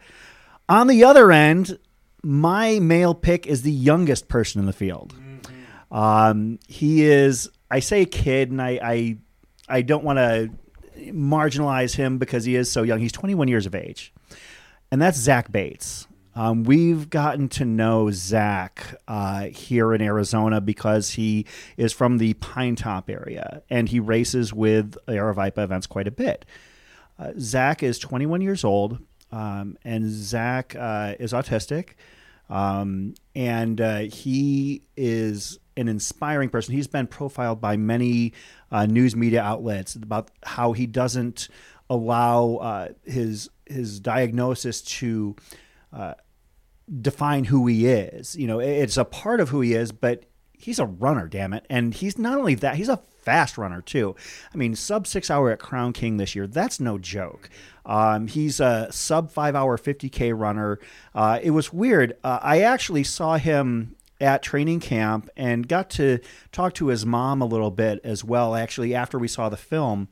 On 0.68 0.86
the 0.86 1.02
other 1.02 1.32
end, 1.32 1.76
my 2.22 2.78
male 2.78 3.16
pick 3.16 3.48
is 3.48 3.62
the 3.62 3.72
youngest 3.72 4.28
person 4.28 4.60
in 4.60 4.66
the 4.66 4.72
field. 4.72 5.12
Mm-hmm. 5.16 5.94
Um, 5.94 6.60
he 6.68 7.04
is, 7.04 7.50
I 7.68 7.80
say 7.80 8.02
a 8.02 8.06
kid, 8.06 8.52
and 8.52 8.62
I 8.62 8.78
I, 8.80 9.18
I 9.68 9.82
don't 9.82 10.04
want 10.04 10.18
to 10.18 10.50
marginalize 11.12 11.96
him 11.96 12.18
because 12.18 12.44
he 12.44 12.54
is 12.54 12.70
so 12.70 12.84
young. 12.84 13.00
He's 13.00 13.10
21 13.10 13.48
years 13.48 13.66
of 13.66 13.74
age, 13.74 14.12
and 14.92 15.02
that's 15.02 15.18
Zach 15.18 15.50
Bates. 15.50 16.06
Um, 16.34 16.64
we've 16.64 17.10
gotten 17.10 17.48
to 17.50 17.64
know 17.64 18.10
Zach 18.10 18.94
uh, 19.06 19.44
here 19.44 19.92
in 19.92 20.00
Arizona 20.00 20.60
because 20.60 21.10
he 21.10 21.46
is 21.76 21.92
from 21.92 22.18
the 22.18 22.34
Pine 22.34 22.74
Top 22.74 23.10
area 23.10 23.62
and 23.68 23.88
he 23.88 24.00
races 24.00 24.52
with 24.52 24.96
Aravaipa 25.06 25.58
events 25.58 25.86
quite 25.86 26.08
a 26.08 26.10
bit. 26.10 26.46
Uh, 27.18 27.32
Zach 27.38 27.82
is 27.82 27.98
21 27.98 28.40
years 28.40 28.64
old 28.64 28.98
um, 29.30 29.76
and 29.84 30.10
Zach 30.10 30.74
uh, 30.74 31.14
is 31.18 31.32
autistic. 31.32 31.90
Um, 32.48 33.14
and 33.34 33.80
uh, 33.80 33.98
he 34.00 34.82
is 34.96 35.58
an 35.76 35.88
inspiring 35.88 36.48
person. 36.48 36.74
He's 36.74 36.86
been 36.86 37.06
profiled 37.06 37.60
by 37.60 37.76
many 37.76 38.32
uh, 38.70 38.86
news 38.86 39.16
media 39.16 39.42
outlets 39.42 39.94
about 39.94 40.30
how 40.42 40.72
he 40.72 40.86
doesn't 40.86 41.48
allow 41.88 42.56
uh, 42.56 42.88
his 43.04 43.48
his 43.66 44.00
diagnosis 44.00 44.82
to 44.82 45.34
uh, 45.92 46.14
define 47.00 47.44
who 47.44 47.66
he 47.66 47.86
is. 47.86 48.36
You 48.36 48.46
know, 48.46 48.60
it's 48.60 48.96
a 48.96 49.04
part 49.04 49.40
of 49.40 49.50
who 49.50 49.60
he 49.60 49.74
is, 49.74 49.92
but 49.92 50.24
he's 50.52 50.78
a 50.78 50.86
runner, 50.86 51.28
damn 51.28 51.52
it. 51.52 51.66
And 51.68 51.92
he's 51.94 52.18
not 52.18 52.38
only 52.38 52.54
that, 52.56 52.76
he's 52.76 52.88
a 52.88 53.00
fast 53.22 53.58
runner 53.58 53.82
too. 53.82 54.16
I 54.52 54.56
mean, 54.56 54.74
sub 54.74 55.06
six 55.06 55.30
hour 55.30 55.50
at 55.50 55.58
Crown 55.58 55.92
King 55.92 56.16
this 56.16 56.34
year, 56.34 56.46
that's 56.46 56.80
no 56.80 56.98
joke. 56.98 57.48
Um, 57.84 58.28
he's 58.28 58.60
a 58.60 58.88
sub 58.90 59.30
five 59.30 59.54
hour 59.54 59.76
50K 59.76 60.38
runner. 60.38 60.78
Uh, 61.14 61.38
it 61.42 61.50
was 61.50 61.72
weird. 61.72 62.16
Uh, 62.22 62.38
I 62.42 62.62
actually 62.62 63.04
saw 63.04 63.36
him 63.36 63.96
at 64.20 64.42
training 64.42 64.80
camp 64.80 65.28
and 65.36 65.66
got 65.66 65.90
to 65.90 66.18
talk 66.52 66.74
to 66.74 66.86
his 66.86 67.04
mom 67.04 67.42
a 67.42 67.46
little 67.46 67.72
bit 67.72 68.00
as 68.04 68.22
well, 68.22 68.54
actually, 68.54 68.94
after 68.94 69.18
we 69.18 69.28
saw 69.28 69.48
the 69.48 69.56
film. 69.56 70.08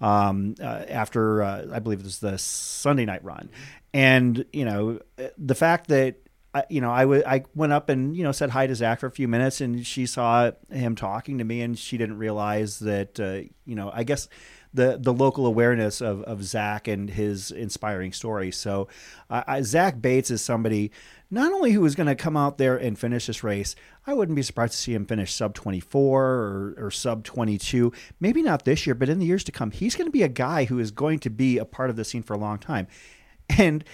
Um, 0.00 0.56
uh, 0.60 0.84
after 0.88 1.42
uh, 1.42 1.66
I 1.72 1.78
believe 1.78 2.00
it 2.00 2.04
was 2.04 2.18
the 2.18 2.36
Sunday 2.36 3.04
night 3.06 3.24
run, 3.24 3.48
and 3.94 4.44
you 4.52 4.64
know 4.64 4.98
the 5.38 5.54
fact 5.54 5.86
that 5.88 6.16
I, 6.52 6.64
you 6.68 6.80
know 6.80 6.90
I, 6.90 7.02
w- 7.02 7.22
I 7.26 7.44
went 7.54 7.72
up 7.72 7.88
and 7.88 8.14
you 8.16 8.24
know 8.24 8.32
said 8.32 8.50
hi 8.50 8.66
to 8.66 8.74
Zach 8.74 9.00
for 9.00 9.06
a 9.06 9.10
few 9.10 9.28
minutes 9.28 9.60
and 9.60 9.86
she 9.86 10.04
saw 10.04 10.50
him 10.70 10.96
talking 10.96 11.38
to 11.38 11.44
me 11.44 11.62
and 11.62 11.78
she 11.78 11.96
didn't 11.96 12.18
realize 12.18 12.80
that 12.80 13.18
uh, 13.20 13.48
you 13.64 13.74
know 13.76 13.90
I 13.94 14.02
guess 14.02 14.28
the 14.74 14.98
the 15.00 15.12
local 15.12 15.46
awareness 15.46 16.00
of, 16.00 16.22
of 16.24 16.42
Zach 16.42 16.88
and 16.88 17.08
his 17.08 17.52
inspiring 17.52 18.12
story. 18.12 18.50
So 18.50 18.88
uh, 19.30 19.62
Zach 19.62 20.02
Bates 20.02 20.30
is 20.32 20.42
somebody 20.42 20.90
not 21.30 21.52
only 21.52 21.72
who 21.72 21.84
is 21.84 21.94
going 21.94 22.08
to 22.08 22.16
come 22.16 22.36
out 22.36 22.58
there 22.58 22.76
and 22.76 22.98
finish 22.98 23.26
this 23.26 23.42
race. 23.42 23.74
I 24.06 24.14
wouldn't 24.14 24.36
be 24.36 24.42
surprised 24.42 24.72
to 24.72 24.78
see 24.78 24.94
him 24.94 25.06
finish 25.06 25.32
sub 25.32 25.54
24 25.54 26.22
or, 26.22 26.74
or 26.76 26.90
sub 26.90 27.24
22. 27.24 27.92
Maybe 28.20 28.42
not 28.42 28.64
this 28.64 28.86
year, 28.86 28.94
but 28.94 29.08
in 29.08 29.18
the 29.18 29.26
years 29.26 29.44
to 29.44 29.52
come, 29.52 29.70
he's 29.70 29.96
going 29.96 30.06
to 30.06 30.12
be 30.12 30.22
a 30.22 30.28
guy 30.28 30.64
who 30.64 30.78
is 30.78 30.90
going 30.90 31.20
to 31.20 31.30
be 31.30 31.58
a 31.58 31.64
part 31.64 31.90
of 31.90 31.96
the 31.96 32.04
scene 32.04 32.22
for 32.22 32.34
a 32.34 32.38
long 32.38 32.58
time. 32.58 32.86
And 33.58 33.84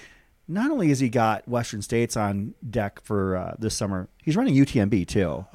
not 0.50 0.70
only 0.70 0.88
has 0.88 1.00
he 1.00 1.08
got 1.08 1.46
Western 1.48 1.80
States 1.80 2.16
on 2.16 2.54
deck 2.68 3.00
for 3.02 3.36
uh, 3.36 3.54
this 3.58 3.76
summer, 3.76 4.08
he's 4.22 4.36
running 4.36 4.54
UTMB 4.54 5.06
too. 5.06 5.46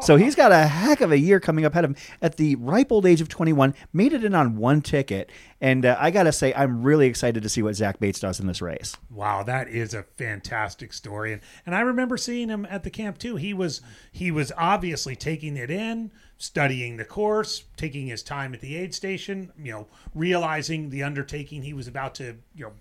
So 0.00 0.16
he's 0.16 0.36
got 0.36 0.52
a 0.52 0.66
heck 0.66 1.00
of 1.00 1.10
a 1.10 1.18
year 1.18 1.40
coming 1.40 1.64
up 1.64 1.72
ahead 1.72 1.84
of 1.84 1.90
him. 1.90 1.96
At 2.22 2.36
the 2.36 2.54
ripe 2.56 2.92
old 2.92 3.04
age 3.04 3.20
of 3.20 3.28
21, 3.28 3.74
made 3.92 4.12
it 4.12 4.22
in 4.22 4.34
on 4.34 4.56
one 4.56 4.80
ticket, 4.80 5.30
and 5.60 5.84
uh, 5.84 5.96
I 5.98 6.12
got 6.12 6.24
to 6.24 6.32
say, 6.32 6.54
I'm 6.54 6.82
really 6.82 7.08
excited 7.08 7.42
to 7.42 7.48
see 7.48 7.62
what 7.62 7.74
Zach 7.74 7.98
Bates 7.98 8.20
does 8.20 8.38
in 8.38 8.46
this 8.46 8.62
race. 8.62 8.96
Wow, 9.10 9.42
that 9.42 9.68
is 9.68 9.94
a 9.94 10.04
fantastic 10.04 10.92
story, 10.92 11.32
and 11.32 11.42
and 11.66 11.74
I 11.74 11.80
remember 11.80 12.16
seeing 12.16 12.48
him 12.48 12.64
at 12.70 12.84
the 12.84 12.90
camp 12.90 13.18
too. 13.18 13.36
He 13.36 13.52
was 13.52 13.80
he 14.12 14.30
was 14.30 14.52
obviously 14.56 15.16
taking 15.16 15.56
it 15.56 15.70
in, 15.70 16.12
studying 16.36 16.96
the 16.96 17.04
course, 17.04 17.64
taking 17.76 18.06
his 18.06 18.22
time 18.22 18.54
at 18.54 18.60
the 18.60 18.76
aid 18.76 18.94
station, 18.94 19.52
you 19.58 19.72
know, 19.72 19.88
realizing 20.14 20.90
the 20.90 21.02
undertaking 21.02 21.62
he 21.62 21.72
was 21.72 21.88
about 21.88 22.14
to 22.16 22.36
you 22.54 22.66
know 22.66 22.72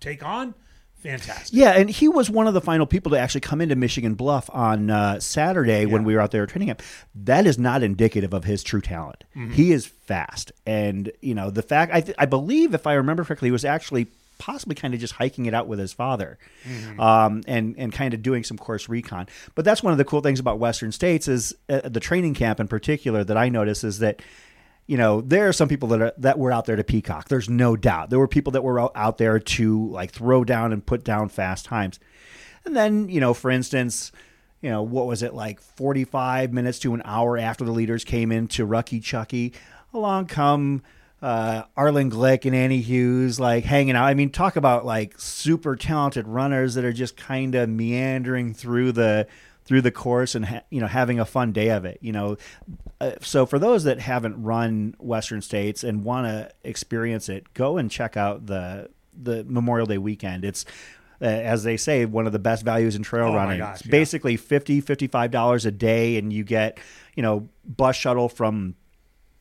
take 0.00 0.24
on. 0.24 0.54
Fantastic. 1.02 1.56
Yeah, 1.56 1.72
and 1.72 1.88
he 1.88 2.08
was 2.08 2.30
one 2.30 2.46
of 2.46 2.54
the 2.54 2.60
final 2.60 2.86
people 2.86 3.10
to 3.12 3.18
actually 3.18 3.42
come 3.42 3.60
into 3.60 3.76
Michigan 3.76 4.14
Bluff 4.14 4.50
on 4.52 4.90
uh, 4.90 5.20
Saturday 5.20 5.82
yeah. 5.82 5.92
when 5.92 6.04
we 6.04 6.14
were 6.14 6.20
out 6.20 6.30
there 6.30 6.46
training 6.46 6.68
him. 6.68 6.78
That 7.14 7.46
is 7.46 7.58
not 7.58 7.82
indicative 7.82 8.32
of 8.32 8.44
his 8.44 8.62
true 8.62 8.80
talent. 8.80 9.22
Mm-hmm. 9.36 9.52
He 9.52 9.72
is 9.72 9.86
fast, 9.86 10.52
and 10.66 11.12
you 11.20 11.34
know 11.34 11.50
the 11.50 11.62
fact. 11.62 11.92
I, 11.94 12.00
th- 12.00 12.16
I 12.18 12.26
believe, 12.26 12.74
if 12.74 12.86
I 12.86 12.94
remember 12.94 13.24
correctly, 13.24 13.48
he 13.48 13.52
was 13.52 13.64
actually 13.64 14.08
possibly 14.38 14.74
kind 14.74 14.94
of 14.94 15.00
just 15.00 15.14
hiking 15.14 15.46
it 15.46 15.54
out 15.54 15.68
with 15.68 15.78
his 15.78 15.92
father, 15.92 16.38
mm-hmm. 16.64 16.98
um, 16.98 17.42
and 17.46 17.74
and 17.78 17.92
kind 17.92 18.14
of 18.14 18.22
doing 18.22 18.42
some 18.42 18.56
course 18.56 18.88
recon. 18.88 19.28
But 19.54 19.64
that's 19.64 19.82
one 19.82 19.92
of 19.92 19.98
the 19.98 20.04
cool 20.04 20.22
things 20.22 20.40
about 20.40 20.58
Western 20.58 20.92
States 20.92 21.28
is 21.28 21.54
uh, 21.68 21.82
the 21.84 22.00
training 22.00 22.34
camp 22.34 22.58
in 22.58 22.68
particular 22.68 23.22
that 23.22 23.36
I 23.36 23.48
notice 23.48 23.84
is 23.84 23.98
that 24.00 24.22
you 24.86 24.96
know, 24.96 25.20
there 25.20 25.48
are 25.48 25.52
some 25.52 25.68
people 25.68 25.88
that 25.88 26.00
are, 26.00 26.12
that 26.18 26.38
were 26.38 26.52
out 26.52 26.66
there 26.66 26.76
to 26.76 26.84
peacock. 26.84 27.28
There's 27.28 27.48
no 27.48 27.76
doubt. 27.76 28.10
There 28.10 28.18
were 28.18 28.28
people 28.28 28.52
that 28.52 28.62
were 28.62 28.96
out 28.96 29.18
there 29.18 29.38
to 29.38 29.88
like 29.88 30.12
throw 30.12 30.44
down 30.44 30.72
and 30.72 30.84
put 30.84 31.04
down 31.04 31.28
fast 31.28 31.64
times. 31.64 31.98
And 32.64 32.76
then, 32.76 33.08
you 33.08 33.20
know, 33.20 33.34
for 33.34 33.50
instance, 33.50 34.12
you 34.60 34.70
know, 34.70 34.82
what 34.82 35.06
was 35.06 35.22
it 35.22 35.34
like 35.34 35.60
45 35.60 36.52
minutes 36.52 36.78
to 36.80 36.94
an 36.94 37.02
hour 37.04 37.36
after 37.36 37.64
the 37.64 37.72
leaders 37.72 38.04
came 38.04 38.30
into 38.30 38.66
Rucky 38.66 39.02
Chucky, 39.02 39.54
along 39.92 40.26
come 40.26 40.82
uh, 41.22 41.62
Arlen 41.76 42.10
Glick 42.10 42.44
and 42.44 42.54
Annie 42.54 42.80
Hughes, 42.80 43.40
like 43.40 43.64
hanging 43.64 43.96
out. 43.96 44.04
I 44.04 44.14
mean, 44.14 44.30
talk 44.30 44.56
about 44.56 44.84
like 44.84 45.18
super 45.18 45.74
talented 45.74 46.28
runners 46.28 46.74
that 46.74 46.84
are 46.84 46.92
just 46.92 47.16
kind 47.16 47.54
of 47.54 47.68
meandering 47.68 48.54
through 48.54 48.92
the 48.92 49.26
through 49.66 49.82
the 49.82 49.90
course 49.90 50.34
and 50.34 50.46
ha- 50.46 50.62
you 50.70 50.80
know 50.80 50.86
having 50.86 51.20
a 51.20 51.24
fun 51.24 51.52
day 51.52 51.68
of 51.70 51.84
it. 51.84 51.98
You 52.00 52.12
know, 52.12 52.36
uh, 53.00 53.12
so 53.20 53.46
for 53.46 53.58
those 53.58 53.84
that 53.84 54.00
haven't 54.00 54.42
run 54.42 54.94
Western 54.98 55.42
States 55.42 55.84
and 55.84 56.04
want 56.04 56.26
to 56.26 56.50
experience 56.64 57.28
it, 57.28 57.52
go 57.54 57.76
and 57.76 57.90
check 57.90 58.16
out 58.16 58.46
the 58.46 58.90
the 59.14 59.44
Memorial 59.44 59.86
Day 59.86 59.98
weekend. 59.98 60.44
It's 60.44 60.64
uh, 61.20 61.24
as 61.24 61.64
they 61.64 61.76
say, 61.76 62.04
one 62.04 62.26
of 62.26 62.32
the 62.32 62.38
best 62.38 62.64
values 62.64 62.94
in 62.94 63.02
trail 63.02 63.28
oh 63.28 63.34
running. 63.34 63.58
Gosh, 63.58 63.84
yeah. 63.84 63.90
Basically 63.90 64.36
50 64.36 64.82
$55 64.82 65.66
a 65.66 65.70
day, 65.70 66.18
and 66.18 66.32
you 66.32 66.44
get, 66.44 66.78
you 67.14 67.22
know, 67.22 67.48
bus 67.64 67.96
shuttle 67.96 68.28
from 68.28 68.74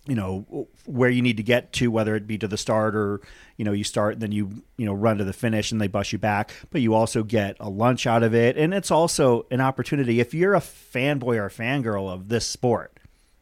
you 0.05 0.15
know 0.15 0.67
where 0.85 1.09
you 1.09 1.21
need 1.21 1.37
to 1.37 1.43
get 1.43 1.73
to 1.73 1.89
whether 1.89 2.15
it 2.15 2.27
be 2.27 2.37
to 2.37 2.47
the 2.47 2.57
start 2.57 2.95
or 2.95 3.21
you 3.57 3.65
know 3.65 3.71
you 3.71 3.83
start 3.83 4.13
and 4.13 4.21
then 4.21 4.31
you 4.31 4.63
you 4.77 4.85
know 4.85 4.93
run 4.93 5.17
to 5.17 5.23
the 5.23 5.33
finish 5.33 5.71
and 5.71 5.81
they 5.81 5.87
bus 5.87 6.11
you 6.11 6.19
back. 6.19 6.53
But 6.69 6.81
you 6.81 6.93
also 6.93 7.23
get 7.23 7.57
a 7.59 7.69
lunch 7.69 8.05
out 8.05 8.23
of 8.23 8.35
it. 8.35 8.57
And 8.57 8.73
it's 8.73 8.91
also 8.91 9.45
an 9.51 9.61
opportunity. 9.61 10.19
If 10.19 10.33
you're 10.33 10.55
a 10.55 10.59
fanboy 10.59 11.37
or 11.37 11.45
a 11.45 11.49
fangirl 11.49 12.11
of 12.11 12.29
this 12.29 12.45
sport 12.45 12.91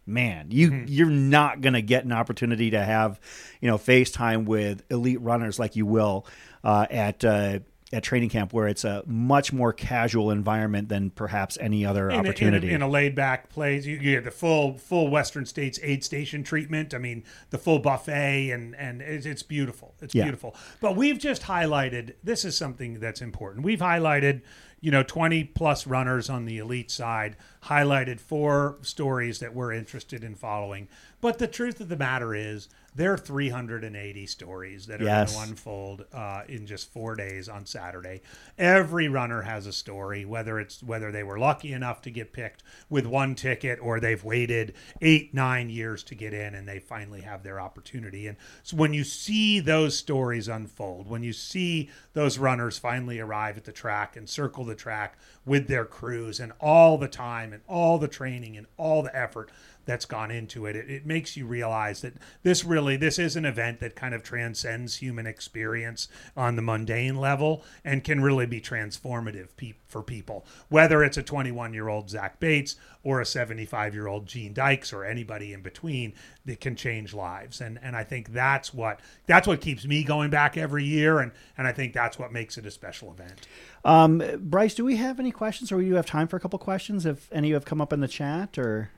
man 0.06 0.48
you 0.52 0.70
Mm-hmm. 0.70 0.86
you're 0.90 1.10
not 1.10 1.62
going 1.62 1.76
to 1.76 1.82
get 1.82 2.04
an 2.04 2.12
opportunity 2.12 2.72
to 2.72 2.84
have 2.84 3.22
you 3.62 3.70
know 3.70 3.78
FaceTime 3.78 4.44
with 4.44 4.84
elite 4.92 5.22
runners 5.22 5.58
like 5.58 5.78
you 5.78 5.86
will 5.86 6.26
uh, 6.64 6.86
at 6.90 7.24
uh, 7.24 7.60
at 7.94 8.04
training 8.04 8.30
camp 8.30 8.52
where 8.52 8.68
it's 8.68 8.84
a 8.84 9.04
much 9.06 9.54
more 9.54 9.72
casual 9.72 10.32
environment 10.32 10.90
than 10.90 11.10
perhaps 11.12 11.58
any 11.62 11.86
other 11.86 12.10
in 12.10 12.16
a- 12.16 12.20
in 12.20 12.26
a- 12.26 12.30
opportunity 12.30 12.72
in 12.74 12.82
a, 12.82 12.88
laid 12.90 13.16
back 13.16 13.50
place. 13.50 13.86
You, 13.86 13.96
you 13.96 14.12
get 14.16 14.24
the 14.26 14.32
full 14.32 14.78
full 14.78 15.08
Western 15.10 15.46
States 15.46 15.80
aid 15.84 16.04
station 16.04 16.44
treatment. 16.44 16.94
I 16.94 16.98
mean, 16.98 17.24
the 17.52 17.58
full 17.58 17.80
buffet, 17.80 18.52
and 18.52 18.76
and 18.76 19.02
it's, 19.02 19.26
it's 19.26 19.44
beautiful. 19.44 19.94
It's 20.02 20.14
Yeah. 20.14 20.24
beautiful. 20.24 20.56
But 20.82 20.96
we've 20.96 21.20
just 21.20 21.44
highlighted. 21.44 22.16
This 22.24 22.44
is 22.44 22.58
something 22.58 23.00
that's 23.00 23.22
important. 23.22 23.64
We've 23.64 23.80
highlighted. 23.80 24.42
You 24.82 24.92
know, 24.92 25.02
20 25.02 25.46
plus 25.46 25.88
runners 25.88 26.30
on 26.30 26.44
the 26.44 26.58
elite 26.58 26.92
side, 26.92 27.38
highlighted 27.66 28.20
four 28.20 28.78
stories 28.82 29.40
that 29.40 29.54
we're 29.54 29.72
interested 29.72 30.24
in 30.24 30.36
following. 30.36 30.88
But 31.22 31.40
the 31.40 31.48
truth 31.48 31.80
of 31.80 31.88
the 31.88 31.96
matter 31.96 32.36
is, 32.36 32.68
there 32.96 33.14
are 33.14 33.18
380 33.18 34.28
stories 34.28 34.86
that 34.86 35.02
are 35.02 35.06
Yes. 35.06 35.34
going 35.34 35.46
to 35.46 35.52
unfold 35.52 36.06
uh, 36.14 36.44
in 36.48 36.68
just 36.68 36.92
four 36.94 37.16
days 37.16 37.50
on 37.50 37.66
Saturday. 37.66 38.22
Every 38.58 39.08
runner 39.08 39.42
has 39.42 39.66
a 39.66 39.74
story, 39.74 40.26
whether 40.26 40.60
it's 40.60 40.84
whether 40.84 41.12
they 41.12 41.24
were 41.24 41.40
lucky 41.40 41.74
enough 41.74 42.02
to 42.04 42.12
get 42.12 42.34
picked 42.34 42.62
with 42.90 43.08
one 43.08 43.34
ticket 43.34 43.80
or 43.82 44.00
they've 44.00 44.24
waited 44.24 44.76
eight, 45.02 45.34
nine 45.34 45.70
years 45.70 46.04
to 46.04 46.16
get 46.16 46.34
in 46.34 46.54
and 46.54 46.68
they 46.68 46.78
finally 46.78 47.22
have 47.22 47.42
their 47.42 47.60
opportunity. 47.60 48.28
And 48.28 48.38
so 48.62 48.78
when 48.78 48.94
you 48.94 49.04
see 49.04 49.60
those 49.60 49.98
stories 49.98 50.48
unfold, 50.48 51.08
when 51.10 51.24
you 51.24 51.34
see 51.34 51.90
those 52.14 52.38
runners 52.38 52.78
finally 52.78 53.20
arrive 53.20 53.58
at 53.58 53.64
the 53.64 53.72
track 53.72 54.16
and 54.16 54.30
circle 54.30 54.66
the 54.66 54.76
track 54.76 55.18
with 55.46 55.68
their 55.68 55.86
crews 55.86 56.40
and 56.40 56.52
all 56.60 56.98
the 56.98 57.08
time 57.08 57.54
and 57.54 57.62
all 57.68 57.98
the 57.98 58.08
training 58.08 58.56
and 58.56 58.68
all 58.78 59.04
the 59.04 59.16
effort 59.16 59.50
that's 59.86 60.06
gone 60.06 60.32
into 60.32 60.66
it. 60.66 60.76
it. 60.76 60.90
It 60.90 61.06
makes 61.06 61.36
you 61.36 61.46
realize 61.46 62.02
that 62.02 62.14
this 62.44 62.64
really 62.64 62.98
this 62.98 63.20
is 63.20 63.36
an 63.36 63.46
event 63.46 63.80
that 63.80 63.96
kind 63.96 64.14
of 64.14 64.24
transcends 64.24 64.98
human 64.98 65.26
experience 65.26 66.08
on 66.36 66.56
the 66.56 66.62
mundane 66.62 67.18
level 67.18 67.64
and 67.84 68.04
can 68.04 68.22
really 68.22 68.46
be 68.46 68.62
transformative 68.62 69.50
pe- 69.58 69.74
for 69.88 70.02
people. 70.02 70.46
Whether 70.70 71.04
it's 71.04 71.18
a 71.18 71.24
21 71.24 71.74
year 71.74 71.88
old 71.88 72.10
Zach 72.10 72.40
Bates 72.40 72.76
or 73.04 73.20
a 73.20 73.26
75 73.26 73.94
year 73.94 74.08
old 74.08 74.26
Gene 74.26 74.54
Dykes 74.54 74.94
or 74.94 75.04
anybody 75.04 75.54
in 75.54 75.62
between, 75.62 76.14
that 76.46 76.60
can 76.60 76.76
change 76.76 77.14
lives. 77.14 77.62
And 77.62 77.80
and 77.82 77.96
I 77.96 78.04
think 78.04 78.34
that's 78.34 78.74
what 78.74 79.00
that's 79.28 79.48
what 79.48 79.62
keeps 79.62 79.86
me 79.86 80.04
going 80.04 80.30
back 80.30 80.58
every 80.58 80.84
year. 80.84 81.20
And 81.20 81.32
and 81.58 81.68
I 81.68 81.72
think 81.72 81.94
that's 81.94 82.20
what 82.20 82.32
makes 82.32 82.58
it 82.58 82.66
a 82.66 82.72
special 82.72 83.12
event. 83.12 83.48
Um, 83.86 84.22
Bryce, 84.40 84.76
do 84.76 84.86
we 84.86 84.96
have 84.98 85.20
any 85.20 85.32
questions, 85.32 85.72
or 85.72 85.80
do 85.80 85.86
you 85.86 85.96
have 85.96 86.06
time 86.06 86.28
for 86.28 86.38
a 86.38 86.40
couple 86.40 86.60
questions? 86.60 87.06
If 87.06 87.30
any 87.32 87.52
have 87.52 87.66
come 87.66 87.82
up 87.82 87.92
in 87.92 88.00
the 88.00 88.08
chat, 88.08 88.58
or 88.58 88.90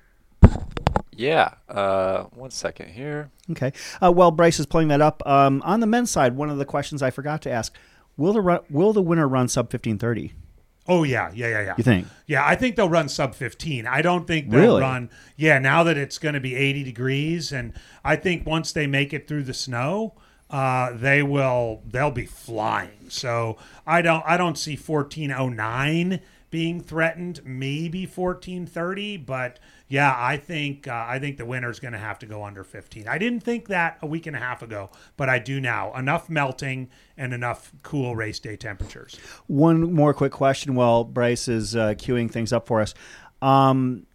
Yeah. 1.16 1.53
Uh, 1.70 2.24
one 2.34 2.51
second 2.51 2.89
here. 2.89 3.32
okay. 3.51 3.72
Uh, 4.01 4.11
while 4.11 4.32
Bryce 4.32 4.59
is 4.59 4.66
pulling 4.66 4.89
that 4.89 5.01
up, 5.01 5.22
um, 5.26 5.61
on 5.66 5.80
the 5.80 5.88
men's 5.88 6.11
side, 6.11 6.36
one 6.36 6.49
of 6.49 6.57
the 6.57 6.66
questions 6.66 7.01
I 7.01 7.09
forgot 7.11 7.41
to 7.43 7.51
ask: 7.51 7.74
Will 8.18 8.34
the 8.34 8.41
run, 8.41 8.59
will 8.70 8.93
the 8.93 9.01
winner 9.01 9.28
run 9.28 9.47
sub 9.47 9.70
fifteen 9.72 9.97
thirty? 9.97 10.34
Oh 10.88 11.03
yeah, 11.03 11.32
yeah, 11.34 11.47
yeah, 11.47 11.61
yeah. 11.61 11.74
You 11.78 11.84
think? 11.84 12.07
Yeah, 12.28 12.45
I 12.45 12.53
think 12.55 12.76
they'll 12.76 12.88
run 12.89 13.09
sub 13.09 13.34
15. 13.34 13.88
I 13.88 14.03
don't 14.03 14.28
think 14.28 14.51
they'll 14.51 14.61
Really? 14.61 14.82
run. 14.82 15.09
Yeah, 15.36 15.57
now 15.57 15.82
that 15.84 15.97
it's 15.97 16.20
going 16.20 16.36
to 16.36 16.39
be 16.39 16.53
80 16.55 16.84
degrees, 16.84 17.51
and 17.51 17.74
I 18.03 18.16
think 18.16 18.45
once 18.45 18.72
they 18.72 18.86
make 18.86 19.11
it 19.11 19.28
through 19.28 19.45
the 19.45 19.53
snow, 19.55 20.13
uh, 20.51 20.91
they 20.95 21.24
will. 21.24 21.82
They'll 21.88 22.11
be 22.11 22.28
flying. 22.28 23.09
So 23.09 23.57
I 23.88 24.03
don't. 24.03 24.24
I 24.28 24.38
don't 24.38 24.59
see 24.59 24.76
1409 24.76 26.20
being 26.51 26.82
threatened. 26.82 27.41
Maybe 27.43 28.05
1430, 28.05 29.18
but 29.18 29.57
yeah, 29.88 30.16
I 30.18 30.38
think. 30.38 30.88
Uh, 30.88 31.06
I 31.08 31.20
think 31.20 31.38
the 31.38 31.46
winner's 31.46 31.80
going 31.80 31.94
to 31.94 32.00
have 32.00 32.18
to 32.20 32.26
go 32.26 32.44
under 32.44 32.64
15. 32.64 33.08
I 33.08 33.18
didn't 33.18 33.42
think 33.42 33.68
that 33.68 33.98
a 34.02 34.08
week 34.08 34.26
and 34.26 34.36
a 34.36 34.40
half 34.40 34.62
ago, 34.62 34.90
but 35.16 35.30
I 35.30 35.40
do 35.40 35.62
now. 35.62 35.94
Enough 35.94 36.30
melting 36.30 36.90
and 37.18 37.34
enough 37.34 37.72
cool 37.84 38.16
race 38.16 38.40
day 38.40 38.56
temperatures. 38.56 39.18
One 39.48 39.94
more 39.94 40.14
quick 40.14 40.32
question 40.32 40.76
while 40.76 41.04
Bryce 41.04 41.48
is 41.48 41.76
uh, 41.76 41.94
queuing 41.96 42.32
things 42.32 42.52
up 42.52 42.66
for 42.66 42.82
us. 42.82 42.94
Um, 43.42 44.08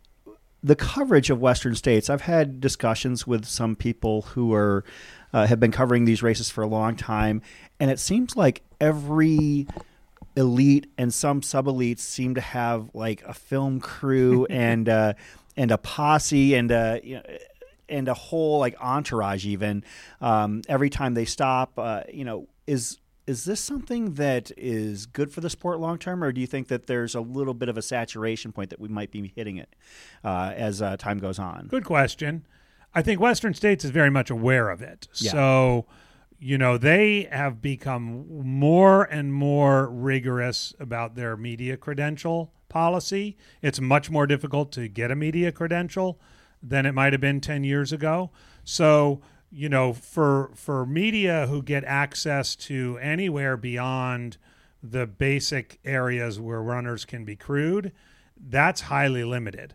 the 0.62 0.77
coverage 0.77 1.31
of 1.31 1.41
Western 1.41 1.75
states. 1.75 2.11
I've 2.11 2.23
had 2.23 2.61
discussions 2.61 3.27
with 3.27 3.45
some 3.47 3.77
people 3.77 4.23
who 4.23 4.53
are 4.53 4.85
uh, 5.33 5.47
have 5.47 5.61
been 5.61 5.71
covering 5.71 6.05
these 6.05 6.23
races 6.23 6.51
for 6.51 6.62
a 6.62 6.66
long 6.66 6.97
time, 6.97 7.43
and 7.79 7.91
it 7.91 8.01
seems 8.01 8.37
like 8.37 8.62
every 8.81 9.66
elite 10.37 10.87
and 10.97 11.12
some 11.12 11.43
sub 11.43 11.66
elites 11.66 12.01
seem 12.01 12.35
to 12.35 12.41
have 12.41 12.91
like 12.95 13.23
a 13.25 13.35
film 13.35 13.81
crew 13.81 14.47
and 14.51 14.89
uh, 14.89 15.12
and 15.57 15.70
a 15.70 15.78
posse 15.78 16.55
and 16.55 16.70
uh, 16.72 16.98
you 17.03 17.16
know, 17.16 17.22
and 17.88 18.09
a 18.09 18.14
whole 18.14 18.59
like 18.59 18.76
entourage 18.80 19.44
even 19.44 19.84
um, 20.20 20.62
every 20.68 20.90
time 20.90 21.14
they 21.14 21.24
stop. 21.24 21.72
Uh, 21.78 22.03
you 22.12 22.24
know, 22.24 22.48
is 22.66 22.98
is 23.26 23.44
this 23.44 23.61
something 23.61 24.14
that 24.14 24.51
is 24.57 25.07
good 25.07 25.32
for 25.32 25.40
the 25.40 25.51
sport 25.51 25.78
long 25.78 25.98
term, 25.98 26.24
or 26.24 26.32
do 26.32 26.40
you 26.40 26.46
think 26.46 26.68
that 26.68 26.86
there's 26.86 27.14
a 27.14 27.20
little 27.20 27.55
bit 27.55 27.68
of 27.68 27.76
a 27.76 27.82
saturation 27.82 28.53
point 28.53 28.70
that 28.70 28.80
we 28.80 28.88
might 28.88 29.11
be 29.11 29.32
hitting 29.36 29.57
it 29.57 29.74
uh, 30.24 30.53
as 30.57 30.80
uh, 30.80 30.96
time 30.96 31.18
goes 31.18 31.38
on? 31.38 31.66
Good 31.68 31.84
question. 31.84 32.46
I 32.94 33.03
think 33.03 33.20
Western 33.20 33.55
States 33.55 33.84
is 33.84 33.90
very 33.90 34.11
much 34.11 34.30
aware 34.30 34.68
of 34.68 34.82
it. 34.82 35.07
Yeah. 35.14 35.30
So, 35.30 35.86
you 36.40 36.59
know, 36.59 36.76
they 36.76 37.28
have 37.30 37.62
become 37.62 38.26
more 38.44 39.05
and 39.05 39.32
more 39.32 39.88
rigorous 39.88 40.74
about 40.80 41.14
their 41.14 41.36
media 41.36 41.76
credential 41.76 42.53
policy. 42.71 43.37
It's 43.61 43.81
much 43.81 44.11
more 44.11 44.27
difficult 44.27 44.73
to 44.73 44.89
get 44.89 45.11
a 45.11 45.16
media 45.16 45.53
credential 45.53 46.18
than 46.62 46.87
it 46.87 46.93
might 46.93 47.12
have 47.12 47.21
been 47.21 47.41
10 47.41 47.64
years 47.64 47.93
ago. 47.93 48.31
So, 48.64 49.21
you 49.51 49.68
know, 49.68 49.93
for 49.93 50.51
for 50.55 50.87
media 50.87 51.47
who 51.49 51.62
get 51.62 51.85
access 51.85 52.57
to 52.57 52.99
anywhere 53.03 53.57
beyond 53.57 54.39
the 54.83 55.07
basic 55.07 55.79
areas 55.85 56.41
where 56.41 56.62
runners 56.62 57.05
can 57.05 57.25
be 57.25 57.37
crewed, 57.37 57.93
that's 58.39 58.83
highly 58.83 59.25
limited 59.25 59.75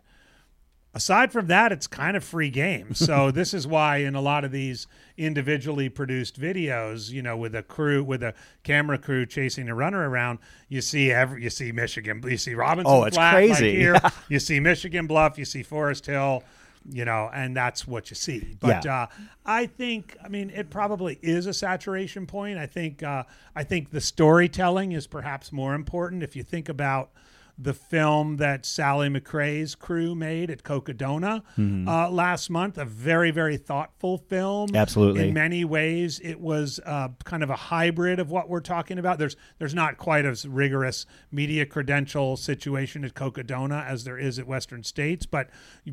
aside 0.96 1.30
from 1.30 1.46
that 1.46 1.70
it's 1.72 1.86
kind 1.86 2.16
of 2.16 2.24
free 2.24 2.50
game. 2.50 2.94
So 2.94 3.30
this 3.40 3.52
is 3.54 3.66
why 3.66 3.98
in 3.98 4.14
a 4.16 4.20
lot 4.20 4.44
of 4.44 4.50
these 4.50 4.86
individually 5.18 5.88
produced 5.88 6.40
videos 6.40 7.10
you 7.10 7.22
know 7.22 7.36
with 7.36 7.54
a 7.54 7.62
crew 7.62 8.02
with 8.02 8.22
a 8.22 8.34
camera 8.64 8.98
crew 8.98 9.24
chasing 9.26 9.68
a 9.68 9.74
runner 9.74 10.08
around 10.10 10.38
you 10.68 10.80
see 10.82 11.10
every 11.10 11.42
you 11.42 11.48
see 11.50 11.72
michigan 11.72 12.22
you 12.26 12.36
see 12.36 12.54
robinson 12.54 12.92
Oh, 12.94 13.04
it's 13.04 13.16
Flat, 13.16 13.34
like 13.34 13.48
crazy. 13.58 13.76
here. 13.76 13.96
You 14.28 14.38
see 14.38 14.60
michigan 14.60 15.06
bluff 15.06 15.38
you 15.38 15.44
see 15.46 15.62
forest 15.62 16.04
hill 16.06 16.42
you 16.90 17.04
know 17.04 17.30
and 17.34 17.56
that's 17.56 17.86
what 17.86 18.10
you 18.10 18.14
see. 18.14 18.56
But 18.60 18.84
Yeah. 18.84 19.02
uh, 19.02 19.06
i 19.44 19.66
think 19.66 20.16
i 20.22 20.28
mean 20.28 20.50
it 20.50 20.68
probably 20.70 21.18
is 21.22 21.46
a 21.46 21.54
saturation 21.54 22.26
point. 22.26 22.58
I 22.58 22.66
think 22.66 23.02
uh, 23.02 23.24
i 23.54 23.62
think 23.64 23.90
the 23.90 24.00
storytelling 24.02 24.92
is 24.92 25.06
perhaps 25.06 25.50
more 25.52 25.74
important. 25.74 26.22
If 26.22 26.36
you 26.36 26.42
think 26.42 26.68
about 26.68 27.10
the 27.58 27.72
film 27.72 28.36
that 28.36 28.66
Sally 28.66 29.08
McRae's 29.08 29.74
crew 29.74 30.14
made 30.14 30.50
at 30.50 30.62
Cocodona 30.62 31.42
uh, 31.88 32.10
last 32.10 32.50
month. 32.50 32.76
A 32.76 32.84
very, 32.84 33.30
very 33.30 33.56
thoughtful 33.56 34.18
film. 34.18 34.74
Absolutely. 34.74 35.28
In 35.28 35.34
many 35.34 35.64
ways, 35.64 36.20
it 36.20 36.40
was 36.40 36.80
uh, 36.84 37.08
kind 37.24 37.42
of 37.42 37.50
a 37.50 37.56
hybrid 37.56 38.18
of 38.20 38.30
what 38.30 38.48
we're 38.48 38.60
talking 38.60 38.98
about. 38.98 39.18
There's 39.18 39.36
there's 39.58 39.74
not 39.74 39.96
quite 39.96 40.26
as 40.26 40.46
rigorous 40.46 41.06
media 41.30 41.64
credential 41.64 42.36
situation 42.36 43.04
at 43.04 43.14
Cocodona 43.14 43.86
as 43.86 44.04
there 44.04 44.18
is 44.18 44.38
at 44.38 44.46
Western 44.46 44.82
States, 44.82 45.24
but 45.24 45.48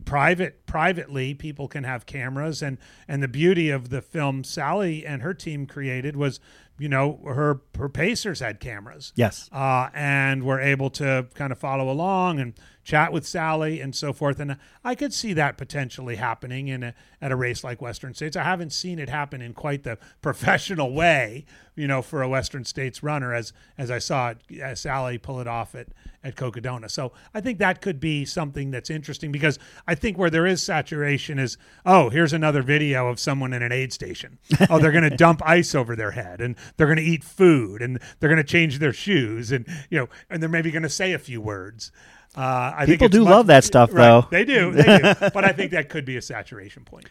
private 0.06 0.66
privately 0.66 1.34
people 1.34 1.68
can 1.68 1.84
have 1.84 2.06
cameras 2.06 2.62
and 2.62 2.78
and 3.08 3.24
the 3.24 3.28
beauty 3.28 3.70
of 3.70 3.90
the 3.90 4.02
film 4.02 4.44
Sally 4.44 5.06
and 5.06 5.22
her 5.22 5.34
team 5.34 5.66
created 5.66 6.16
was 6.16 6.40
you 6.80 6.90
know 6.90 7.20
her 7.26 7.62
her 7.78 7.88
pacers 7.90 8.40
had 8.40 8.60
cameras 8.60 9.14
Yes. 9.16 9.50
uh, 9.52 9.90
and 9.94 10.44
we're 10.44 10.60
able 10.60 10.90
to 10.92 11.28
kind 11.36 11.52
of 11.52 11.60
follow 11.60 11.90
along 11.90 12.40
and 12.40 12.54
chat 12.84 13.14
with 13.14 13.26
Sally 13.26 13.80
and 13.80 13.96
so 13.96 14.14
forth. 14.14 14.40
And 14.40 14.58
I 14.84 14.96
could 14.96 15.14
see 15.14 15.34
that 15.34 15.58
potentially 15.58 16.18
happening 16.18 16.68
in 16.68 16.84
a, 16.84 16.94
at 17.22 17.32
a 17.32 17.36
race 17.36 17.64
like 17.64 17.82
Western 17.82 18.14
States. 18.14 18.36
I 18.36 18.44
haven't 18.44 18.74
seen 18.74 19.00
it 19.00 19.10
happen 19.10 19.42
in 19.42 19.54
quite 19.54 19.84
the 19.84 19.98
professional 20.22 20.94
way, 20.94 21.46
you 21.76 21.88
know, 21.88 22.02
for 22.02 22.22
a 22.22 22.30
Western 22.30 22.66
States 22.66 23.02
runner 23.02 23.34
as 23.34 23.54
as 23.78 23.90
I 23.90 24.00
saw 24.00 24.32
it, 24.32 24.62
uh, 24.62 24.76
Sally 24.76 25.18
pull 25.18 25.40
it 25.40 25.48
off 25.48 25.76
at 25.76 25.88
at 26.24 26.36
Cocodona. 26.36 26.90
So 26.90 27.12
I 27.34 27.42
think 27.42 27.60
that 27.60 27.82
could 27.82 28.00
be 28.00 28.26
something 28.26 28.72
that's 28.72 28.90
interesting 28.90 29.32
because 29.32 29.60
I 29.88 29.96
think 29.96 30.18
where 30.18 30.30
there 30.30 30.46
is 30.46 30.62
saturation 30.62 31.40
is 31.40 31.58
oh 31.86 32.10
here's 32.10 32.34
another 32.34 32.62
video 32.62 33.08
of 33.08 33.20
someone 33.20 33.54
in 33.54 33.62
an 33.62 33.72
aid 33.72 33.94
station. 33.94 34.40
Oh 34.70 34.80
they're 34.80 34.92
going 34.92 35.10
to 35.10 35.18
dump 35.18 35.42
ice 35.46 35.74
over 35.74 35.96
their 35.96 36.12
head 36.12 36.42
and 36.42 36.56
they're 36.78 36.88
going 36.88 36.98
to 36.98 37.04
eat 37.04 37.24
food 37.24 37.82
and 37.82 38.00
they're 38.20 38.30
going 38.30 38.38
to 38.38 38.44
change 38.44 38.80
their 38.80 38.94
shoes 38.94 39.52
and 39.52 39.66
you 39.90 40.00
know 40.00 40.10
and 40.30 40.42
they're 40.42 40.50
maybe 40.50 40.72
going 40.72 40.84
to 40.84 40.90
say 40.90 41.14
a 41.14 41.20
few 41.20 41.42
words. 41.42 41.92
Uh, 42.36 42.74
I 42.76 42.86
think 42.86 42.96
People 43.00 43.06
it's 43.08 43.16
do 43.16 43.24
much- 43.24 43.32
love 43.32 43.48
that 43.48 43.64
stuff, 43.64 43.94
right, 43.94 44.08
though. 44.08 44.28
They 44.32 44.44
do, 44.46 44.72
they 44.74 44.84
do. 44.84 45.14
but 45.34 45.44
I 45.46 45.52
think 45.52 45.72
that 45.72 45.90
could 45.90 46.04
be 46.06 46.18
a 46.18 46.22
saturation 46.22 46.84
point. 46.84 47.06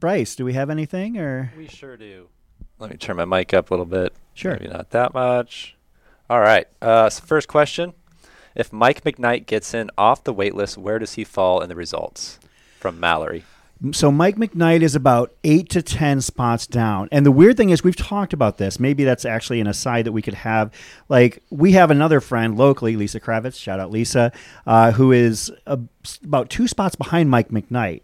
Bryce, 0.00 0.34
do 0.36 0.44
we 0.44 0.52
have 0.54 0.70
anything 0.70 1.18
or 1.18 1.52
We 1.56 1.68
sure 1.68 1.96
do. 1.96 2.28
Let 2.78 2.90
me 2.90 2.96
turn 2.96 3.16
my 3.16 3.24
mic 3.24 3.54
up 3.54 3.70
a 3.70 3.72
little 3.74 3.86
bit. 3.86 4.14
Sure. 4.34 4.52
Maybe 4.52 4.68
not 4.68 4.90
that 4.90 5.14
much. 5.14 5.76
All 6.28 6.40
right. 6.40 6.66
Uh, 6.82 7.08
so 7.08 7.24
first 7.24 7.48
question: 7.48 7.94
If 8.54 8.72
Mike 8.72 9.02
McKnight 9.04 9.46
gets 9.46 9.72
in 9.72 9.90
off 9.96 10.24
the 10.24 10.32
wait 10.34 10.54
list, 10.54 10.76
where 10.76 10.98
does 10.98 11.14
he 11.14 11.24
fall 11.24 11.60
in 11.62 11.68
the 11.70 11.76
results? 11.76 12.38
From 12.78 13.00
Mallory. 13.00 13.44
So 13.92 14.10
Mike 14.10 14.36
McKnight 14.36 14.80
is 14.80 14.94
about 14.94 15.34
eight 15.44 15.68
to 15.70 15.82
ten 15.82 16.22
spots 16.22 16.66
down, 16.66 17.08
and 17.12 17.26
the 17.26 17.30
weird 17.30 17.58
thing 17.58 17.70
is 17.70 17.84
we've 17.84 17.94
talked 17.94 18.32
about 18.32 18.56
this. 18.56 18.80
Maybe 18.80 19.04
that's 19.04 19.26
actually 19.26 19.60
an 19.60 19.66
aside 19.66 20.06
that 20.06 20.12
we 20.12 20.22
could 20.22 20.34
have. 20.34 20.72
Like 21.10 21.42
we 21.50 21.72
have 21.72 21.90
another 21.90 22.20
friend 22.20 22.56
locally, 22.56 22.96
Lisa 22.96 23.20
Kravitz. 23.20 23.60
Shout 23.60 23.78
out 23.78 23.90
Lisa, 23.90 24.32
uh, 24.66 24.92
who 24.92 25.12
is 25.12 25.52
a, 25.66 25.78
about 26.24 26.48
two 26.48 26.66
spots 26.66 26.96
behind 26.96 27.30
Mike 27.30 27.50
McKnight. 27.50 28.02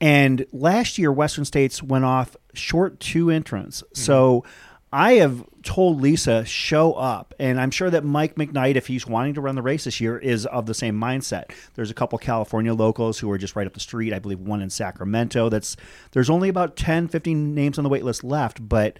And 0.00 0.46
last 0.52 0.96
year, 0.96 1.12
Western 1.12 1.44
States 1.44 1.82
went 1.82 2.06
off 2.06 2.34
short 2.54 2.98
two 2.98 3.28
entrants. 3.28 3.84
So 3.92 4.44
I 4.92 5.14
have 5.14 5.44
told 5.62 6.00
Lisa 6.00 6.44
show 6.44 6.94
up, 6.94 7.34
and 7.38 7.60
I'm 7.60 7.70
sure 7.70 7.90
that 7.90 8.04
Mike 8.04 8.34
McKnight, 8.34 8.74
if 8.74 8.88
he's 8.88 9.06
wanting 9.06 9.34
to 9.34 9.40
run 9.40 9.54
the 9.54 9.62
race 9.62 9.84
this 9.84 10.00
year, 10.00 10.18
is 10.18 10.46
of 10.46 10.66
the 10.66 10.74
same 10.74 10.98
mindset. 10.98 11.52
There's 11.74 11.90
a 11.90 11.94
couple 11.94 12.18
California 12.18 12.74
locals 12.74 13.18
who 13.18 13.30
are 13.30 13.38
just 13.38 13.54
right 13.54 13.66
up 13.66 13.74
the 13.74 13.80
street. 13.80 14.12
I 14.12 14.18
believe 14.18 14.40
one 14.40 14.60
in 14.62 14.70
Sacramento. 14.70 15.48
That's 15.48 15.76
there's 16.10 16.30
only 16.30 16.48
about 16.48 16.76
10, 16.76 17.08
15 17.08 17.54
names 17.54 17.78
on 17.78 17.84
the 17.84 17.90
wait 17.90 18.04
list 18.04 18.24
left. 18.24 18.68
But 18.68 18.98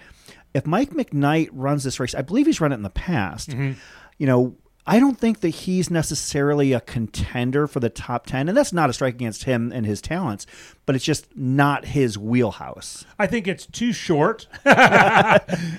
if 0.55 0.65
Mike 0.67 0.91
McKnight 0.91 1.49
runs 1.53 1.83
this 1.83 1.99
race, 1.99 2.15
I 2.15 2.23
believe 2.23 2.47
he's 2.47 2.61
run 2.61 2.73
it 2.73 2.77
in 2.77 2.83
the 2.83 2.91
past. 2.91 3.51
Mm-hmm. 3.51 3.73
You 4.19 4.27
know. 4.27 4.57
I 4.87 4.99
don't 4.99 5.19
think 5.19 5.41
that 5.41 5.51
he's 5.51 5.91
necessarily 5.91 6.73
a 6.73 6.81
contender 6.81 7.67
for 7.67 7.81
the 7.81 7.91
top 7.91 8.27
10, 8.27 8.49
and 8.49 8.57
that's 8.57 8.73
not 8.73 8.91
a 8.91 8.93
strike 8.93 9.15
against 9.15 9.45
him 9.45 9.71
and 9.73 9.85
his 9.87 10.01
talents, 10.01 10.47
but 10.87 10.97
it's 10.97 11.05
just 11.05 11.27
not 11.37 11.85
his 11.85 12.17
wheelhouse. 12.19 13.05
I 13.19 13.27
think 13.27 13.47
it's 13.47 13.67
too 13.67 13.93
short. 13.93 14.47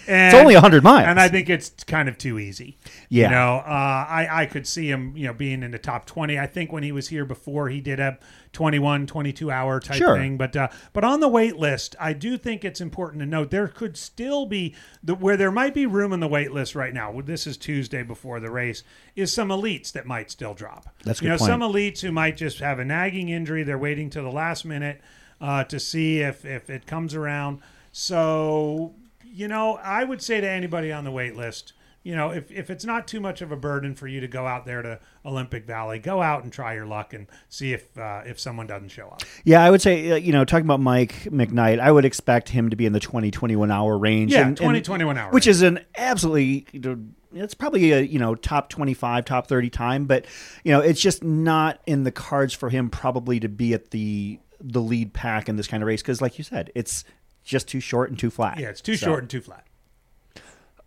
It's 0.07 0.35
only 0.35 0.53
100 0.55 0.83
miles. 0.83 1.07
and 1.07 1.19
I 1.19 1.27
think 1.27 1.49
it's 1.49 1.71
kind 1.85 2.07
of 2.09 2.17
too 2.17 2.39
easy. 2.39 2.77
Yeah. 3.09 3.25
you 3.25 3.31
know, 3.31 3.55
uh, 3.65 4.05
I 4.09 4.27
I 4.31 4.45
could 4.45 4.67
see 4.67 4.89
him, 4.89 5.13
you 5.15 5.27
know, 5.27 5.33
being 5.33 5.63
in 5.63 5.71
the 5.71 5.79
top 5.79 6.05
twenty. 6.05 6.39
I 6.39 6.47
think 6.47 6.71
when 6.71 6.83
he 6.83 6.91
was 6.91 7.07
here 7.09 7.25
before, 7.25 7.69
he 7.69 7.81
did 7.81 7.99
a 7.99 8.17
21, 8.53 9.07
22 9.07 9.49
hour 9.49 9.79
type 9.79 9.97
Sure. 9.97 10.17
thing. 10.17 10.37
But 10.37 10.55
uh, 10.55 10.67
but 10.93 11.03
on 11.03 11.19
the 11.19 11.27
wait 11.29 11.55
list, 11.57 11.95
I 11.99 12.13
do 12.13 12.37
think 12.37 12.65
it's 12.65 12.81
important 12.81 13.21
to 13.21 13.25
note 13.25 13.49
there 13.49 13.67
could 13.67 13.95
still 13.97 14.45
be 14.45 14.75
the 15.03 15.15
where 15.15 15.37
there 15.37 15.51
might 15.51 15.73
be 15.73 15.85
room 15.85 16.11
in 16.13 16.19
the 16.19 16.27
wait 16.27 16.51
list 16.51 16.75
right 16.75 16.93
now. 16.93 17.21
This 17.21 17.47
is 17.47 17.57
Tuesday 17.57 18.03
before 18.03 18.39
the 18.39 18.49
race. 18.51 18.83
Is 19.15 19.33
some 19.33 19.49
elites 19.49 19.91
that 19.93 20.05
might 20.05 20.29
still 20.31 20.53
drop. 20.53 20.87
That's 21.03 21.21
you 21.21 21.29
know 21.29 21.37
point. 21.37 21.49
some 21.49 21.61
elites 21.61 22.01
who 22.01 22.11
might 22.11 22.37
just 22.37 22.59
have 22.59 22.79
a 22.79 22.85
nagging 22.85 23.29
injury. 23.29 23.63
They're 23.63 23.77
waiting 23.77 24.09
to 24.11 24.21
the 24.21 24.31
last 24.31 24.65
minute 24.65 25.01
uh, 25.39 25.63
to 25.65 25.79
see 25.79 26.19
if 26.19 26.43
if 26.45 26.69
it 26.69 26.85
comes 26.85 27.15
around. 27.15 27.59
So 27.91 28.95
you 29.23 29.47
know, 29.47 29.75
I 29.81 30.03
would 30.03 30.21
say 30.21 30.41
to 30.41 30.49
anybody 30.49 30.91
on 30.91 31.05
the 31.05 31.11
wait 31.11 31.37
list, 31.37 31.71
you 32.03 32.15
know, 32.15 32.31
if, 32.31 32.51
if 32.51 32.69
it's 32.71 32.83
not 32.83 33.07
too 33.07 33.19
much 33.19 33.41
of 33.41 33.51
a 33.51 33.55
burden 33.55 33.93
for 33.93 34.07
you 34.07 34.19
to 34.21 34.27
go 34.27 34.47
out 34.47 34.65
there 34.65 34.81
to 34.81 34.99
Olympic 35.25 35.65
Valley, 35.65 35.99
go 35.99 36.21
out 36.21 36.43
and 36.43 36.51
try 36.51 36.73
your 36.73 36.85
luck 36.87 37.13
and 37.13 37.27
see 37.47 37.73
if 37.73 37.95
uh, 37.97 38.21
if 38.25 38.39
someone 38.39 38.65
doesn't 38.67 38.89
show 38.89 39.07
up. 39.07 39.21
Yeah, 39.43 39.63
I 39.63 39.69
would 39.69 39.81
say, 39.81 40.11
uh, 40.11 40.15
you 40.15 40.31
know, 40.31 40.43
talking 40.43 40.65
about 40.65 40.79
Mike 40.79 41.13
McKnight, 41.25 41.79
I 41.79 41.91
would 41.91 42.05
expect 42.05 42.49
him 42.49 42.69
to 42.71 42.75
be 42.75 42.85
in 42.87 42.93
the 42.93 42.99
20, 42.99 43.29
21 43.29 43.69
hour 43.69 43.97
range. 43.97 44.31
Yeah, 44.31 44.39
and- 44.41 44.47
and- 44.49 44.57
20, 44.57 44.81
21 44.81 45.17
hour 45.17 45.31
Which 45.31 45.45
range. 45.45 45.55
is 45.55 45.61
an 45.61 45.79
absolutely, 45.95 46.65
you 46.71 46.79
know, 46.79 46.99
it's 47.33 47.53
probably 47.53 47.91
a, 47.91 48.01
you 48.01 48.19
know, 48.19 48.35
top 48.35 48.69
25, 48.69 49.23
top 49.23 49.47
30 49.47 49.69
time, 49.69 50.05
but, 50.05 50.25
you 50.65 50.71
know, 50.73 50.79
it's 50.81 50.99
just 50.99 51.23
not 51.23 51.79
in 51.85 52.03
the 52.03 52.11
cards 52.11 52.53
for 52.53 52.69
him 52.69 52.89
probably 52.89 53.39
to 53.39 53.47
be 53.47 53.73
at 53.73 53.91
the 53.91 54.39
the 54.63 54.81
lead 54.81 55.11
pack 55.13 55.47
in 55.49 55.55
this 55.55 55.65
kind 55.67 55.81
of 55.81 55.87
race 55.87 56.01
because, 56.01 56.21
like 56.21 56.37
you 56.37 56.43
said, 56.43 56.71
it's 56.75 57.03
just 57.43 57.67
too 57.67 57.79
short 57.79 58.09
and 58.09 58.19
too 58.19 58.29
flat. 58.29 58.59
Yeah, 58.59 58.69
it's 58.69 58.81
too 58.81 58.95
So- 58.95 59.05
short 59.07 59.19
and 59.21 59.29
too 59.29 59.41
flat. 59.41 59.65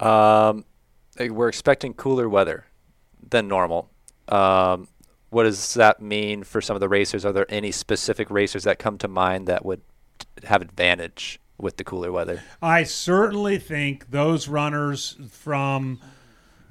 Um, 0.01 0.65
we're 1.19 1.49
expecting 1.49 1.95
cooler 1.95 2.29
weather 2.29 2.67
than 3.31 3.49
normal. 3.49 3.91
Um, 4.29 4.89
what 5.31 5.45
does 5.45 5.75
that 5.75 6.01
mean 6.01 6.45
for 6.45 6.61
some 6.61 6.77
of 6.77 6.81
the 6.81 6.89
racers? 6.89 7.25
Are 7.25 7.33
there 7.33 7.47
any 7.49 7.73
specific 7.73 8.31
racers 8.31 8.65
that 8.65 8.79
come 8.79 8.99
to 8.99 9.09
mind 9.09 9.47
that 9.49 9.65
would 9.65 9.83
have 10.45 10.63
advantage 10.63 11.41
with 11.59 11.77
the 11.77 11.85
cooler 11.85 12.13
weather? 12.13 12.43
I 12.63 12.85
certainly 12.85 13.59
think 13.59 14.11
those 14.11 14.49
runners 14.49 15.17
from 15.31 16.01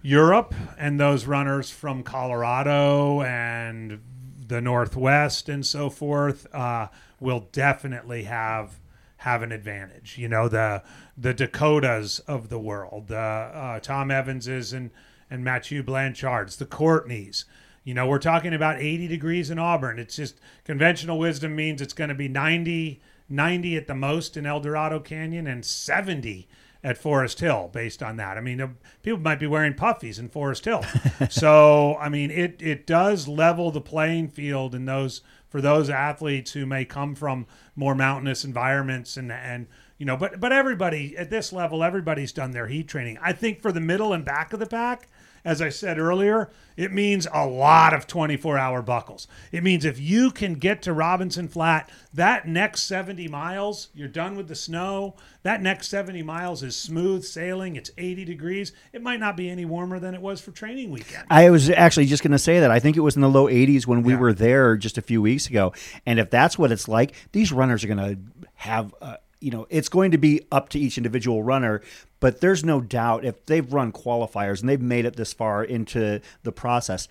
Europe 0.01 0.53
and 0.77 0.99
those 0.99 1.25
runners 1.25 1.69
from 1.71 2.03
Colorado 2.03 3.21
and 3.21 4.01
the 4.47 4.61
Northwest 4.61 5.49
and 5.49 5.65
so 5.65 5.89
forth 5.89 6.53
uh, 6.53 6.87
will 7.19 7.47
definitely 7.51 8.23
have 8.23 8.79
have 9.23 9.41
an 9.41 9.53
advantage. 9.53 10.17
You 10.17 10.27
know 10.27 10.49
the 10.49 10.83
the 11.17 11.33
Dakotas 11.33 12.19
of 12.19 12.49
the 12.49 12.59
world, 12.59 13.07
the 13.07 13.17
uh, 13.17 13.79
Tom 13.79 14.11
Evanses 14.11 14.73
and 14.73 14.91
and 15.29 15.43
Mathieu 15.43 15.81
Blanchards, 15.81 16.57
the 16.57 16.65
Courtneys. 16.65 17.45
You 17.85 17.93
know, 17.93 18.07
we're 18.07 18.19
talking 18.19 18.53
about 18.53 18.79
80 18.79 19.07
degrees 19.07 19.49
in 19.49 19.59
Auburn. 19.59 19.99
It's 19.99 20.15
just 20.15 20.39
conventional 20.63 21.17
wisdom 21.17 21.55
means 21.55 21.81
it's 21.81 21.93
going 21.93 22.09
to 22.09 22.15
be 22.15 22.29
90, 22.29 23.01
90 23.27 23.75
at 23.75 23.87
the 23.87 23.95
most 23.95 24.37
in 24.37 24.45
El 24.45 24.61
Dorado 24.61 24.99
Canyon 24.99 25.47
and 25.47 25.65
70 25.65 26.47
at 26.83 26.97
Forest 26.97 27.39
Hill 27.39 27.69
based 27.73 28.03
on 28.03 28.17
that. 28.17 28.37
I 28.37 28.41
mean, 28.41 28.61
uh, 28.61 28.69
people 29.01 29.19
might 29.19 29.39
be 29.39 29.47
wearing 29.47 29.73
puffies 29.73 30.19
in 30.19 30.29
Forest 30.29 30.65
Hill. 30.65 30.83
so, 31.29 31.97
I 31.97 32.09
mean, 32.09 32.29
it, 32.31 32.61
it 32.61 32.85
does 32.85 33.27
level 33.27 33.71
the 33.71 33.81
playing 33.81 34.29
field 34.29 34.75
in 34.75 34.85
those 34.85 35.21
for 35.53 35.61
those 35.61 35.87
athletes 35.87 36.53
who 36.53 36.65
may 36.65 36.83
come 36.83 37.13
from 37.13 37.45
more 37.75 37.93
mountainous 37.93 38.43
environments 38.43 39.17
and 39.17 39.31
and 39.31 39.67
you 39.99 40.05
know, 40.07 40.17
but 40.17 40.39
but 40.39 40.51
everybody 40.51 41.15
at 41.15 41.29
this 41.29 41.53
level, 41.53 41.83
everybody's 41.83 42.31
done 42.31 42.49
their 42.49 42.65
heat 42.65 42.87
training. 42.87 43.19
I 43.21 43.33
think 43.33 43.61
for 43.61 43.71
the 43.71 43.79
middle 43.79 44.13
and 44.13 44.25
back 44.25 44.51
of 44.51 44.59
the 44.59 44.65
pack, 44.65 45.07
as 45.45 45.61
I 45.61 45.69
said 45.69 45.99
earlier, 45.99 46.49
it 46.77 46.91
means 46.91 47.27
a 47.33 47.45
lot 47.45 47.93
of 47.93 48.07
24 48.07 48.57
hour 48.57 48.81
buckles. 48.81 49.27
It 49.51 49.63
means 49.63 49.85
if 49.85 49.99
you 49.99 50.31
can 50.31 50.55
get 50.55 50.81
to 50.83 50.93
Robinson 50.93 51.47
Flat, 51.47 51.89
that 52.13 52.47
next 52.47 52.83
70 52.83 53.27
miles, 53.27 53.89
you're 53.93 54.07
done 54.07 54.35
with 54.35 54.47
the 54.47 54.55
snow. 54.55 55.15
That 55.43 55.61
next 55.61 55.89
70 55.89 56.23
miles 56.23 56.63
is 56.63 56.75
smooth 56.75 57.23
sailing. 57.23 57.75
It's 57.75 57.91
80 57.97 58.25
degrees. 58.25 58.71
It 58.93 59.03
might 59.03 59.19
not 59.19 59.37
be 59.37 59.49
any 59.49 59.65
warmer 59.65 59.99
than 59.99 60.15
it 60.15 60.21
was 60.21 60.41
for 60.41 60.51
training 60.51 60.89
weekend. 60.89 61.25
I 61.29 61.49
was 61.49 61.69
actually 61.69 62.05
just 62.07 62.23
going 62.23 62.31
to 62.31 62.39
say 62.39 62.59
that. 62.61 62.71
I 62.71 62.79
think 62.79 62.97
it 62.97 63.01
was 63.01 63.15
in 63.15 63.21
the 63.21 63.29
low 63.29 63.47
80s 63.47 63.85
when 63.85 64.01
we 64.03 64.13
Yeah. 64.13 64.19
were 64.19 64.33
there 64.33 64.77
just 64.77 64.97
a 64.97 65.01
few 65.01 65.21
weeks 65.21 65.47
ago. 65.47 65.73
And 66.05 66.19
if 66.19 66.29
that's 66.29 66.57
what 66.57 66.71
it's 66.71 66.87
like, 66.87 67.13
these 67.33 67.51
runners 67.51 67.83
are 67.83 67.87
going 67.87 67.97
to 67.97 68.17
have, 68.55 68.95
uh, 69.01 69.17
you 69.43 69.51
know, 69.51 69.67
it's 69.69 69.89
going 69.89 70.11
to 70.11 70.17
be 70.17 70.41
up 70.51 70.69
to 70.69 70.79
each 70.79 70.97
individual 70.97 71.43
runner. 71.43 71.81
But 72.19 72.39
there's 72.39 72.63
no 72.63 72.79
doubt 72.79 73.25
if 73.25 73.45
they've 73.45 73.71
run 73.73 73.91
qualifiers 73.91 74.61
and 74.61 74.69
they've 74.69 74.81
made 74.81 75.05
it 75.05 75.17
this 75.17 75.33
far 75.33 75.63
into 75.63 76.21
the 76.43 76.51
process, 76.53 77.07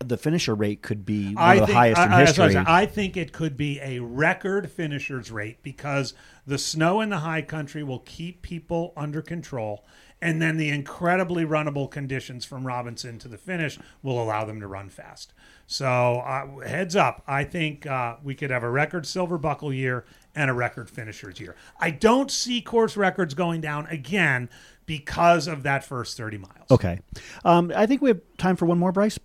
the 0.00 0.16
finisher 0.16 0.54
rate 0.54 0.82
could 0.82 1.06
be 1.06 1.34
one 1.34 1.58
of 1.58 1.66
the 1.68 1.74
highest 1.74 2.00
in 2.02 2.12
I- 2.12 2.14
I- 2.14 2.18
I 2.18 2.20
history. 2.26 2.56
I 2.56 2.86
think 2.86 3.16
it 3.16 3.32
could 3.32 3.56
be 3.56 3.80
a 3.80 4.00
record 4.00 4.70
finishers 4.70 5.30
rate 5.30 5.62
because 5.62 6.14
the 6.46 6.58
snow 6.58 7.00
in 7.00 7.08
the 7.10 7.18
high 7.18 7.42
country 7.42 7.82
will 7.82 8.00
keep 8.00 8.42
people 8.42 8.92
under 8.96 9.22
control. 9.22 9.84
And 10.20 10.42
then 10.42 10.56
the 10.56 10.68
incredibly 10.68 11.44
runnable 11.44 11.88
conditions 11.88 12.44
from 12.44 12.66
Robinson 12.66 13.18
to 13.20 13.28
the 13.28 13.38
finish 13.38 13.78
will 14.02 14.20
allow 14.20 14.44
them 14.44 14.58
to 14.60 14.66
run 14.66 14.88
fast. 14.88 15.32
So, 15.68 15.86
uh, 16.26 16.66
heads 16.66 16.96
up, 16.96 17.22
I 17.28 17.44
think 17.44 17.86
uh, 17.86 18.16
we 18.24 18.34
could 18.34 18.50
have 18.50 18.64
a 18.64 18.70
record 18.70 19.06
silver 19.06 19.38
buckle 19.38 19.72
year 19.72 20.04
and 20.38 20.48
a 20.48 20.54
record 20.54 20.88
finishers 20.88 21.40
year. 21.40 21.56
I 21.80 21.90
don't 21.90 22.30
see 22.30 22.60
course 22.62 22.96
records 22.96 23.34
going 23.34 23.60
down 23.60 23.86
again 23.86 24.48
because 24.86 25.48
of 25.48 25.64
that 25.64 25.84
first 25.84 26.16
30 26.16 26.38
miles. 26.38 26.70
okay. 26.70 27.00
Um, 27.44 27.72
I 27.74 27.86
think 27.86 28.00
we 28.00 28.10
have 28.10 28.20
time 28.38 28.54
for 28.54 28.64
one 28.64 28.78
more, 28.78 28.92
Bryce. 28.92 29.18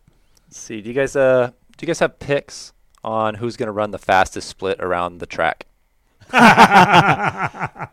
Let's 0.47 0.57
see, 0.57 0.81
do 0.81 0.89
you 0.89 0.95
guys 0.95 1.15
uh 1.15 1.51
do 1.77 1.83
you 1.85 1.87
guys 1.87 1.99
have 1.99 2.17
picks 2.19 2.73
on 3.03 3.35
who's 3.35 3.57
going 3.57 3.67
to 3.67 3.71
run 3.73 3.91
the 3.91 3.99
fastest 3.99 4.49
split 4.49 4.79
around 4.81 5.19
the 5.19 5.25
track? 5.25 5.67
I, 6.33 7.89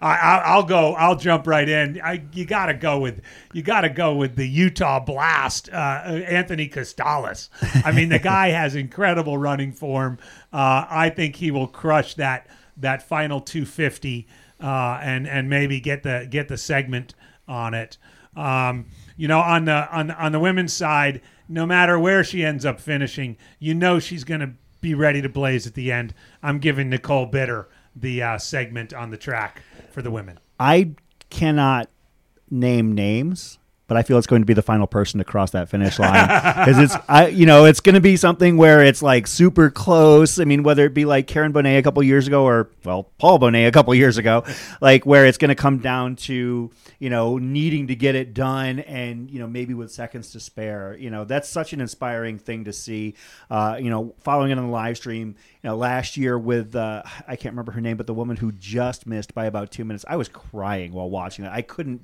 I, 0.00 0.42
I'll 0.44 0.62
go. 0.62 0.94
I'll 0.94 1.16
jump 1.16 1.46
right 1.46 1.68
in. 1.68 2.00
I, 2.02 2.22
you 2.32 2.44
got 2.44 2.66
to 2.66 2.74
go 2.74 2.98
with 2.98 3.22
you 3.52 3.62
got 3.62 3.82
to 3.82 3.88
go 3.88 4.14
with 4.14 4.36
the 4.36 4.46
Utah 4.46 5.00
Blast, 5.00 5.68
uh, 5.70 5.74
Anthony 5.74 6.68
Costales. 6.68 7.48
I 7.84 7.92
mean, 7.92 8.08
the 8.08 8.18
guy 8.18 8.48
has 8.48 8.74
incredible 8.74 9.38
running 9.38 9.72
form. 9.72 10.18
Uh, 10.52 10.86
I 10.88 11.10
think 11.10 11.36
he 11.36 11.50
will 11.50 11.68
crush 11.68 12.14
that 12.14 12.46
that 12.76 13.02
final 13.02 13.40
250 13.40 14.26
uh, 14.60 14.98
and 15.02 15.26
and 15.26 15.48
maybe 15.48 15.80
get 15.80 16.02
the 16.02 16.26
get 16.30 16.48
the 16.48 16.56
segment 16.58 17.14
on 17.48 17.74
it. 17.74 17.98
Um, 18.36 18.86
you 19.16 19.28
know, 19.28 19.40
on 19.40 19.64
the 19.64 19.88
on 19.90 20.10
on 20.10 20.32
the 20.32 20.40
women's 20.40 20.72
side, 20.72 21.20
no 21.48 21.66
matter 21.66 21.98
where 21.98 22.22
she 22.24 22.44
ends 22.44 22.64
up 22.64 22.80
finishing, 22.80 23.36
you 23.58 23.74
know 23.74 23.98
she's 23.98 24.24
going 24.24 24.40
to 24.40 24.52
be 24.80 24.94
ready 24.94 25.22
to 25.22 25.28
blaze 25.28 25.66
at 25.66 25.74
the 25.74 25.92
end. 25.92 26.14
I'm 26.42 26.58
giving 26.58 26.90
Nicole 26.90 27.26
Bitter 27.26 27.68
the 27.94 28.22
uh, 28.22 28.38
segment 28.38 28.92
on 28.92 29.10
the 29.10 29.16
track 29.16 29.62
for 29.90 30.02
the 30.02 30.10
women. 30.10 30.38
I 30.60 30.92
cannot 31.30 31.88
name 32.50 32.94
names, 32.94 33.58
but 33.88 33.96
I 33.96 34.02
feel 34.02 34.18
it's 34.18 34.26
going 34.26 34.42
to 34.42 34.46
be 34.46 34.54
the 34.54 34.62
final 34.62 34.86
person 34.86 35.18
to 35.18 35.24
cross 35.24 35.52
that 35.52 35.68
finish 35.68 35.98
line 35.98 36.26
because 36.26 36.78
it's 36.78 36.96
I 37.08 37.28
you 37.28 37.46
know 37.46 37.66
it's 37.66 37.80
going 37.80 37.94
to 37.94 38.00
be 38.00 38.16
something 38.16 38.56
where 38.56 38.82
it's 38.82 39.02
like 39.02 39.26
super 39.26 39.70
close. 39.70 40.38
I 40.40 40.44
mean, 40.44 40.62
whether 40.62 40.84
it 40.84 40.94
be 40.94 41.04
like 41.04 41.26
Karen 41.26 41.52
Bonet 41.52 41.78
a 41.78 41.82
couple 41.82 42.02
years 42.02 42.26
ago 42.26 42.44
or 42.44 42.70
well 42.84 43.04
Paul 43.18 43.38
Bonet 43.38 43.68
a 43.68 43.70
couple 43.70 43.94
years 43.94 44.18
ago, 44.18 44.44
like 44.80 45.06
where 45.06 45.26
it's 45.26 45.38
going 45.38 45.50
to 45.50 45.54
come 45.54 45.78
down 45.78 46.16
to 46.16 46.70
you 46.98 47.10
know 47.10 47.38
needing 47.38 47.86
to 47.88 47.94
get 47.94 48.14
it 48.14 48.34
done 48.34 48.80
and 48.80 49.30
you 49.30 49.38
know 49.38 49.46
maybe 49.46 49.74
with 49.74 49.92
seconds 49.92 50.32
to 50.32 50.40
spare. 50.40 50.96
You 50.98 51.10
know 51.10 51.24
that's 51.24 51.48
such 51.48 51.72
an 51.72 51.80
inspiring 51.80 52.38
thing 52.38 52.64
to 52.64 52.72
see. 52.72 53.14
Uh, 53.50 53.78
you 53.80 53.90
know, 53.90 54.14
following 54.20 54.50
it 54.50 54.58
on 54.58 54.64
the 54.64 54.72
live 54.72 54.96
stream. 54.96 55.36
You 55.62 55.70
know, 55.70 55.76
last 55.76 56.16
year 56.16 56.36
with 56.36 56.74
uh, 56.74 57.02
I 57.28 57.36
can't 57.36 57.52
remember 57.52 57.72
her 57.72 57.80
name, 57.80 57.96
but 57.96 58.06
the 58.06 58.14
woman 58.14 58.36
who 58.36 58.50
just 58.52 59.06
missed 59.06 59.32
by 59.32 59.46
about 59.46 59.70
two 59.70 59.84
minutes. 59.84 60.04
I 60.08 60.16
was 60.16 60.28
crying 60.28 60.92
while 60.92 61.08
watching 61.08 61.44
it. 61.44 61.52
I 61.52 61.62
couldn't 61.62 62.02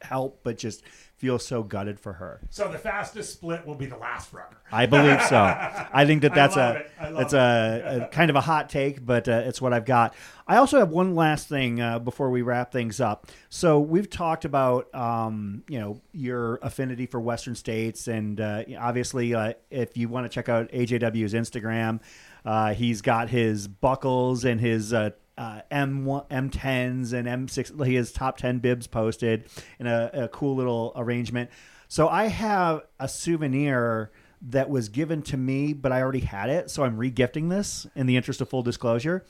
help 0.00 0.40
but 0.42 0.58
just 0.58 0.82
feel 1.18 1.38
so 1.38 1.64
gutted 1.64 1.98
for 1.98 2.14
her. 2.14 2.40
So 2.48 2.70
the 2.70 2.78
fastest 2.78 3.32
split 3.32 3.66
will 3.66 3.74
be 3.74 3.86
the 3.86 3.96
last 3.96 4.32
runner. 4.32 4.56
I 4.70 4.86
believe 4.86 5.20
so. 5.22 5.36
I 5.92 6.06
think 6.06 6.22
that 6.22 6.34
that's 6.34 6.56
a. 6.56 6.84
That's 7.00 7.32
a, 7.32 8.02
a 8.02 8.14
kind 8.14 8.30
of 8.30 8.36
a 8.36 8.40
hot 8.40 8.68
take, 8.68 9.04
but 9.04 9.28
uh, 9.28 9.42
it's 9.44 9.60
what 9.60 9.72
I've 9.72 9.84
got. 9.84 10.14
I 10.46 10.56
also 10.56 10.78
have 10.78 10.90
one 10.90 11.14
last 11.14 11.48
thing 11.48 11.80
uh, 11.80 11.98
before 11.98 12.30
we 12.30 12.42
wrap 12.42 12.70
things 12.70 13.00
up. 13.00 13.26
So 13.48 13.80
we've 13.80 14.08
talked 14.08 14.44
about 14.44 14.94
um, 14.94 15.64
you 15.68 15.80
know 15.80 16.00
your 16.12 16.58
affinity 16.62 17.06
for 17.06 17.20
Western 17.20 17.56
states, 17.56 18.06
and 18.06 18.40
uh, 18.40 18.64
obviously 18.78 19.34
uh, 19.34 19.54
if 19.70 19.96
you 19.96 20.08
want 20.08 20.24
to 20.24 20.28
check 20.28 20.48
out 20.48 20.70
AJW's 20.70 21.34
Instagram, 21.34 22.00
uh, 22.44 22.74
he's 22.74 23.02
got 23.02 23.28
his 23.28 23.66
buckles 23.66 24.44
and 24.44 24.60
his. 24.60 24.94
Uh, 25.38 25.60
M 25.70 26.04
M10s 26.04 27.12
and 27.12 27.28
M6. 27.28 27.86
He 27.86 27.94
has 27.94 28.10
top 28.10 28.36
10 28.38 28.58
bibs 28.58 28.88
posted 28.88 29.44
in 29.78 29.86
a, 29.86 30.10
a 30.12 30.28
cool 30.28 30.56
little 30.56 30.92
arrangement. 30.96 31.48
So 31.86 32.08
I 32.08 32.26
have 32.26 32.82
a 32.98 33.08
souvenir 33.08 34.10
that 34.42 34.68
was 34.68 34.88
given 34.88 35.22
to 35.22 35.36
me, 35.36 35.72
but 35.72 35.92
I 35.92 36.02
already 36.02 36.20
had 36.20 36.50
it. 36.50 36.70
So 36.70 36.84
I'm 36.84 36.96
regifting 36.98 37.50
this 37.50 37.86
in 37.94 38.06
the 38.06 38.16
interest 38.16 38.40
of 38.40 38.48
full 38.48 38.62
disclosure. 38.62 39.24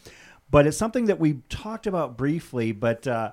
But 0.50 0.66
it's 0.66 0.76
something 0.76 1.06
that 1.06 1.20
we 1.20 1.40
talked 1.48 1.86
about 1.86 2.16
briefly. 2.16 2.72
But 2.72 3.06
uh, 3.06 3.32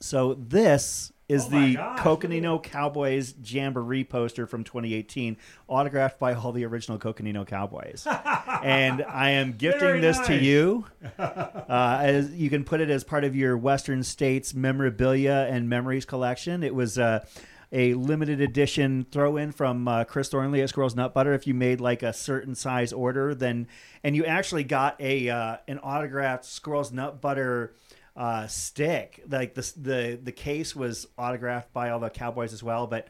so 0.00 0.34
this 0.34 1.12
is 1.30 1.46
Oh 1.46 1.50
the 1.50 1.74
gosh, 1.74 2.00
Coconino 2.00 2.58
Cowboys 2.58 3.34
Jamboree 3.44 4.04
poster 4.04 4.46
from 4.46 4.64
2018, 4.64 5.36
autographed 5.68 6.18
by 6.18 6.34
all 6.34 6.50
the 6.50 6.64
original 6.64 6.98
Coconino 6.98 7.44
Cowboys. 7.44 8.06
and 8.62 9.02
I 9.02 9.30
am 9.30 9.52
gifting 9.52 9.80
Very 9.80 10.00
this 10.00 10.18
to 10.26 10.36
you. 10.36 10.86
Uh, 11.20 11.98
as 12.02 12.32
you 12.32 12.50
can 12.50 12.64
put 12.64 12.80
it 12.80 12.90
as 12.90 13.04
part 13.04 13.22
of 13.22 13.36
your 13.36 13.56
Western 13.56 14.02
States 14.02 14.54
memorabilia 14.54 15.46
and 15.48 15.68
memories 15.68 16.04
collection. 16.04 16.64
It 16.64 16.74
was 16.74 16.98
uh, 16.98 17.24
a 17.72 17.94
limited 17.94 18.40
edition 18.40 19.06
throw 19.10 19.36
in 19.36 19.52
from 19.52 19.86
uh, 19.86 20.04
Chris 20.04 20.28
Thornley 20.28 20.62
at 20.62 20.68
Squirrels 20.68 20.96
Nut 20.96 21.14
Butter. 21.14 21.32
If 21.32 21.46
you 21.46 21.54
made 21.54 21.80
like 21.80 22.02
a 22.02 22.12
certain 22.12 22.54
size 22.54 22.92
order, 22.92 23.34
then 23.34 23.68
and 24.02 24.16
you 24.16 24.24
actually 24.24 24.64
got 24.64 25.00
a 25.00 25.28
uh, 25.28 25.56
an 25.68 25.78
autographed 25.78 26.44
Squirrels 26.44 26.90
Nut 26.90 27.20
Butter 27.20 27.74
uh, 28.20 28.46
stick. 28.48 29.22
Like 29.28 29.54
the 29.54 29.72
the 29.78 30.20
the 30.22 30.32
case 30.32 30.76
was 30.76 31.06
autographed 31.16 31.72
by 31.72 31.88
all 31.88 31.98
the 32.00 32.10
Cowboys 32.10 32.52
as 32.52 32.62
well, 32.62 32.86
but 32.86 33.08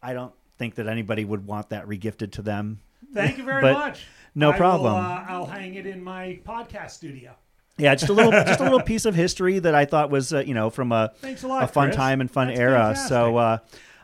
I 0.00 0.12
don't 0.12 0.32
think 0.56 0.76
that 0.76 0.86
anybody 0.86 1.24
would 1.24 1.44
want 1.46 1.70
that 1.70 1.86
regifted 1.86 2.32
to 2.32 2.42
them. 2.42 2.78
Thank 3.12 3.38
you 3.38 3.44
very 3.44 3.62
much. 3.62 4.06
no 4.36 4.48
I 4.48 4.50
will, 4.52 4.58
problem. 4.58 4.94
uh, 4.94 5.24
I'll 5.28 5.46
hang 5.46 5.74
it 5.74 5.86
in 5.86 6.02
my 6.02 6.38
podcast 6.46 6.92
studio. 6.92 7.34
Yeah, 7.76 7.94
just 7.96 8.10
a 8.10 8.12
little, 8.12 8.30
just 8.30 8.60
a 8.60 8.62
little 8.62 8.82
piece 8.92 9.04
of 9.04 9.14
history 9.16 9.58
that 9.58 9.74
I 9.74 9.84
thought 9.84 10.10
was, 10.10 10.32
uh, 10.32 10.40
you 10.40 10.54
know, 10.54 10.70
from 10.70 10.92
a 10.92 11.12
a 11.24 11.46
lot, 11.46 11.64
a 11.64 11.66
fun 11.66 11.88
Chris. 11.88 11.96
time 11.96 12.20
and 12.20 12.30
fun 12.30 12.46
That's 12.48 12.60
era. 12.60 12.78
fantastic. 12.78 13.08
So, 13.08 13.36
uh, 13.38 13.58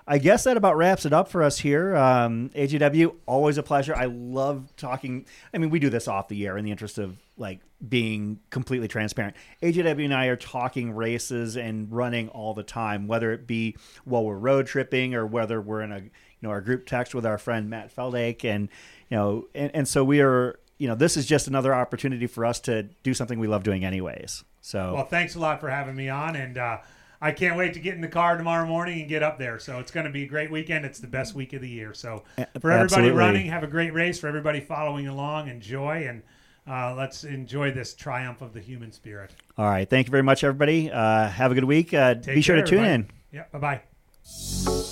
I 0.08 0.18
guess 0.18 0.44
that 0.44 0.56
about 0.56 0.76
wraps 0.76 1.04
it 1.06 1.12
up 1.12 1.28
for 1.28 1.42
us 1.42 1.58
here. 1.58 1.94
Um, 1.94 2.50
AJW, 2.56 3.14
always 3.26 3.58
a 3.58 3.62
pleasure. 3.62 3.94
I 3.94 4.06
love 4.06 4.74
talking. 4.76 5.26
I 5.54 5.58
mean, 5.58 5.70
we 5.70 5.78
do 5.78 5.90
this 5.90 6.08
off 6.08 6.28
the 6.28 6.46
air 6.46 6.56
in 6.58 6.64
the 6.64 6.70
interest 6.72 6.98
of 6.98 7.16
like 7.36 7.60
being 7.86 8.40
completely 8.50 8.88
transparent. 8.88 9.36
AJW 9.62 10.04
and 10.04 10.14
I 10.14 10.26
are 10.26 10.36
talking 10.36 10.94
races 10.94 11.56
and 11.56 11.90
running 11.92 12.28
all 12.30 12.54
the 12.54 12.62
time, 12.62 13.06
whether 13.06 13.32
it 13.32 13.46
be 13.46 13.76
while 14.04 14.24
we're 14.24 14.36
road 14.36 14.66
tripping 14.66 15.14
or 15.14 15.26
whether 15.26 15.60
we're 15.60 15.82
in 15.82 15.92
a 15.92 15.98
you 15.98 16.10
know 16.42 16.50
our 16.50 16.60
group 16.60 16.86
text 16.86 17.14
with 17.14 17.26
our 17.26 17.38
friend 17.38 17.70
Matt 17.70 17.94
Feldake, 17.94 18.44
and 18.44 18.68
you 19.08 19.16
know, 19.16 19.48
and, 19.54 19.70
and 19.74 19.88
so 19.88 20.04
we 20.04 20.20
are. 20.20 20.58
You 20.80 20.86
know, 20.86 20.94
this 20.94 21.16
is 21.16 21.26
just 21.26 21.48
another 21.48 21.74
opportunity 21.74 22.28
for 22.28 22.44
us 22.44 22.60
to 22.60 22.84
do 23.02 23.12
something 23.12 23.40
we 23.40 23.48
love 23.48 23.64
doing, 23.64 23.84
anyways. 23.84 24.44
So, 24.60 24.94
Well, 24.94 25.06
thanks 25.06 25.34
a 25.34 25.40
lot 25.40 25.58
for 25.58 25.68
having 25.68 25.96
me 25.96 26.08
on, 26.08 26.36
and 26.36 26.56
uh, 26.56 26.78
I 27.20 27.32
can't 27.32 27.56
wait 27.56 27.74
to 27.74 27.80
get 27.80 27.94
in 27.94 28.00
the 28.00 28.08
car 28.08 28.36
tomorrow 28.36 28.64
morning 28.64 29.00
and 29.00 29.08
get 29.08 29.22
up 29.22 29.38
there. 29.38 29.58
So 29.58 29.80
it's 29.80 29.90
going 29.90 30.06
to 30.06 30.12
be 30.12 30.22
a 30.22 30.28
great 30.28 30.52
weekend. 30.52 30.84
It's 30.84 31.00
the 31.00 31.08
best 31.08 31.34
week 31.34 31.52
of 31.52 31.62
the 31.62 31.68
year. 31.68 31.92
So 31.94 32.22
for 32.36 32.70
everybody 32.70 32.80
absolutely. 32.80 33.10
running, 33.10 33.46
have 33.46 33.64
a 33.64 33.68
great 33.68 33.92
race. 33.92 34.20
For 34.20 34.28
everybody 34.28 34.60
following 34.60 35.08
along, 35.08 35.48
enjoy 35.48 36.06
and 36.06 36.22
uh, 36.68 36.94
let's 36.96 37.24
enjoy 37.24 37.72
this 37.72 37.94
triumph 37.94 38.42
of 38.42 38.52
the 38.52 38.60
human 38.60 38.92
spirit. 38.92 39.30
All 39.56 39.66
right. 39.66 39.88
Thank 39.88 40.06
you 40.06 40.10
very 40.10 40.22
much, 40.22 40.44
everybody. 40.44 40.90
Uh, 40.90 41.28
have 41.28 41.52
a 41.52 41.54
good 41.54 41.64
week. 41.64 41.94
Uh, 41.94 42.14
be 42.14 42.40
sure 42.42 42.56
care, 42.56 42.64
to 42.64 42.70
tune 42.70 42.84
everybody. 42.84 42.94
in. 42.94 43.10
Yeah. 43.32 43.44
Bye 43.52 43.80
bye. 44.24 44.87